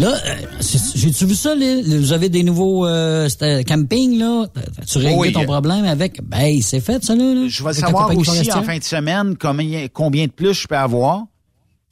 Là, 0.00 0.14
euh, 0.14 0.34
j'ai-tu 0.94 1.26
vu 1.26 1.34
ça? 1.34 1.54
là? 1.54 1.82
Vous 1.84 2.12
avez 2.14 2.30
des 2.30 2.42
nouveaux 2.42 2.86
euh, 2.86 3.28
c'était 3.28 3.64
camping, 3.64 4.18
là? 4.18 4.46
Tu 4.86 4.96
réglé 4.96 5.14
Oui. 5.14 5.32
ton 5.32 5.44
problème 5.44 5.84
avec... 5.84 6.22
Ben, 6.22 6.58
c'est 6.62 6.80
fait, 6.80 7.04
ça, 7.04 7.14
là? 7.14 7.46
Je 7.46 7.62
vais 7.62 7.72
savoir 7.74 8.16
aussi 8.16 8.50
en 8.50 8.62
fin 8.62 8.78
de 8.78 8.82
semaine 8.82 9.36
combien, 9.36 9.88
combien 9.92 10.24
de 10.24 10.32
plus 10.32 10.54
je 10.54 10.66
peux 10.66 10.76
avoir. 10.76 11.24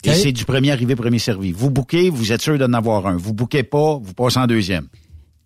Et 0.04 0.14
c'est 0.14 0.32
du 0.32 0.46
premier 0.46 0.70
arrivé, 0.72 0.96
premier 0.96 1.18
servi. 1.18 1.52
Vous 1.52 1.70
bouquez, 1.70 2.08
vous 2.08 2.32
êtes 2.32 2.40
sûr 2.40 2.56
d'en 2.56 2.72
avoir 2.72 3.06
un. 3.06 3.16
Vous 3.16 3.34
bouquez 3.34 3.62
pas, 3.62 3.98
vous 4.02 4.14
passez 4.14 4.38
en 4.38 4.46
deuxième. 4.46 4.86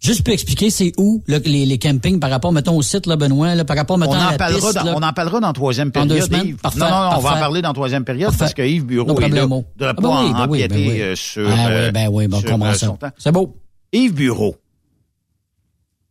Juste 0.03 0.25
pour 0.25 0.35
expliquer, 0.35 0.69
c'est 0.71 0.93
où 0.99 1.23
les, 1.29 1.65
les 1.65 1.79
campings 1.79 2.19
par 2.19 2.29
rapport, 2.31 2.51
mettons, 2.51 2.77
au 2.77 2.83
site, 2.83 3.07
là, 3.07 3.15
Benoît, 3.15 3.55
là, 3.55 3.65
par 3.65 3.77
rapport, 3.77 3.97
mettons, 3.99 4.13
On 4.13 4.21
à 4.21 4.33
la 4.33 4.37
parlera 4.37 4.61
piste, 4.61 4.75
dans, 4.75 4.85
là. 4.85 4.95
on 4.97 5.03
en 5.03 5.13
parlera 5.13 5.39
dans 5.39 5.47
la 5.47 5.53
troisième 5.53 5.89
deux 5.89 5.93
période, 5.93 6.23
semaines? 6.27 6.47
Yves. 6.49 6.57
Parfait, 6.57 6.79
non, 6.81 6.87
non, 6.91 7.11
non, 7.11 7.17
on 7.19 7.21
va 7.21 7.31
en 7.31 7.39
parler 7.39 7.63
dans 7.63 7.69
la 7.69 7.75
troisième 7.75 8.05
période 8.05 8.31
Parfait. 8.31 8.39
parce 8.41 8.55
que 8.55 8.63
Yves 8.63 8.85
Bureau 8.85 9.21
est 9.21 9.29
là. 9.29 9.47
devrait 9.47 9.65
Ah, 9.81 9.95
pas 9.95 10.03
ben 10.03 10.09
oui, 10.09 10.15
en- 10.15 10.33
ben 10.33 10.47
oui, 10.49 10.69
ben 10.69 10.77
oui. 10.77 11.01
euh, 11.03 11.15
sur... 11.15 11.49
Ah 11.49 11.55
oui, 11.55 11.61
euh, 11.71 11.91
ben 11.93 12.09
oui, 12.11 12.27
ben, 12.27 12.41
sur, 12.41 12.65
euh, 12.65 12.73
ça? 12.75 12.97
C'est 13.17 13.31
beau. 13.31 13.57
Yves 13.93 14.15
Bureau. 14.15 14.57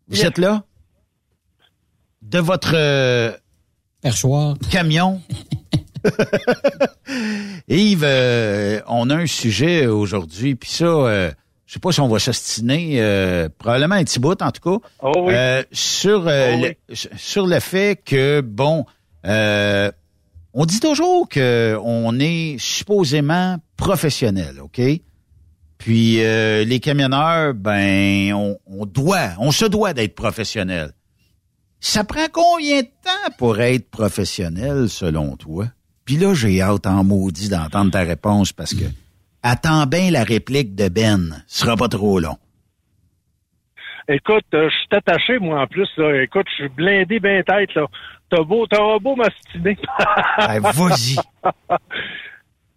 Vous 0.07 0.21
êtes 0.25 0.37
là? 0.37 0.63
De 2.21 2.39
votre 2.39 2.71
euh, 2.75 3.33
Perchoir. 4.01 4.55
camion? 4.69 5.21
Yves, 7.67 8.03
euh, 8.03 8.79
on 8.87 9.09
a 9.09 9.15
un 9.17 9.27
sujet 9.27 9.85
aujourd'hui, 9.87 10.55
puis 10.55 10.69
ça, 10.71 10.85
euh, 10.85 11.31
je 11.71 11.75
sais 11.75 11.79
pas 11.79 11.93
si 11.93 12.01
on 12.01 12.09
va 12.09 12.19
s'ostiner, 12.19 12.97
euh, 12.99 13.47
probablement 13.57 13.95
un 13.95 14.03
petit 14.03 14.19
bout 14.19 14.41
en 14.41 14.51
tout 14.51 14.77
cas, 14.77 14.85
Oh 15.01 15.13
oui. 15.27 15.33
euh, 15.33 15.63
sur, 15.71 16.27
euh, 16.27 16.57
Oh 16.57 16.65
le, 16.89 16.95
sur 17.15 17.47
le 17.47 17.61
fait 17.61 17.95
que, 18.03 18.41
bon, 18.41 18.85
euh, 19.25 19.89
on 20.53 20.65
dit 20.65 20.81
toujours 20.81 21.29
que 21.29 21.79
on 21.81 22.19
est 22.19 22.57
supposément 22.59 23.55
professionnel, 23.77 24.59
OK? 24.61 24.81
Puis 25.77 26.21
euh, 26.25 26.65
les 26.65 26.81
camionneurs, 26.81 27.53
ben, 27.53 28.33
on, 28.33 28.57
on 28.67 28.85
doit, 28.85 29.29
on 29.39 29.51
se 29.51 29.63
doit 29.63 29.93
d'être 29.93 30.13
professionnel. 30.15 30.91
Ça 31.79 32.03
prend 32.03 32.27
combien 32.33 32.81
de 32.81 32.87
temps 33.01 33.31
pour 33.37 33.61
être 33.61 33.89
professionnel, 33.89 34.89
selon 34.89 35.37
toi? 35.37 35.67
Puis 36.03 36.17
là, 36.17 36.33
j'ai 36.33 36.61
hâte 36.61 36.85
en 36.85 37.05
maudit 37.05 37.47
d'entendre 37.47 37.91
ta 37.91 38.01
réponse 38.01 38.51
parce 38.51 38.73
que 38.73 38.83
attends 39.43 39.85
bien 39.85 40.11
la 40.11 40.23
réplique 40.23 40.75
de 40.75 40.89
Ben. 40.89 41.43
Ce 41.47 41.61
sera 41.65 41.75
pas 41.75 41.87
trop 41.87 42.19
long. 42.19 42.37
Écoute, 44.07 44.43
euh, 44.53 44.69
je 44.69 44.75
suis 44.75 44.87
attaché, 44.91 45.39
moi, 45.39 45.61
en 45.61 45.67
plus. 45.67 45.87
Là. 45.97 46.21
Écoute, 46.23 46.45
je 46.49 46.63
suis 46.63 46.69
blindé 46.69 47.19
bien 47.19 47.41
tête. 47.43 47.73
là. 47.75 47.85
T'as 48.29 48.43
beau, 48.43 48.65
t'auras 48.67 48.99
beau 48.99 49.15
m'astiner. 49.15 49.77
Eh, 50.55 50.59
vas-y. 50.59 51.15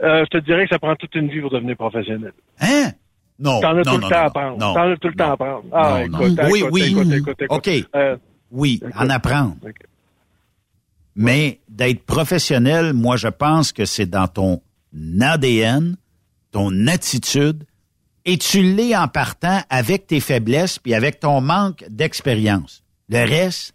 Euh, 0.02 0.24
je 0.24 0.38
te 0.38 0.44
dirais 0.44 0.64
que 0.64 0.70
ça 0.70 0.78
prend 0.80 0.96
toute 0.96 1.14
une 1.14 1.28
vie 1.30 1.40
pour 1.40 1.50
devenir 1.50 1.76
professionnel. 1.76 2.32
Hein? 2.60 2.90
Non. 3.38 3.60
T'en 3.60 3.70
as 3.70 3.74
non, 3.74 3.82
tout 3.82 3.90
non, 4.00 4.08
le 4.08 4.12
temps 4.12 4.20
non, 4.20 4.26
à 4.26 4.30
prendre. 4.30 4.58
T'en 4.58 4.90
as 4.92 4.96
tout 4.96 5.08
le 5.08 5.14
temps 5.14 5.32
à 5.32 5.36
prendre. 5.36 5.64
Ah, 5.72 6.02
écoute. 6.04 6.40
Oui, 6.50 6.58
écoute, 6.58 6.70
oui. 6.72 6.82
écoute, 6.90 7.12
écoute. 7.12 7.42
OK. 7.48 7.70
Euh, 7.94 8.16
Oui, 8.50 8.80
en 8.96 9.08
apprendre. 9.08 9.54
Mais 11.14 11.60
d'être 11.68 12.04
professionnel, 12.04 12.92
moi, 12.92 13.16
je 13.16 13.28
pense 13.28 13.72
que 13.72 13.84
c'est 13.84 14.06
dans 14.06 14.26
ton 14.26 14.60
ADN, 15.20 15.96
ton 16.54 16.86
attitude, 16.86 17.64
et 18.24 18.38
tu 18.38 18.62
l'es 18.62 18.96
en 18.96 19.08
partant 19.08 19.60
avec 19.68 20.06
tes 20.06 20.20
faiblesses 20.20 20.78
puis 20.78 20.94
avec 20.94 21.18
ton 21.20 21.40
manque 21.40 21.84
d'expérience. 21.90 22.84
Le 23.08 23.28
reste, 23.28 23.74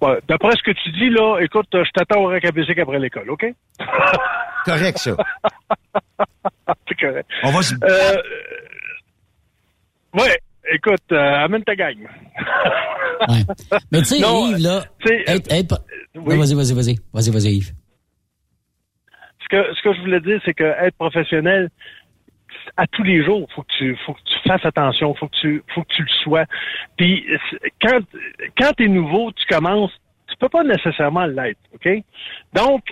ouais, 0.00 0.18
D'après 0.26 0.56
ce 0.56 0.62
que 0.62 0.70
tu 0.82 0.90
dis, 0.92 1.10
là, 1.10 1.38
écoute, 1.40 1.68
euh, 1.74 1.84
je 1.84 1.90
t'attends 1.92 2.24
au 2.24 2.30
bicycle 2.30 2.80
après 2.80 2.98
l'école, 2.98 3.30
OK? 3.30 3.44
correct, 4.64 4.98
ça. 4.98 5.16
C'est 6.88 6.98
correct. 6.98 7.28
On 7.44 7.50
va 7.50 7.62
se... 7.62 7.74
Euh, 7.74 8.22
ouais, 10.14 10.38
écoute, 10.72 11.12
euh, 11.12 11.44
amène 11.44 11.62
ta 11.64 11.76
gang. 11.76 11.96
Ouais. 13.28 13.44
Mais 13.92 13.98
tu 13.98 14.04
sais, 14.06 14.18
Yves, 14.20 14.56
là, 14.58 14.84
être- 15.26 15.52
être- 15.52 15.84
oui. 16.14 16.38
Vas-y, 16.38 16.54
vas-y, 16.54 16.72
vas-y. 16.74 16.96
Vas-y, 17.12 17.30
vas-y, 17.30 17.56
Yves. 17.56 17.72
Ce 19.50 19.82
que 19.82 19.92
je 19.92 20.00
voulais 20.00 20.20
dire, 20.20 20.40
c'est 20.44 20.54
que 20.54 20.64
être 20.64 20.96
professionnel 20.96 21.70
à 22.76 22.86
tous 22.86 23.02
les 23.02 23.24
jours, 23.24 23.48
faut 23.54 23.62
que 23.62 23.72
tu 23.78 23.96
faut 24.04 24.12
que 24.14 24.20
tu 24.24 24.48
fasses 24.48 24.64
attention, 24.64 25.14
faut 25.14 25.28
que 25.28 25.36
tu 25.40 25.62
faut 25.74 25.82
que 25.82 25.94
tu 25.94 26.02
le 26.02 26.08
sois. 26.22 26.44
Puis 26.96 27.26
quand 27.80 28.00
quand 28.58 28.72
t'es 28.76 28.88
nouveau, 28.88 29.32
tu 29.32 29.46
commences, 29.46 29.92
tu 30.28 30.36
peux 30.36 30.48
pas 30.48 30.62
nécessairement 30.62 31.26
l'être, 31.26 31.60
ok? 31.74 31.88
Donc 32.54 32.82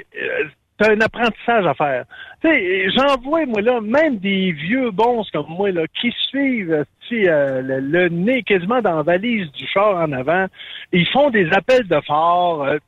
tu 0.78 0.86
as 0.86 0.92
un 0.92 1.00
apprentissage 1.00 1.66
à 1.66 1.74
faire. 1.74 2.04
Tu 2.42 2.90
j'en 2.96 3.16
vois 3.20 3.46
moi 3.46 3.60
là, 3.60 3.80
même 3.80 4.18
des 4.18 4.52
vieux 4.52 4.90
bons 4.90 5.24
comme 5.32 5.48
moi 5.48 5.70
là, 5.72 5.82
qui 6.00 6.12
suivent 6.28 6.84
euh, 7.12 7.80
le, 7.80 8.08
nez 8.08 8.42
quasiment 8.42 8.82
dans 8.82 8.96
la 8.96 9.02
valise 9.02 9.50
du 9.52 9.66
char 9.66 9.96
en 9.96 10.12
avant, 10.12 10.46
ils 10.92 11.08
font 11.08 11.30
des 11.30 11.48
appels 11.52 11.86
de 11.86 12.00
phare, 12.06 12.62
euh, 12.62 12.78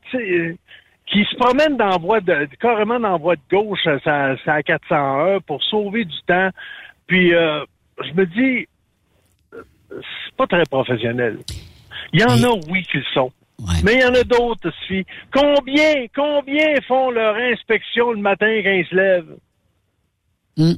qui 1.10 1.24
se 1.24 1.36
promènent 1.36 1.76
dans 1.76 1.88
la 1.88 1.98
voie 1.98 2.20
de 2.20 2.48
carrément 2.60 3.00
dans 3.00 3.12
la 3.12 3.16
voie 3.16 3.36
de 3.36 3.42
gauche, 3.50 3.86
euh, 3.86 3.98
ça, 4.04 4.36
ça 4.44 4.54
à 4.54 4.62
401 4.62 5.40
pour 5.40 5.62
sauver 5.64 6.04
du 6.04 6.16
temps. 6.26 6.50
Puis 7.06 7.34
euh, 7.34 7.64
je 8.02 8.12
me 8.12 8.26
dis, 8.26 8.66
c'est 9.90 10.36
pas 10.36 10.46
très 10.46 10.64
professionnel. 10.70 11.38
Il 12.12 12.20
y 12.20 12.24
en 12.24 12.42
a, 12.42 12.60
oui, 12.68 12.82
qui 12.90 12.98
le 12.98 13.04
sont. 13.12 13.32
Mais 13.84 13.94
il 13.94 14.00
y 14.00 14.04
en 14.04 14.14
a 14.14 14.24
d'autres 14.24 14.68
aussi. 14.68 15.04
Combien, 15.32 16.06
combien 16.14 16.80
font 16.86 17.10
leur 17.10 17.36
inspection 17.36 18.12
le 18.12 18.20
matin 18.20 18.60
quand 18.62 18.70
ils 18.70 18.86
se 18.86 18.94
lèvent? 18.94 19.36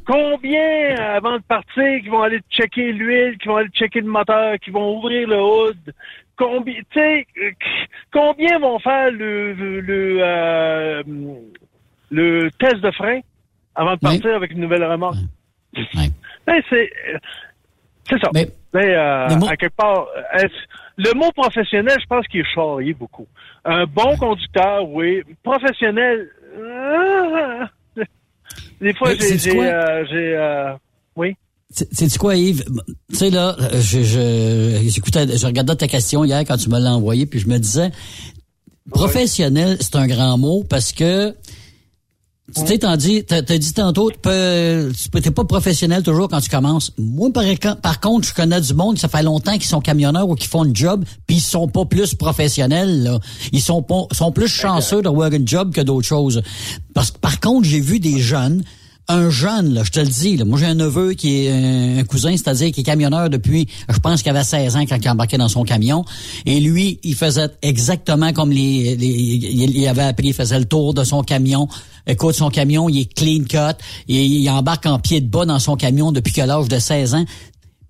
Combien, 0.06 0.96
euh, 0.98 1.16
avant 1.16 1.38
de 1.38 1.42
partir, 1.42 2.00
qui 2.02 2.08
vont 2.08 2.22
aller 2.22 2.40
checker 2.50 2.92
l'huile, 2.92 3.36
qui 3.38 3.48
vont 3.48 3.56
aller 3.56 3.70
checker 3.70 4.00
le 4.00 4.06
moteur, 4.06 4.58
qui 4.58 4.70
vont 4.70 4.98
ouvrir 4.98 5.28
le 5.28 5.40
hood? 5.40 5.94
Combien, 6.36 6.74
tu 6.90 6.98
sais, 6.98 7.26
euh, 7.38 7.50
combien 8.12 8.58
vont 8.58 8.78
faire 8.78 9.10
le, 9.10 9.52
le, 9.52 9.80
le, 9.80 10.18
euh, 10.22 11.02
le 12.10 12.50
test 12.58 12.76
de 12.76 12.90
frein 12.90 13.20
avant 13.74 13.94
de 13.94 14.00
partir 14.00 14.34
avec 14.36 14.50
une 14.52 14.60
nouvelle 14.60 14.84
remorque? 14.84 15.16
Ben, 16.46 16.60
c'est, 16.68 16.90
euh, 17.08 17.18
c'est 18.10 18.18
ça. 18.20 18.30
Mais, 18.74 18.94
euh, 18.96 19.36
moi- 19.36 19.50
à 19.50 19.56
quelque 19.56 19.76
part, 19.76 20.06
euh, 20.34 20.48
le 20.96 21.14
mot 21.14 21.30
professionnel, 21.32 21.96
je 22.00 22.06
pense 22.06 22.26
qu'il 22.26 22.40
est 22.40 22.54
charrié 22.54 22.94
beaucoup. 22.94 23.26
Un 23.64 23.84
bon 23.84 24.16
conducteur, 24.16 24.88
oui. 24.88 25.22
Professionnel, 25.42 26.28
euh, 26.56 27.66
des 28.80 28.94
fois, 28.94 29.14
j'ai, 29.14 29.38
j'ai, 29.38 29.60
euh, 29.60 30.04
euh, 30.12 30.76
oui? 31.16 31.36
C'est 31.72 32.18
quoi, 32.18 32.36
Yves? 32.36 32.64
Tu 33.10 33.16
sais, 33.16 33.30
là, 33.30 33.56
je, 33.74 34.02
je, 34.02 34.80
j'écoutais, 34.86 35.36
je 35.36 35.46
regardais 35.46 35.76
ta 35.76 35.88
question 35.88 36.24
hier 36.24 36.40
quand 36.40 36.56
tu 36.56 36.68
me 36.68 36.78
l'as 36.78 36.94
envoyée, 36.94 37.26
puis 37.26 37.40
je 37.40 37.48
me 37.48 37.58
disais, 37.58 37.90
professionnel, 38.90 39.78
c'est 39.80 39.96
un 39.96 40.06
grand 40.06 40.38
mot 40.38 40.64
parce 40.68 40.92
que, 40.92 41.34
tu 42.54 42.64
t'es 42.64 42.96
dit, 42.98 43.24
t'as, 43.24 43.40
dit 43.40 43.72
tantôt, 43.72 44.10
tu 44.10 44.18
t'es 44.18 45.30
pas 45.30 45.44
professionnel 45.44 46.02
toujours 46.02 46.28
quand 46.28 46.40
tu 46.40 46.50
commences. 46.50 46.92
Moi, 46.98 47.30
par, 47.32 47.44
par 47.80 48.00
contre, 48.00 48.28
je 48.28 48.34
connais 48.34 48.60
du 48.60 48.74
monde, 48.74 48.98
ça 48.98 49.08
fait 49.08 49.22
longtemps 49.22 49.52
qu'ils 49.52 49.64
sont 49.64 49.80
camionneurs 49.80 50.28
ou 50.28 50.34
qu'ils 50.34 50.50
font 50.50 50.64
une 50.64 50.76
job, 50.76 51.04
puis 51.26 51.36
ils 51.36 51.40
sont 51.40 51.68
pas 51.68 51.86
plus 51.86 52.14
professionnels, 52.14 53.04
là. 53.04 53.18
Ils 53.52 53.62
sont 53.62 53.82
pas, 53.82 54.06
sont 54.12 54.32
plus 54.32 54.48
chanceux 54.48 55.00
d'avoir 55.00 55.32
une 55.32 55.48
job 55.48 55.72
que 55.72 55.80
d'autres 55.80 56.06
choses. 56.06 56.42
Parce 56.92 57.10
que, 57.10 57.18
par 57.18 57.40
contre, 57.40 57.66
j'ai 57.66 57.80
vu 57.80 58.00
des 58.00 58.18
jeunes, 58.20 58.62
un 59.08 59.30
jeune, 59.30 59.74
là, 59.74 59.82
je 59.84 59.90
te 59.90 60.00
le 60.00 60.06
dis, 60.06 60.36
là, 60.36 60.44
moi 60.44 60.58
j'ai 60.58 60.66
un 60.66 60.74
neveu 60.74 61.12
qui 61.12 61.46
est 61.46 61.98
un, 61.98 62.04
cousin, 62.04 62.36
c'est-à-dire 62.36 62.72
qui 62.72 62.80
est 62.80 62.84
camionneur 62.84 63.28
depuis, 63.28 63.68
je 63.88 63.98
pense 63.98 64.22
qu'il 64.22 64.30
avait 64.30 64.44
16 64.44 64.76
ans 64.76 64.84
quand 64.86 64.98
il 65.02 65.08
embarquait 65.08 65.38
dans 65.38 65.48
son 65.48 65.64
camion. 65.64 66.04
Et 66.46 66.60
lui, 66.60 67.00
il 67.02 67.14
faisait 67.14 67.48
exactement 67.62 68.32
comme 68.32 68.52
les, 68.52 68.96
les 68.96 69.06
il, 69.06 69.88
avait 69.88 70.02
appris, 70.02 70.28
il 70.28 70.34
faisait 70.34 70.58
le 70.58 70.64
tour 70.64 70.94
de 70.94 71.04
son 71.04 71.22
camion. 71.22 71.68
Écoute, 72.06 72.34
son 72.34 72.50
camion, 72.50 72.88
il 72.88 73.00
est 73.00 73.14
clean 73.14 73.44
cut. 73.48 73.78
Il, 74.08 74.16
il 74.16 74.50
embarque 74.50 74.86
en 74.86 74.98
pied 74.98 75.20
de 75.20 75.28
bas 75.28 75.44
dans 75.44 75.58
son 75.58 75.76
camion 75.76 76.12
depuis 76.12 76.32
que 76.32 76.40
l'âge 76.40 76.68
de 76.68 76.78
16 76.78 77.14
ans. 77.14 77.24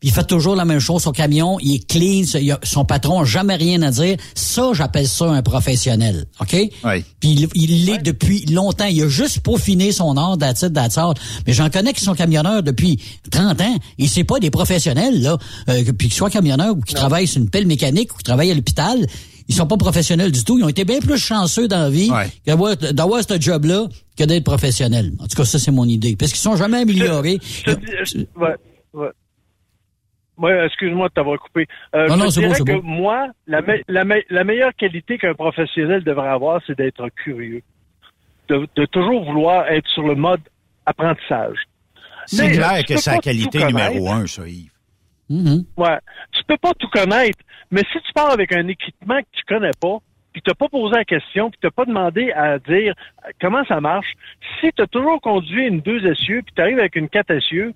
Puis 0.02 0.08
il 0.08 0.12
fait 0.12 0.24
toujours 0.26 0.56
la 0.56 0.64
même 0.64 0.80
chose. 0.80 1.02
Son 1.02 1.12
camion, 1.12 1.58
il 1.60 1.76
est 1.76 1.86
clean. 1.88 2.24
son 2.64 2.84
patron 2.84 3.20
n'a 3.20 3.24
jamais 3.24 3.54
rien 3.54 3.80
à 3.82 3.92
dire. 3.92 4.16
Ça, 4.34 4.72
j'appelle 4.74 5.06
ça 5.06 5.26
un 5.26 5.42
professionnel. 5.42 6.24
OK? 6.40 6.52
Oui. 6.54 7.04
Puis 7.20 7.30
il 7.30 7.48
il 7.54 7.86
l'est 7.86 8.02
depuis 8.02 8.44
longtemps. 8.46 8.86
Il 8.86 9.00
a 9.04 9.08
juste 9.08 9.40
peaufiné 9.40 9.92
son 9.92 10.16
art 10.16 10.36
d'attitude 10.36 10.72
d'attitude. 10.72 11.22
Mais 11.46 11.52
j'en 11.52 11.70
connais 11.70 11.92
qui 11.92 12.02
sont 12.02 12.14
camionneurs 12.14 12.64
depuis 12.64 13.00
30 13.30 13.60
ans. 13.60 13.76
Et 13.98 14.08
c'est 14.08 14.24
pas 14.24 14.40
des 14.40 14.50
professionnels, 14.50 15.22
là. 15.22 15.38
Euh, 15.68 15.84
que- 15.84 15.92
puis 15.92 16.08
qu'ils 16.08 16.16
soient 16.16 16.30
camionneurs 16.30 16.72
ou 16.76 16.80
qui 16.80 16.94
travaillent 16.94 17.28
sur 17.28 17.40
une 17.40 17.48
pelle 17.48 17.68
mécanique 17.68 18.12
ou 18.12 18.16
qui 18.16 18.24
travaillent 18.24 18.50
à 18.50 18.54
l'hôpital, 18.54 19.06
ils 19.46 19.54
sont 19.54 19.68
pas 19.68 19.76
professionnels 19.76 20.32
du 20.32 20.42
tout. 20.42 20.58
Ils 20.58 20.64
ont 20.64 20.68
été 20.68 20.84
bien 20.84 20.98
plus 20.98 21.16
chanceux 21.18 21.68
dans 21.68 21.78
la 21.78 21.90
vie 21.90 22.10
d'avoir, 22.44 22.76
d'avoir 22.76 23.22
ce 23.22 23.40
job-là 23.40 23.86
que 24.16 24.24
d'être 24.24 24.42
professionnels. 24.42 25.12
En 25.20 25.28
tout 25.28 25.36
cas, 25.36 25.44
ça, 25.44 25.60
c'est 25.60 25.70
mon 25.70 25.86
idée. 25.86 26.16
Parce 26.16 26.32
qu'ils 26.32 26.40
sont 26.40 26.56
jamais 26.56 26.78
améliorés. 26.78 27.38
Je 27.66 27.70
je- 28.04 28.18
ouais, 28.40 28.56
ouais. 28.94 29.08
Ouais, 30.42 30.66
excuse-moi 30.66 31.08
de 31.08 31.14
t'avoir 31.14 31.38
coupé. 31.38 31.66
Euh, 31.94 32.08
Non, 32.08 32.16
je 32.16 32.18
non, 32.20 32.30
c'est 32.30 32.46
bon, 32.48 32.64
que 32.64 32.72
bon. 32.72 32.82
moi, 32.82 33.28
la, 33.46 33.62
me- 33.62 33.80
la, 33.88 34.04
me- 34.04 34.22
la 34.28 34.44
meilleure 34.44 34.74
qualité 34.74 35.16
qu'un 35.16 35.34
professionnel 35.34 36.02
devrait 36.04 36.28
avoir, 36.28 36.60
c'est 36.66 36.76
d'être 36.76 37.08
curieux. 37.10 37.62
De, 38.48 38.66
de 38.76 38.84
toujours 38.86 39.24
vouloir 39.24 39.68
être 39.68 39.88
sur 39.88 40.02
le 40.02 40.16
mode 40.16 40.40
apprentissage. 40.84 41.58
C'est 42.26 42.50
clair 42.52 42.84
que 42.86 42.96
c'est 42.96 43.12
la 43.12 43.18
qualité 43.18 43.64
numéro 43.64 44.10
un, 44.10 44.26
ça, 44.26 44.42
Yves. 44.46 44.70
Mm-hmm. 45.30 45.64
Ouais. 45.76 45.98
Tu 46.32 46.42
peux 46.44 46.56
pas 46.58 46.72
tout 46.78 46.88
connaître, 46.88 47.38
mais 47.70 47.82
si 47.92 47.98
tu 48.00 48.12
pars 48.12 48.30
avec 48.32 48.52
un 48.52 48.66
équipement 48.68 49.20
que 49.20 49.26
tu 49.32 49.42
connais 49.46 49.70
pas, 49.80 49.98
puis 50.32 50.42
t'as 50.44 50.54
pas 50.54 50.68
posé 50.68 50.94
la 50.96 51.04
question, 51.04 51.50
puis 51.50 51.58
t'as 51.62 51.70
pas 51.70 51.84
demandé 51.84 52.32
à 52.32 52.58
dire 52.58 52.94
euh, 53.26 53.30
comment 53.40 53.64
ça 53.66 53.80
marche, 53.80 54.12
si 54.60 54.70
t'as 54.76 54.86
toujours 54.86 55.20
conduit 55.20 55.66
une 55.68 55.80
deux 55.80 56.04
essieux, 56.06 56.42
puis 56.44 56.54
t'arrives 56.54 56.78
avec 56.78 56.96
une 56.96 57.08
quatre 57.08 57.30
essieux, 57.30 57.74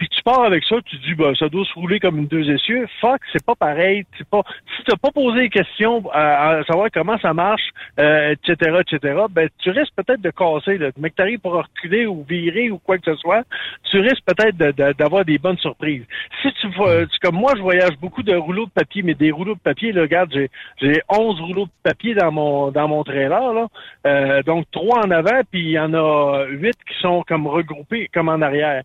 puis 0.00 0.08
tu 0.08 0.22
pars 0.22 0.44
avec 0.44 0.64
ça, 0.64 0.76
tu 0.86 0.96
dis 0.96 1.14
bah 1.14 1.32
ça 1.38 1.50
doit 1.50 1.62
se 1.66 1.74
rouler 1.74 2.00
comme 2.00 2.16
une 2.16 2.26
deux 2.26 2.50
essieux. 2.50 2.86
Fuck, 3.02 3.20
c'est 3.34 3.44
pas 3.44 3.54
pareil. 3.54 4.06
C'est 4.16 4.26
pas 4.26 4.40
si 4.74 4.82
t'as 4.84 4.96
pas 4.96 5.10
posé 5.10 5.42
les 5.42 5.50
questions 5.50 6.02
à, 6.10 6.52
à 6.60 6.64
savoir 6.64 6.88
comment 6.90 7.18
ça 7.18 7.34
marche, 7.34 7.68
euh, 7.98 8.30
etc., 8.34 8.80
etc. 8.80 9.14
Ben 9.30 9.50
tu 9.58 9.68
risques 9.68 9.92
peut-être 9.94 10.22
de 10.22 10.30
casser. 10.30 10.78
Là. 10.78 10.88
Mais 10.98 11.10
que 11.10 11.16
t'arrives 11.16 11.40
pour 11.40 11.52
reculer 11.52 12.06
ou 12.06 12.24
virer 12.26 12.70
ou 12.70 12.78
quoi 12.78 12.96
que 12.96 13.12
ce 13.12 13.16
soit, 13.20 13.42
tu 13.90 13.98
risques 14.00 14.24
peut-être 14.24 14.56
de- 14.56 14.70
de- 14.72 14.92
d'avoir 14.94 15.26
des 15.26 15.36
bonnes 15.36 15.58
surprises. 15.58 16.04
Si 16.40 16.50
tu 16.62 16.68
vois, 16.68 17.04
tu- 17.04 17.18
comme 17.20 17.34
moi, 17.36 17.52
je 17.54 17.60
voyage 17.60 17.98
beaucoup 18.00 18.22
de 18.22 18.34
rouleaux 18.34 18.64
de 18.64 18.70
papier, 18.70 19.02
mais 19.02 19.12
des 19.14 19.30
rouleaux 19.30 19.54
de 19.54 19.60
papier, 19.60 19.92
là, 19.92 20.00
regarde, 20.00 20.30
j'ai 20.32 20.48
j'ai 20.80 21.02
11 21.10 21.38
rouleaux 21.42 21.66
de 21.66 21.70
papier 21.82 22.14
dans 22.14 22.32
mon 22.32 22.70
dans 22.70 22.88
mon 22.88 23.04
trailer 23.04 23.52
là. 23.52 23.66
Euh, 24.06 24.42
donc 24.44 24.64
trois 24.72 25.04
en 25.04 25.10
avant, 25.10 25.42
puis 25.50 25.60
il 25.60 25.70
y 25.72 25.78
en 25.78 25.92
a 25.92 26.46
huit 26.48 26.76
qui 26.88 26.98
sont 27.00 27.22
comme 27.28 27.46
regroupés 27.46 28.08
comme 28.14 28.30
en 28.30 28.40
arrière. 28.40 28.82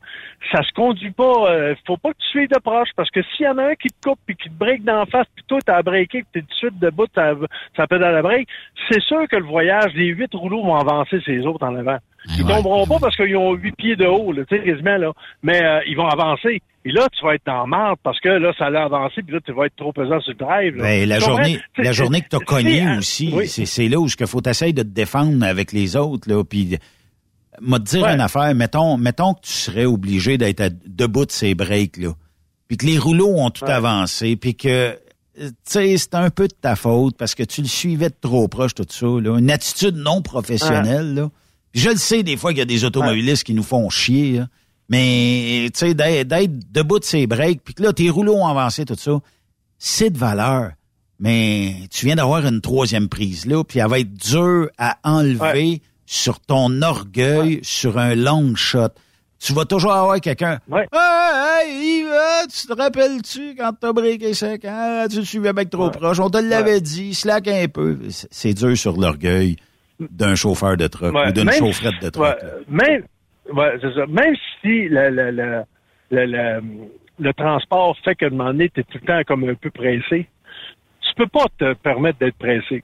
Ça 0.51 0.61
se 0.61 0.73
conduit 0.73 1.04
pas. 1.11 1.51
euh, 1.51 1.75
faut 1.85 1.97
pas 1.97 2.11
que 2.11 2.17
tu 2.19 2.27
suives 2.29 2.49
de 2.49 2.59
proche 2.59 2.89
parce 2.95 3.09
que 3.11 3.21
s'il 3.35 3.45
y 3.45 3.49
en 3.49 3.57
a 3.57 3.63
un 3.71 3.75
qui 3.75 3.89
te 3.89 4.09
coupe 4.09 4.19
puis 4.25 4.35
qui 4.35 4.49
te 4.49 4.53
break 4.55 4.83
d'en 4.83 5.05
face, 5.05 5.27
puis 5.35 5.43
toi 5.47 5.59
t'as 5.65 5.81
breaké, 5.81 6.21
que 6.21 6.27
t'es 6.33 6.41
tout 6.41 6.47
de 6.47 6.53
suite 6.53 6.79
debout, 6.79 7.05
ça 7.13 7.33
ça 7.75 7.87
pédale 7.87 8.15
à 8.15 8.21
break, 8.21 8.47
c'est 8.89 9.01
sûr 9.01 9.27
que 9.29 9.35
le 9.37 9.45
voyage, 9.45 9.91
les 9.95 10.07
huit 10.07 10.33
rouleaux 10.33 10.63
vont 10.63 10.75
avancer 10.75 11.19
ces 11.25 11.39
autres 11.45 11.65
en 11.65 11.75
avant. 11.75 11.97
Ils 12.37 12.43
tomberont 12.45 12.87
pas 12.87 12.97
parce 12.99 13.15
qu'ils 13.15 13.37
ont 13.37 13.53
huit 13.53 13.75
pieds 13.75 13.95
de 13.95 14.05
haut, 14.07 14.33
tu 14.33 14.43
sais, 14.49 14.63
quasiment, 14.63 14.97
là. 14.97 15.11
Mais 15.43 15.63
euh, 15.63 15.79
ils 15.87 15.95
vont 15.95 16.07
avancer. 16.07 16.59
Et 16.83 16.91
là, 16.91 17.07
tu 17.15 17.23
vas 17.23 17.35
être 17.35 17.47
en 17.47 17.67
marde 17.67 17.97
parce 18.03 18.19
que 18.19 18.29
là, 18.29 18.51
ça 18.57 18.71
l'a 18.71 18.85
avancé, 18.85 19.21
puis 19.21 19.33
là, 19.33 19.39
tu 19.45 19.51
vas 19.51 19.65
être 19.67 19.75
trop 19.75 19.93
pesant 19.93 20.19
sur 20.21 20.31
le 20.31 20.37
drive. 20.45 20.75
là. 20.75 20.83
Ben, 20.83 21.07
la 21.09 21.19
journée, 21.19 21.59
la 21.77 21.91
journée 21.91 22.21
que 22.21 22.29
tu 22.29 22.35
as 22.35 22.39
c'est- 22.39 22.97
aussi, 22.97 23.31
oui. 23.31 23.47
c'est 23.47 23.87
là 23.87 23.99
où 23.99 24.07
il 24.07 24.27
faut 24.27 24.41
t'essayer 24.41 24.73
de 24.73 24.81
te 24.81 24.87
défendre 24.87 25.45
avec 25.45 25.71
les 25.71 25.95
autres. 25.95 26.27
Là, 26.27 26.43
puis, 26.43 26.77
m'a 27.61 27.79
te 27.79 27.85
dire 27.85 28.05
une 28.07 28.21
affaire, 28.21 28.53
mettons, 28.55 28.97
mettons 28.97 29.33
que 29.33 29.41
tu 29.41 29.51
serais 29.51 29.85
obligé 29.85 30.37
d'être 30.37 30.73
debout 30.85 31.25
de 31.25 31.31
ces 31.31 31.55
breaks, 31.55 31.97
là, 31.97 32.13
puis 32.67 32.77
que 32.77 32.85
les 32.85 32.97
rouleaux 32.97 33.37
ont 33.37 33.49
tout 33.49 33.65
avancé, 33.65 34.35
puis 34.35 34.55
que, 34.55 34.67
euh, 34.69 34.93
tu 35.37 35.51
sais, 35.65 35.97
c'est 35.97 36.15
un 36.15 36.29
peu 36.29 36.47
de 36.47 36.53
ta 36.53 36.75
faute 36.75 37.17
parce 37.17 37.35
que 37.35 37.43
tu 37.43 37.61
le 37.61 37.67
suivais 37.67 38.09
de 38.09 38.15
trop 38.19 38.47
proche, 38.47 38.73
tout 38.73 38.85
ça. 38.89 39.05
Là. 39.05 39.37
Une 39.37 39.51
attitude 39.51 39.95
non 39.95 40.21
professionnelle. 40.21 41.13
Là. 41.13 41.29
Je 41.73 41.89
le 41.89 41.97
sais, 41.97 42.23
des 42.23 42.37
fois, 42.37 42.51
qu'il 42.51 42.59
y 42.59 42.63
a 42.63 42.65
des 42.65 42.85
automobilistes 42.85 43.43
qui 43.43 43.53
nous 43.53 43.63
font 43.63 43.89
chier, 43.89 44.39
là. 44.39 44.47
mais 44.89 45.69
tu 45.73 45.79
sais, 45.79 45.93
d'être, 45.93 46.27
d'être 46.27 46.71
debout 46.71 46.99
de 46.99 47.05
ces 47.05 47.27
breaks, 47.27 47.61
puis 47.63 47.73
que 47.73 47.83
là, 47.83 47.93
tes 47.93 48.09
rouleaux 48.09 48.35
ont 48.35 48.47
avancé, 48.47 48.85
tout 48.85 48.95
ça, 48.97 49.19
c'est 49.77 50.09
de 50.09 50.17
valeur. 50.17 50.71
Mais 51.19 51.75
tu 51.91 52.05
viens 52.05 52.15
d'avoir 52.15 52.45
une 52.45 52.61
troisième 52.61 53.07
prise 53.07 53.45
là, 53.45 53.63
puis 53.63 53.79
elle 53.79 53.87
va 53.87 53.99
être 53.99 54.13
dure 54.13 54.69
à 54.77 54.97
enlever 55.03 55.81
sur 56.05 56.39
ton 56.39 56.81
orgueil 56.81 57.59
sur 57.63 57.97
un 57.97 58.15
long 58.15 58.55
shot. 58.55 58.89
Tu 59.39 59.53
vas 59.53 59.65
toujours 59.65 59.91
avoir 59.93 60.19
quelqu'un. 60.21 60.59
Ouais. 60.69 60.87
Hey, 60.93 61.69
hey, 61.69 61.99
Yves, 61.99 62.11
hein, 62.11 62.45
tu 62.49 62.67
te 62.67 62.73
rappelles-tu 62.73 63.55
quand 63.55 63.73
t'as 63.79 63.91
breaké 63.93 64.33
5 64.33 64.63
ans, 64.65 65.05
tu 65.09 65.17
le 65.17 65.25
suivais 65.25 65.49
avec 65.49 65.69
trop 65.69 65.89
proche, 65.89 66.19
on 66.19 66.29
te 66.29 66.37
l'avait 66.37 66.81
dit, 66.81 67.13
slack 67.13 67.47
un 67.49 67.67
peu. 67.67 67.97
C'est- 68.09 68.53
dur 68.53 68.75
sur 68.77 68.95
l'orgueil 68.97 69.57
d'un 69.99 70.35
chauffeur 70.35 70.77
de 70.77 70.87
truck 70.87 71.13
ou 71.13 71.31
d'une 71.31 71.51
chaufferette 71.51 72.01
de 72.01 72.09
truck. 72.09 72.25
ouais, 72.25 72.35
même, 72.69 73.03
ça. 73.81 74.05
Même 74.07 74.35
si 74.61 74.87
le, 74.87 75.09
le, 75.09 75.31
le, 75.31 75.63
le, 76.11 76.61
le- 77.19 77.33
transport 77.33 77.95
fait 78.03 78.15
que, 78.15 78.25
un 78.25 78.29
moment 78.29 78.45
donné, 78.51 78.69
t'es 78.69 78.83
tout 78.83 78.97
le 79.01 79.07
temps 79.07 79.21
comme 79.27 79.47
un 79.49 79.55
peu 79.55 79.69
pressé, 79.69 80.27
tu 81.01 81.15
peux 81.17 81.27
pas 81.27 81.45
te 81.57 81.73
permettre 81.75 82.19
d'être 82.19 82.37
pressé. 82.37 82.83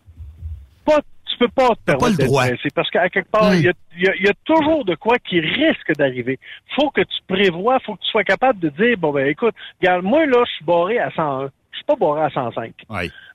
Pas, 0.86 1.00
peux 1.42 1.48
pas 1.48 1.70
te 1.70 1.84
permettre 1.86 2.10
le 2.10 2.18
d'être 2.18 2.28
droit. 2.28 2.48
pressé 2.48 2.70
parce 2.76 2.90
qu'à 2.90 3.10
quelque 3.10 3.30
part, 3.30 3.56
il 3.56 3.62
y, 3.62 3.68
a, 3.68 3.74
y 3.96 4.28
y 4.28 4.32
toujours 4.46 4.86
de 4.86 4.96
quoi 4.96 5.18
qui 5.18 5.40
risque 5.40 5.92
d'arriver. 5.98 6.40
Faut 6.76 6.90
que 6.92 7.02
tu 7.02 7.18
prévois, 7.28 7.80
faut 7.80 7.96
que 7.96 8.02
tu 8.02 8.10
sois 8.10 8.24
capable 8.24 8.60
de 8.60 8.70
dire, 8.70 8.98
bon 8.98 9.12
ben 9.12 9.26
écoute, 9.28 9.56
regarde, 9.82 10.04
moi 10.04 10.26
là, 10.26 10.44
je 10.46 10.52
suis 10.54 10.66
barré 10.66 11.00
à 11.00 11.12
101. 11.12 11.50
Je 11.72 11.78
suis 11.78 11.86
pas 11.86 11.96
barré 11.96 12.22
à 12.22 12.30
105. 12.30 12.74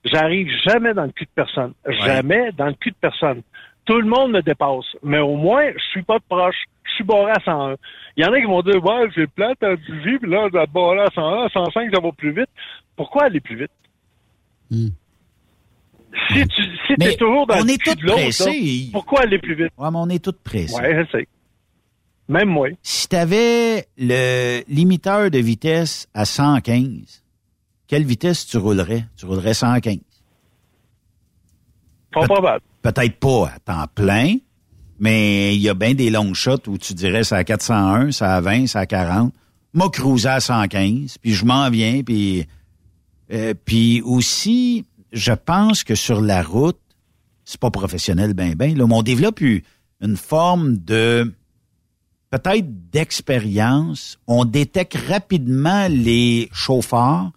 J'arrive 0.04 0.48
jamais 0.64 0.94
dans 0.94 1.04
le 1.04 1.10
cul 1.10 1.24
de 1.24 1.30
personne. 1.34 1.72
Jamais 2.04 2.52
dans 2.52 2.66
le 2.66 2.74
cul 2.74 2.90
de 2.90 2.96
personne. 3.00 3.42
Tout 3.86 4.00
le 4.00 4.08
monde 4.08 4.32
me 4.32 4.42
dépasse. 4.42 4.84
Mais 5.02 5.18
au 5.18 5.36
moins, 5.36 5.70
je 5.72 5.84
suis 5.90 6.02
pas 6.02 6.18
de 6.18 6.24
proche. 6.28 6.56
Je 6.84 6.92
suis 6.92 7.04
barré 7.04 7.32
à 7.32 7.40
101. 7.44 7.76
Il 8.16 8.24
y 8.24 8.28
en 8.28 8.32
a 8.32 8.38
qui 8.38 8.46
vont 8.46 8.62
dire, 8.62 8.84
ouais, 8.84 9.08
j'ai 9.16 9.26
plate 9.26 9.62
à 9.62 9.74
18, 9.76 10.18
puis 10.20 10.30
là, 10.30 10.48
je 10.52 10.58
vais 10.58 10.66
barré 10.66 11.00
à 11.00 11.10
101, 11.14 11.46
à 11.46 11.48
105, 11.48 11.94
ça 11.94 12.00
va 12.00 12.12
plus 12.12 12.32
vite. 12.32 12.50
Pourquoi 12.96 13.24
aller 13.24 13.40
plus 13.40 13.56
vite? 13.56 13.70
Si 16.32 16.46
tu 16.48 16.62
si 16.86 16.94
es 17.00 17.16
toujours 17.16 17.46
dans 17.46 17.58
on 17.60 17.64
le 17.64 17.70
est 17.72 17.82
tous 17.82 17.94
pressés. 17.96 18.88
pourquoi 18.92 19.20
aller 19.22 19.38
plus 19.38 19.54
vite? 19.54 19.72
Ouais, 19.78 19.90
mais 19.90 19.98
on 19.98 20.08
est 20.08 20.22
tous 20.22 20.34
pressés. 20.42 20.74
Ouais, 20.74 21.04
je 21.04 21.10
sais. 21.18 21.28
Même 22.28 22.48
moi. 22.48 22.68
Si 22.82 23.08
tu 23.08 23.16
avais 23.16 23.86
le 23.96 24.62
limiteur 24.68 25.30
de 25.30 25.38
vitesse 25.38 26.08
à 26.14 26.24
115, 26.24 27.22
quelle 27.86 28.04
vitesse 28.04 28.46
tu 28.46 28.56
roulerais? 28.56 29.04
Tu 29.16 29.26
roulerais 29.26 29.54
115. 29.54 29.98
Pas 32.12 32.24
probable. 32.24 32.62
Peut-être 32.82 33.16
pas 33.20 33.52
à 33.54 33.58
temps 33.58 33.86
plein, 33.94 34.36
mais 34.98 35.54
il 35.54 35.60
y 35.60 35.68
a 35.68 35.74
bien 35.74 35.94
des 35.94 36.10
longs 36.10 36.34
shots 36.34 36.68
où 36.68 36.78
tu 36.78 36.94
dirais 36.94 37.24
c'est 37.24 37.34
à 37.36 37.44
401, 37.44 38.10
c'est 38.12 38.24
à 38.24 38.40
20, 38.40 38.66
c'est 38.66 38.78
à 38.78 38.86
40. 38.86 39.32
Moi, 39.74 39.90
cruiser 39.90 40.28
à 40.28 40.40
115, 40.40 41.18
puis 41.18 41.32
je 41.34 41.44
m'en 41.44 41.68
viens, 41.68 42.02
puis... 42.02 42.46
euh, 43.30 43.52
puis 43.64 44.00
aussi, 44.02 44.86
je 45.16 45.32
pense 45.32 45.82
que 45.84 45.94
sur 45.94 46.20
la 46.20 46.42
route, 46.42 46.78
c'est 47.44 47.60
pas 47.60 47.70
professionnel 47.70 48.34
ben 48.34 48.54
ben. 48.54 48.76
Là, 48.76 48.86
mais 48.86 48.94
on 48.94 49.02
développe 49.02 49.40
une 49.40 50.16
forme 50.16 50.76
de 50.78 51.32
peut-être 52.30 52.90
d'expérience. 52.90 54.18
On 54.26 54.44
détecte 54.44 54.96
rapidement 55.08 55.86
les 55.88 56.48
chauffeurs, 56.52 57.30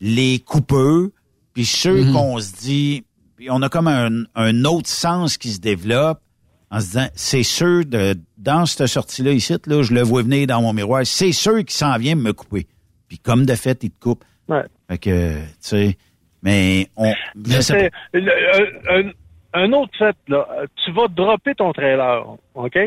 les 0.00 0.38
coupeux, 0.40 1.12
puis 1.54 1.64
ceux 1.64 2.04
Mhm. 2.04 2.12
qu'on 2.12 2.38
se 2.40 2.52
dit, 2.60 3.04
puis 3.36 3.50
on 3.50 3.62
a 3.62 3.68
comme 3.68 3.88
un, 3.88 4.24
un 4.34 4.64
autre 4.64 4.88
sens 4.88 5.36
qui 5.38 5.50
se 5.52 5.60
développe 5.60 6.20
en 6.70 6.80
se 6.80 6.86
disant, 6.86 7.08
c'est 7.14 7.42
sûr 7.42 7.84
de 7.86 8.16
dans 8.36 8.66
cette 8.66 8.86
sortie-là 8.86 9.32
ici, 9.32 9.54
là, 9.66 9.82
je 9.82 9.92
le 9.94 10.02
vois 10.02 10.22
venir 10.22 10.46
dans 10.46 10.60
mon 10.60 10.72
miroir, 10.72 11.04
c'est 11.06 11.32
sûr 11.32 11.58
qu'il 11.58 11.70
s'en 11.70 11.96
vient 11.98 12.14
me 12.14 12.32
couper. 12.32 12.66
Puis 13.08 13.18
comme 13.18 13.46
de 13.46 13.54
fait, 13.54 13.82
il 13.82 13.90
te 13.90 13.98
coupe. 13.98 14.24
Ouais. 14.48 14.64
Fait 14.88 14.98
que, 14.98 15.38
tu 15.40 15.46
sais, 15.60 15.98
mais 16.42 16.86
on... 16.96 17.12
je 17.46 17.60
sais 17.60 17.90
un, 18.14 19.10
un 19.54 19.72
autre 19.72 19.96
fait, 19.96 20.16
là, 20.28 20.46
tu 20.84 20.92
vas 20.92 21.08
dropper 21.08 21.54
ton 21.54 21.72
trailer, 21.72 22.24
OK? 22.54 22.78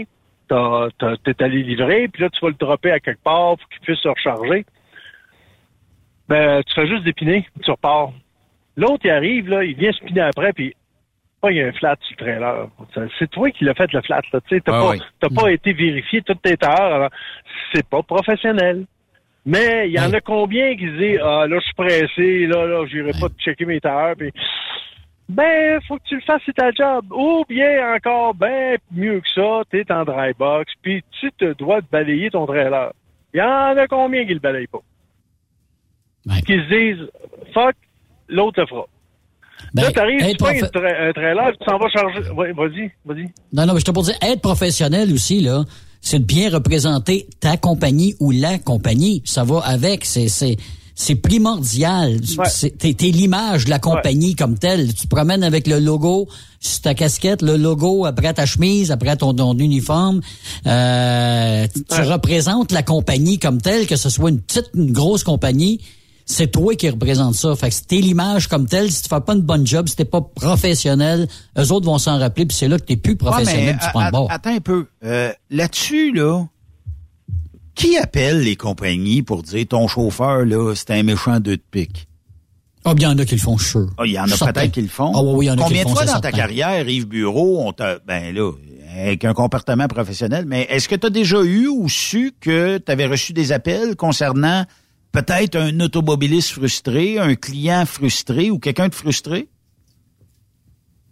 T'es 0.47 1.43
allé 1.43 1.63
livrer, 1.63 2.07
puis 2.09 2.23
là, 2.23 2.29
tu 2.29 2.39
vas 2.41 2.49
le 2.49 2.55
dropper 2.55 2.91
à 2.91 2.99
quelque 2.99 3.23
part 3.23 3.57
pour 3.57 3.69
qu'il 3.69 3.79
puisse 3.81 3.99
se 3.99 4.09
recharger. 4.09 4.65
Ben, 6.27 6.61
tu 6.63 6.73
fais 6.73 6.87
juste 6.87 7.03
dépiner, 7.03 7.45
tu 7.63 7.71
repars. 7.71 8.11
L'autre, 8.77 9.01
il 9.05 9.11
arrive, 9.11 9.49
là, 9.49 9.63
il 9.63 9.75
vient 9.75 9.91
spiner 9.91 10.21
après, 10.21 10.53
puis 10.53 10.73
pas 11.41 11.51
il 11.51 11.57
y 11.57 11.61
a 11.61 11.67
un 11.67 11.71
flat 11.71 11.95
sur 12.01 12.15
le 12.19 12.23
trailer. 12.23 12.67
C'est 13.17 13.29
toi 13.31 13.49
qui 13.51 13.65
l'as 13.65 13.73
fait, 13.73 13.91
le 13.91 14.01
flat, 14.01 14.21
là. 14.31 14.39
Tu 14.41 14.55
sais, 14.55 14.61
t'as 14.61 14.77
Ah 14.77 14.81
pas, 14.81 14.89
oui. 14.91 15.01
t'as 15.19 15.29
pas 15.29 15.51
été 15.51 15.73
vérifié 15.73 16.21
toutes 16.21 16.41
tes 16.41 16.55
heures. 16.63 17.09
C'est 17.73 17.87
pas 17.87 18.03
professionnel. 18.03 18.85
Mais 19.45 19.87
il 19.89 19.93
y 19.93 19.99
en 19.99 20.13
a 20.13 20.21
combien 20.21 20.75
qui 20.75 20.85
se 20.85 20.97
disent 20.97 21.19
Ah 21.23 21.47
là, 21.47 21.57
je 21.59 21.65
suis 21.65 21.73
pressé, 21.73 22.45
là, 22.47 22.65
là, 22.67 22.85
j'irai 22.85 23.11
pas 23.19 23.27
checker 23.39 23.65
mes 23.65 23.79
tailleurs, 23.81 24.15
puis 24.15 24.31
ben, 25.29 25.79
faut 25.87 25.95
que 25.97 26.03
tu 26.09 26.15
le 26.15 26.21
fasses, 26.21 26.41
c'est 26.45 26.53
ta 26.55 26.71
job. 26.71 27.05
Ou 27.11 27.45
bien 27.47 27.95
encore, 27.95 28.35
ben, 28.35 28.77
mieux 28.91 29.21
que 29.21 29.29
ça, 29.33 29.61
t'es 29.71 29.89
en 29.91 30.03
dry 30.03 30.33
box, 30.37 30.71
puis 30.81 31.03
tu 31.19 31.31
te 31.37 31.53
dois 31.53 31.79
de 31.81 31.87
balayer 31.91 32.29
ton 32.29 32.45
trailer. 32.45 32.91
Il 33.33 33.37
y 33.39 33.41
en 33.41 33.77
a 33.77 33.87
combien 33.87 34.25
qui 34.25 34.33
le 34.33 34.39
balayent 34.41 34.67
pas? 34.67 34.81
Qui 36.45 36.53
se 36.53 36.67
disent 36.69 37.07
fuck, 37.53 37.75
l'autre 38.27 38.59
le 38.61 38.67
fera. 38.67 38.85
Ben, 39.73 39.83
là, 39.83 39.91
t'arrives, 39.91 40.19
tu 40.21 40.35
profe- 40.35 40.63
un 40.63 40.67
tra- 40.67 41.09
un 41.09 41.13
trailer, 41.13 41.51
tu 41.57 41.65
t'en 41.65 41.77
vas 41.77 41.89
charger. 41.89 42.29
Ouais, 42.31 42.51
vas-y, 42.51 42.91
vas-y. 43.05 43.29
Non, 43.53 43.65
non, 43.65 43.73
mais 43.73 43.79
je 43.79 43.85
te 43.85 43.91
pour 43.91 44.03
dire, 44.03 44.15
être 44.21 44.41
professionnel 44.41 45.11
aussi, 45.13 45.39
là, 45.39 45.63
c'est 46.01 46.19
de 46.19 46.23
bien 46.25 46.49
représenter 46.49 47.27
ta 47.39 47.57
compagnie 47.57 48.15
ou 48.19 48.31
la 48.31 48.57
compagnie. 48.57 49.21
Ça 49.25 49.43
va 49.43 49.59
avec, 49.59 50.03
c'est, 50.05 50.27
c'est, 50.27 50.57
c'est 50.95 51.15
primordial. 51.15 52.19
C'est- 52.49 52.77
T'es, 52.77 52.93
t'es 52.93 53.07
l'image 53.11 53.65
de 53.65 53.69
la 53.69 53.79
compagnie 53.79 54.35
comme 54.35 54.57
telle. 54.57 54.93
Tu 54.93 55.03
te 55.03 55.15
promènes 55.15 55.43
avec 55.43 55.67
le 55.67 55.79
logo 55.79 56.27
sur 56.59 56.81
ta 56.81 56.93
casquette, 56.93 57.41
le 57.41 57.55
logo 57.57 58.05
après 58.05 58.33
ta 58.33 58.45
chemise, 58.45 58.91
après 58.91 59.15
ton, 59.15 59.33
ton 59.33 59.57
uniforme. 59.57 60.21
Euh, 60.67 61.67
tu 61.73 61.83
tu 61.83 62.01
représentes 62.01 62.71
la 62.71 62.83
compagnie 62.83 63.39
comme 63.39 63.61
telle, 63.61 63.87
que 63.87 63.95
ce 63.95 64.09
soit 64.09 64.29
une 64.29 64.39
petite, 64.41 64.69
une 64.75 64.91
grosse 64.91 65.23
compagnie. 65.23 65.79
C'est 66.25 66.51
toi 66.51 66.75
qui 66.75 66.89
représente 66.89 67.35
ça. 67.35 67.55
Fait 67.55 67.69
que 67.69 67.75
si 67.75 67.85
t'es 67.85 67.97
l'image 67.97 68.47
comme 68.47 68.67
telle, 68.67 68.91
si 68.91 69.01
tu 69.03 69.09
fais 69.09 69.19
pas 69.21 69.33
une 69.33 69.41
bonne 69.41 69.65
job, 69.67 69.87
si 69.89 69.95
t'es 69.95 70.05
pas 70.05 70.21
professionnel, 70.21 71.27
eux 71.57 71.71
autres 71.71 71.85
vont 71.85 71.97
s'en 71.97 72.17
rappeler, 72.19 72.45
puis 72.45 72.55
c'est 72.57 72.67
là 72.67 72.77
que 72.79 72.85
t'es 72.85 72.95
plus 72.97 73.15
professionnel, 73.17 73.65
Ouais, 73.67 73.73
mais 73.73 73.79
tu 73.85 73.89
prends 73.91 74.01
le 74.01 74.05
a- 74.07 74.11
bord. 74.11 74.27
Attends 74.31 74.55
un 74.55 74.59
peu. 74.59 74.87
Euh, 75.03 75.31
Là-dessus, 75.49 76.13
là, 76.13 76.45
qui 77.75 77.97
appelle 77.97 78.41
les 78.41 78.55
compagnies 78.55 79.21
pour 79.21 79.43
dire 79.43 79.65
ton 79.67 79.87
chauffeur, 79.87 80.45
là, 80.45 80.73
c'est 80.75 80.91
un 80.91 81.03
méchant 81.03 81.39
deux 81.39 81.57
de 81.57 81.63
pique? 81.71 82.07
Ah, 82.83 82.93
bien, 82.95 83.09
il 83.09 83.11
y 83.11 83.15
en 83.15 83.19
a 83.19 83.25
qui 83.25 83.35
le 83.35 83.41
font, 83.41 83.57
je 83.57 83.63
suis 83.63 83.71
sûr. 83.71 83.89
Ah, 83.97 84.03
il 84.05 84.11
y 84.13 84.19
en 84.19 84.23
a 84.25 84.51
peut-être 84.51 84.71
qui 84.71 84.81
le 84.81 84.87
font. 84.87 85.11
Ah 85.15 85.21
oui, 85.21 85.31
oui, 85.35 85.45
il 85.45 85.49
y 85.49 85.51
en 85.51 85.53
a 85.53 85.57
qui 85.57 85.63
Combien 85.63 85.79
le 85.79 85.83
de 85.85 85.89
font, 85.89 85.95
fois 85.95 86.07
c'est 86.07 86.13
dans 86.13 86.19
ta 86.19 86.31
carrière, 86.31 86.87
Yves 86.89 87.07
Bureau, 87.07 87.61
on 87.65 87.71
t'a, 87.73 87.99
ben 88.07 88.33
là, 88.33 88.51
avec 88.97 89.23
un 89.23 89.33
comportement 89.33 89.87
professionnel, 89.87 90.45
mais 90.47 90.67
est-ce 90.69 90.89
que 90.89 90.95
tu 90.95 91.07
as 91.07 91.11
déjà 91.11 91.41
eu 91.43 91.67
ou 91.67 91.87
su 91.89 92.33
que 92.39 92.77
tu 92.79 92.91
avais 92.91 93.05
reçu 93.05 93.33
des 93.33 93.51
appels 93.51 93.95
concernant 93.95 94.65
peut-être 95.11 95.55
un 95.55 95.79
automobiliste 95.79 96.51
frustré, 96.53 97.19
un 97.19 97.35
client 97.35 97.85
frustré 97.85 98.49
ou 98.49 98.59
quelqu'un 98.59 98.87
de 98.87 98.95
frustré? 98.95 99.47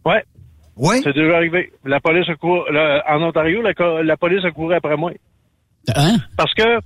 Ouais. 0.05 0.23
Ouais. 0.75 1.01
C'est 1.03 1.13
déjà 1.13 1.35
arrivé. 1.35 1.71
La 1.83 1.99
police 1.99 2.29
a 2.29 2.35
couru, 2.35 2.61
en 2.69 3.21
Ontario, 3.21 3.61
la, 3.61 4.03
la 4.03 4.17
police 4.17 4.45
a 4.45 4.51
couru 4.51 4.73
après 4.73 4.95
moi. 4.95 5.11
Hein? 5.95 6.17
Parce 6.37 6.53
que 6.53 6.79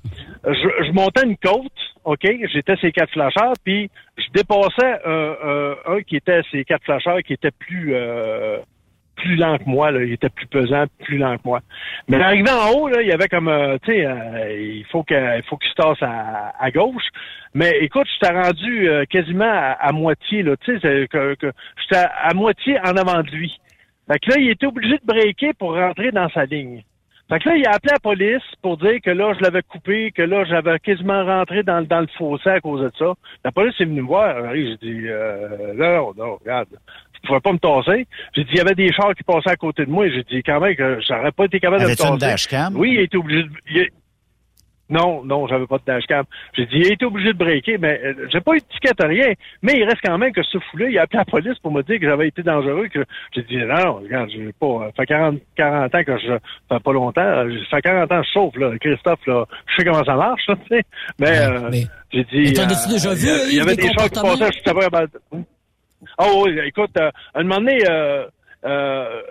je, 0.46 0.86
je 0.88 0.92
montais 0.92 1.26
une 1.26 1.38
côte, 1.38 1.72
OK, 2.04 2.26
j'étais 2.52 2.76
ces 2.82 2.92
quatre 2.92 3.12
flasheurs, 3.12 3.54
puis 3.64 3.90
je 4.18 4.24
dépassais 4.34 5.00
euh, 5.06 5.36
euh, 5.46 5.76
un 5.86 6.02
qui 6.02 6.16
était 6.16 6.42
ces 6.52 6.64
quatre 6.64 6.84
flasheurs 6.84 7.20
qui 7.26 7.34
était 7.34 7.52
plus 7.52 7.94
euh, 7.94 8.58
plus 9.24 9.36
lent 9.38 9.58
que 9.58 9.64
moi, 9.66 9.92
là. 9.92 10.04
il 10.04 10.12
était 10.12 10.30
plus 10.30 10.48
pesant, 10.48 10.86
plus 11.00 11.18
lent 11.18 11.38
que 11.38 11.44
moi. 11.46 11.62
Mais 12.10 12.22
arrivé 12.22 12.50
en 12.52 12.72
haut, 12.72 12.90
là, 12.90 13.02
il 13.02 13.08
y 13.08 13.14
avait 13.14 13.30
comme 13.30 13.48
euh, 13.48 13.78
tu 13.84 13.94
sais, 13.94 14.06
euh, 14.06 14.52
il 14.52 14.86
faut 14.92 15.04
que 15.04 15.38
il 15.38 15.44
faut 15.44 15.56
qu'il 15.58 15.70
se 15.70 15.76
tasse 15.76 16.02
à, 16.02 16.72
gauche. 16.72 17.08
Mais 17.54 17.72
écoute, 17.82 18.08
je 18.14 18.28
t'ai 18.28 18.34
rendu 18.34 18.90
euh, 18.90 19.06
quasiment 19.06 19.46
à, 19.80 19.92
moitié, 19.94 20.44
là, 20.44 20.58
tu 20.58 20.78
sais, 20.80 21.08
que, 21.08 21.36
j'étais 21.82 22.04
à, 22.04 22.30
à 22.30 22.34
moitié 22.34 22.78
en 22.80 22.98
avant 22.98 23.24
de 23.24 23.32
lui. 23.32 23.58
Fait 24.12 24.20
que 24.20 24.32
là, 24.32 24.36
il 24.40 24.50
était 24.50 24.66
obligé 24.66 24.96
de 24.96 25.06
breaker 25.06 25.54
pour 25.54 25.76
rentrer 25.76 26.12
dans 26.12 26.30
sa 26.30 26.44
ligne. 26.46 26.84
Fait 27.30 27.40
que 27.40 27.50
là, 27.50 27.56
il 27.56 27.66
a 27.66 27.72
appelé 27.72 27.94
la 27.94 28.00
police 28.00 28.44
pour 28.62 28.78
dire 28.78 29.00
que 29.02 29.10
là, 29.10 29.34
je 29.34 29.42
l'avais 29.42 29.62
coupé, 29.64 30.12
que 30.12 30.22
là, 30.22 30.44
j'avais 30.44 30.78
quasiment 30.80 31.24
rentré 31.24 31.64
dans, 31.64 31.80
le 31.80 32.08
fossé 32.18 32.50
à 32.50 32.60
cause 32.60 32.82
de 32.82 32.92
ça. 33.00 33.14
La 33.46 33.52
police 33.52 33.80
est 33.80 33.86
venue 33.86 34.02
me 34.02 34.08
voir. 34.08 34.54
J'ai 34.54 34.78
dit, 34.78 35.08
euh, 35.08 35.74
non, 35.74 36.14
non, 36.18 36.36
regarde, 36.36 36.68
je 37.24 37.28
pouvais 37.28 37.40
pas 37.40 37.54
me 37.54 37.58
tasser. 37.60 38.06
J'ai 38.36 38.44
dit, 38.44 38.50
il 38.54 38.58
y 38.58 38.62
avait 38.62 38.76
des 38.76 38.92
chars 38.92 39.14
qui 39.16 39.24
passaient 39.24 39.52
à 39.52 39.56
côté 39.56 39.86
de 39.86 39.90
moi. 39.92 40.08
J'ai 40.10 40.24
dit, 40.24 40.44
quand 40.44 40.60
même, 40.60 40.76
que 40.76 41.00
j'aurais 41.08 41.32
pas 41.32 41.46
été 41.46 41.60
capable 41.60 41.82
de 41.84 41.88
me 41.88 41.92
Avais-tu 41.92 42.04
une 42.08 42.20
tasser. 42.20 42.32
dashcam? 42.32 42.76
Oui, 42.76 42.92
il 42.96 43.00
été 43.02 43.18
obligé 43.18 43.44
de... 43.44 43.50
il 43.72 43.88
Non, 44.90 45.24
non, 45.24 45.48
j'avais 45.48 45.66
pas 45.66 45.78
de 45.78 45.84
dashcam. 45.88 46.26
J'ai 46.56 46.66
dit, 46.66 46.76
il 46.76 46.92
été 46.92 47.06
obligé 47.06 47.30
de 47.34 47.38
breaker, 47.38 47.78
mais 47.80 48.00
euh, 48.04 48.28
j'ai 48.32 48.42
pas 48.42 48.54
eu 48.56 48.60
de 48.60 48.66
ticket 48.66 49.02
à 49.02 49.08
rien. 49.08 49.34
Mais 49.62 49.74
il 49.78 49.84
reste 49.86 50.02
quand 50.04 50.18
même 50.18 50.34
que 50.34 50.44
ce 50.44 50.58
fou-là, 50.60 50.90
il 50.90 50.98
a 51.00 51.04
appelé 51.04 51.20
la 51.20 51.26
police 51.26 51.58
pour 51.60 51.72
me 51.72 51.82
dire 51.84 52.00
que 52.00 52.06
j'avais 52.06 52.28
été 52.28 52.44
dangereux. 52.44 52.88
que 52.94 53.04
J'ai 53.34 53.44
dit, 53.44 53.58
non, 53.58 53.94
regarde, 54.04 54.30
j'ai 54.30 54.52
pas... 54.60 54.66
euh, 54.68 54.86
Ça 54.88 54.92
fait 54.98 55.06
40, 55.08 55.40
40 55.56 55.96
ans 55.96 56.04
que 56.04 56.18
je... 56.18 56.28
Ça 56.28 56.78
fait 56.78 56.84
pas 56.84 56.94
longtemps. 56.94 57.22
euh, 57.22 57.58
Ça 57.72 57.78
fait 57.78 57.82
40 57.84 58.12
ans 58.12 58.20
que 58.22 58.28
je 58.28 58.32
chauffe, 58.34 58.56
là. 58.58 58.78
Christophe, 58.80 59.26
là, 59.28 59.46
je 59.68 59.76
sais 59.78 59.86
comment 59.90 60.04
ça 60.04 60.16
marche, 60.16 60.44
là, 60.48 60.56
tu 60.58 60.76
sais. 60.76 60.84
Mais, 61.18 61.40
euh, 61.40 61.72
j'ai 62.12 62.24
dit... 62.26 62.42
Mais 62.50 62.54
t'en 62.54 62.64
as-tu 62.64 62.90
euh, 62.90 62.94
déjà 62.94 63.14
vu, 63.14 63.22
il 63.22 63.26
y 63.26 63.32
a- 63.32 63.46
Il 63.46 63.52
y 63.54 63.56
Yves, 63.56 63.62
avait 63.64 63.76
des 63.78 63.82
des 63.84 63.94
chars 63.94 64.10
qui 64.10 64.20
passaient, 64.22 64.52
je 64.58 64.70
savais 64.70 64.90
pas... 66.18 66.26
Oh 66.26 66.44
oui, 66.46 66.60
écoute, 66.66 66.92
euh, 66.98 67.12
à 67.34 67.40
un 67.40 67.44
moment 67.44 67.60
donné, 67.60 67.80
euh, 67.90 68.26
euh, 68.66 69.22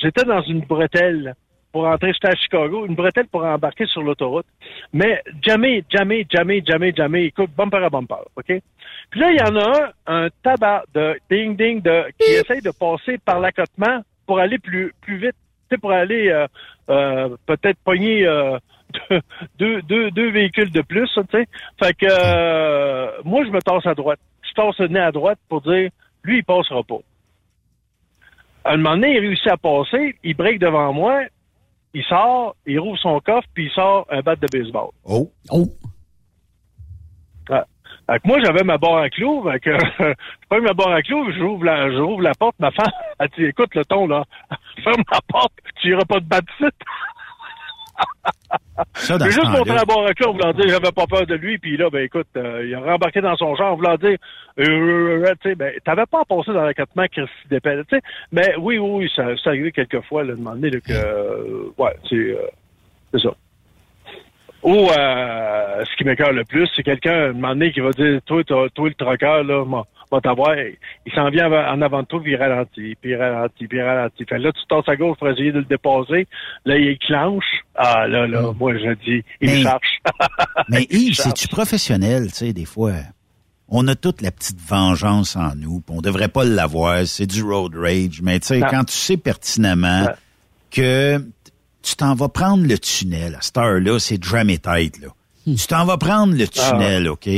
j'étais 0.00 0.24
dans 0.24 0.42
une 0.42 0.60
bretelle 0.60 1.34
pour 1.72 1.86
entrer, 1.86 2.12
j'étais 2.12 2.28
à 2.28 2.34
Chicago, 2.34 2.84
une 2.84 2.94
bretelle 2.94 3.28
pour 3.28 3.44
embarquer 3.44 3.86
sur 3.86 4.02
l'autoroute. 4.02 4.46
Mais 4.92 5.22
jamais, 5.40 5.82
jamais, 5.90 6.26
jamais, 6.30 6.62
jamais, 6.66 6.92
jamais, 6.94 7.24
écoute, 7.24 7.50
bumper 7.56 7.82
à 7.82 7.88
bumper, 7.88 8.24
OK? 8.36 8.60
Puis 9.10 9.20
là, 9.20 9.30
il 9.30 9.38
y 9.38 9.42
en 9.42 9.56
a 9.56 9.92
un, 10.06 10.24
un 10.24 10.28
tabac 10.42 10.84
de 10.94 11.18
ding-ding 11.30 11.80
de, 11.80 12.04
qui 12.18 12.32
essaye 12.32 12.60
de 12.60 12.72
passer 12.72 13.16
par 13.18 13.40
l'accotement 13.40 14.02
pour 14.26 14.38
aller 14.38 14.58
plus, 14.58 14.92
plus 15.00 15.16
vite, 15.16 15.36
tu 15.70 15.76
sais, 15.76 15.78
pour 15.78 15.92
aller 15.92 16.28
euh, 16.90 17.28
peut-être 17.46 17.78
pogner 17.84 18.26
deux, 19.58 19.80
deux, 19.82 20.10
deux 20.10 20.30
véhicules 20.30 20.70
de 20.70 20.82
plus, 20.82 21.08
tu 21.14 21.22
sais. 21.30 21.46
Fait 21.82 21.94
que 21.94 23.22
moi, 23.26 23.44
je 23.46 23.50
me 23.50 23.60
tasse 23.60 23.86
à 23.86 23.94
droite. 23.94 24.20
Je 24.42 24.52
tasse 24.52 24.78
le 24.78 24.88
nez 24.88 25.00
à 25.00 25.10
droite 25.10 25.38
pour 25.48 25.62
dire, 25.62 25.88
lui, 26.24 26.38
il 26.38 26.44
passera 26.44 26.82
pas. 26.82 27.00
À 28.64 28.72
un 28.72 28.76
moment 28.76 28.94
donné, 28.94 29.16
il 29.16 29.20
réussit 29.20 29.48
à 29.48 29.56
passer, 29.56 30.16
il 30.22 30.34
break 30.34 30.58
devant 30.58 30.92
moi, 30.92 31.22
il 31.94 32.04
sort, 32.04 32.56
il 32.66 32.78
rouvre 32.78 32.98
son 32.98 33.20
coffre, 33.20 33.48
puis 33.54 33.66
il 33.66 33.70
sort 33.72 34.06
un 34.10 34.20
bat 34.20 34.36
de 34.36 34.46
baseball. 34.46 34.90
Oh. 35.04 35.30
Oh. 35.50 35.66
Fait 38.06 38.18
que 38.18 38.28
moi, 38.28 38.38
j'avais 38.44 38.64
ma 38.64 38.78
barre 38.78 38.98
à 38.98 39.10
clous, 39.10 39.42
fait 39.44 39.60
que 39.60 39.70
je 39.98 40.14
prends 40.48 40.60
ma 40.60 40.72
barre 40.72 40.92
à 40.92 41.02
clous, 41.02 41.32
j'ouvre 41.32 41.64
la, 41.64 41.90
j'ouvre 41.90 42.22
la 42.22 42.34
porte, 42.34 42.56
ma 42.58 42.70
femme, 42.72 42.90
elle 43.18 43.28
dit, 43.36 43.44
écoute 43.44 43.74
le 43.74 43.84
ton, 43.84 44.06
là, 44.06 44.24
ferme 44.84 45.02
la 45.10 45.20
porte, 45.28 45.52
tu 45.80 45.90
iras 45.90 46.04
pas 46.04 46.20
de 46.20 46.26
battre 46.26 46.52
Ça, 48.94 49.18
dans 49.18 49.26
juste 49.26 49.44
montré 49.44 49.74
la 49.74 49.84
barre 49.84 50.06
à 50.06 50.28
en 50.28 50.32
voulant 50.32 50.52
dire 50.52 50.68
j'avais 50.68 50.92
pas 50.92 51.06
peur 51.06 51.26
de 51.26 51.34
lui, 51.34 51.58
puis 51.58 51.76
là, 51.76 51.88
ben 51.90 52.04
écoute, 52.04 52.26
euh, 52.36 52.64
il 52.66 52.74
a 52.74 52.80
rembarqué 52.80 53.20
dans 53.20 53.36
son 53.36 53.54
genre 53.54 53.72
en 53.72 53.76
voulant 53.76 53.96
dire 53.96 54.16
euh, 54.58 55.24
euh, 55.24 55.34
tu 55.40 55.50
sais, 55.50 55.54
ben, 55.54 55.72
t'avais 55.84 56.06
pas 56.06 56.20
à 56.20 56.24
passer 56.24 56.52
dans 56.52 56.64
l'accotement 56.64 57.06
Christy 57.10 57.48
d'épelle, 57.50 57.84
tu 57.88 57.96
sais. 57.96 58.02
Mais 58.30 58.54
oui, 58.58 58.78
oui, 58.78 59.04
oui, 59.04 59.12
ça, 59.14 59.36
ça 59.42 59.50
arrivé 59.50 59.72
quelques 59.72 60.02
fois, 60.02 60.22
là, 60.24 60.32
de 60.32 60.38
demander 60.38 60.70
là, 60.70 60.80
que 60.80 60.92
euh, 60.92 61.70
ouais, 61.78 61.96
c'est 62.08 62.36
c'est 63.12 63.20
ça. 63.20 63.34
Ou 64.62 64.88
euh, 64.90 65.84
ce 65.84 65.96
qui 65.96 66.04
m'écoeure 66.04 66.32
le 66.32 66.44
plus, 66.44 66.68
c'est 66.76 66.82
quelqu'un 66.84 67.30
un 67.30 67.32
moment 67.32 67.48
donné 67.48 67.72
qui 67.72 67.80
va 67.80 67.90
dire 67.90 68.20
Toi, 68.26 68.44
t'as- 68.44 68.68
toi 68.74 68.88
le 68.88 68.94
troqueur, 68.94 69.42
là, 69.44 69.64
moi, 69.64 69.86
va 70.12 70.20
t'avoir. 70.20 70.54
Il 71.06 71.12
s'en 71.14 71.28
vient 71.30 71.50
en 71.50 71.82
avant 71.82 72.02
de 72.02 72.06
toi, 72.06 72.20
puis 72.22 72.32
il 72.32 72.36
ralentit, 72.36 72.96
puis 73.00 73.10
il 73.10 73.16
ralentit, 73.16 73.66
puis 73.66 73.78
il 73.78 73.82
ralentit. 73.82 74.24
Fait 74.28 74.38
là, 74.38 74.52
tu 74.52 74.60
tasses 74.68 74.88
à 74.88 74.96
gauche 74.96 75.18
pour 75.18 75.28
essayer 75.28 75.50
de 75.52 75.58
le 75.58 75.64
dépasser. 75.64 76.26
Là, 76.64 76.76
il 76.78 76.98
clenche. 76.98 77.44
Ah 77.74 78.06
là, 78.06 78.26
là, 78.26 78.52
moi 78.58 78.74
je 78.76 78.94
dis, 79.04 79.24
il 79.40 79.48
Mais- 79.50 79.62
cherche. 79.62 79.98
Mais 80.68 80.86
Yves, 80.90 81.14
c'est-tu 81.14 81.48
professionnel, 81.48 82.28
tu 82.28 82.34
sais, 82.38 82.52
des 82.52 82.64
fois? 82.66 82.92
On 83.74 83.88
a 83.88 83.94
toute 83.94 84.20
la 84.20 84.30
petite 84.30 84.60
vengeance 84.60 85.34
en 85.34 85.54
nous, 85.56 85.80
puis 85.80 85.96
on 85.96 86.02
devrait 86.02 86.28
pas 86.28 86.44
l'avoir, 86.44 87.06
c'est 87.06 87.26
du 87.26 87.42
road 87.42 87.74
rage, 87.74 88.20
mais 88.22 88.38
tu 88.38 88.48
sais, 88.48 88.60
quand 88.60 88.84
tu 88.84 88.92
sais 88.94 89.16
pertinemment 89.16 90.08
que 90.70 91.18
tu 91.82 91.96
t'en 91.96 92.14
vas 92.14 92.28
prendre 92.28 92.66
le 92.66 92.78
tunnel, 92.78 93.34
à 93.34 93.40
cette 93.40 93.56
heure-là, 93.56 93.98
c'est 93.98 94.22
jamais 94.22 94.58
tête, 94.58 94.98
là. 95.00 95.08
Tu 95.46 95.66
t'en 95.66 95.84
vas 95.86 95.96
prendre 95.96 96.34
le 96.36 96.44
Ah, 96.44 96.70
tunnel, 96.70 97.08
OK? 97.08 97.28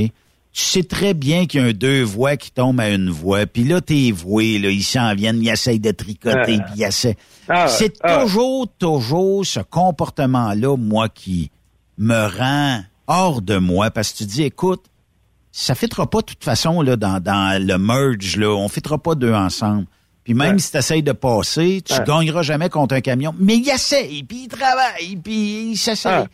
Tu 0.55 0.63
sais 0.63 0.85
très 0.85 1.15
bien 1.15 1.47
qu'il 1.47 1.61
y 1.61 1.65
a 1.65 1.67
un 1.67 1.73
deux 1.73 2.05
voies 2.05 2.37
qui 2.37 2.53
tombent 2.53 2.79
à 2.79 2.89
une 2.89 3.11
voie, 3.11 3.45
puis 3.45 3.65
là, 3.65 3.81
tes 3.81 4.13
voués, 4.13 4.59
là, 4.61 4.71
ils 4.71 4.85
s'en 4.85 5.13
viennent, 5.15 5.43
ils 5.43 5.49
essayent 5.49 5.81
de 5.81 5.91
tricoter, 5.91 6.39
Ah. 6.61 6.63
puis 6.63 6.75
ils 6.77 6.83
essaient... 6.85 7.17
Ah, 7.49 7.67
c'est 7.67 7.97
ah. 8.05 8.21
toujours, 8.23 8.69
toujours 8.79 9.45
ce 9.45 9.59
comportement-là, 9.59 10.77
moi, 10.77 11.09
qui 11.09 11.51
me 11.99 12.27
rend 12.39 12.83
hors 13.09 13.43
de 13.43 13.57
moi, 13.57 13.91
parce 13.91 14.13
que 14.13 14.19
tu 14.19 14.25
dis, 14.27 14.43
écoute, 14.45 14.85
ça 15.51 15.75
fitera 15.75 16.09
pas 16.09 16.21
de 16.21 16.27
toute 16.27 16.45
façon 16.45 16.83
là, 16.83 16.95
dans, 16.97 17.21
dans 17.21 17.61
le 17.61 17.77
merge, 17.77 18.37
là. 18.37 18.51
On 18.55 18.69
fitera 18.69 18.97
pas 18.99 19.17
deux 19.17 19.33
ensemble. 19.35 19.87
Puis 20.23 20.35
même 20.35 20.53
Ouais. 20.55 20.59
si 20.61 20.71
tu 20.71 20.77
essayes 20.79 21.03
de 21.03 21.13
passer, 21.13 21.83
tu 21.85 21.93
Ouais. 21.95 22.05
gagneras 22.07 22.43
jamais 22.43 22.69
contre 22.71 22.95
un 22.95 23.01
camion. 23.01 23.35
Mais 23.41 23.57
il 23.57 23.69
essaie, 23.69 24.09
puis 24.27 24.45
il 24.45 24.49
travaille, 24.49 25.17
puis 25.17 25.71
il 25.73 25.77
s'essaye. 25.77 26.25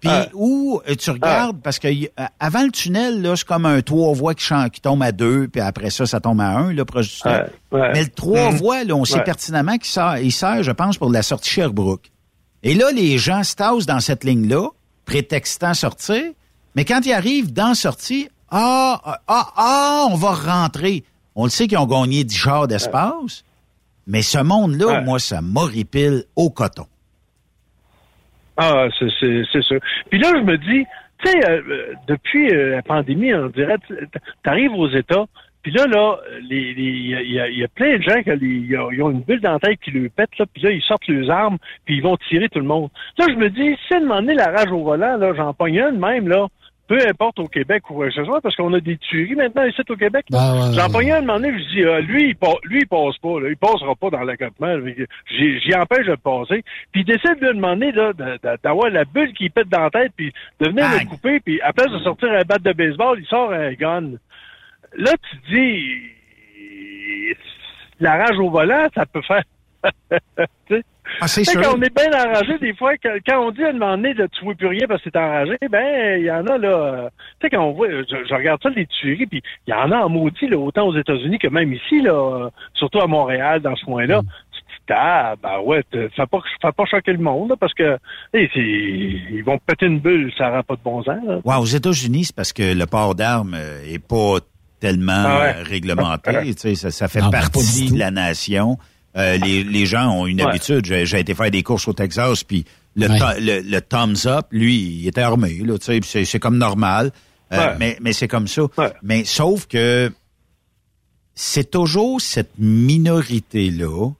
Puis 0.00 0.08
Ouais. 0.08 0.28
où 0.32 0.80
euh, 0.88 0.94
tu 0.94 1.10
regardes, 1.10 1.60
parce 1.60 1.78
que 1.80 1.88
euh, 1.88 2.26
avant 2.38 2.62
le 2.62 2.70
tunnel, 2.70 3.20
là, 3.20 3.34
c'est 3.34 3.44
comme 3.46 3.66
un 3.66 3.80
trois 3.82 4.14
voies 4.14 4.34
qui, 4.34 4.46
qui 4.72 4.80
tombe 4.80 5.02
à 5.02 5.10
deux, 5.10 5.48
puis 5.48 5.60
après 5.60 5.90
ça, 5.90 6.06
ça 6.06 6.20
tombe 6.20 6.40
à 6.40 6.50
un, 6.56 6.72
là, 6.72 6.84
proche 6.84 7.08
du 7.08 7.20
tunnel. 7.20 7.50
Ouais. 7.72 7.90
Mais 7.92 8.02
le 8.04 8.08
trois 8.10 8.52
Mhm. 8.52 8.56
voies, 8.58 8.84
là, 8.84 8.94
on 8.94 9.04
sait 9.04 9.16
Ouais. 9.16 9.24
pertinemment 9.24 9.76
qu'il 9.76 9.90
sert, 9.90 10.18
il 10.18 10.30
sert, 10.32 10.62
je 10.62 10.70
pense, 10.70 10.98
pour 10.98 11.10
la 11.10 11.22
sortie 11.22 11.50
Sherbrooke. 11.50 12.12
Et 12.62 12.74
là, 12.74 12.92
les 12.92 13.18
gens 13.18 13.42
se 13.42 13.56
tassent 13.56 13.86
dans 13.86 13.98
cette 14.00 14.22
ligne-là, 14.24 14.68
prétextant 15.04 15.74
sortir, 15.74 16.22
mais 16.76 16.84
quand 16.84 17.00
ils 17.04 17.12
arrivent 17.12 17.52
dans 17.52 17.74
sortie, 17.74 18.28
ah, 18.50 19.00
ah, 19.04 19.20
ah, 19.26 19.48
ah, 19.56 20.06
on 20.10 20.14
va 20.14 20.32
rentrer. 20.34 21.02
On 21.34 21.44
le 21.44 21.50
sait 21.50 21.66
qu'ils 21.66 21.78
ont 21.78 21.86
gagné 21.86 22.22
10 22.24 22.36
chars 22.36 22.68
d'espace, 22.68 23.42
mais 24.06 24.22
ce 24.22 24.38
monde-là, 24.38 25.00
moi, 25.02 25.18
ça 25.18 25.40
m'horripile 25.40 26.24
au 26.36 26.50
coton. 26.50 26.86
Ah, 28.60 28.88
c'est, 28.98 29.62
sûr. 29.62 29.78
Puis 30.10 30.18
là, 30.18 30.32
je 30.34 30.42
me 30.42 30.58
dis, 30.58 30.84
tu 31.24 31.30
sais, 31.30 31.48
euh, 31.48 31.94
depuis 32.08 32.50
euh, 32.50 32.70
la 32.72 32.82
pandémie, 32.82 33.32
on 33.32 33.46
dirait, 33.48 33.76
tu 33.88 33.96
arrives 34.44 34.74
aux 34.74 34.88
États, 34.88 35.26
puis 35.62 35.72
là, 35.72 35.86
là, 35.86 36.16
il 36.50 37.08
y, 37.08 37.14
a- 37.40 37.48
y 37.48 37.64
a, 37.64 37.68
plein 37.68 37.96
de 37.98 38.02
gens 38.02 38.20
qui 38.22 38.30
ils 38.42 39.02
ont, 39.02 39.10
une 39.10 39.20
bulle 39.22 39.40
dans 39.40 39.52
la 39.52 39.58
tête 39.60 39.78
qui 39.80 39.92
le 39.92 40.08
pète, 40.08 40.36
là, 40.38 40.46
puis 40.52 40.62
là, 40.62 40.70
ils 40.72 40.82
sortent 40.82 41.06
leurs 41.06 41.30
armes, 41.30 41.58
puis 41.84 41.96
ils 41.96 42.02
vont 42.02 42.16
tirer 42.28 42.48
tout 42.48 42.58
le 42.58 42.64
monde. 42.64 42.90
Là, 43.18 43.26
je 43.28 43.34
me 43.34 43.48
dis, 43.48 43.76
si 43.86 43.94
à 43.94 44.00
donné, 44.00 44.34
la 44.34 44.46
rage 44.50 44.72
au 44.72 44.82
volant, 44.82 45.16
là, 45.16 45.32
j'en 45.36 45.54
pogne 45.54 45.80
un 45.80 45.92
de 45.92 45.98
même, 45.98 46.26
là, 46.28 46.48
peu 46.88 46.98
importe 47.06 47.38
au 47.38 47.46
Québec 47.46 47.88
ou 47.90 47.94
quoi 47.94 48.06
que 48.08 48.14
ce 48.14 48.24
soit, 48.24 48.40
parce 48.40 48.56
qu'on 48.56 48.72
a 48.72 48.80
des 48.80 48.96
tueries 48.96 49.34
maintenant 49.34 49.64
ici 49.66 49.80
au 49.88 49.94
Québec. 49.96 50.24
Ben, 50.30 50.38
ouais, 50.54 50.72
J'en 50.74 50.86
ouais. 50.86 50.92
pognais 50.92 51.12
un 51.12 51.20
moment 51.20 51.38
donné, 51.38 51.52
je 51.58 51.68
dis, 51.68 51.84
ah, 51.84 52.00
lui, 52.00 52.30
il 52.30 52.36
pa- 52.36 52.58
lui, 52.64 52.80
il 52.80 52.86
passe 52.88 53.18
pas, 53.18 53.40
là. 53.40 53.48
il 53.50 53.56
passera 53.56 53.94
pas 53.94 54.10
dans 54.10 54.22
l'accotement. 54.22 54.74
J'y 55.28 55.60
j'y 55.60 55.74
empêche 55.74 56.06
de 56.06 56.12
le 56.12 56.16
passer. 56.16 56.64
Puis 56.90 57.02
il 57.02 57.04
décide 57.04 57.38
de 57.40 57.52
demander 57.52 57.92
là, 57.92 58.12
d'avoir 58.64 58.90
la 58.90 59.04
bulle 59.04 59.32
qui 59.34 59.50
pète 59.50 59.68
dans 59.68 59.82
la 59.82 59.90
tête, 59.90 60.12
puis 60.16 60.32
de 60.60 60.68
venir 60.68 60.86
le 60.90 61.06
couper, 61.08 61.40
puis 61.40 61.60
à 61.60 61.72
place 61.72 61.92
de 61.92 61.98
sortir 61.98 62.32
un 62.32 62.42
bat 62.42 62.58
de 62.58 62.72
baseball, 62.72 63.18
il 63.20 63.26
sort 63.26 63.52
un 63.52 63.72
gun. 63.74 64.12
Là, 64.96 65.12
tu 65.30 65.36
dis, 65.54 67.36
la 68.00 68.16
rage 68.16 68.38
au 68.38 68.48
volant, 68.50 68.88
ça 68.94 69.04
peut 69.06 69.22
faire... 69.22 69.42
Ah, 71.20 71.28
c'est 71.28 71.44
sûr. 71.44 71.60
Quand 71.60 71.76
on 71.76 71.82
est 71.82 71.94
bien 71.94 72.10
enragé, 72.12 72.58
des 72.58 72.74
fois, 72.74 72.92
quand, 73.02 73.14
quand 73.26 73.46
on 73.46 73.50
dit 73.50 73.64
à 73.64 73.68
un 73.68 73.72
moment 73.72 73.96
donné, 73.96 74.14
là, 74.14 74.26
tu 74.28 74.44
vois 74.44 74.54
plus 74.54 74.66
rien 74.68 74.86
parce 74.88 75.02
que 75.02 75.10
t'es 75.10 75.18
enragé, 75.18 75.56
ben, 75.70 76.18
il 76.20 76.24
y 76.26 76.30
en 76.30 76.46
a, 76.46 76.58
là, 76.58 77.10
tu 77.40 77.46
sais, 77.46 77.50
quand 77.50 77.62
on 77.64 77.72
voit, 77.72 77.88
je, 77.90 78.16
je 78.28 78.34
regarde 78.34 78.60
ça, 78.62 78.68
les 78.70 78.86
tueries, 78.86 79.26
puis 79.26 79.42
il 79.66 79.70
y 79.70 79.74
en 79.74 79.90
a 79.92 79.96
en 79.96 80.08
maudit, 80.08 80.48
là, 80.48 80.58
autant 80.58 80.86
aux 80.86 80.96
États-Unis 80.96 81.38
que 81.38 81.48
même 81.48 81.72
ici, 81.72 82.00
là, 82.02 82.48
surtout 82.74 83.00
à 83.00 83.06
Montréal, 83.06 83.60
dans 83.60 83.74
ce 83.76 83.84
coin-là. 83.84 84.20
Tu 84.52 84.60
te 84.60 84.92
dis, 84.92 84.98
ah, 84.98 85.34
ben 85.42 85.60
ouais, 85.64 85.82
fais 85.92 86.26
pas, 86.26 86.38
fais 86.62 86.72
pas 86.72 86.84
choquer 86.86 87.12
le 87.12 87.18
monde, 87.18 87.50
là, 87.50 87.56
parce 87.58 87.74
que, 87.74 87.98
hey, 88.34 88.48
ils 88.54 89.42
vont 89.44 89.58
péter 89.58 89.86
une 89.86 90.00
bulle, 90.00 90.32
ça 90.36 90.50
rend 90.50 90.62
pas 90.62 90.74
de 90.76 90.80
bon 90.82 91.02
sens, 91.02 91.18
là. 91.26 91.40
Ouais, 91.44 91.56
aux 91.56 91.64
États-Unis, 91.64 92.24
c'est 92.26 92.36
parce 92.36 92.52
que 92.52 92.74
le 92.74 92.86
port 92.86 93.14
d'armes 93.14 93.54
euh, 93.54 93.80
est 93.86 93.98
pas 94.04 94.38
tellement 94.80 95.12
Ah 95.26 95.38
ouais. 95.40 95.54
euh, 95.56 95.62
réglementé. 95.64 96.32
tu 96.46 96.52
sais, 96.58 96.74
ça, 96.74 96.90
ça 96.90 97.08
fait 97.08 97.20
Non, 97.20 97.26
ben, 97.30 97.40
partie 97.40 97.90
de 97.92 97.98
la 97.98 98.10
nation. 98.10 98.76
Euh, 99.18 99.36
les, 99.38 99.64
les 99.64 99.84
gens 99.86 100.10
ont 100.12 100.26
une 100.26 100.40
Ouais. 100.42 100.48
habitude. 100.48 100.84
J'ai 100.84 101.04
j'ai 101.06 101.18
été 101.20 101.34
faire 101.34 101.50
des 101.50 101.62
courses 101.62 101.88
au 101.88 101.92
Texas, 101.92 102.44
puis 102.44 102.64
le, 102.94 103.08
Ouais. 103.08 103.18
to- 103.18 103.40
le, 103.40 103.60
le 103.60 103.80
thumbs 103.80 104.26
up, 104.26 104.46
lui, 104.52 104.76
il 105.00 105.08
était 105.08 105.22
armé. 105.22 105.58
Là, 105.64 105.76
tu 105.78 105.86
sais, 105.86 106.00
puis 106.00 106.08
c'est 106.08 106.24
c'est 106.24 106.38
comme 106.38 106.56
normal. 106.58 107.12
Euh, 107.52 107.56
Ouais. 107.58 107.76
Mais, 107.78 107.98
mais 108.00 108.12
c'est 108.12 108.28
comme 108.28 108.46
ça. 108.46 108.62
Ouais. 108.76 108.92
Mais 109.02 109.24
sauf 109.24 109.66
que 109.66 110.12
c'est 111.34 111.70
toujours 111.70 112.20
cette 112.20 112.52
minorité-là 112.58 114.10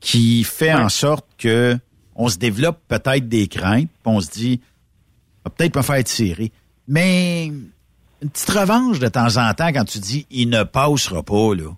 qui 0.00 0.44
fait 0.44 0.72
en 0.72 0.88
sorte 0.88 1.26
que 1.38 1.76
on 2.14 2.28
se 2.28 2.38
développe 2.38 2.78
peut-être 2.88 3.28
des 3.28 3.48
craintes, 3.48 3.88
puis 4.02 4.12
on 4.12 4.20
se 4.20 4.30
dit, 4.30 4.60
va 5.44 5.50
peut-être 5.50 5.76
me 5.76 5.82
faire 5.82 6.02
tirer. 6.04 6.52
Mais 6.88 7.46
une 7.46 8.28
petite 8.30 8.50
revanche 8.50 8.98
de 8.98 9.08
temps 9.08 9.36
en 9.38 9.52
temps 9.54 9.68
quand 9.72 9.84
tu 9.84 9.98
dis, 9.98 10.26
il 10.30 10.48
ne 10.50 10.62
passera 10.62 11.22
pas, 11.22 11.54
là. 11.54 11.70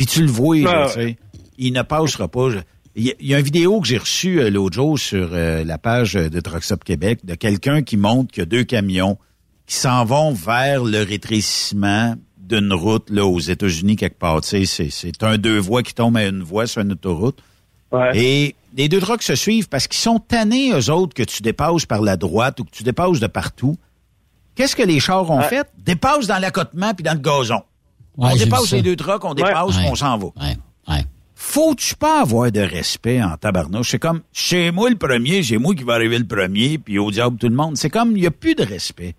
Puis 0.00 0.06
tu 0.06 0.22
le 0.22 0.30
vois, 0.30 0.56
là, 0.56 0.84
Ah, 0.84 0.86
tu 0.88 0.94
sais. 0.94 1.16
Il 1.58 1.74
ne 1.74 1.82
passera 1.82 2.26
pas. 2.26 2.48
Il 2.96 3.14
y, 3.20 3.34
a- 3.34 3.38
une 3.38 3.44
vidéo 3.44 3.82
que 3.82 3.86
j'ai 3.86 3.98
reçue 3.98 4.40
euh, 4.40 4.48
l'autre 4.48 4.74
jour 4.74 4.98
sur 4.98 5.28
euh, 5.32 5.62
la 5.62 5.76
page 5.76 6.16
euh, 6.16 6.30
de 6.30 6.40
Trucks 6.40 6.72
Up 6.72 6.82
Québec 6.84 7.20
de 7.24 7.34
quelqu'un 7.34 7.82
qui 7.82 7.98
montre 7.98 8.32
qu'il 8.32 8.40
y 8.40 8.44
a 8.44 8.46
deux 8.46 8.64
camions 8.64 9.18
qui 9.66 9.74
s'en 9.76 10.06
vont 10.06 10.32
vers 10.32 10.82
le 10.84 11.02
rétrécissement 11.02 12.14
d'une 12.38 12.72
route 12.72 13.10
là 13.10 13.26
aux 13.26 13.38
États-Unis 13.40 13.96
quelque 13.96 14.18
part. 14.18 14.40
Tu 14.40 14.48
sais, 14.48 14.64
c'est, 14.64 14.88
c'est 14.88 15.22
un 15.22 15.36
deux 15.36 15.58
voies 15.58 15.82
qui 15.82 15.92
tombe 15.94 16.16
à 16.16 16.24
une 16.26 16.42
voie 16.42 16.66
sur 16.66 16.80
une 16.80 16.92
autoroute. 16.92 17.38
Ouais. 17.92 18.16
Et 18.18 18.54
les 18.74 18.88
deux 18.88 19.00
trucks 19.00 19.22
se 19.22 19.34
suivent 19.34 19.68
parce 19.68 19.86
qu'ils 19.86 20.00
sont 20.00 20.18
tannés, 20.18 20.72
eux 20.72 20.90
autres, 20.90 21.12
que 21.12 21.24
tu 21.24 21.42
dépasses 21.42 21.84
par 21.84 22.00
la 22.00 22.16
droite 22.16 22.58
ou 22.60 22.64
que 22.64 22.70
tu 22.70 22.84
dépasses 22.84 23.20
de 23.20 23.26
partout. 23.26 23.76
Qu'est-ce 24.54 24.74
que 24.74 24.82
les 24.82 24.98
chars 24.98 25.30
ont 25.30 25.40
Ouais. 25.40 25.44
fait? 25.48 25.68
Dépassent 25.84 26.26
dans 26.26 26.38
l'accotement 26.38 26.94
puis 26.94 27.04
dans 27.04 27.12
le 27.12 27.18
gazon. 27.20 27.62
Ouais, 28.20 28.30
on 28.32 28.36
dépasse 28.36 28.72
les 28.72 28.82
deux 28.82 28.96
trucks, 28.96 29.24
on 29.24 29.34
dépasse, 29.34 29.78
Ouais. 29.78 29.88
on 29.90 29.94
s'en 29.94 30.18
va. 30.18 30.28
Faut-tu 31.42 31.96
pas 31.96 32.20
avoir 32.20 32.52
de 32.52 32.60
respect 32.60 33.22
en 33.22 33.34
tabarnouche? 33.38 33.88
C'est 33.92 33.98
comme, 33.98 34.20
chez 34.30 34.70
moi 34.70 34.90
le 34.90 34.96
premier, 34.96 35.42
c'est 35.42 35.56
moi 35.56 35.74
qui 35.74 35.84
va 35.84 35.94
arriver 35.94 36.18
le 36.18 36.26
premier, 36.26 36.76
puis 36.76 36.98
au 36.98 37.10
diable 37.10 37.38
tout 37.38 37.48
le 37.48 37.54
monde. 37.56 37.76
C'est 37.78 37.88
comme, 37.88 38.10
il 38.14 38.20
n'y 38.20 38.26
a 38.26 38.30
plus 38.30 38.54
de 38.54 38.62
respect. 38.62 39.14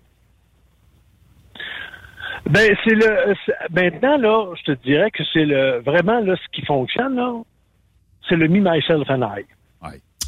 Ben, 2.48 2.74
c'est 2.84 2.94
le, 2.94 3.34
maintenant, 3.70 4.16
là, 4.18 4.46
je 4.56 4.72
te 4.72 4.82
dirais 4.84 5.10
que 5.10 5.22
c'est 5.32 5.44
le, 5.44 5.80
vraiment, 5.84 6.20
là, 6.20 6.34
ce 6.36 6.48
qui 6.58 6.64
fonctionne, 6.64 7.16
là, 7.16 7.32
c'est 8.28 8.36
le 8.36 8.48
me, 8.48 8.60
myself 8.60 9.08
and 9.10 9.22
I. 9.22 9.44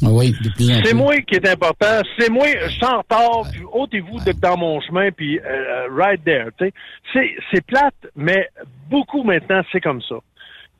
Ah 0.03 0.07
Oui. 0.11 0.33
C'est 0.57 0.93
moi 0.93 1.15
qui 1.21 1.35
est 1.35 1.47
important. 1.47 2.01
C'est 2.17 2.29
moi, 2.29 2.45
en 2.83 2.97
retard, 2.99 3.43
puis 3.51 3.61
ôtez-vous 3.71 4.19
dans 4.41 4.57
mon 4.57 4.81
chemin, 4.81 5.09
puis 5.11 5.39
euh, 5.39 5.87
right 5.91 6.23
there. 6.23 6.47
C'est, 7.13 7.65
plate, 7.65 7.95
mais 8.15 8.49
beaucoup 8.89 9.23
maintenant, 9.23 9.61
c'est 9.71 9.81
comme 9.81 10.01
ça. 10.01 10.15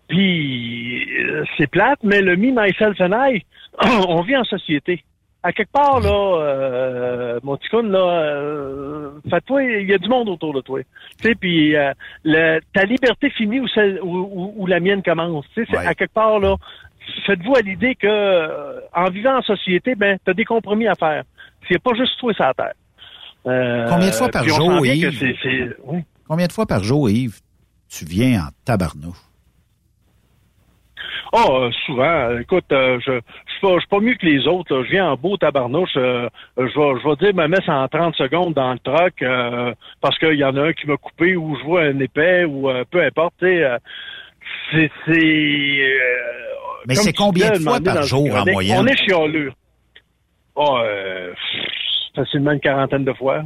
Puis 0.07 1.07
euh, 1.23 1.43
c'est 1.57 1.67
plate, 1.67 1.99
mais 2.03 2.21
le 2.21 2.35
me, 2.35 2.51
myself 2.51 2.99
and 3.01 3.11
I, 3.13 3.43
on 4.07 4.21
vit 4.21 4.37
en 4.37 4.43
société. 4.43 5.03
À 5.41 5.51
quelque 5.53 5.71
part, 5.71 5.99
là, 5.99 6.39
euh, 6.41 7.39
mon 7.43 7.55
petit 7.55 7.69
con, 7.69 7.83
là, 7.83 7.99
euh, 7.99 9.11
fais-toi, 9.29 9.63
il 9.63 9.87
y 9.87 9.93
a 9.93 9.99
du 9.99 10.09
monde 10.09 10.27
autour 10.27 10.53
de 10.55 10.61
toi. 10.61 10.79
Tu 11.21 11.27
sais, 11.29 11.35
puis 11.35 11.75
euh, 11.75 11.91
ta 12.73 12.83
liberté 12.85 13.29
finit 13.29 13.59
où, 13.59 13.67
celle, 13.67 13.99
où, 14.01 14.17
où- 14.17 14.53
où 14.57 14.65
la 14.65 14.79
mienne 14.79 15.03
commence. 15.03 15.45
Tu 15.53 15.61
sais, 15.63 15.67
c'est- 15.69 15.77
Ouais. 15.77 15.85
à 15.85 15.93
quelque 15.93 16.13
part, 16.13 16.39
là, 16.39 16.55
faites-vous 17.25 17.55
à 17.55 17.61
l'idée 17.61 17.95
que 17.95 18.07
euh, 18.07 18.79
en 18.93 19.09
vivant 19.09 19.37
en 19.37 19.41
société, 19.41 19.95
ben, 19.95 20.17
t'as 20.23 20.33
des 20.33 20.45
compromis 20.45 20.87
à 20.87 20.95
faire. 20.95 21.23
C'est 21.69 21.81
pas 21.81 21.93
juste 21.95 22.17
toi 22.19 22.33
sur 22.33 22.43
la 22.45 22.53
terre. 22.53 22.73
Euh, 23.47 23.85
Combien 23.89 24.07
de 24.09 24.13
fois 24.13 24.29
par 24.29 24.47
jour, 24.47 24.85
Yves? 24.85 25.35
oui. 25.85 25.99
Combien 26.27 26.47
de 26.47 26.51
fois 26.51 26.65
par 26.65 26.83
jour, 26.83 27.09
Yves, 27.09 27.39
tu 27.89 28.05
viens 28.05 28.41
en 28.41 28.49
tabarnouche? 28.65 29.17
Oh, 31.33 31.69
souvent. 31.85 32.37
Écoute, 32.39 32.65
euh, 32.71 32.99
je 33.05 33.11
je 33.61 33.67
suis 33.79 33.87
pas, 33.87 33.99
mieux 33.99 34.13
que 34.15 34.25
les 34.25 34.47
autres. 34.47 34.75
là. 34.75 34.83
Je 34.85 34.91
viens 34.91 35.11
en 35.11 35.15
beau 35.15 35.37
tabarnouche. 35.37 35.95
euh, 35.97 36.29
je 36.57 36.63
vais 36.63 36.69
je 37.01 37.09
vais 37.09 37.15
dire 37.17 37.35
ma 37.35 37.47
messe 37.47 37.67
en 37.67 37.87
30 37.87 38.15
secondes 38.15 38.53
dans 38.53 38.73
le 38.73 38.79
truck 38.79 39.21
euh, 39.21 39.73
parce 40.01 40.17
qu'il 40.19 40.35
y 40.35 40.43
en 40.43 40.55
a 40.55 40.67
un 40.67 40.73
qui 40.73 40.87
m'a 40.87 40.97
coupé 40.97 41.35
ou 41.35 41.57
je 41.57 41.63
vois 41.63 41.81
un 41.83 41.99
épais 41.99 42.45
ou 42.45 42.69
peu 42.91 43.03
importe. 43.03 43.35
C'est 44.71 44.81
euh, 45.11 45.93
Mais 46.87 46.95
c'est 46.95 47.13
combien 47.13 47.51
de 47.51 47.59
fois 47.59 47.79
par 47.79 48.03
jour 48.03 48.33
en 48.35 48.45
moyenne? 48.45 48.79
On 48.79 48.85
est 48.87 48.97
chialeux. 48.97 49.51
Oh, 50.55 50.77
euh, 50.83 51.33
facilement 52.15 52.51
une 52.51 52.59
quarantaine 52.59 53.03
de 53.05 53.13
fois. 53.13 53.43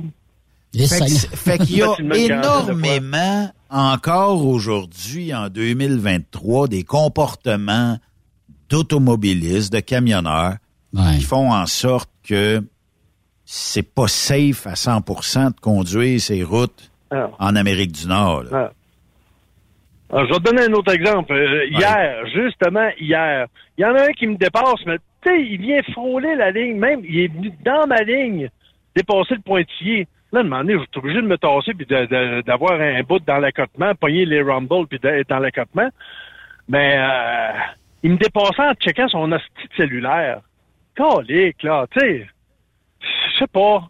Fait, 0.76 1.58
qu'il 1.58 1.78
y 1.78 1.82
a 1.82 1.96
énormément, 2.16 3.52
encore 3.72 4.46
aujourd'hui, 4.46 5.34
en 5.34 5.50
2023, 5.50 6.68
des 6.68 6.84
comportements 6.84 7.98
d'automobilistes, 8.70 9.74
de 9.74 9.80
camionneurs, 9.80 10.56
Ouais. 10.94 11.18
qui 11.18 11.24
font 11.24 11.52
en 11.52 11.66
sorte 11.68 12.10
que 12.28 12.64
c'est 13.46 13.84
pas 13.84 14.08
safe 14.08 14.66
à 14.68 14.74
100% 14.76 15.52
de 15.56 15.60
conduire 15.60 16.20
ces 16.22 16.44
routes 16.44 16.92
Ah. 17.12 17.30
en 17.40 17.56
Amérique 17.56 17.92
du 17.92 18.08
Nord. 18.08 18.44
Ah. 18.52 18.72
Alors, 20.12 20.26
je 20.28 20.34
vais 20.34 20.40
te 20.40 20.44
donner 20.44 20.64
un 20.64 20.74
autre 20.74 20.94
exemple. 20.94 21.34
Euh, 21.34 21.66
Hier, 21.68 22.26
justement, 22.34 22.90
hier, 23.00 23.46
il 23.78 23.82
y 23.82 23.86
en 23.86 23.94
a 23.96 24.04
un 24.08 24.12
qui 24.12 24.26
me 24.28 24.36
dépasse, 24.38 24.84
mais 24.86 24.98
tu 25.24 25.30
sais, 25.30 25.42
il 25.42 25.60
vient 25.62 25.82
frôler 25.94 26.36
la 26.36 26.50
ligne, 26.52 26.78
même, 26.78 27.02
il 27.04 27.20
est 27.20 27.28
venu 27.28 27.52
dans 27.64 27.86
ma 27.88 28.02
ligne, 28.02 28.50
dépasser 28.96 29.36
le 29.36 29.42
pointillé. 29.42 30.08
Là, 30.32 30.40
à 30.40 30.42
un 30.42 30.46
moment 30.46 30.58
donné, 30.64 30.74
je 30.74 30.80
suis 30.80 30.88
obligé 30.98 31.22
de 31.22 31.28
me 31.28 31.38
tasser 31.38 31.74
puis 31.74 31.86
de- 31.86 32.06
de- 32.06 32.42
d'avoir 32.42 32.80
un 32.80 33.02
bout 33.04 33.20
dans 33.26 33.38
l'accotement, 33.38 33.94
pogner 33.96 34.26
les 34.26 34.42
rumbles 34.42 34.88
puis 34.88 35.00
d'être 35.00 35.30
dans 35.30 35.40
l'accotement. 35.40 35.90
Mais 36.68 36.96
euh, 36.98 37.52
il 38.04 38.12
me 38.12 38.18
dépassait 38.18 38.62
en 38.62 38.74
checkant 38.76 39.08
son 39.08 39.32
hostie 39.32 39.68
de 39.70 39.74
cellulaire. 39.76 40.42
Calique, 40.96 41.64
là, 41.64 41.86
tu 41.92 42.00
sais. 42.00 42.28
Je 43.02 43.38
sais 43.40 43.48
pas. 43.48 43.88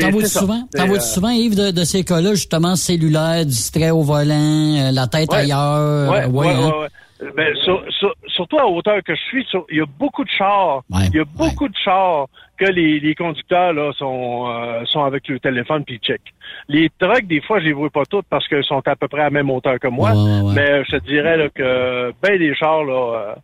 T'en 0.00 0.10
vois 0.10 0.22
c'est 0.22 0.28
ça. 0.28 0.40
souvent, 0.40 0.62
t'en 0.74 0.90
euh, 0.90 0.98
souvent, 1.00 1.28
Yves, 1.30 1.56
de, 1.56 1.70
de 1.70 1.84
ces 1.84 2.04
cas-là, 2.04 2.30
justement, 2.30 2.76
cellulaire, 2.76 3.44
distrait 3.44 3.90
au 3.90 4.02
volant, 4.02 4.34
euh, 4.34 4.90
la 4.92 5.06
tête 5.06 5.30
Ouais. 5.30 5.38
ailleurs. 5.38 6.10
Ouais, 6.10 6.24
euh, 6.24 6.28
ouais, 6.28 6.48
hein? 6.48 6.68
ouais, 6.70 6.78
ouais. 6.82 6.88
Ben, 7.36 7.54
sur- 7.64 7.84
sur- 7.90 8.14
surtout 8.28 8.58
à 8.58 8.66
hauteur 8.66 9.02
que 9.04 9.14
je 9.14 9.20
suis, 9.28 9.44
sur- 9.44 9.66
il 9.70 9.76
y 9.78 9.80
a 9.82 9.86
beaucoup 9.98 10.24
de 10.24 10.30
chars. 10.30 10.82
Ouais, 10.90 11.02
il 11.12 11.16
y 11.16 11.20
a 11.20 11.24
beaucoup 11.24 11.68
de 11.68 11.74
chars 11.84 12.26
que 12.58 12.64
les, 12.64 12.98
les 12.98 13.14
conducteurs 13.14 13.74
là 13.74 13.92
sont 13.98 14.46
euh, 14.48 14.84
sont 14.86 15.04
avec 15.04 15.28
le 15.28 15.38
téléphone 15.38 15.84
puis 15.84 15.96
ils 16.02 16.06
checkent. 16.06 16.32
Les 16.68 16.90
trucks, 16.98 17.26
des 17.26 17.42
fois, 17.42 17.60
je 17.60 17.66
les 17.66 17.72
vois 17.74 17.90
pas 17.90 18.04
toutes 18.08 18.24
parce 18.30 18.48
qu'ils 18.48 18.64
sont 18.64 18.80
à 18.86 18.96
peu 18.96 19.06
près 19.08 19.20
à 19.20 19.24
la 19.24 19.30
même 19.30 19.50
hauteur 19.50 19.78
que 19.78 19.88
moi. 19.88 20.12
Ouais. 20.12 20.52
Mais 20.54 20.82
je 20.84 20.96
te 20.96 21.04
dirais 21.06 21.36
là, 21.36 21.48
que 21.50 22.10
ben 22.22 22.38
des 22.38 22.54
chars 22.54 22.84
là, 22.84 23.14
euh, 23.14 23.34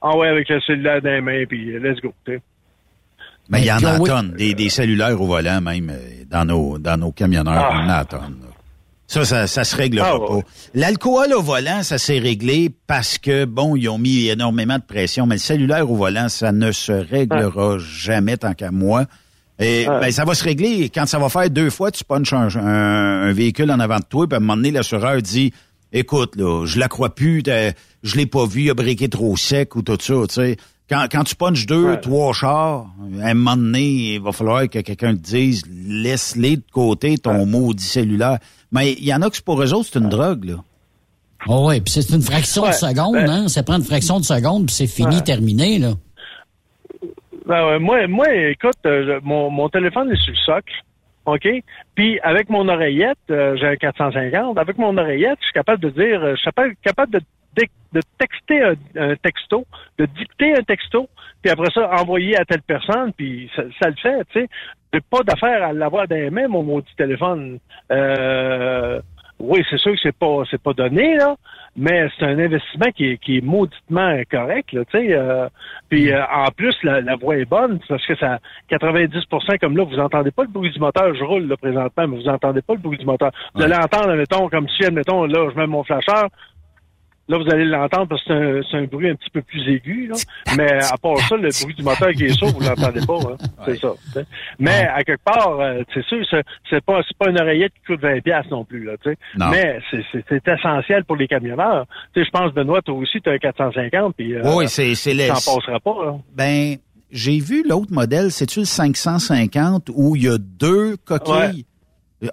en 0.00 0.18
ouais 0.18 0.26
avec 0.28 0.48
le 0.48 0.60
cellulaire 0.60 1.00
dans 1.00 1.10
les 1.10 1.20
mains 1.20 1.44
puis 1.48 1.78
let's 1.78 2.00
go. 2.00 2.12
Mais 3.48 3.60
il 3.62 3.66
y 3.66 3.72
en 3.72 3.76
Puis 3.76 3.86
a 3.86 3.96
voit- 3.98 4.08
tonnes, 4.08 4.32
des, 4.36 4.54
des 4.54 4.68
cellulaires 4.70 5.20
au 5.20 5.26
volant 5.26 5.60
même 5.60 5.90
euh, 5.90 6.24
dans 6.30 6.44
nos, 6.44 6.78
dans 6.78 6.96
nos 6.98 7.12
camionneurs, 7.12 7.68
Ah. 7.70 7.74
on 7.74 7.86
en 7.86 7.88
a 7.88 7.94
à 7.96 8.04
tonnes. 8.04 8.38
là. 8.40 8.48
Ça, 9.08 9.24
ça, 9.26 9.46
ça 9.46 9.64
se 9.64 9.76
réglera 9.76 10.12
Ah, 10.14 10.18
pas. 10.18 10.34
ouais. 10.36 10.42
L'alcool 10.72 11.34
au 11.34 11.42
volant, 11.42 11.82
ça 11.82 11.98
s'est 11.98 12.18
réglé 12.18 12.70
parce 12.86 13.18
que, 13.18 13.44
bon, 13.44 13.76
ils 13.76 13.88
ont 13.90 13.98
mis 13.98 14.28
énormément 14.28 14.78
de 14.78 14.82
pression, 14.82 15.26
mais 15.26 15.34
le 15.34 15.40
cellulaire 15.40 15.90
au 15.90 15.96
volant, 15.96 16.30
ça 16.30 16.50
ne 16.50 16.72
se 16.72 16.92
réglera 16.92 17.76
jamais 17.78 18.38
tant 18.38 18.54
qu'à 18.54 18.70
moi. 18.70 19.04
Et 19.58 19.86
Ouais. 19.86 20.00
ben, 20.00 20.10
ça 20.12 20.24
va 20.24 20.34
se 20.34 20.42
régler 20.44 20.88
quand 20.88 21.04
ça 21.04 21.18
va 21.18 21.28
faire 21.28 21.50
deux 21.50 21.68
fois, 21.68 21.90
tu 21.90 22.04
punches 22.04 22.32
un, 22.32 22.48
un- 22.56 23.28
un 23.28 23.32
véhicule 23.32 23.70
en 23.70 23.80
avant 23.80 23.98
de 23.98 24.04
toi, 24.08 24.26
puis 24.26 24.34
à 24.34 24.38
un 24.38 24.40
moment 24.40 24.56
donné, 24.56 24.70
l'assureur 24.70 25.20
dit 25.20 25.52
Écoute, 25.94 26.36
là, 26.36 26.64
je 26.64 26.78
la 26.78 26.88
crois 26.88 27.14
plus, 27.14 27.42
t'as- 27.42 27.72
je 28.02 28.16
l'ai 28.16 28.24
pas 28.24 28.46
vu, 28.46 28.62
il 28.62 28.70
a 28.70 28.74
briqué 28.74 29.10
trop 29.10 29.36
sec 29.36 29.76
ou 29.76 29.82
tout 29.82 29.98
ça, 30.00 30.14
tu 30.26 30.34
sais. 30.36 30.56
Quand, 30.92 31.06
quand 31.10 31.24
tu 31.24 31.34
punches 31.36 31.64
deux, 31.64 31.86
Ouais. 31.92 32.00
trois 32.00 32.34
chars, 32.34 32.86
à 33.22 33.28
un 33.28 33.34
moment 33.34 33.56
donné, 33.56 33.80
il 34.14 34.20
va 34.20 34.30
falloir 34.32 34.68
que 34.68 34.80
quelqu'un 34.80 35.14
te 35.14 35.20
dise 35.22 35.62
laisse-les 35.88 36.56
de 36.58 36.62
côté 36.70 37.16
ton 37.16 37.46
maudit 37.46 37.82
cellulaire. 37.82 38.38
Mais 38.70 38.92
il 38.92 39.04
y 39.04 39.14
en 39.14 39.22
a 39.22 39.30
que 39.30 39.40
pour 39.42 39.62
eux 39.62 39.72
autres, 39.72 39.88
c'est 39.90 39.98
une 39.98 40.10
drogue, 40.10 40.44
là. 40.44 40.56
Oh 41.48 41.68
ouais, 41.68 41.80
puis 41.80 41.92
c'est 41.94 42.14
une 42.14 42.20
fraction 42.20 42.66
de 42.66 42.72
seconde, 42.72 43.14
ben- 43.14 43.30
hein. 43.30 43.48
Ça 43.48 43.62
prend 43.62 43.76
une 43.76 43.84
fraction 43.84 44.20
de 44.20 44.24
seconde, 44.24 44.66
puis 44.66 44.74
c'est 44.74 44.86
fini, 44.86 45.16
Ouais. 45.16 45.22
terminé, 45.22 45.78
là. 45.78 45.92
Ben 47.46 47.66
ouais, 47.66 47.78
moi, 47.78 48.06
moi, 48.06 48.26
écoute, 48.50 48.76
euh, 48.86 49.18
mon, 49.24 49.50
mon 49.50 49.68
téléphone 49.68 50.10
est 50.12 50.22
sur 50.22 50.32
le 50.32 50.38
socle, 50.44 50.72
OK? 51.26 51.48
Puis 51.94 52.20
avec 52.20 52.48
mon 52.50 52.68
oreillette, 52.68 53.18
euh, 53.30 53.56
j'ai 53.58 53.66
un 53.66 53.76
450, 53.76 54.58
avec 54.58 54.78
mon 54.78 54.96
oreillette, 54.96 55.38
je 55.40 55.44
suis 55.46 55.52
capable 55.54 55.82
de 55.82 55.88
dire, 55.90 56.22
euh, 56.22 56.32
je 56.32 56.36
suis 56.36 56.44
capable, 56.44 56.74
capable 56.84 57.12
de 57.14 57.20
de 57.92 58.00
texter 58.18 58.62
un, 58.62 58.74
un 58.96 59.16
texto, 59.16 59.66
de 59.98 60.06
dicter 60.06 60.54
un 60.56 60.62
texto, 60.62 61.08
puis 61.42 61.50
après 61.50 61.70
ça, 61.72 61.90
envoyer 62.00 62.36
à 62.36 62.44
telle 62.44 62.62
personne, 62.62 63.12
puis 63.12 63.50
ça, 63.54 63.62
ça 63.80 63.90
le 63.90 63.96
fait, 63.96 64.24
tu 64.32 64.40
sais. 64.40 64.48
J'ai 64.94 65.00
pas 65.00 65.22
d'affaire 65.22 65.62
à 65.62 65.72
l'avoir 65.72 66.06
dans 66.06 66.16
les 66.16 66.30
mains, 66.30 66.48
mon 66.48 66.62
maudit 66.62 66.94
téléphone. 66.96 67.58
Euh, 67.90 69.00
oui, 69.38 69.64
c'est 69.70 69.78
sûr 69.78 69.92
que 69.92 69.98
c'est 70.02 70.16
pas 70.16 70.42
c'est 70.50 70.62
pas 70.62 70.72
donné, 70.74 71.16
là, 71.16 71.34
mais 71.74 72.08
c'est 72.16 72.26
un 72.26 72.38
investissement 72.38 72.90
qui 72.94 73.06
est, 73.06 73.16
qui 73.16 73.38
est 73.38 73.40
mauditement 73.40 74.20
correct, 74.30 74.72
là, 74.72 74.84
tu 74.84 74.98
sais. 74.98 75.14
euh, 75.16 75.48
puis 75.88 76.12
euh, 76.12 76.22
en 76.32 76.50
plus, 76.50 76.76
la, 76.84 77.00
la 77.00 77.16
voix 77.16 77.36
est 77.38 77.46
bonne, 77.46 77.80
parce 77.88 78.06
que 78.06 78.14
ça 78.16 78.38
90% 78.70 79.58
comme 79.58 79.76
là, 79.76 79.84
vous 79.84 79.98
entendez 79.98 80.30
pas 80.30 80.42
le 80.42 80.50
bruit 80.50 80.70
du 80.70 80.78
moteur, 80.78 81.14
je 81.14 81.24
roule 81.24 81.48
là 81.48 81.56
présentement, 81.56 82.06
mais 82.06 82.16
vous 82.18 82.28
entendez 82.28 82.62
pas 82.62 82.74
le 82.74 82.80
bruit 82.80 82.98
du 82.98 83.06
moteur. 83.06 83.32
Vous 83.54 83.62
allez 83.62 83.74
entendre, 83.74 84.14
mettons, 84.14 84.48
comme 84.48 84.68
si, 84.68 84.84
admettons, 84.84 85.24
là, 85.24 85.48
je 85.50 85.58
mets 85.58 85.66
mon 85.66 85.82
flasheur, 85.82 86.28
Là, 87.32 87.38
vous 87.38 87.50
allez 87.50 87.64
l'entendre 87.64 88.08
parce 88.08 88.22
que 88.24 88.60
c'est 88.70 88.76
un, 88.76 88.84
bruit 88.84 89.08
un 89.08 89.14
petit 89.14 89.30
peu 89.30 89.40
plus 89.40 89.66
aigu. 89.66 90.06
Là. 90.06 90.16
Mais 90.54 90.84
à 90.84 90.98
part 90.98 91.16
ça, 91.26 91.34
le 91.36 91.48
bruit 91.62 91.74
du 91.74 91.82
moteur 91.82 92.10
qui 92.12 92.24
est 92.26 92.38
sourd, 92.38 92.50
vous 92.50 92.60
l'entendez 92.60 93.00
pas. 93.06 93.14
Hein. 93.16 93.36
C'est 93.64 93.78
ça. 93.78 93.88
t'sais. 94.10 94.24
Mais 94.58 94.86
à 94.94 95.02
quelque 95.02 95.24
part, 95.24 95.58
euh, 95.58 95.82
c'est 95.94 96.04
sûr, 96.04 96.18
c'est, 96.28 96.84
pas 96.84 97.00
pas 97.18 97.30
une 97.30 97.40
oreillette 97.40 97.72
qui 97.72 97.86
coûte 97.86 98.02
20 98.02 98.20
pièces 98.20 98.50
non 98.50 98.66
plus. 98.66 98.84
Là. 98.84 98.92
Non. 99.38 99.48
Mais 99.48 99.78
c'est, 99.90 100.46
essentiel 100.46 101.04
pour 101.06 101.16
les 101.16 101.26
camionneurs. 101.26 101.86
Je 102.14 102.28
pense, 102.30 102.52
Benoît, 102.52 102.82
toi 102.82 102.96
aussi, 102.96 103.18
tu 103.22 103.30
as 103.30 103.32
un 103.32 103.38
450. 103.38 104.14
Puis, 104.14 104.34
euh, 104.34 104.42
Oui, 104.54 104.68
c'est 104.68 104.92
les- 105.14 105.28
passera 105.28 105.80
pas. 105.80 106.04
Là. 106.04 106.14
Ben, 106.36 106.76
j'ai 107.10 107.38
vu 107.38 107.64
l'autre 107.66 107.92
modèle, 107.94 108.30
c'est-tu 108.30 108.58
le 108.58 108.66
550 108.66 109.90
où 109.94 110.16
il 110.16 110.24
y 110.24 110.28
a 110.28 110.36
deux 110.36 110.98
coquilles? 110.98 111.64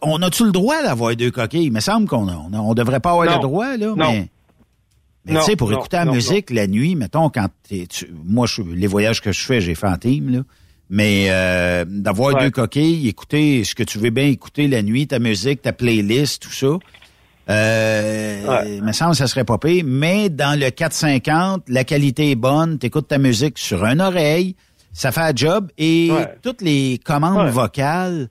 On 0.01 0.21
a-tu 0.21 0.43
le 0.43 0.51
droit 0.51 0.83
d'avoir 0.83 1.15
deux 1.15 1.31
coquilles? 1.31 1.67
Il 1.67 1.71
me 1.71 1.79
semble 1.79 2.05
qu'on 2.05 2.27
a, 2.27 2.33
on, 2.33 2.53
on 2.53 2.73
devrait 2.73 2.99
pas 2.99 3.11
avoir 3.11 3.27
Non. 3.27 3.35
le 3.35 3.41
droit, 3.41 3.77
là, 3.77 3.87
Non. 3.87 3.95
mais. 4.11 4.27
Tu 5.37 5.41
sais, 5.43 5.55
pour 5.55 5.69
non, 5.71 5.77
écouter 5.79 5.97
la 5.97 6.05
non, 6.05 6.13
musique 6.13 6.49
la 6.49 6.67
nuit, 6.67 6.95
mettons, 6.95 7.29
quand 7.29 7.47
t'es, 7.67 7.85
tu- 7.87 8.09
moi, 8.25 8.47
je, 8.47 8.61
les 8.61 8.87
voyages 8.87 9.21
que 9.21 9.31
je 9.31 9.41
fais, 9.45 9.61
j'ai 9.61 9.75
fait 9.75 9.87
en 9.87 9.97
team, 9.97 10.29
là. 10.29 10.39
Mais 10.91 11.27
euh, 11.29 11.85
d'avoir 11.87 12.33
Ouais. 12.33 12.41
deux 12.45 12.49
coquilles, 12.51 13.07
écouter 13.07 13.63
ce 13.63 13.75
que 13.75 13.83
tu 13.83 13.99
veux 13.99 14.09
bien 14.09 14.25
écouter 14.25 14.67
la 14.67 14.81
nuit, 14.81 15.05
ta 15.07 15.19
musique, 15.19 15.61
ta 15.61 15.71
playlist, 15.71 16.41
tout 16.41 16.51
ça. 16.51 16.77
Euh, 17.49 18.63
Il 18.77 18.83
me 18.83 18.91
semble 18.91 19.11
que 19.11 19.17
ça 19.17 19.27
serait 19.27 19.43
pas 19.43 19.57
pire. 19.57 19.83
Mais 19.85 20.29
dans 20.29 20.59
le 20.59 20.69
450, 20.69 21.63
la 21.67 21.83
qualité 21.83 22.31
est 22.31 22.35
bonne, 22.35 22.77
t'écoutes 22.79 23.07
ta 23.07 23.17
musique 23.17 23.57
sur 23.57 23.85
une 23.85 24.01
oreille, 24.01 24.55
ça 24.93 25.11
fait 25.11 25.21
un 25.21 25.31
job 25.35 25.69
et 25.77 26.09
Ouais. 26.11 26.27
toutes 26.41 26.61
les 26.61 26.99
commandes 27.03 27.45
Ouais. 27.45 27.51
vocales 27.51 28.29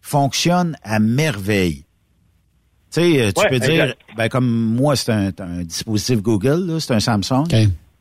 fonctionnent 0.00 0.76
à 0.84 0.98
merveille. 1.00 1.85
Tu 2.96 3.02
sais, 3.02 3.20
euh, 3.20 3.30
tu 3.32 3.42
Ouais, 3.42 3.48
peux 3.50 3.58
dire, 3.58 3.94
ben 4.16 4.28
comme 4.28 4.48
moi, 4.48 4.96
c'est 4.96 5.12
un, 5.12 5.30
un 5.38 5.62
dispositif 5.64 6.22
Google, 6.22 6.80
c'est 6.80 6.94
un 6.94 7.00
Samsung. 7.00 7.44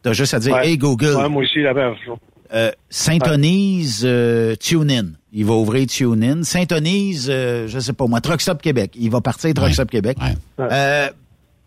T'as 0.01 0.13
juste 0.13 0.33
à 0.33 0.39
dire, 0.39 0.53
Ouais. 0.53 0.69
hey 0.69 0.77
Google, 0.77 1.15
Ouais, 1.15 1.27
moi 1.29 1.43
aussi, 1.43 1.61
la 1.61 1.73
même 1.73 1.93
chose. 2.05 2.17
euh, 2.53 2.71
syntonise 2.89 4.03
euh, 4.05 4.55
TuneIn. 4.55 5.07
Il 5.33 5.45
va 5.45 5.53
ouvrir 5.53 5.87
TuneIn. 5.87 6.43
Syntonise, 6.43 7.27
euh, 7.29 7.67
je 7.67 7.79
sais 7.79 7.91
pas 7.93 8.07
moi, 8.07 8.21
Truck 8.21 8.39
Stop 8.41 8.61
Québec. 8.61 8.91
Il 8.95 9.09
va 9.09 9.19
partir 9.21 9.53
Truck 9.53 9.73
Stop 9.73 9.89
Québec. 9.91 10.17
Euh, 10.59 11.09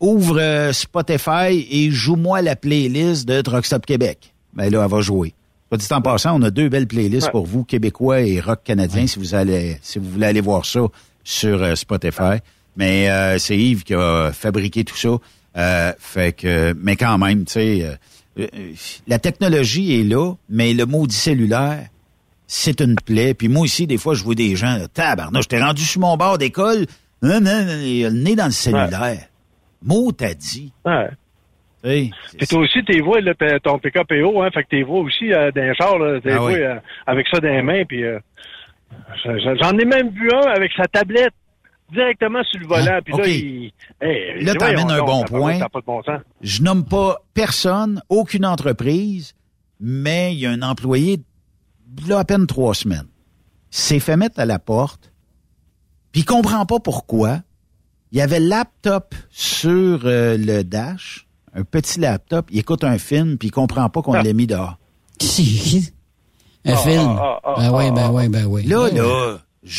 ouvre 0.00 0.38
euh, 0.40 0.72
Spotify 0.72 1.66
et 1.70 1.90
joue-moi 1.90 2.40
la 2.42 2.56
playlist 2.56 3.26
de 3.28 3.40
Truck 3.42 3.66
Stop 3.66 3.84
Québec. 3.86 4.32
Ben 4.55 4.70
là, 4.70 4.82
elle 4.84 4.90
va 4.90 5.00
jouer. 5.00 5.34
Pas 5.68 5.76
dit 5.76 5.86
en 5.90 6.00
passant, 6.00 6.38
on 6.38 6.42
a 6.42 6.50
deux 6.50 6.68
belles 6.70 6.86
playlists 6.86 7.26
Ouais. 7.26 7.32
pour 7.32 7.46
vous, 7.46 7.64
Québécois 7.64 8.20
et 8.22 8.40
rock 8.40 8.60
canadien, 8.64 9.06
si 9.06 9.18
vous 9.18 9.34
allez, 9.34 9.76
si 9.82 9.98
vous 9.98 10.09
voulez 10.09 10.26
aller 10.26 10.40
voir 10.40 10.64
ça 10.64 10.80
sur 11.24 11.62
euh, 11.62 11.74
Spotify. 11.74 12.38
Mais 12.78 13.10
euh, 13.10 13.36
c'est 13.38 13.59
Yves 13.59 13.82
qui 13.84 13.92
a 13.94 14.30
fabriqué 14.32 14.84
tout 14.84 14.96
ça. 14.96 15.10
Euh, 15.56 15.92
fait 15.98 16.32
que, 16.32 16.72
mais 16.80 16.96
quand 16.96 17.18
même, 17.18 17.44
tu 17.44 17.52
sais, 17.52 17.98
euh, 18.38 18.46
la 19.09 19.18
technologie 19.18 20.00
est 20.00 20.05
là, 20.05 20.32
mais 20.48 20.72
le 20.72 20.86
maudit 20.86 21.16
cellulaire, 21.16 21.86
c'est 22.46 22.80
une 22.80 22.94
plaie. 22.94 23.34
Puis 23.34 23.48
moi 23.48 23.62
aussi, 23.62 23.86
des 23.86 23.98
fois, 23.98 24.14
je 24.14 24.22
vois 24.22 24.36
des 24.36 24.55
gens, 24.56 24.78
tabarnak, 24.94 25.42
je 25.42 25.48
t'ai 25.48 25.60
rendu 25.60 25.82
sur 25.82 26.00
mon 26.00 26.16
bord 26.16 26.38
d'école, 26.38 26.86
non, 27.20 27.40
non, 27.40 27.64
non, 27.64 27.80
il 27.82 28.06
a 28.06 28.10
le 28.10 28.16
nez 28.22 28.36
dans 28.36 28.46
le 28.46 28.52
cellulaire. 28.52 29.26
Mot 29.82 30.12
t'as 30.12 30.34
dit. 30.34 30.72
Ouais. 30.84 31.09
Puis 31.82 32.46
toi 32.48 32.60
aussi, 32.60 32.84
t'es 32.84 33.00
là, 33.00 33.34
t'as- 33.38 33.60
ton 33.60 33.78
pick-up 33.78 34.10
est 34.12 34.22
haut, 34.22 34.40
hein, 34.42 34.50
fait 34.52 34.62
que 34.64 34.68
t'es 34.68 34.82
voix 34.82 35.00
aussi 35.00 35.32
euh, 35.32 35.50
dans 35.52 35.62
les 35.62 35.74
chars, 35.74 35.98
là, 35.98 36.20
t'es 36.20 36.32
Ah 36.32 36.44
oui. 36.44 36.55
euh, 36.55 36.76
avec 37.06 37.26
ça 37.28 37.40
dans 37.40 37.48
les 37.48 37.62
mains, 37.62 37.84
puis 37.88 38.05
euh, 38.05 38.18
j'en 39.24 39.76
ai 39.78 39.84
même 39.84 40.10
vu 40.10 40.28
un 40.32 40.48
avec 40.50 40.70
sa 40.76 40.86
tablette 40.86 41.32
directement 41.93 42.43
sur 42.44 42.60
le 42.60 42.66
volant, 42.66 42.98
puis 43.05 43.15
OK. 43.15 43.20
là, 43.20 43.27
il... 43.28 43.73
Hey, 44.01 44.44
Là, 44.44 44.52
voyons 44.59 44.77
t'amènes 44.77 44.90
un 44.90 45.05
bon 45.05 45.20
pas- 45.23 45.27
point. 45.28 45.59
Pas 45.59 45.81
de 45.81 45.85
bon 45.86 46.02
sens. 46.02 46.20
Je 46.40 46.62
nomme 46.62 46.85
pas 46.85 47.19
personne, 47.35 48.01
aucune 48.09 48.44
entreprise, 48.47 49.35
mais 49.81 50.32
il 50.35 50.40
y 50.40 50.47
a 50.47 50.51
un 50.51 50.62
employé, 50.62 51.20
là, 52.06 52.19
à 52.20 52.24
peine 52.24 52.47
trois 52.47 52.74
semaines, 52.74 53.06
s'est 53.70 54.01
fait 54.01 54.16
mettre 54.16 54.39
à 54.40 54.44
la 54.47 54.59
porte, 54.59 55.12
puis 56.12 56.23
il 56.23 56.24
comprend 56.24 56.65
pas 56.66 56.78
pourquoi. 56.81 57.40
Il 58.12 58.19
y 58.19 58.23
avait 58.23 58.40
le 58.40 58.48
laptop 58.48 59.15
sur 59.31 60.01
euh, 60.06 60.36
le 60.39 60.62
dash, 60.65 61.27
un 61.55 61.62
petit 61.65 62.01
laptop, 62.01 62.47
il 62.51 62.59
écoute 62.59 62.82
un 62.85 62.97
film, 62.98 63.36
puis 63.39 63.48
il 63.48 63.51
comprend 63.51 63.89
pas 63.90 64.01
qu'on 64.02 64.15
Ah. 64.15 64.23
l'a 64.23 64.32
mis 64.32 64.47
dehors. 64.47 64.78
Un 66.65 66.77
film. 66.77 67.16
ah, 67.19 67.40
ah, 67.44 67.55
ben 67.56 67.70
oui, 67.73 67.90
ben 67.93 68.10
oui, 68.10 68.28
ben 68.28 68.44
oui. 68.47 68.62
Là, 68.65 68.82
Ouais, 68.82 68.90
Mais, 69.62 69.70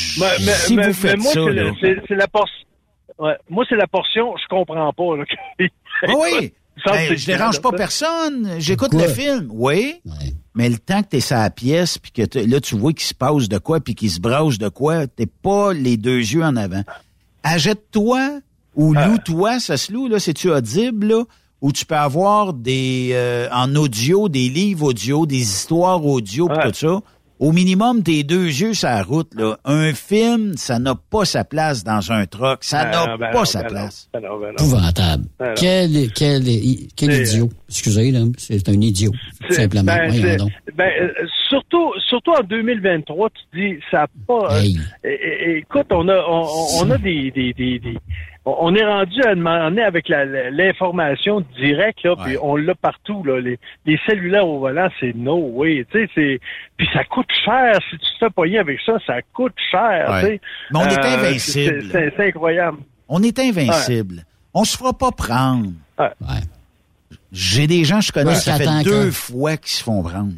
mais- 0.46 0.52
si 0.54 0.76
mais- 0.76 0.88
vous 0.88 0.94
faites 0.94 1.18
mais 1.18 1.24
moi, 1.24 1.34
ça, 1.34 2.02
c'est 2.08 2.16
la 2.16 2.28
portion... 2.28 2.56
Ouais, 3.18 3.36
moi, 3.50 3.66
c'est 3.68 3.76
la 3.76 3.88
portion, 3.88 4.34
je 4.38 4.48
comprends 4.50 4.94
pas. 4.94 5.18
Là, 5.18 5.24
Ah 6.08 6.12
oui! 6.18 6.54
Ben, 6.86 7.18
je 7.18 7.26
dérange 7.26 7.62
pas 7.62 7.72
ça. 7.72 7.76
personne. 7.76 8.52
J'écoute 8.60 8.94
le 8.94 9.08
film. 9.10 9.50
Oui. 9.52 10.02
Mais 10.56 10.70
le 10.70 10.78
temps 10.78 11.02
que 11.02 11.10
t'es 11.10 11.20
sur 11.20 11.36
la 11.36 11.50
pièce, 11.50 11.98
puis 11.98 12.12
que 12.14 12.22
là, 12.40 12.62
tu 12.62 12.76
vois 12.78 12.94
qu'il 12.94 13.04
se 13.06 13.14
passe 13.14 13.50
de 13.50 13.58
quoi, 13.58 13.82
puis 13.82 13.96
qu'il 13.96 14.10
se 14.10 14.22
brasse 14.22 14.58
de 14.58 14.70
quoi, 14.70 15.06
t'es 15.08 15.26
pas 15.26 15.74
les 15.74 15.98
deux 15.98 16.20
yeux 16.20 16.42
en 16.44 16.56
avant. 16.56 16.84
Achète-toi 17.44 18.40
ou 18.76 18.94
Ah. 18.96 19.08
loue-toi, 19.08 19.60
ça 19.60 19.76
se 19.76 19.92
loue, 19.92 20.08
là, 20.08 20.20
c'est-tu 20.20 20.50
audible, 20.50 21.08
là, 21.08 21.24
où 21.62 21.72
tu 21.74 21.86
peux 21.86 21.96
avoir 21.98 22.54
des 22.54 23.10
euh, 23.14 23.50
en 23.52 23.76
audio, 23.76 24.30
des 24.30 24.48
livres 24.50 24.86
audio, 24.88 25.26
des 25.26 25.42
histoires 25.42 26.06
audio, 26.06 26.48
pis 26.48 26.70
tout 26.70 26.74
ça. 26.74 27.00
Au 27.40 27.54
minimum, 27.54 28.04
tes 28.04 28.24
deux 28.24 28.48
yeux 28.48 28.74
sur 28.74 28.90
la 28.90 29.02
route, 29.02 29.34
là. 29.34 29.58
Un 29.64 29.94
film, 29.94 30.58
ça 30.58 30.78
n'a 30.78 30.94
pas 30.96 31.24
sa 31.24 31.46
place 31.46 31.86
dans 31.86 32.12
un 32.12 32.26
truck. 32.26 32.60
Ça 32.66 32.84
Ben 32.84 32.92
n'a 32.92 33.18
ben 33.18 33.32
pas 33.32 33.40
non, 33.40 33.46
sa 33.46 33.62
ben 33.64 33.68
place. 33.70 34.10
ben 34.14 34.22
ben. 34.22 34.30
Ben 34.40 34.52
non. 35.40 35.54
Quel, 35.56 36.12
quel, 36.12 36.44
quel 36.98 37.14
idiot? 37.14 37.50
Excusez, 37.70 38.12
là. 38.12 38.20
C'est 38.38 38.68
un 38.68 38.82
idiot. 38.82 39.12
Tout 39.48 39.54
simplement. 39.54 39.84
ben, 39.86 40.10
Voyons 40.10 40.24
c'est- 40.24 40.36
donc. 40.38 40.52
ben, 40.76 40.90
euh, 41.02 41.14
surtout, 41.50 41.94
surtout 42.10 42.32
en 42.32 42.44
2023, 42.44 43.30
tu 43.30 43.42
te 43.52 43.58
dis, 43.58 43.80
ça 43.90 44.04
a 44.04 44.08
pas. 44.28 44.54
euh, 44.56 44.62
Hey. 44.62 44.78
écoute, 45.60 45.88
on 45.92 46.08
a, 46.10 46.18
on, 46.28 46.44
on- 46.44 46.88
on 46.88 46.92
a 46.92 46.98
des, 46.98 47.32
des, 47.32 47.54
des, 47.54 47.80
des- 47.80 47.98
on 48.60 48.70
on 48.70 48.76
est 48.76 48.86
rendu 48.86 49.22
à 49.24 49.36
demander 49.36 49.82
avec 49.82 50.08
l'information 50.10 51.42
directe 51.60 52.04
là, 52.04 52.16
puis 52.24 52.38
on 52.42 52.56
l'a 52.56 52.76
partout 52.76 53.24
là. 53.24 53.40
Les, 53.40 53.60
les 53.86 54.00
cellulaires 54.06 54.48
au 54.48 54.60
volant, 54.60 54.90
c'est 55.00 55.16
no 55.16 55.36
way. 55.38 55.86
Tu 55.92 56.00
sais, 56.06 56.10
c'est, 56.16 56.40
puis 56.78 56.88
ça 56.94 57.04
coûte 57.04 57.30
cher. 57.46 57.80
Si 57.90 57.98
tu 57.98 58.06
te 58.06 58.18
fais 58.26 58.30
pogner 58.30 58.60
avec 58.60 58.80
ça, 58.86 58.94
ça 59.06 59.22
coûte 59.34 59.54
cher. 59.72 60.08
Ouais. 60.10 60.22
tu 60.22 60.28
sais. 60.28 60.42
Mais 60.72 60.80
on 60.80 60.86
est 60.88 60.98
Euh, 61.00 61.18
invincible. 61.18 61.84
c'est- 61.92 62.28
incroyable. 62.28 62.78
On 63.08 63.22
est 63.24 63.38
invincible. 63.40 64.24
On 64.54 64.64
se 64.64 64.78
fera 64.78 64.94
pas 64.94 65.12
prendre. 65.12 65.72
J'ai 67.32 67.68
des 67.68 67.84
gens, 67.86 68.02
je 68.02 68.12
connais, 68.12 68.32
Ouais, 68.32 68.36
ça 68.36 68.56
fait 68.58 68.84
deux 68.84 69.06
que- 69.06 69.12
fois 69.12 69.58
qu'ils 69.58 69.70
se 69.72 69.84
font 69.84 70.02
prendre. 70.02 70.34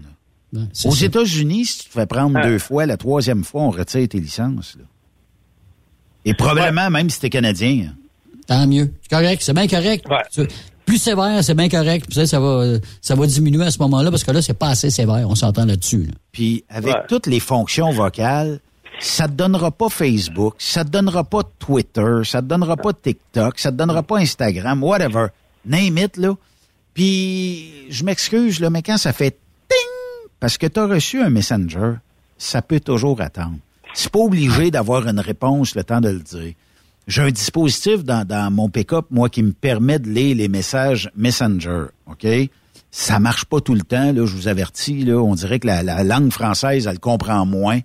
Aux 0.53 0.91
ça. 0.91 1.05
États-Unis, 1.05 1.63
si 1.65 1.79
tu 1.83 1.85
te 1.89 1.93
fais 1.93 2.05
prendre 2.05 2.35
Ouais. 2.35 2.43
deux 2.43 2.59
fois, 2.59 2.85
la 2.85 2.97
troisième 2.97 3.43
fois, 3.45 3.61
on 3.61 3.69
retire 3.69 4.07
tes 4.09 4.19
licences. 4.19 4.75
là. 4.77 4.83
Et 6.25 6.33
probablement, 6.33 6.89
même 6.89 7.09
si 7.09 7.19
t'es 7.21 7.29
Canadien. 7.29 7.87
hein. 7.89 7.93
Tant 8.51 8.67
mieux. 8.67 8.91
C'est 9.01 9.09
correct. 9.15 9.41
C'est 9.43 9.53
bien 9.53 9.67
correct. 9.67 10.05
Tu- 10.31 10.47
Plus 10.85 10.97
sévère, 10.97 11.43
c'est 11.43 11.53
bien 11.53 11.69
correct. 11.69 12.05
Puis 12.07 12.15
ça, 12.15 12.25
ça 12.25 12.39
va, 12.39 12.65
ça 13.01 13.15
va 13.15 13.25
diminuer 13.27 13.63
à 13.65 13.71
ce 13.71 13.79
moment-là 13.79 14.09
parce 14.11 14.23
que 14.23 14.31
là, 14.31 14.41
c'est 14.41 14.53
pas 14.57 14.69
assez 14.69 14.89
sévère. 14.89 15.23
On 15.29 15.35
s'entend 15.35 15.65
là-dessus. 15.65 16.03
là. 16.03 16.13
Puis 16.31 16.63
avec 16.69 16.93
toutes 17.07 17.27
les 17.27 17.39
fonctions 17.39 17.91
vocales, 17.91 18.59
ça 18.99 19.27
te 19.27 19.33
donnera 19.33 19.71
pas 19.71 19.89
Facebook, 19.89 20.55
ça 20.59 20.83
te 20.83 20.89
donnera 20.89 21.23
pas 21.23 21.41
Twitter, 21.59 22.21
ça 22.25 22.41
te 22.41 22.47
donnera 22.47 22.75
pas 22.77 22.91
TikTok, 22.93 23.57
ça 23.57 23.71
te 23.71 23.77
donnera 23.77 24.03
pas 24.03 24.17
Instagram, 24.17 24.83
whatever. 24.83 25.27
Name 25.65 25.97
it, 25.97 26.17
là. 26.17 26.33
Puis, 26.93 27.71
je 27.89 28.03
m'excuse, 28.03 28.59
là, 28.59 28.69
mais 28.69 28.81
quand 28.83 28.97
ça 28.97 29.13
fait 29.13 29.31
ting, 29.69 30.29
parce 30.39 30.57
que 30.57 30.67
tu 30.67 30.79
as 30.79 30.85
reçu 30.87 31.21
un 31.21 31.29
messenger, 31.29 31.93
ça 32.37 32.61
peut 32.61 32.79
toujours 32.79 33.21
attendre. 33.21 33.55
C'est 33.93 34.11
pas 34.11 34.19
obligé 34.19 34.71
d'avoir 34.71 35.07
une 35.07 35.19
réponse 35.19 35.73
le 35.75 35.83
temps 35.83 36.01
de 36.01 36.09
le 36.09 36.19
dire. 36.19 36.53
J'ai 37.07 37.21
un 37.21 37.31
dispositif 37.31 38.03
dans, 38.03 38.25
dans 38.25 38.51
mon 38.51 38.69
pick-up, 38.69 39.07
moi, 39.09 39.29
qui 39.29 39.43
me 39.43 39.51
permet 39.51 39.99
de 39.99 40.09
lire 40.09 40.35
les 40.35 40.47
messages 40.47 41.09
Messenger, 41.15 41.85
OK? 42.07 42.27
Ça 42.91 43.19
marche 43.19 43.45
pas 43.45 43.61
tout 43.61 43.73
le 43.73 43.81
temps, 43.81 44.11
là, 44.11 44.25
je 44.25 44.35
vous 44.35 44.47
avertis, 44.47 45.03
là. 45.03 45.17
On 45.17 45.33
dirait 45.35 45.59
que 45.59 45.67
la, 45.67 45.81
la 45.83 46.03
langue 46.03 46.31
française, 46.31 46.87
elle 46.87 46.99
comprend 46.99 47.45
moins, 47.45 47.79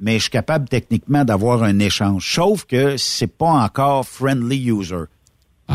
mais 0.00 0.14
je 0.14 0.22
suis 0.22 0.30
capable 0.30 0.68
techniquement 0.68 1.24
d'avoir 1.24 1.62
un 1.62 1.78
échange. 1.78 2.34
Sauf 2.34 2.64
que 2.64 2.96
c'est 2.96 3.26
pas 3.26 3.50
encore 3.50 4.06
friendly 4.06 4.70
user. 4.70 5.04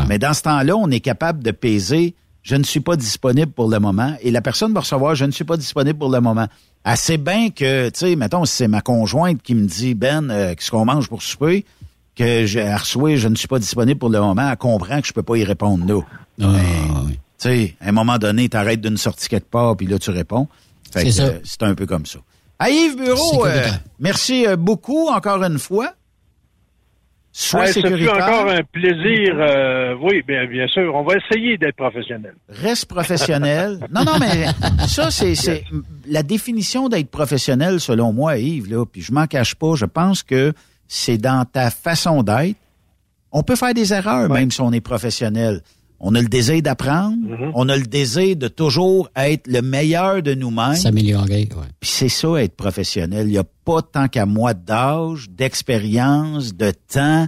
Mais 0.06 0.20
dans 0.20 0.32
ce 0.32 0.42
temps-là, 0.42 0.76
on 0.76 0.90
est 0.92 1.00
capable 1.00 1.42
de 1.42 1.50
peser 1.50 2.14
je 2.48 2.56
ne 2.56 2.62
suis 2.62 2.80
pas 2.80 2.96
disponible 2.96 3.52
pour 3.52 3.68
le 3.68 3.78
moment. 3.78 4.14
Et 4.22 4.30
la 4.30 4.40
personne 4.40 4.72
va 4.72 4.80
recevoir, 4.80 5.14
je 5.14 5.26
ne 5.26 5.30
suis 5.30 5.44
pas 5.44 5.58
disponible 5.58 5.98
pour 5.98 6.10
le 6.10 6.20
moment. 6.20 6.46
Assez 6.82 7.18
bien 7.18 7.50
que, 7.50 7.90
tu 7.90 7.98
sais, 7.98 8.16
mettons, 8.16 8.46
si 8.46 8.56
c'est 8.56 8.68
ma 8.68 8.80
conjointe 8.80 9.42
qui 9.42 9.54
me 9.54 9.66
dit, 9.66 9.94
Ben, 9.94 10.30
euh, 10.30 10.54
qu'est-ce 10.54 10.70
qu'on 10.70 10.86
mange 10.86 11.08
pour 11.08 11.20
souper, 11.20 11.66
que 12.18 12.46
je 12.46 12.58
elle 12.58 12.74
reçoit, 12.74 13.16
je 13.16 13.28
ne 13.28 13.34
suis 13.36 13.48
pas 13.48 13.58
disponible 13.58 13.98
pour 13.98 14.10
le 14.10 14.20
moment, 14.20 14.50
elle 14.50 14.56
comprend 14.56 15.00
que 15.00 15.06
je 15.06 15.12
peux 15.12 15.22
pas 15.22 15.36
y 15.36 15.44
répondre 15.44 15.86
là. 15.86 16.00
Ah, 16.42 16.46
Mais, 16.52 17.14
Tu 17.14 17.16
sais, 17.38 17.74
à 17.80 17.88
un 17.88 17.92
moment 17.92 18.18
donné, 18.18 18.48
t'arrêtes 18.48 18.80
d'une 18.80 18.96
sortie 18.96 19.28
quelque 19.28 19.50
part, 19.50 19.76
puis 19.76 19.86
là, 19.86 19.98
tu 19.98 20.10
réponds. 20.10 20.48
Fait 20.92 21.10
C'est 21.10 21.22
euh, 21.22 21.38
c'est 21.44 21.62
un 21.62 21.74
peu 21.74 21.86
comme 21.86 22.06
ça. 22.06 22.18
À 22.58 22.70
Yves 22.70 22.96
Bureau, 22.96 23.46
euh, 23.46 23.66
merci 24.00 24.46
euh, 24.46 24.56
beaucoup 24.56 25.08
encore 25.08 25.42
une 25.44 25.58
fois. 25.58 25.92
Sois 27.30 27.66
Hey, 27.68 27.72
ce 27.72 27.80
fut 27.80 27.88
sécuritaire. 27.88 28.14
encore 28.16 28.48
un 28.50 28.62
plaisir. 28.72 29.34
euh, 29.38 29.94
oui, 30.02 30.22
bien, 30.26 30.46
bien 30.46 30.66
sûr. 30.66 30.92
On 30.94 31.04
va 31.04 31.14
essayer 31.16 31.56
d'être 31.56 31.76
professionnel. 31.76 32.34
Reste 32.48 32.86
professionnel. 32.86 33.78
non, 33.94 34.02
non, 34.04 34.18
mais 34.18 34.46
ça, 34.88 35.10
c'est, 35.12 35.36
c'est 35.36 35.62
la 36.08 36.24
définition 36.24 36.88
d'être 36.88 37.10
professionnel, 37.10 37.78
selon 37.80 38.12
moi, 38.12 38.38
Yves, 38.38 38.68
là, 38.70 38.84
puis 38.84 39.02
je 39.02 39.12
m'en 39.12 39.26
cache 39.26 39.54
pas, 39.54 39.74
je 39.76 39.84
pense 39.84 40.24
que 40.24 40.52
c'est 40.88 41.18
dans 41.18 41.44
ta 41.44 41.70
façon 41.70 42.22
d'être. 42.22 42.56
On 43.30 43.42
peut 43.42 43.56
faire 43.56 43.74
des 43.74 43.92
erreurs, 43.92 44.28
même 44.30 44.50
si 44.50 44.60
on 44.60 44.72
est 44.72 44.80
professionnel. 44.80 45.62
On 46.00 46.14
a 46.14 46.22
le 46.22 46.28
désir 46.28 46.62
d'apprendre, 46.62 47.16
on 47.54 47.68
a 47.68 47.76
le 47.76 47.82
désir 47.82 48.36
de 48.36 48.46
toujours 48.48 49.10
être 49.16 49.46
le 49.48 49.60
meilleur 49.62 50.22
de 50.22 50.32
nous-mêmes. 50.32 50.76
S'améliorer, 50.76 51.48
ouais. 51.56 51.66
Puis 51.80 51.90
c'est 51.90 52.08
ça, 52.08 52.36
être 52.36 52.54
professionnel. 52.56 53.26
Il 53.26 53.32
n'y 53.32 53.38
a 53.38 53.44
pas 53.64 53.82
tant 53.82 54.06
qu'à 54.08 54.24
moi 54.24 54.54
d'âge, 54.54 55.28
d'expérience, 55.28 56.54
de 56.54 56.70
temps. 56.92 57.26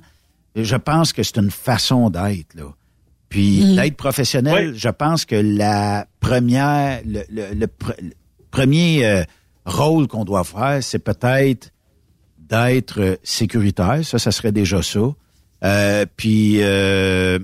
Je 0.57 0.77
pense 0.77 1.13
que 1.13 1.23
c'est 1.23 1.39
une 1.39 1.51
façon 1.51 2.11
d'être, 2.11 2.55
là. 2.55 2.73
Puis 3.29 3.63
Mhm. 3.65 3.77
d'être 3.77 3.97
professionnel, 3.97 4.73
je 4.77 4.89
pense 4.89 5.25
que 5.25 5.37
la 5.37 6.07
première, 6.21 7.01
le, 7.05 7.23
le- 7.31 7.55
le 7.55 7.67
pr- 7.67 8.01
le 8.01 8.11
premier 8.51 9.05
euh, 9.05 9.23
rôle 9.67 10.09
qu'on 10.09 10.25
doit 10.25 10.43
faire, 10.45 10.79
c'est 10.83 10.99
peut-être 10.99 11.71
d'être 12.51 13.01
euh, 13.01 13.17
sécuritaire. 13.23 14.01
Ça, 14.05 14.19
ça 14.19 14.33
serait 14.33 14.53
déjà 14.53 14.83
ça. 14.83 15.01
Euh, 15.63 16.07
puis 16.17 16.57
euh, 16.61 17.39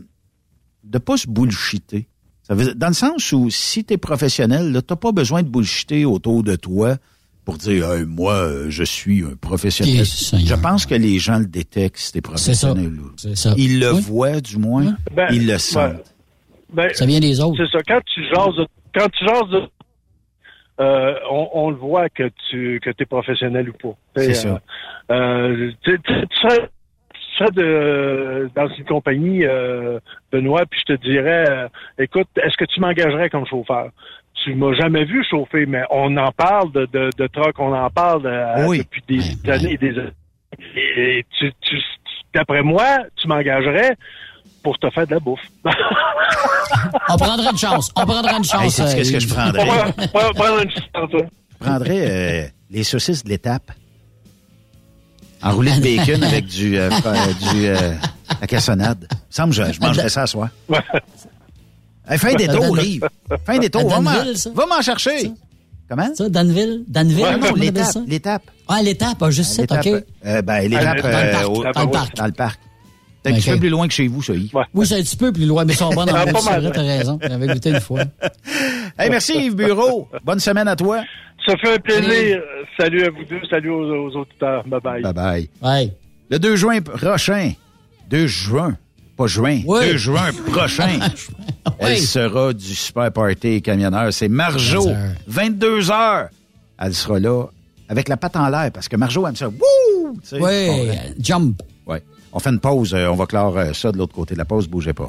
de 0.84 0.98
pas 0.98 1.16
se 1.16 1.28
bullshiter. 1.28 2.06
Ça 2.42 2.54
veut, 2.54 2.74
dans 2.74 2.88
le 2.88 2.94
sens 2.94 3.32
où 3.32 3.50
si 3.50 3.84
tu 3.84 3.94
es 3.94 3.96
professionnel, 3.96 4.72
là, 4.72 4.82
t'as 4.82 4.96
pas 4.96 5.12
besoin 5.12 5.42
de 5.42 5.48
bullshiter 5.48 6.04
autour 6.04 6.42
de 6.42 6.54
toi 6.56 6.96
pour 7.44 7.56
dire 7.58 7.90
Hey, 7.92 8.04
moi, 8.04 8.34
euh, 8.34 8.66
je 8.70 8.84
suis 8.84 9.22
un 9.24 9.34
professionnel. 9.40 10.04
Je 10.04 10.54
pense 10.54 10.86
que 10.86 10.94
les 10.94 11.18
gens 11.18 11.38
le 11.38 11.46
détectent 11.46 11.98
si 11.98 12.12
t'es 12.12 12.18
ça. 12.18 12.22
professionnel. 12.22 12.92
ça. 13.34 13.54
Ils 13.56 13.80
le 13.80 13.92
Oui. 13.94 14.00
voient, 14.00 14.40
du 14.40 14.56
moins. 14.58 14.96
Ben, 15.14 15.26
Ils 15.32 15.46
le 15.46 15.52
ouais. 15.54 15.58
sentent. 15.58 16.14
Ben, 16.72 16.90
Ça 16.94 17.06
vient 17.06 17.20
des 17.20 17.40
autres. 17.40 17.56
C'est 17.64 17.76
ça. 17.76 17.82
Quand 17.86 18.00
tu 18.12 18.22
jases, 18.24 18.56
de- 18.56 18.66
quand 18.94 19.08
tu 19.10 19.24
jases, 19.24 19.50
de- 19.50 19.68
euh, 20.80 21.14
on, 21.30 21.48
on 21.54 21.70
le 21.70 21.76
voit 21.76 22.08
que 22.08 22.30
tu 22.50 22.80
que 22.82 22.90
es 22.90 23.04
professionnel 23.06 23.70
ou 23.70 23.72
pas. 23.72 23.96
C'est 24.16 24.34
ça. 24.34 24.60
euh, 25.10 25.14
euh, 25.14 25.72
tu, 25.82 25.98
tu- 26.00 26.12
serais, 27.38 27.50
de, 27.54 28.50
dans 28.54 28.68
une 28.68 28.84
compagnie, 28.84 29.44
Benoît, 30.32 30.64
puis 30.66 30.80
je 30.86 30.94
te 30.94 31.02
dirais, 31.02 31.68
écoute, 31.98 32.28
est-ce 32.42 32.56
que 32.56 32.64
tu 32.64 32.80
m'engagerais 32.80 33.28
comme 33.30 33.46
chauffeur? 33.46 33.90
Tu 34.44 34.54
m'as 34.54 34.72
jamais 34.74 35.04
vu 35.04 35.24
chauffer, 35.24 35.66
mais 35.66 35.82
on 35.90 36.16
en 36.16 36.30
parle 36.32 36.72
de, 36.72 36.86
de, 36.86 37.10
de 37.16 37.26
truck, 37.26 37.58
on 37.58 37.74
en 37.74 37.90
parle 37.90 38.30
Oui. 38.66 38.78
depuis 38.78 39.02
des 39.08 39.50
années 39.50 39.72
et 39.72 39.76
des 39.78 39.98
années. 39.98 40.12
Et 40.96 41.24
tu, 41.38 41.52
tu, 41.60 41.76
d'après 42.34 42.62
moi, 42.62 42.98
tu 43.16 43.28
m'engagerais 43.28 43.96
pour 44.66 44.76
te 44.80 44.90
faire 44.90 45.06
de 45.06 45.14
la 45.14 45.20
bouffe. 45.20 45.38
On 47.08 47.16
prendrait 47.16 47.50
une 47.52 47.56
chance. 47.58 47.92
On 47.94 48.04
prendrait 48.04 48.36
une 48.36 48.42
chance. 48.42 48.78
Hey, 48.80 48.84
euh, 48.84 48.94
qu'est-ce 48.96 49.12
que 49.12 49.20
je 49.20 49.26
Yves. 49.26 49.34
prendrais? 49.34 49.68
On 50.12 50.34
prendre 50.34 50.62
une 50.62 50.70
hein. 50.94 51.06
Je 51.60 51.64
prendrais 51.64 52.10
euh, 52.10 52.48
les 52.70 52.82
saucisses 52.82 53.22
de 53.22 53.28
l'étape. 53.28 53.70
Enroulé 55.40 55.70
de 55.76 55.80
bacon 55.98 56.24
avec 56.24 56.46
du, 56.46 56.76
euh, 56.76 56.90
du 57.52 57.66
euh, 57.68 57.92
la 58.40 58.46
cassonade. 58.48 59.06
Il 59.08 59.16
me 59.16 59.30
semble 59.30 59.54
que 59.54 59.64
je, 59.66 59.72
je 59.74 59.80
mangerais 59.80 60.08
ça 60.08 60.22
à 60.22 60.26
soir. 60.26 60.48
Hey, 62.08 62.18
fin 62.18 62.34
des 62.34 62.46
Dan- 62.46 62.72
Yves. 62.80 63.08
Fin 63.44 63.58
des 63.58 63.68
tours. 63.68 63.88
Va 63.88 64.00
m'en- 64.00 64.12
ça? 64.36 64.82
chercher. 64.82 65.32
Comment? 65.88 66.14
Ça, 66.14 66.28
Danville? 66.28 66.84
Danville? 66.86 67.20
Ouais, 67.24 67.36
non, 67.36 67.52
l'étape. 67.54 67.96
L'étape. 68.06 68.42
Ah, 68.68 68.80
l'étape, 68.82 69.18
ah, 69.20 69.30
juste 69.30 69.52
ça, 69.54 69.62
L'étape, 69.62 69.86
OK. 69.86 70.04
euh, 70.24 70.42
ben, 70.42 70.68
l'étape 70.68 70.84
Dans 71.02 71.08
le 71.08 71.12
parc, 71.32 71.42
euh, 71.42 71.48
au- 71.48 71.62
dans 71.72 71.82
le 71.84 71.90
parc. 71.90 72.16
Dans 72.16 72.26
le 72.26 72.32
parc. 72.32 72.60
C'est 73.26 73.32
un 73.32 73.36
petit 73.38 73.50
peu 73.50 73.58
plus 73.58 73.68
loin 73.70 73.88
que 73.88 73.94
chez 73.94 74.06
vous, 74.08 74.22
ça, 74.22 74.34
Yves. 74.34 74.50
Oui, 74.74 74.86
c'est 74.86 74.94
un 74.96 75.02
petit 75.02 75.16
peu 75.16 75.32
plus 75.32 75.46
loin, 75.46 75.64
mais 75.64 75.72
ils 75.72 75.76
sont 75.76 75.90
bonnes 75.90 76.10
en 76.10 76.14
Ah, 76.14 76.24
plus, 76.24 76.32
pas 76.32 76.40
c'est 76.40 76.50
mal. 76.50 76.62
vrai, 76.62 76.72
t'as 76.72 76.82
raison. 76.82 77.18
J'avais 77.22 77.46
goûté 77.48 77.70
une 77.70 77.80
fois. 77.80 78.00
Hey, 78.98 79.10
merci 79.10 79.34
Yves 79.34 79.54
Bureau. 79.56 80.08
Bonne 80.24 80.40
semaine 80.40 80.68
à 80.68 80.74
toi. 80.76 81.02
Ça 81.46 81.54
fait 81.58 81.74
un 81.74 81.78
plaisir. 81.78 82.40
Salut 82.78 83.02
à 83.04 83.10
vous 83.10 83.24
deux, 83.28 83.40
salut 83.50 83.68
aux, 83.70 84.06
aux 84.08 84.16
auditeurs. 84.16 84.64
Bye 84.66 84.80
bye. 84.80 85.02
Bye 85.02 85.12
bye. 85.12 85.48
Ouais. 85.62 85.92
Le 86.30 86.38
2 86.38 86.56
juin 86.56 86.80
prochain, 86.80 87.52
2 88.08 88.26
juin, 88.26 88.74
pas 89.16 89.26
juin, 89.26 89.60
Oui. 89.66 89.80
2 89.92 89.96
juin 89.98 90.30
prochain, 90.50 90.98
elle 91.78 91.98
sera 91.98 92.54
du 92.54 92.74
Super 92.74 93.12
Party 93.12 93.60
Camionneur. 93.60 94.12
C'est 94.14 94.28
Marjo, 94.28 94.88
22 95.26 95.90
heures. 95.90 96.28
Elle 96.78 96.94
sera 96.94 97.18
là 97.20 97.44
avec 97.90 98.08
la 98.08 98.16
patte 98.16 98.36
en 98.36 98.48
l'air 98.48 98.70
parce 98.72 98.88
que 98.88 98.96
Marjo 98.96 99.26
aime 99.26 99.36
ça. 99.36 99.48
Wouh! 99.48 100.18
Tu 100.26 100.36
Oui, 100.36 100.42
euh, 100.42 100.94
jump. 101.20 101.62
Ouais. 101.86 102.02
On 102.36 102.38
fait 102.38 102.50
une 102.50 102.60
pause. 102.60 102.92
euh, 102.92 103.08
on 103.08 103.14
va 103.14 103.24
clore 103.24 103.56
euh, 103.56 103.72
ça 103.72 103.90
de 103.92 103.96
l'autre 103.96 104.14
côté 104.14 104.34
de 104.34 104.38
la 104.38 104.44
pause. 104.44 104.68
Bougez 104.68 104.92
pas. 104.92 105.08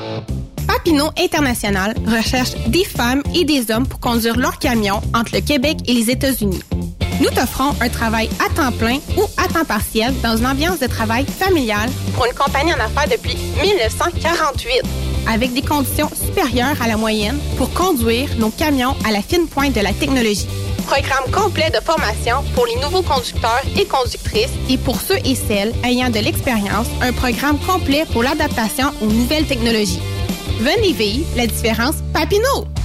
Papineau 0.71 1.09
International 1.19 1.93
recherche 2.07 2.51
des 2.67 2.85
femmes 2.85 3.21
et 3.35 3.43
des 3.43 3.69
hommes 3.71 3.85
pour 3.85 3.99
conduire 3.99 4.37
leur 4.37 4.57
camion 4.57 5.01
entre 5.13 5.33
le 5.33 5.41
Québec 5.41 5.79
et 5.85 5.93
les 5.93 6.09
États-Unis. 6.09 6.61
Nous 7.19 7.29
t'offrons 7.29 7.75
un 7.81 7.89
travail 7.89 8.29
à 8.39 8.47
temps 8.53 8.71
plein 8.71 8.99
ou 9.17 9.23
à 9.37 9.49
temps 9.49 9.65
partiel 9.65 10.13
dans 10.23 10.37
une 10.37 10.47
ambiance 10.47 10.79
de 10.79 10.87
travail 10.87 11.25
familiale 11.25 11.89
pour 12.15 12.25
une 12.25 12.33
compagnie 12.33 12.73
en 12.73 12.79
affaires 12.79 13.09
depuis 13.11 13.35
1948, 13.61 14.81
avec 15.27 15.53
des 15.53 15.61
conditions 15.61 16.09
supérieures 16.09 16.81
à 16.81 16.87
la 16.87 16.95
moyenne 16.95 17.37
pour 17.57 17.73
conduire 17.73 18.29
nos 18.37 18.49
camions 18.49 18.95
à 19.05 19.11
la 19.11 19.21
fine 19.21 19.47
pointe 19.47 19.73
de 19.73 19.81
la 19.81 19.91
technologie. 19.91 20.47
Programme 20.87 21.29
complet 21.33 21.69
de 21.69 21.83
formation 21.83 22.37
pour 22.55 22.65
les 22.65 22.77
nouveaux 22.77 23.03
conducteurs 23.03 23.61
et 23.77 23.85
conductrices 23.85 24.53
et 24.69 24.77
pour 24.77 25.01
ceux 25.01 25.19
et 25.25 25.35
celles 25.35 25.73
ayant 25.83 26.09
de 26.09 26.19
l'expérience, 26.19 26.87
un 27.01 27.11
programme 27.11 27.59
complet 27.59 28.05
pour 28.13 28.23
l'adaptation 28.23 28.87
aux 29.01 29.07
nouvelles 29.07 29.45
technologies. 29.45 29.99
Venez 30.59 30.93
vivre 30.93 31.25
la 31.35 31.47
différence 31.47 31.95
Papineau. 32.13 32.70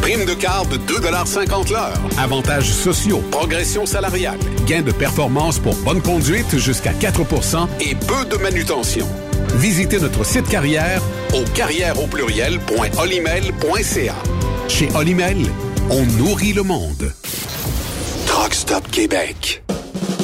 Prime 0.00 0.24
de 0.24 0.34
quart 0.34 0.66
de 0.66 0.76
2,50 0.76 1.72
l'heure. 1.72 1.98
Avantages 2.18 2.70
sociaux, 2.72 3.22
progression 3.30 3.84
salariale, 3.86 4.38
gains 4.66 4.82
de 4.82 4.92
performance 4.92 5.58
pour 5.58 5.74
bonne 5.76 6.00
conduite 6.00 6.56
jusqu'à 6.58 6.92
4% 6.92 7.68
et 7.80 7.94
peu 7.94 8.24
de 8.24 8.36
manutention. 8.42 9.06
Visitez 9.56 9.98
notre 10.00 10.24
site 10.24 10.48
carrière 10.48 11.02
au 11.34 11.44
carrière 11.54 11.94
au. 12.02 12.08
Chez 14.68 14.88
Olimel, 14.94 15.38
on 15.90 16.04
nourrit 16.04 16.52
le 16.52 16.62
monde. 16.62 17.12
Truck 18.26 18.54
Stop 18.54 18.90
Québec. 18.90 19.62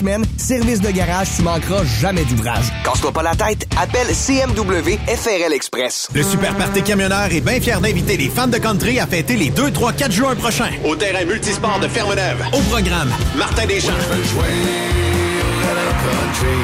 semaines. 0.00 0.24
Service 0.36 0.80
de 0.80 0.90
garage, 0.90 1.28
tu 1.36 1.42
manqueras 1.42 1.84
jamais 1.84 2.24
d'ouvrage. 2.24 2.64
Casse-toi 2.84 3.12
pas 3.12 3.22
la 3.22 3.34
tête, 3.34 3.66
appelle 3.80 4.08
CMW 4.08 4.98
FRL 5.06 5.52
Express. 5.52 6.08
Le 6.14 6.22
Super 6.22 6.56
Party 6.56 6.82
Camionneur 6.82 7.28
est 7.30 7.40
bien 7.40 7.60
fier 7.60 7.80
d'inviter 7.80 8.16
les 8.16 8.28
fans 8.28 8.48
de 8.48 8.58
country 8.58 8.98
à 8.98 9.06
fêter 9.06 9.36
les 9.36 9.50
2, 9.50 9.70
3, 9.70 9.92
4 9.92 10.12
juin 10.12 10.34
prochains 10.34 10.70
au 10.84 10.96
terrain 10.96 11.24
multisport 11.24 11.78
de 11.80 11.88
Fermeneuve. 11.88 12.42
Au 12.52 12.60
programme, 12.70 13.10
Martin 13.36 13.66
Deschamps, 13.66 13.90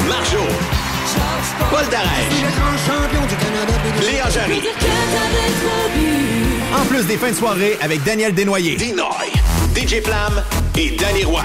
Marjo, 0.09 0.43
Paul 1.69 1.85
Darèche, 1.91 2.41
Léa 4.01 4.29
Jarry. 4.29 4.61
En 6.75 6.85
plus 6.85 7.05
des 7.05 7.17
fins 7.17 7.31
de 7.31 7.35
soirée 7.35 7.77
avec 7.81 8.03
Daniel 8.03 8.33
Desnoyers, 8.33 8.75
Dinoy, 8.75 9.31
DJ 9.75 10.01
Flam 10.03 10.43
et 10.75 10.91
Danny 10.97 11.23
Roy. 11.23 11.43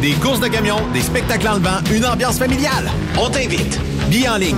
Des 0.00 0.12
courses 0.12 0.40
de 0.40 0.48
camions, 0.48 0.80
des 0.92 1.00
spectacles 1.00 1.48
en 1.48 1.54
levant, 1.54 1.80
une 1.90 2.04
ambiance 2.04 2.38
familiale. 2.38 2.90
On 3.18 3.30
t'invite. 3.30 3.80
Billets 4.10 4.28
en 4.28 4.36
ligne. 4.36 4.56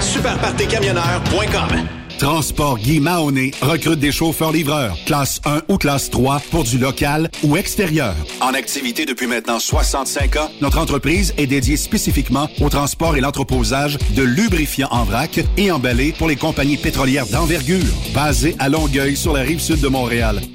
Superpartycamionneur.com 0.00 1.86
Transport 2.18 2.78
Guy 2.78 3.00
Mahoney 3.00 3.50
recrute 3.62 3.98
des 3.98 4.12
chauffeurs-livreurs, 4.12 4.96
classe 5.06 5.40
1 5.44 5.62
ou 5.68 5.76
classe 5.76 6.08
3 6.08 6.40
pour 6.52 6.62
du 6.62 6.78
local 6.78 7.28
ou 7.42 7.56
extérieur. 7.56 8.14
En 8.40 8.54
activité 8.54 9.06
depuis 9.06 9.26
maintenant 9.26 9.58
65 9.58 10.36
ans, 10.36 10.48
notre 10.60 10.78
entreprise 10.78 11.34
est 11.36 11.48
dédiée 11.48 11.76
spécifiquement 11.76 12.48
au 12.60 12.68
transport 12.68 13.16
et 13.16 13.20
l'entreposage 13.20 13.98
de 14.14 14.22
lubrifiants 14.22 14.88
en 14.92 15.02
vrac 15.02 15.40
et 15.56 15.72
emballés 15.72 16.14
pour 16.16 16.28
les 16.28 16.36
compagnies 16.36 16.76
pétrolières 16.76 17.26
d'envergure, 17.26 17.92
basées 18.14 18.54
à 18.60 18.68
Longueuil 18.68 19.16
sur 19.16 19.32
la 19.32 19.40
rive 19.40 19.60
sud 19.60 19.80
de 19.80 19.88
Montréal. 19.88 20.40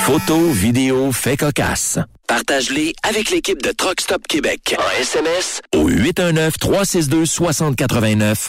Photos, 0.00 0.52
vidéos, 0.52 1.12
faits 1.12 1.38
cocasse. 1.40 1.98
Partage-les 2.26 2.94
avec 3.02 3.30
l'équipe 3.30 3.62
de 3.62 3.70
Truck 3.70 4.00
Stop 4.00 4.26
Québec. 4.26 4.74
En 4.78 5.00
SMS 5.00 5.60
au 5.74 5.90
819-362-6089. 5.90 8.48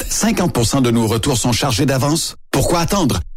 50% 0.00 0.82
de 0.82 0.90
nos 0.90 1.06
retours 1.06 1.36
sont 1.36 1.52
chargés 1.52 1.86
d'avance? 1.86 2.36
Pourquoi 2.50 2.80
attendre? 2.80 3.20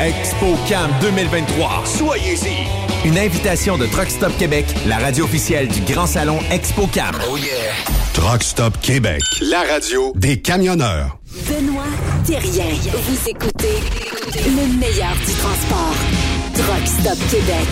ExpoCam 0.00 0.90
2023. 1.00 1.82
Soyez-y. 1.84 3.06
Une 3.06 3.18
invitation 3.18 3.78
de 3.78 3.86
Truck 3.86 4.10
Stop 4.10 4.36
Québec, 4.38 4.66
la 4.86 4.98
radio 4.98 5.24
officielle 5.24 5.68
du 5.68 5.80
Grand 5.82 6.06
Salon 6.06 6.38
ExpoCam. 6.50 7.14
Oh 7.30 7.36
yeah. 7.36 7.72
Truck 8.14 8.42
Stop 8.42 8.80
Québec, 8.80 9.22
la 9.42 9.62
radio 9.62 10.12
des 10.16 10.40
camionneurs. 10.40 11.18
Benoît 11.48 11.84
Thérien. 12.26 12.74
Vous 12.92 13.28
écoutez 13.28 13.78
le 14.46 14.78
meilleur 14.78 15.14
du 15.26 15.32
transport. 15.34 15.94
Truck 16.54 16.86
Stop 16.86 17.18
Québec. 17.30 17.68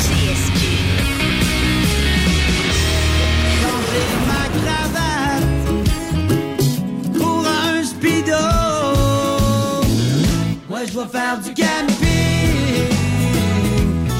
Je 10.86 10.92
dois 10.92 11.06
faire 11.08 11.38
du 11.40 11.50
camping. 11.50 11.98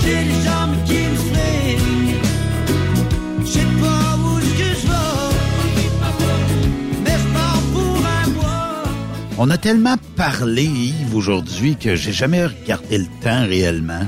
J'ai 0.02 0.24
les 0.24 0.40
jambes 0.44 0.76
qui 0.86 0.94
me. 0.94 1.20
Je 3.44 3.51
sais 3.51 3.60
pas 3.80 4.16
où 4.18 4.40
je 4.40 4.47
vais. 4.86 5.32
Mais 7.05 7.16
je 7.18 7.28
pars 7.34 7.62
pour 7.72 7.97
un 8.06 8.28
mois. 8.30 8.82
On 9.39 9.51
a 9.51 9.59
tellement 9.59 9.97
parlé, 10.16 10.64
Yves, 10.64 11.14
aujourd'hui, 11.14 11.76
que 11.76 11.94
j'ai 11.97 12.12
jamais 12.12 12.47
regardé 12.47 12.98
le 12.98 13.06
temps 13.22 13.43
réellement. 13.47 14.06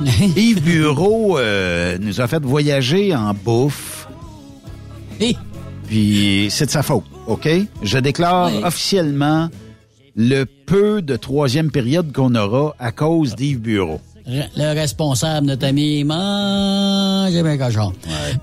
Yves 0.36 0.62
Bureau 0.62 1.38
euh, 1.38 1.98
nous 2.00 2.20
a 2.20 2.26
fait 2.26 2.42
voyager 2.42 3.14
en 3.14 3.32
bouffe. 3.34 4.08
Puis 5.86 6.48
c'est 6.50 6.66
de 6.66 6.70
sa 6.70 6.82
faute, 6.82 7.04
OK? 7.26 7.46
Je 7.82 7.98
déclare 7.98 8.50
Oui. 8.52 8.60
officiellement 8.64 9.48
le 10.16 10.44
peu 10.44 11.02
de 11.02 11.16
troisième 11.16 11.70
période 11.70 12.12
qu'on 12.12 12.34
aura 12.34 12.74
à 12.78 12.92
cause 12.92 13.34
d'Yves 13.34 13.60
Bureau. 13.60 14.00
Re- 14.26 14.48
Le 14.56 14.72
responsable, 14.80 15.48
notre 15.48 15.66
ami, 15.66 16.02
mange 16.04 17.32
bien 17.42 17.58
cochon. 17.58 17.92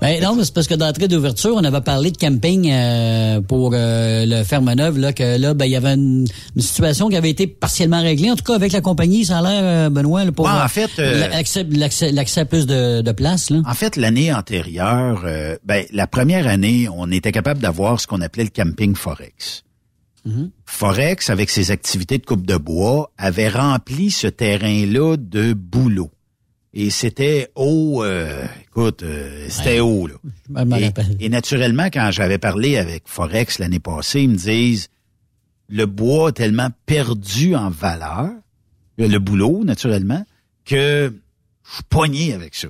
Ben 0.00 0.22
non, 0.22 0.36
mais 0.36 0.44
c'est 0.44 0.54
parce 0.54 0.68
que 0.68 0.74
d'entrée 0.76 1.08
d'ouverture, 1.08 1.54
on 1.56 1.64
avait 1.64 1.80
parlé 1.80 2.12
de 2.12 2.16
camping 2.16 2.70
euh, 2.70 3.40
pour 3.40 3.72
euh, 3.74 4.24
le 4.24 4.44
Ferme-Neuve, 4.44 4.98
là, 4.98 5.12
que 5.12 5.38
là, 5.38 5.54
ben, 5.54 5.64
il 5.64 5.72
y 5.72 5.76
avait 5.76 5.94
une, 5.94 6.28
une 6.54 6.62
situation 6.62 7.08
qui 7.08 7.16
avait 7.16 7.30
été 7.30 7.48
partiellement 7.48 8.00
réglée. 8.00 8.30
En 8.30 8.36
tout 8.36 8.44
cas, 8.44 8.54
avec 8.54 8.70
la 8.72 8.80
compagnie, 8.80 9.24
ça 9.24 9.38
a 9.38 9.42
l'air, 9.42 9.62
euh, 9.64 9.90
Benoît, 9.90 10.24
là, 10.24 10.30
pour 10.30 10.44
Ouais, 10.44 10.52
en 10.52 10.68
fait, 10.68 10.90
euh, 11.00 11.26
l'accès, 11.28 12.40
à 12.40 12.44
plus 12.44 12.66
de, 12.66 13.00
de 13.00 13.12
place. 13.12 13.50
Là. 13.50 13.58
En 13.66 13.74
fait, 13.74 13.96
l'année 13.96 14.32
antérieure, 14.32 15.22
euh, 15.24 15.56
ben, 15.64 15.84
la 15.92 16.06
première 16.06 16.46
année, 16.46 16.86
on 16.96 17.10
était 17.10 17.32
capable 17.32 17.60
d'avoir 17.60 17.98
ce 18.00 18.06
qu'on 18.06 18.20
appelait 18.20 18.44
le 18.44 18.50
camping 18.50 18.94
Forex. 18.94 19.64
Forex, 20.66 21.30
avec 21.30 21.50
ses 21.50 21.70
activités 21.70 22.18
de 22.18 22.24
coupe 22.24 22.46
de 22.46 22.56
bois, 22.56 23.10
avait 23.18 23.48
rempli 23.48 24.10
ce 24.10 24.26
terrain-là 24.28 25.16
de 25.16 25.52
boulot. 25.52 26.10
Et 26.74 26.88
c'était 26.90 27.50
haut, 27.54 28.02
euh, 28.02 28.44
écoute, 28.62 29.02
euh, 29.02 29.46
c'était 29.50 29.80
haut, 29.80 30.06
là. 30.06 30.14
Et, 31.18 31.26
et 31.26 31.28
naturellement, 31.28 31.86
quand 31.92 32.10
j'avais 32.12 32.38
parlé 32.38 32.76
avec 32.78 33.02
Forex 33.06 33.58
l'année 33.58 33.80
passée, 33.80 34.22
ils 34.22 34.30
me 34.30 34.36
disent, 34.36 34.88
le 35.68 35.84
bois 35.86 36.28
a 36.28 36.32
tellement 36.32 36.68
perdu 36.86 37.54
en 37.54 37.68
valeur, 37.68 38.30
le 38.98 39.06
le 39.08 39.18
boulot, 39.18 39.64
naturellement, 39.64 40.24
que 40.64 41.12
je 41.64 41.72
suis 41.72 42.32
avec 42.32 42.54
ça. 42.54 42.68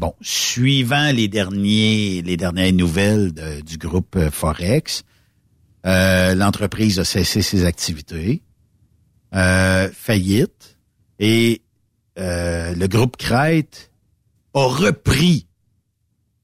Bon, 0.00 0.14
suivant 0.20 1.12
les 1.12 1.28
derniers, 1.28 2.22
les 2.22 2.36
dernières 2.36 2.72
nouvelles 2.72 3.32
de- 3.34 3.60
du 3.60 3.76
groupe 3.76 4.16
euh, 4.16 4.30
Forex, 4.30 5.02
euh, 5.86 6.34
l'entreprise 6.34 6.98
a 6.98 7.04
cessé 7.04 7.42
ses 7.42 7.64
activités. 7.64 8.42
euh, 9.34 9.88
faillite 9.92 10.78
et 11.18 11.62
euh, 12.18 12.74
le 12.74 12.86
groupe 12.86 13.16
Crête 13.16 13.90
a 14.54 14.66
repris 14.66 15.46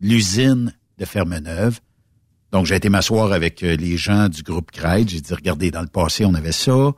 l'usine 0.00 0.74
de 0.98 1.04
Fermeneuve. 1.04 1.78
Donc, 2.50 2.66
j'ai 2.66 2.74
été 2.74 2.88
m'asseoir 2.88 3.32
avec 3.32 3.62
euh, 3.62 3.76
les 3.76 3.96
gens 3.96 4.28
du 4.28 4.42
groupe 4.42 4.72
Crête. 4.72 5.08
J'ai 5.08 5.20
dit, 5.20 5.34
regardez, 5.34 5.70
dans 5.70 5.82
le 5.82 5.86
passé, 5.86 6.24
on 6.24 6.34
avait 6.34 6.52
ça. 6.52 6.92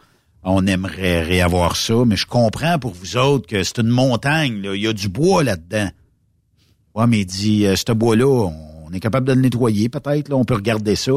On 0.45 0.67
aimerait 0.67 1.23
réavoir 1.23 1.77
ça, 1.77 2.05
mais 2.07 2.17
je 2.17 2.27
comprends 2.27 2.79
pour 2.79 2.93
vous 2.95 3.17
autres 3.17 3.47
que 3.47 3.63
c'est 3.63 3.79
une 3.79 3.89
montagne. 3.89 4.61
Là. 4.63 4.75
Il 4.75 4.81
y 4.83 4.89
a 4.89 4.93
du 4.93 5.09
bois 5.09 5.45
là-dedans. 5.45 5.91
Ouais, 6.95 7.07
mais 7.07 7.21
il 7.21 7.27
dit, 7.27 7.67
ce 7.77 7.93
bois-là, 7.93 8.27
on 8.27 8.93
est 8.93 9.01
capable 9.01 9.29
de 9.29 9.35
le 9.35 9.41
nettoyer 9.43 9.89
peut-être. 9.89 10.33
On 10.33 10.45
peut 10.45 10.55
regarder 10.55 10.97
ça. 10.97 11.13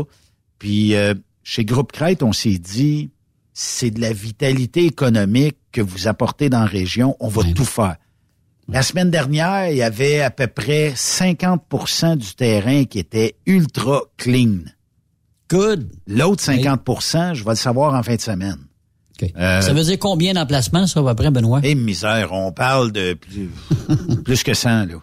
Puis, 0.60 0.96
euh, 0.96 1.14
chez 1.44 1.66
Groupe 1.66 1.92
Crête, 1.92 2.24
on 2.24 2.34
s'est 2.34 2.58
dit, 2.58 3.10
c'est 3.54 3.92
de 3.92 4.02
la 4.02 4.14
vitalité 4.14 4.86
économique 4.86 5.58
que 5.72 5.82
vous 5.82 6.08
apportez 6.08 6.50
dans 6.50 6.62
la 6.62 6.66
région. 6.66 7.16
On 7.20 7.28
va 7.28 7.44
tout 7.54 7.66
faire. 7.66 7.96
La 8.68 8.82
semaine 8.82 9.12
dernière, 9.12 9.70
il 9.70 9.78
y 9.78 9.84
avait 9.84 10.22
à 10.22 10.32
peu 10.32 10.48
près 10.48 10.94
50% 10.96 12.18
du 12.18 12.34
terrain 12.36 12.86
qui 12.86 12.98
était 13.00 13.36
ultra 13.46 14.02
clean. 14.18 14.60
Good. 15.50 15.92
L'autre 16.08 16.44
50% 16.44 17.36
je 17.36 17.44
vais 17.44 17.52
le 17.52 17.56
savoir 17.56 17.94
en 17.94 18.02
fin 18.02 18.16
de 18.16 18.22
semaine. 18.22 18.58
Euh, 19.38 19.62
Ça 19.62 19.72
veut 19.72 19.84
dire 19.84 20.00
combien 20.00 20.34
d'emplacements, 20.34 20.88
ça, 20.88 21.00
à 21.00 21.04
peu 21.04 21.16
près, 21.16 21.32
Benoît? 21.32 21.62
Et 21.64 21.76
misère, 21.76 22.34
on 22.34 22.52
parle 22.52 22.92
de 22.92 23.14
plus, 23.14 23.50
plus 24.26 24.44
que 24.44 24.54
100, 24.54 24.86
là. 24.88 24.96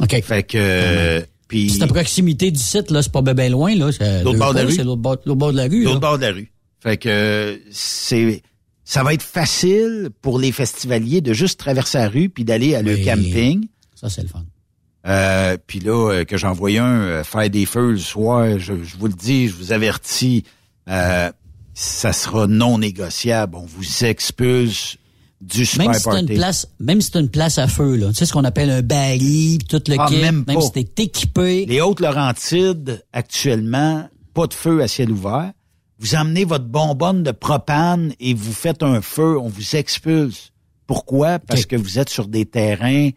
OK. 0.00 0.22
Fait 0.22 0.42
que... 0.42 0.56
euh, 0.58 1.22
puis 1.48 1.70
C'est 1.70 1.82
à 1.82 1.86
proximité 1.86 2.50
du 2.50 2.58
site, 2.58 2.90
là, 2.90 3.02
c'est 3.02 3.12
pas 3.12 3.22
bien 3.22 3.48
loin, 3.48 3.74
là. 3.74 3.92
C'est 3.92 4.22
L'autre 4.24 4.38
bord 4.38 4.52
de 4.52 4.60
la 4.60 4.64
rue. 4.66 4.72
C'est 4.72 4.84
l'autre 4.84 5.02
bord, 5.02 5.52
de 5.52 5.56
la 5.56 5.64
rue. 5.64 5.84
l'autre 5.84 6.00
bord 6.00 6.18
de 6.18 6.26
la 6.26 6.32
rue. 6.32 6.52
Fait 6.80 6.96
que 6.96 7.60
c'est 7.70 8.42
ça 8.84 9.02
va 9.02 9.12
être 9.14 9.22
facile 9.22 10.10
pour 10.22 10.38
les 10.38 10.52
festivaliers 10.52 11.20
de 11.20 11.32
juste 11.32 11.58
traverser 11.58 11.98
la 11.98 12.08
rue 12.08 12.28
puis 12.28 12.44
d'aller 12.44 12.76
à 12.76 12.82
le 12.82 12.96
camping. 12.96 13.66
Ça, 13.96 14.08
c'est 14.08 14.22
le 14.22 14.28
fun. 14.28 14.44
Euh, 15.06 15.56
puis 15.66 15.80
là, 15.80 16.10
euh, 16.12 16.24
que 16.24 16.36
j'en 16.36 16.52
voyais 16.52 16.78
un 16.78 17.00
euh, 17.00 17.24
faire 17.24 17.48
des 17.50 17.66
feux 17.66 17.92
le 17.92 17.98
soir, 17.98 18.58
je, 18.58 18.82
je 18.82 18.96
vous 18.96 19.06
le 19.06 19.12
dis, 19.12 19.48
je 19.48 19.54
vous 19.54 19.72
avertis, 19.72 20.44
euh, 20.88 21.30
ça 21.74 22.12
sera 22.12 22.46
non 22.46 22.78
négociable. 22.78 23.56
On 23.56 23.66
vous 23.66 24.04
expulse 24.04 24.96
du 25.40 25.66
super 25.66 25.88
Même 25.90 25.94
si 25.98 26.04
t'as 26.04 26.10
une 26.20 26.26
party. 26.26 26.34
place, 26.34 26.68
même 26.80 27.00
si 27.00 27.10
t'as 27.10 27.20
une 27.20 27.28
place 27.28 27.58
à 27.58 27.68
feu, 27.68 27.96
là. 27.96 28.08
Tu 28.08 28.14
sais 28.14 28.26
ce 28.26 28.32
qu'on 28.32 28.44
appelle 28.44 28.70
un 28.70 28.82
baril, 28.82 29.58
puis 29.58 29.66
tout 29.68 29.82
le 29.90 29.96
Ah, 29.98 30.06
kit. 30.08 30.16
même 30.16 30.44
si 30.60 30.72
t'es 30.72 31.02
équipé. 31.04 31.66
Les 31.66 31.80
Hautes-Laurentides, 31.80 33.04
actuellement, 33.12 34.08
pas 34.34 34.46
de 34.46 34.54
feu 34.54 34.82
à 34.82 34.88
ciel 34.88 35.10
ouvert. 35.10 35.52
Vous 35.98 36.14
emmenez 36.14 36.44
votre 36.44 36.66
bonbonne 36.66 37.22
de 37.22 37.30
propane 37.32 38.12
et 38.20 38.34
vous 38.34 38.52
faites 38.52 38.82
un 38.82 39.00
feu, 39.00 39.38
on 39.38 39.48
vous 39.48 39.76
expulse. 39.76 40.52
Pourquoi? 40.86 41.38
Parce 41.38 41.66
que 41.66 41.76
vous 41.76 41.98
êtes 41.98 42.10
sur 42.10 42.28
des 42.28 42.44
terrains, 42.46 43.10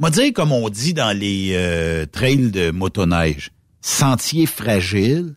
on 0.00 0.08
dire 0.10 0.32
comme 0.32 0.52
on 0.52 0.68
dit 0.68 0.94
dans 0.94 1.16
les 1.16 1.50
euh, 1.52 2.06
trails 2.06 2.50
de 2.50 2.70
motoneige, 2.70 3.52
sentiers 3.80 4.46
fragiles. 4.46 5.34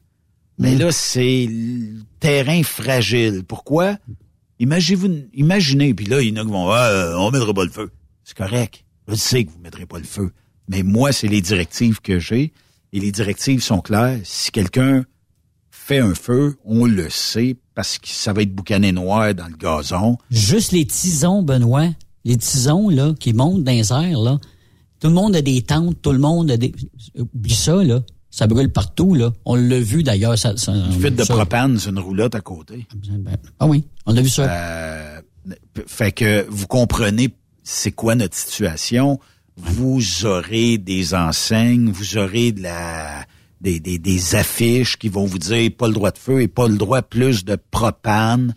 Mais 0.58 0.76
là, 0.76 0.92
c'est 0.92 1.48
terrain 2.20 2.64
fragile. 2.64 3.44
Pourquoi? 3.48 3.98
Imaginez-vous, 4.60 5.30
imaginez, 5.34 5.94
puis 5.94 6.06
là, 6.06 6.22
il 6.22 6.30
y 6.30 6.40
en 6.40 6.42
a 6.42 6.46
qui 6.46 6.52
vont, 6.52 6.70
ah, 6.70 6.90
euh, 6.90 7.16
on 7.18 7.32
mettra 7.32 7.54
pas 7.54 7.64
le 7.64 7.72
feu. 7.72 7.90
C'est 8.24 8.38
correct. 8.38 8.84
Je 9.08 9.16
sais 9.16 9.46
que 9.46 9.52
vous 9.52 9.60
mettrez 9.60 9.86
pas 9.86 9.98
le 9.98 10.06
feu. 10.06 10.32
Mais 10.68 10.84
moi, 10.84 11.12
c'est 11.12 11.28
les 11.28 11.42
directives 11.42 12.02
que 12.02 12.20
j'ai. 12.20 12.54
Et 12.92 13.00
les 13.00 13.12
directives 13.12 13.62
sont 13.62 13.82
claires. 13.82 14.20
Si 14.24 14.52
quelqu'un 14.52 15.06
fait 15.72 16.00
un 16.00 16.14
feu, 16.14 16.58
on 16.66 16.86
le 16.86 17.10
sait 17.10 17.56
parce 17.74 17.98
que 17.98 18.08
ça 18.08 18.34
va 18.34 18.42
être 18.42 18.54
boucané 18.54 18.92
noir 18.92 19.34
dans 19.34 19.48
le 19.48 19.56
gazon. 19.56 20.18
Juste 20.30 20.72
les 20.72 20.86
tisons, 20.86 21.42
Benoît. 21.42 21.90
Les 22.26 22.38
tisons, 22.38 22.90
là, 22.90 23.14
qui 23.20 23.34
montent 23.34 23.64
dans 23.64 23.72
les 23.72 23.92
airs, 23.92 24.20
là. 24.20 24.40
Tout 25.00 25.08
le 25.08 25.14
monde 25.14 25.36
a 25.36 25.42
des 25.42 25.62
tentes, 25.62 26.02
tout 26.02 26.12
le 26.12 26.20
monde 26.20 26.52
a 26.52 26.58
des... 26.58 26.74
Oublie 27.18 27.56
ça, 27.56 27.82
là. 27.84 28.02
Ça 28.32 28.46
brûle 28.48 28.72
partout, 28.72 29.16
là. 29.16 29.32
On 29.46 29.56
l'a 29.56 29.80
vu, 29.80 30.04
d'ailleurs. 30.04 30.38
Ça, 30.38 30.56
ça, 30.56 30.72
Une 30.74 30.92
fuite 31.00 31.16
de 31.16 31.24
ça- 31.24 31.34
propane 31.34 31.78
sur 31.80 31.92
une 31.92 32.00
roulotte 32.00 32.36
à 32.36 32.42
côté. 32.42 32.88
Ah 33.60 33.66
oui, 33.68 33.86
on 34.06 34.16
a 34.16 34.22
vu 34.22 34.30
ça. 34.30 34.44
Euh, 34.44 35.22
fait 35.88 36.12
que 36.12 36.46
vous 36.50 36.68
comprenez 36.68 37.30
c'est 37.64 37.92
quoi 37.92 38.16
notre 38.16 38.36
situation. 38.36 39.20
Vous 39.58 40.26
aurez 40.26 40.78
des 40.78 41.14
enseignes, 41.14 41.90
vous 41.90 42.18
aurez 42.18 42.52
de 42.52 42.62
la 42.64 43.26
des, 43.62 43.80
des, 43.82 44.00
des 44.00 44.36
affiches 44.36 44.96
qui 44.98 45.10
vont 45.10 45.26
vous 45.26 45.38
dire 45.40 45.70
pas 45.78 45.88
le 45.88 45.94
droit 45.94 46.12
de 46.12 46.18
feu 46.18 46.42
et 46.42 46.48
pas 46.48 46.68
le 46.68 46.78
droit 46.78 47.02
plus 47.02 47.44
de 47.44 47.58
propane. 47.72 48.56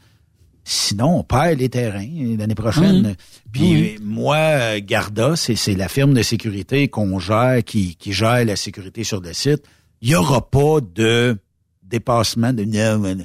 Sinon, 0.65 1.19
on 1.19 1.25
perd 1.25 1.59
les 1.59 1.69
terrains 1.69 2.07
l'année 2.39 2.55
prochaine. 2.55 3.03
Mhm. 3.03 3.15
Puis 3.51 3.95
euh, 3.95 3.99
moi, 4.03 4.37
euh, 4.37 4.81
Garda, 4.83 5.35
c'est 5.37 5.75
la 5.75 5.89
firme 5.89 6.15
de 6.15 6.23
sécurité 6.23 6.89
qu'on 6.89 7.19
gère, 7.19 7.65
qui, 7.65 7.97
qui 7.97 8.13
gère 8.13 8.45
la 8.45 8.57
sécurité 8.57 9.03
sur 9.03 9.21
le 9.21 9.33
site. 9.33 9.65
Il 10.01 10.09
n'y 10.09 10.15
aura 10.15 10.49
pas 10.51 10.81
de 10.81 11.39
dépassement 11.83 12.53
de 12.53 12.65
non, 12.65 13.25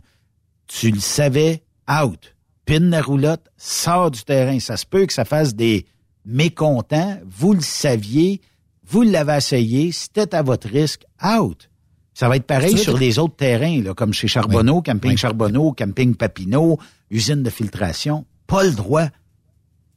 tu 0.68 0.92
le 0.92 1.00
savais, 1.00 1.64
out. 1.90 2.36
Pin 2.66 2.80
la 2.80 3.02
roulotte, 3.02 3.48
sors 3.56 4.12
du 4.12 4.24
terrain. 4.24 4.60
Ça 4.60 4.76
se 4.76 4.86
peut 4.86 5.06
que 5.06 5.14
ça 5.14 5.24
fasse 5.24 5.56
des 5.56 5.86
mécontents. 6.26 7.18
Vous 7.26 7.54
le 7.54 7.62
saviez, 7.62 8.42
vous 8.86 9.04
l'avez 9.04 9.38
essayé, 9.38 9.92
c'était 9.92 10.36
à 10.36 10.42
votre 10.42 10.68
risque, 10.68 11.04
out. 11.24 11.70
Ça 12.18 12.28
va 12.28 12.38
être 12.38 12.48
pareil 12.48 12.76
sur 12.76 12.98
les 12.98 13.20
autres 13.20 13.36
terrains, 13.36 13.80
là, 13.84 13.94
comme 13.94 14.12
chez 14.12 14.28
Charbonneau, 14.28 14.82
Camping 14.82 15.16
Charbonneau, 15.16 15.72
Camping 15.74 16.16
Papineau, 16.16 16.80
usine 17.12 17.44
de 17.44 17.50
filtration. 17.52 18.26
Pas 18.48 18.64
le 18.64 18.72
droit. 18.72 19.06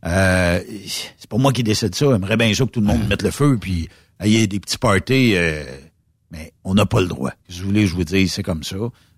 Euh, 0.05 0.61
c'est 1.17 1.31
pas 1.31 1.39
moi 1.39 1.51
qui 1.55 1.63
décide 1.63 1.95
ça. 1.95 2.11
J'aimerais 2.11 2.37
bien 2.37 2.53
ça 2.53 2.67
que 2.67 2.71
tout 2.73 2.81
le 2.81 2.87
monde 2.87 3.09
mette 3.09 3.23
le 3.23 3.31
feu, 3.31 3.57
puis 3.59 3.89
ait 4.21 4.47
des 4.47 4.61
petits 4.61 4.77
parties, 4.77 5.33
euh, 5.35 5.65
mais 6.31 6.53
on 6.63 6.75
n'a 6.75 6.85
pas 6.85 7.01
le 7.01 7.07
droit. 7.07 7.33
Je 7.49 7.63
voulais, 7.63 7.87
je 7.87 7.95
vous 7.95 8.05
dis, 8.05 8.29
c'est 8.29 8.43
comme 8.43 8.65
ça. 8.65 8.77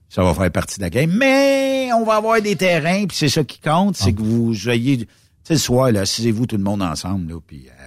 Ça 0.08 0.22
va 0.22 0.32
faire 0.32 0.52
partie 0.52 0.78
de 0.78 0.84
la 0.84 0.90
game. 0.90 1.10
Mais 1.10 1.90
on 1.94 2.04
va 2.04 2.14
avoir 2.14 2.40
des 2.40 2.54
terrains, 2.54 3.06
puis 3.06 3.16
c'est 3.16 3.28
ça 3.28 3.42
qui 3.42 3.58
compte, 3.58 3.96
c'est 3.96 4.12
que 4.12 4.22
vous 4.22 4.70
ayez... 4.70 4.98
Tu 4.98 5.06
sais, 5.42 5.54
le 5.54 5.58
soir, 5.58 5.90
là, 5.90 6.02
assisez-vous 6.02 6.46
tout 6.46 6.56
le 6.56 6.62
monde 6.62 6.82
ensemble, 6.82 7.32
là, 7.32 7.40
puis 7.44 7.66
euh, 7.66 7.81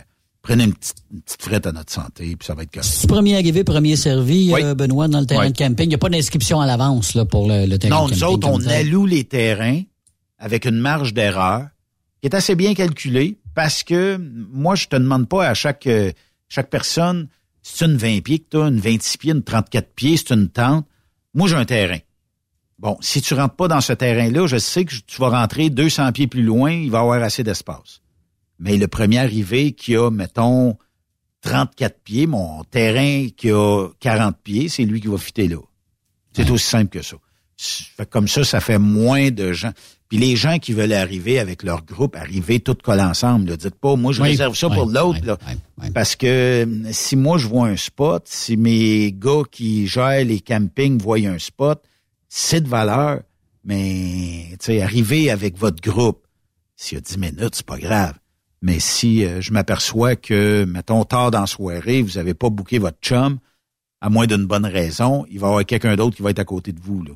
prenez 0.45 0.63
une 0.65 0.73
petite, 0.73 0.97
une 1.11 1.22
petite 1.22 1.41
frette 1.41 1.65
à 1.67 1.72
notre 1.72 1.91
santé, 1.91 2.35
puis 2.35 2.45
ça 2.45 2.53
va 2.53 2.63
être 2.63 2.72
correct. 2.72 3.07
Premier 3.07 3.35
arrivé, 3.35 3.63
premier 3.63 3.95
servi, 3.95 4.51
Oui. 4.53 4.63
euh, 4.63 4.76
Benoît, 4.76 5.07
dans 5.07 5.19
le 5.19 5.26
terrain 5.26 5.45
Oui. 5.47 5.51
de 5.51 5.57
camping? 5.57 5.85
Il 5.85 5.89
n'y 5.89 5.95
a 5.95 5.97
pas 5.97 6.09
d'inscription 6.09 6.61
à 6.61 6.65
l'avance 6.67 7.13
là, 7.15 7.26
pour 7.26 7.47
le, 7.47 7.65
le 7.65 7.77
terrain 7.80 7.95
Non, 8.01 8.05
de 8.07 8.13
nous 8.13 8.19
camping. 8.19 8.34
autres, 8.35 8.47
on 8.47 8.51
comme 8.57 8.63
tel. 8.65 8.88
alloue 8.88 9.05
les 9.05 9.23
terrains 9.23 9.81
avec 10.38 10.65
une 10.65 10.77
marge 10.77 11.13
d'erreur 11.13 11.67
qui 12.22 12.27
est 12.27 12.35
assez 12.35 12.55
bien 12.55 12.73
calculée 12.73 13.38
parce 13.55 13.84
que 13.84 14.17
moi, 14.51 14.76
je 14.76 14.88
te 14.88 14.95
demande 14.95 15.27
pas 15.27 15.47
à 15.47 15.53
chaque 15.53 15.88
euh, 15.88 16.11
chaque 16.49 16.69
personne 16.69 17.27
si 17.63 17.77
c'est 17.77 17.85
une 17.85 17.97
20 17.97 18.22
pieds 18.23 18.39
que 18.39 18.45
tu 18.51 18.57
as, 18.57 18.67
une 18.67 18.80
26 18.80 19.17
pieds, 19.17 19.31
une 19.31 19.41
34 19.41 19.89
pieds, 19.95 20.17
c'est 20.17 20.31
une 20.35 20.49
tente. 20.49 20.85
Moi, 21.34 21.47
j'ai 21.47 21.55
un 21.55 21.65
terrain. 21.65 21.97
Bon, 22.77 22.97
si 23.01 23.22
tu 23.22 23.34
rentres 23.34 23.55
pas 23.55 23.67
dans 23.67 23.81
ce 23.81 23.93
terrain-là, 23.93 24.45
je 24.45 24.57
sais 24.57 24.85
que 24.85 24.93
tu 24.93 25.19
vas 25.22 25.30
rentrer 25.30 25.69
200 25.72 26.11
pieds 26.11 26.27
plus 26.27 26.43
loin, 26.43 26.72
il 26.72 26.91
va 26.91 26.99
y 26.99 27.01
avoir 27.01 27.23
assez 27.23 27.41
d'espace. 27.43 28.01
Mais 28.60 28.77
le 28.77 28.88
premier 28.88 29.19
arrivé 29.19 29.73
qui 29.73 29.95
a, 29.95 30.10
mettons, 30.10 30.77
34 31.41 31.99
pieds, 32.03 32.27
mon 32.27 32.64
terrain 32.64 33.27
qui 33.36 33.52
a 33.52 33.88
40 33.99 34.36
pieds, 34.44 34.69
c'est 34.69 34.84
lui 34.84 35.02
qui 35.02 35.07
va 35.07 35.18
fitter 35.18 35.48
là. 35.48 35.57
C'est 36.34 36.49
aussi 36.49 36.65
simple 36.65 36.90
que 36.90 37.02
ça. 37.02 37.18
Comme 38.10 38.27
ça, 38.27 38.44
ça 38.44 38.60
fait 38.60 38.80
moins 38.80 39.32
de 39.32 39.53
gens. 39.53 39.72
Puis 40.10 40.18
les 40.18 40.36
gens 40.36 40.60
qui 40.60 40.73
veulent 40.73 40.91
arriver 40.94 41.40
avec 41.40 41.64
leur 41.64 41.84
groupe, 41.86 42.15
arriver 42.15 42.60
tous 42.60 42.76
collés 42.76 43.02
ensemble. 43.02 43.49
Là. 43.49 43.57
Dites 43.57 43.76
pas, 43.76 43.95
moi, 43.95 44.11
je 44.11 44.22
Oui, 44.22 44.30
réserve 44.30 44.56
ça 44.56 44.68
oui, 44.68 44.76
pour 44.76 44.86
l'autre. 44.90 45.19
là. 45.23 45.38
Parce 45.94 46.15
que 46.15 46.64
hum, 46.64 46.88
si 46.91 47.15
moi, 47.15 47.38
je 47.38 47.48
vois 47.48 47.68
un 47.68 47.77
spot, 47.77 48.23
si 48.27 48.57
mes 48.57 49.14
gars 49.14 49.44
qui 49.49 49.88
gèrent 49.88 50.26
les 50.26 50.41
campings 50.41 51.02
voient 51.02 51.18
un 51.19 51.40
spot, 51.40 51.82
c'est 52.27 52.61
de 52.61 52.68
valeur. 52.68 53.22
Mais, 53.64 54.48
tu 54.52 54.57
sais, 54.65 54.82
arriver 54.82 55.32
avec 55.32 55.57
votre 55.57 55.82
groupe, 55.82 56.27
s'il 56.76 56.98
y 56.98 56.98
a 56.98 57.02
10 57.02 57.18
minutes, 57.18 57.56
c'est 57.56 57.65
pas 57.65 57.80
grave. 57.80 58.14
Mais 58.65 58.79
si 58.79 59.23
euh, 59.23 59.41
je 59.41 59.53
m'aperçois 59.53 60.15
que, 60.15 60.65
mettons, 60.65 61.03
tard 61.03 61.29
dans 61.29 61.41
la 61.41 61.45
soirée, 61.45 62.01
vous 62.01 62.17
avez 62.17 62.33
pas 62.33 62.49
booké 62.49 62.79
votre 62.79 62.97
chum, 62.99 63.37
à 64.01 64.09
moins 64.09 64.25
d'une 64.25 64.47
bonne 64.47 64.65
raison, 64.65 65.23
il 65.29 65.39
va 65.39 65.45
y 65.45 65.49
avoir 65.51 65.65
quelqu'un 65.67 65.95
d'autre 65.95 66.15
qui 66.15 66.23
va 66.23 66.31
être 66.31 66.39
à 66.39 66.45
côté 66.45 66.71
de 66.71 66.79
vous. 66.81 67.03
Là. 67.03 67.11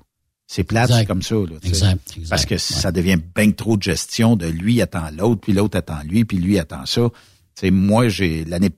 C'est 0.46 0.64
plate, 0.64 0.92
c'est 0.92 1.08
comme 1.08 1.24
ça. 1.24 1.34
Là. 1.34 1.56
Exact, 1.64 2.14
exact, 2.16 2.30
Parce 2.30 2.46
que 2.46 2.60
ça 2.60 2.92
devient 2.92 3.18
bien 3.36 3.50
trop 3.50 3.78
de 3.78 3.82
gestion 3.82 4.36
de 4.36 4.46
lui 4.46 4.80
attend 4.80 5.10
l'autre, 5.12 5.42
puis 5.42 5.54
l'autre 5.54 5.76
attend 5.76 6.04
lui, 6.04 6.24
puis 6.24 6.38
lui 6.38 6.60
attend 6.60 6.86
ça. 6.86 7.10
Tu 7.56 7.62
sais, 7.62 7.72
moi, 7.72 8.10
j'ai 8.10 8.46
l'année 8.46 8.70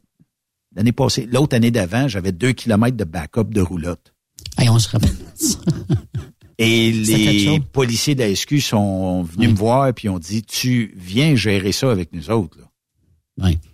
l'année 0.73 0.93
passée, 0.93 1.27
l'autre 1.30 1.57
année 1.57 1.72
d'avant, 1.72 2.07
j'avais 2.07 2.31
deux 2.31 2.53
kilomètres 2.53 2.95
de 2.95 3.03
backup 3.03 3.49
de 3.49 3.60
roulotte. 3.60 4.14
Hey, 4.57 4.69
on 4.69 4.80
se 4.80 4.88
rappelle. 4.88 5.11
Et 6.64 6.92
les 6.92 7.60
policiers 7.60 8.14
de 8.16 8.24
la 8.24 8.36
SQ 8.36 8.60
sont 8.60 9.24
venus 9.24 9.50
me 9.50 9.56
voir 9.56 9.94
puis 9.94 10.10
ont 10.10 10.20
dit 10.20 10.44
tu 10.44 10.94
viens 10.98 11.36
gérer 11.36 11.72
ça 11.72 11.90
avec 11.92 12.14
nous 12.14 12.30
autres 12.30 12.58
là. 12.60 12.66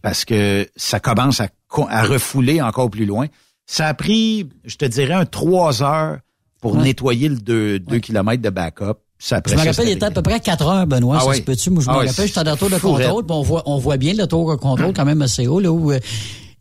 Parce 0.02 0.24
que 0.24 0.68
ça 0.76 1.00
commence 1.00 1.42
à, 1.42 1.50
à 1.90 2.04
refouler 2.04 2.62
encore 2.62 2.90
plus 2.90 3.06
loin. 3.06 3.28
Ça 3.66 3.88
a 3.88 3.94
pris, 3.94 4.48
je 4.64 4.78
te 4.78 4.86
dirais, 4.86 5.14
un 5.16 5.26
trois 5.26 5.84
heures 5.84 6.20
pour 6.62 6.78
nettoyer 6.78 7.28
le 7.28 7.36
deux, 7.36 7.80
deux 7.80 8.00
kilomètres 8.00 8.42
de 8.42 8.50
backup. 8.50 8.94
Ça, 9.20 9.42
Je 9.46 9.54
me 9.56 9.58
rappelle, 9.58 9.88
il 9.90 9.92
était 9.92 10.06
à 10.06 10.12
peu 10.12 10.22
près 10.22 10.40
4 10.40 10.66
heures, 10.68 10.88
Benoît, 10.88 11.18
Ah 11.20 11.24
ça 11.24 11.30
oui. 11.32 11.38
se 11.38 11.42
peut-tu? 11.42 11.70
Moi, 11.72 11.84
je 11.84 11.90
me 11.90 11.94
Ah 11.94 12.00
oui, 12.00 12.08
rappelle, 12.08 12.28
j'étais 12.28 12.44
dans 12.44 12.52
la 12.52 12.58
tour 12.58 12.70
de 12.70 12.78
contrôle, 12.78 13.26
puis 13.26 13.36
on 13.36 13.42
voit, 13.42 13.64
on 13.66 13.78
voit 13.80 13.98
bien 13.98 14.14
le 14.14 14.28
tour 14.28 14.50
de 14.52 14.56
contrôle 14.56 14.94
quand 14.94 15.06
même 15.06 15.22
assez 15.24 15.48
haut, 15.48 15.60
là, 15.60 15.72
où, 15.72 15.92
euh, 15.92 16.00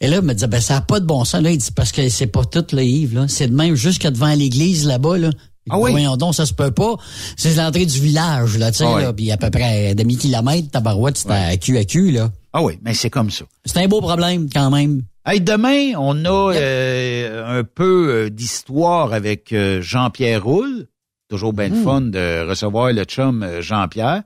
et 0.00 0.08
là, 0.08 0.16
il 0.16 0.22
me 0.22 0.32
disait, 0.32 0.46
ben, 0.48 0.60
ça 0.60 0.74
n'a 0.74 0.80
pas 0.80 0.98
de 0.98 1.04
bon 1.06 1.24
sens, 1.24 1.42
là. 1.42 1.50
Il 1.50 1.58
dit, 1.58 1.70
parce 1.70 1.92
que 1.92 2.08
c'est 2.08 2.26
pas 2.26 2.44
tout, 2.46 2.64
là, 2.72 2.82
Yves, 2.82 3.14
là. 3.14 3.28
C'est 3.28 3.48
de 3.48 3.54
même 3.54 3.74
jusqu'à 3.74 4.10
devant 4.10 4.34
l'église, 4.34 4.86
là-bas, 4.86 5.18
là. 5.18 5.30
Ah 5.68 5.78
oui? 5.78 5.90
Voyons 5.90 6.16
donc, 6.16 6.34
ça 6.34 6.46
se 6.46 6.54
peut 6.54 6.70
pas. 6.70 6.96
C'est 7.36 7.54
l'entrée 7.56 7.86
du 7.86 8.00
village, 8.00 8.56
là, 8.58 8.70
tu 8.70 8.78
sais, 8.78 8.84
Ah 8.86 8.94
oui. 8.96 9.02
là. 9.02 9.12
Puis 9.12 9.30
à 9.32 9.36
peu 9.36 9.50
près 9.50 9.94
demi-kilomètre, 9.94 10.70
tabarouette, 10.70 11.16
c'était 11.18 11.32
à 11.34 11.56
cul 11.56 11.76
à 11.78 11.84
cul, 11.84 12.12
là. 12.12 12.30
Ah 12.52 12.62
oui, 12.62 12.78
mais 12.82 12.94
c'est 12.94 13.10
comme 13.10 13.30
ça. 13.30 13.44
C'est 13.64 13.78
un 13.82 13.88
beau 13.88 14.00
problème, 14.00 14.48
quand 14.52 14.70
même. 14.70 15.02
Hey, 15.26 15.40
demain, 15.40 15.92
on 15.98 16.24
a 16.24 16.54
euh, 16.54 17.58
un 17.60 17.64
peu 17.64 18.08
euh, 18.26 18.30
d'histoire 18.30 19.12
avec 19.12 19.52
euh, 19.52 19.82
Jean-Pierre 19.82 20.44
Roule. 20.44 20.86
Toujours 21.28 21.52
bien 21.52 21.70
fun 21.82 22.00
de 22.02 22.48
recevoir 22.48 22.92
le 22.92 23.02
chum 23.04 23.42
euh, 23.42 23.60
Jean-Pierre. 23.60 24.22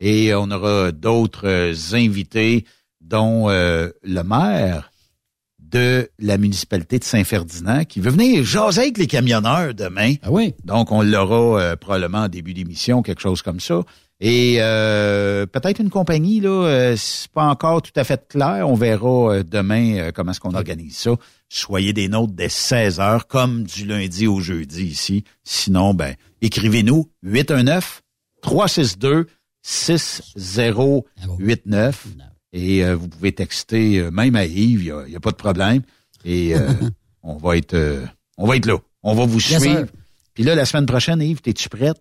Et 0.00 0.32
on 0.34 0.50
aura 0.52 0.92
d'autres 0.92 1.48
euh, 1.48 1.74
invités, 1.94 2.64
dont 3.00 3.50
euh, 3.50 3.88
le 4.04 4.22
maire 4.22 4.90
de 5.74 6.08
la 6.20 6.38
municipalité 6.38 7.00
de 7.00 7.04
Saint-Ferdinand, 7.04 7.84
qui 7.84 8.00
veut 8.00 8.12
venir 8.12 8.44
jaser 8.44 8.82
avec 8.82 8.96
les 8.96 9.08
camionneurs 9.08 9.74
demain. 9.74 10.14
Ah 10.22 10.30
oui. 10.30 10.54
Donc, 10.64 10.92
on 10.92 11.02
l'aura 11.02 11.60
euh, 11.60 11.76
probablement 11.76 12.18
en 12.18 12.28
début 12.28 12.54
d'émission, 12.54 13.02
quelque 13.02 13.20
chose 13.20 13.42
comme 13.42 13.58
ça. 13.58 13.80
Et 14.20 14.58
euh, 14.60 15.46
peut-être 15.46 15.80
une 15.80 15.90
compagnie, 15.90 16.38
là, 16.38 16.66
euh, 16.66 16.94
c'est 16.96 17.28
pas 17.32 17.46
encore 17.46 17.82
tout 17.82 17.90
à 17.96 18.04
fait 18.04 18.28
clair. 18.28 18.68
On 18.68 18.74
verra 18.74 19.34
euh, 19.34 19.42
demain 19.42 19.96
euh, 19.96 20.12
comment 20.12 20.30
est-ce 20.30 20.38
qu'on 20.38 20.54
organise 20.54 20.96
ça. 20.96 21.16
Soyez 21.48 21.92
des 21.92 22.06
nôtres 22.06 22.34
dès 22.34 22.48
16 22.48 23.00
heures, 23.00 23.26
comme 23.26 23.64
du 23.64 23.84
lundi 23.84 24.28
au 24.28 24.38
jeudi 24.38 24.84
ici. 24.84 25.24
Sinon, 25.42 25.92
ben, 25.92 26.14
écrivez-nous 26.40 27.10
819 27.24 28.02
362 28.42 29.26
6089 29.62 32.06
et 32.54 32.84
euh, 32.84 32.94
vous 32.94 33.08
pouvez 33.08 33.32
texter 33.32 33.98
euh, 33.98 34.10
même 34.12 34.36
à 34.36 34.46
Yves, 34.46 34.84
il 34.84 35.10
n'y 35.10 35.16
a, 35.16 35.20
pas 35.20 35.32
de 35.32 35.36
problème. 35.36 35.82
Et 36.24 36.54
euh, 36.54 36.70
on 37.22 37.36
va 37.36 37.56
être 37.56 37.74
euh, 37.74 38.06
on 38.38 38.46
va 38.46 38.56
être 38.56 38.66
là. 38.66 38.78
On 39.02 39.14
va 39.14 39.26
vous 39.26 39.40
suivre. 39.40 39.86
Puis 40.32 40.44
là, 40.44 40.54
la 40.54 40.64
semaine 40.64 40.86
prochaine, 40.86 41.20
Yves, 41.20 41.40
es-tu 41.44 41.68
prête? 41.68 42.00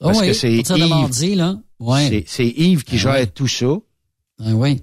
Ah 0.00 0.06
Parce 0.06 0.20
oui, 0.20 0.26
que 0.26 0.32
c'est 0.32 0.52
Yves. 0.52 0.88
mardi, 0.88 1.36
là. 1.36 1.56
Ouais. 1.78 2.24
C'est- 2.26 2.46
Yves 2.46 2.82
qui 2.82 2.96
Ah 2.96 2.98
gère 2.98 3.32
tout 3.32 3.46
ça 3.46 3.74
Ah 4.40 4.50
oui. 4.54 4.82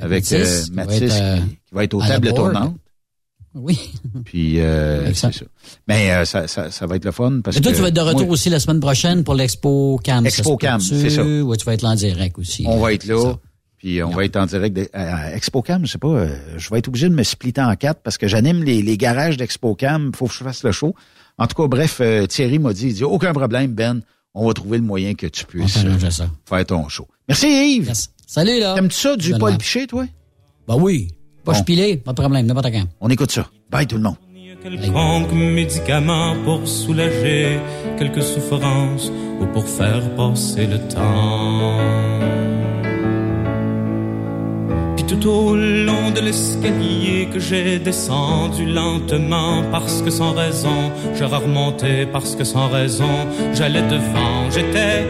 avec 0.00 0.30
Mathis, 0.30 0.32
euh, 0.32 0.64
qui 0.64 0.70
va 0.70 0.84
Mathis 0.84 1.02
être, 1.02 1.42
qui, 1.42 1.48
qui 1.50 1.74
va 1.74 1.84
être 1.84 1.94
aux 1.94 2.00
tables 2.00 2.32
tournantes. 2.32 2.76
Oui. 3.54 3.78
Puis 4.24 4.60
euh, 4.60 5.00
Avec 5.00 5.16
c'est 5.16 5.32
ça. 5.32 5.44
Mais 5.88 6.10
euh, 6.10 6.24
ça, 6.24 6.46
ça, 6.48 6.70
ça 6.70 6.86
va 6.86 6.96
être 6.96 7.04
le 7.06 7.12
fun 7.12 7.40
parce 7.42 7.56
Et 7.56 7.60
toi, 7.60 7.72
que 7.72 7.76
tu 7.76 7.82
vas 7.82 7.88
être 7.88 7.94
de 7.94 8.00
retour 8.00 8.22
moi, 8.22 8.32
aussi 8.32 8.50
la 8.50 8.60
semaine 8.60 8.80
prochaine 8.80 9.24
pour 9.24 9.34
l'Expo 9.34 9.98
Cam. 10.02 10.26
Expo 10.26 10.56
Cam, 10.56 10.80
c'est 10.80 11.10
ça. 11.10 11.22
Ouais, 11.22 11.56
tu 11.56 11.64
vas 11.64 11.74
être 11.74 11.82
là 11.82 11.90
en 11.90 11.94
direct 11.94 12.38
aussi. 12.38 12.64
on 12.66 12.78
va 12.78 12.92
être 12.92 13.06
là. 13.06 13.34
Puis 13.86 14.02
on 14.02 14.10
va 14.10 14.24
être 14.24 14.34
en 14.34 14.46
direct 14.46 14.74
de, 14.76 14.88
à 14.92 15.26
à 15.26 15.36
ExpoCam, 15.36 15.86
je 15.86 15.92
sais 15.92 15.98
pas, 15.98 16.08
euh, 16.08 16.36
je 16.56 16.70
vais 16.70 16.78
être 16.80 16.88
obligé 16.88 17.08
de 17.08 17.14
me 17.14 17.22
splitter 17.22 17.60
en 17.60 17.72
quatre 17.76 18.00
parce 18.02 18.18
que 18.18 18.26
j'anime 18.26 18.64
les, 18.64 18.82
les 18.82 18.96
garages 18.96 19.36
d'ExpoCam, 19.36 20.10
faut 20.12 20.26
que 20.26 20.32
je 20.32 20.42
fasse 20.42 20.64
le 20.64 20.72
show. 20.72 20.92
En 21.38 21.46
tout 21.46 21.54
cas, 21.62 21.68
bref, 21.68 21.98
euh, 22.00 22.26
Thierry 22.26 22.58
m'a 22.58 22.72
dit, 22.72 22.88
il 22.88 22.94
dit 22.94 23.04
aucun 23.04 23.32
problème, 23.32 23.74
Ben, 23.74 24.00
on 24.34 24.48
va 24.48 24.54
trouver 24.54 24.78
le 24.78 24.82
moyen 24.82 25.14
que 25.14 25.28
tu 25.28 25.44
puisses 25.44 25.84
euh, 25.84 26.10
ça. 26.10 26.26
faire 26.48 26.66
ton 26.66 26.88
show. 26.88 27.06
Merci 27.28 27.46
Yves. 27.76 27.92
Salut 28.26 28.58
là. 28.58 28.74
T'aimes-tu 28.74 28.96
ça 28.98 29.14
du. 29.14 29.32
Paul 29.38 29.56
Piché, 29.56 29.86
toi? 29.86 30.04
Ben 30.66 30.74
oui. 30.80 31.06
Pas 31.44 31.52
Bon. 31.52 31.62
pilé, 31.62 31.96
pas 31.96 32.10
de 32.12 32.20
problème, 32.20 32.44
n'importe 32.44 32.72
quand. 32.72 32.86
On 33.00 33.08
écoute 33.08 33.30
ça. 33.30 33.48
Bye 33.70 33.86
tout 33.86 33.98
le 33.98 34.02
monde. 34.02 34.16
quelconque 34.64 35.32
médicament 35.32 36.34
pour 36.44 36.66
soulager 36.66 37.60
quelques 38.00 38.24
souffrances 38.24 39.12
ou 39.40 39.46
pour 39.52 39.68
faire 39.68 40.02
passer 40.16 40.66
le 40.66 40.78
temps. 40.88 42.25
Tout 45.08 45.28
au 45.28 45.54
long 45.54 46.10
de 46.10 46.20
l'escalier 46.20 47.28
que 47.32 47.38
j'ai 47.38 47.78
descendu 47.78 48.66
lentement 48.66 49.62
parce 49.70 50.02
que 50.02 50.10
sans 50.10 50.32
raison, 50.32 50.90
je 51.14 51.22
remontais 51.22 52.06
parce 52.06 52.34
que 52.34 52.42
sans 52.42 52.68
raison, 52.68 53.14
j'allais 53.54 53.82
devant, 53.82 54.50
j'étais 54.50 55.06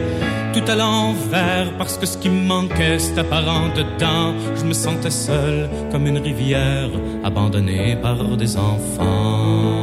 tout 0.52 0.70
à 0.70 0.74
l'envers 0.74 1.72
parce 1.78 1.96
que 1.96 2.06
ce 2.06 2.18
qui 2.18 2.28
me 2.28 2.42
manquait 2.46 2.98
c'était 2.98 3.20
apparent 3.20 3.68
dedans. 3.74 4.34
Je 4.56 4.64
me 4.64 4.74
sentais 4.74 5.10
seul 5.10 5.68
comme 5.90 6.06
une 6.06 6.18
rivière 6.18 6.90
abandonnée 7.24 7.96
par 7.96 8.36
des 8.36 8.56
enfants. 8.56 9.82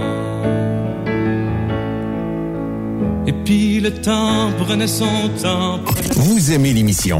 Et 3.25 3.33
puis 3.45 3.79
le 3.79 3.91
temps 3.91 4.51
prenait 4.59 4.87
son 4.87 5.29
temps. 5.41 5.79
Vous 6.15 6.51
aimez 6.51 6.73
l'émission? 6.73 7.19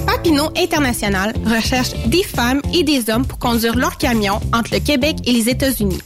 Papineau 0.07 0.51
International 0.57 1.33
recherche 1.47 1.91
des 2.07 2.23
femmes 2.23 2.61
et 2.75 2.83
des 2.83 3.11
hommes 3.11 3.27
pour 3.27 3.39
conduire 3.39 3.77
leurs 3.77 3.97
camions 3.97 4.41
entre 4.53 4.75
le 4.75 4.81
Québec 4.81 5.17
et 5.25 5.33
les 5.33 5.49
États-Unis. 5.49 6.01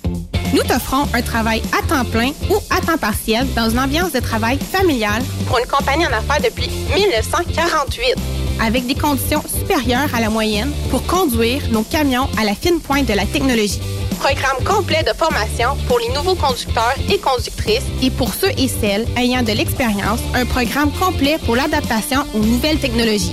Nous 0.55 0.63
t'offrons 0.63 1.09
un 1.13 1.21
travail 1.21 1.61
à 1.77 1.85
temps 1.85 2.05
plein 2.05 2.31
ou 2.49 2.55
à 2.71 2.81
temps 2.81 2.97
partiel 2.97 3.45
dans 3.57 3.71
une 3.71 3.81
ambiance 3.81 4.13
de 4.13 4.21
travail 4.21 4.57
familiale 4.61 5.21
pour 5.49 5.59
une 5.59 5.67
compagnie 5.67 6.07
en 6.07 6.13
affaires 6.13 6.41
depuis 6.45 6.71
1948, 6.95 8.15
avec 8.63 8.87
des 8.87 8.95
conditions 8.95 9.43
supérieures 9.43 10.15
à 10.15 10.21
la 10.21 10.31
moyenne 10.31 10.71
pour 10.93 11.05
conduire 11.09 11.61
nos 11.73 11.83
camions 11.83 12.29
à 12.39 12.45
la 12.45 12.55
fine 12.55 12.79
pointe 12.79 13.07
de 13.07 13.15
la 13.15 13.27
technologie. 13.27 13.81
Programme 14.21 14.63
complet 14.65 15.03
de 15.03 15.13
formation 15.13 15.71
pour 15.89 15.99
les 15.99 16.11
nouveaux 16.11 16.37
conducteurs 16.37 16.95
et 17.11 17.19
conductrices 17.19 17.87
et 18.01 18.11
pour 18.11 18.33
ceux 18.33 18.53
et 18.57 18.69
celles 18.69 19.09
ayant 19.17 19.43
de 19.43 19.51
l'expérience, 19.51 20.21
un 20.35 20.47
programme 20.47 20.93
complet 20.93 21.37
pour 21.45 21.57
l'adaptation 21.57 22.21
aux 22.33 22.39
nouvelles 22.39 22.79
technologies. 22.79 23.33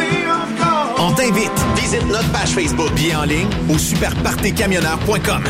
On 1.03 1.11
t'invite. 1.13 1.51
Visite 1.75 2.05
notre 2.07 2.31
page 2.31 2.49
Facebook. 2.49 2.93
Bien 2.93 3.21
en 3.21 3.23
ligne 3.23 3.47
au 3.73 3.79
superpartycamionneur.com. 3.79 5.43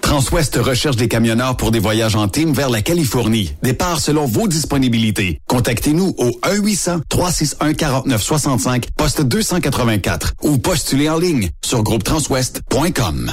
Transwest 0.00 0.54
recherche 0.56 0.94
des 0.94 1.08
camionneurs 1.08 1.56
pour 1.56 1.72
des 1.72 1.80
voyages 1.80 2.14
en 2.14 2.28
team 2.28 2.52
vers 2.52 2.70
la 2.70 2.82
Californie. 2.82 3.52
Départ 3.64 3.98
selon 3.98 4.26
vos 4.26 4.46
disponibilités. 4.46 5.40
Contactez-nous 5.48 6.14
au 6.18 6.38
1-800-361-4965, 6.44 8.84
poste 8.96 9.22
284 9.22 10.34
ou 10.44 10.58
postulez 10.58 11.10
en 11.10 11.18
ligne 11.18 11.50
sur 11.64 11.82
groupetranswest.com. 11.82 13.32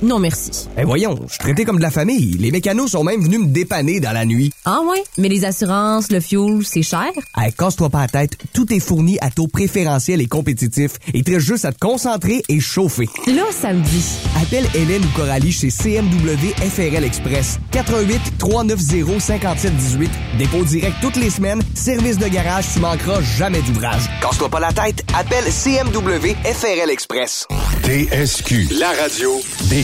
Non 0.01 0.17
merci. 0.17 0.51
Eh 0.77 0.83
voyons, 0.83 1.15
je 1.27 1.33
suis 1.33 1.39
traité 1.39 1.63
comme 1.63 1.77
de 1.77 1.81
la 1.83 1.91
famille. 1.91 2.35
Les 2.39 2.49
mécanos 2.51 2.91
sont 2.91 3.03
même 3.03 3.21
venus 3.23 3.39
me 3.39 3.45
dépanner 3.45 3.99
dans 3.99 4.11
la 4.13 4.25
nuit. 4.25 4.51
Ah 4.65 4.79
ouais? 4.89 5.03
Mais 5.19 5.29
les 5.29 5.45
assurances, 5.45 6.11
le 6.11 6.19
fuel, 6.19 6.61
c'est 6.63 6.81
cher? 6.81 7.11
Hey, 7.37 7.53
casse-toi 7.53 7.89
pas 7.89 8.01
la 8.01 8.07
tête, 8.07 8.37
tout 8.53 8.71
est 8.73 8.79
fourni 8.79 9.17
à 9.21 9.29
taux 9.29 9.47
préférentiel 9.47 10.19
et 10.21 10.25
compétitif. 10.27 10.93
Il 11.13 11.23
te 11.23 11.31
reste 11.31 11.45
juste 11.45 11.65
à 11.65 11.71
te 11.71 11.77
concentrer 11.77 12.41
et 12.49 12.59
chauffer. 12.59 13.07
Là, 13.27 13.43
ça 13.51 13.73
me 13.73 13.81
dit. 13.81 14.03
Appelle 14.41 14.65
Hélène 14.73 15.03
ou 15.03 15.17
Coralie 15.17 15.51
chez 15.51 15.69
CMW 15.69 16.53
FRL 16.57 17.03
Express. 17.03 17.59
88 17.71 18.19
390 18.39 19.19
5718. 19.19 20.09
Dépôt 20.39 20.63
direct 20.63 20.95
toutes 21.01 21.17
les 21.17 21.29
semaines. 21.29 21.61
Service 21.75 22.17
de 22.17 22.27
garage, 22.27 22.65
tu 22.73 22.79
manqueras 22.79 23.21
jamais 23.37 23.61
d'ouvrage. 23.61 24.03
Casse-toi 24.21 24.49
pas 24.49 24.59
la 24.59 24.73
tête, 24.73 25.03
appelle 25.15 25.45
CMW 25.45 26.35
FRL 26.43 26.89
Express. 26.89 27.45
TSQ. 27.83 28.67
La 28.79 28.89
radio 29.01 29.31
des 29.69 29.83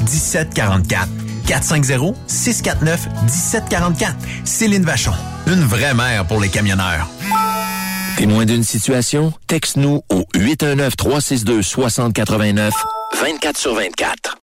1744. 0.00 1.08
450-649-1744. 1.46 4.14
Céline 4.44 4.84
Vachon. 4.84 5.12
Une 5.46 5.62
vraie 5.62 5.94
mère 5.94 6.26
pour 6.26 6.40
les 6.40 6.48
camionneurs. 6.48 7.08
Témoin 8.16 8.44
d'une 8.46 8.64
situation? 8.64 9.32
Texte-nous 9.46 10.02
au 10.08 10.24
819-362-6089, 10.34 12.70
24 13.20 13.58
sur 13.58 13.74
24. 13.74 14.34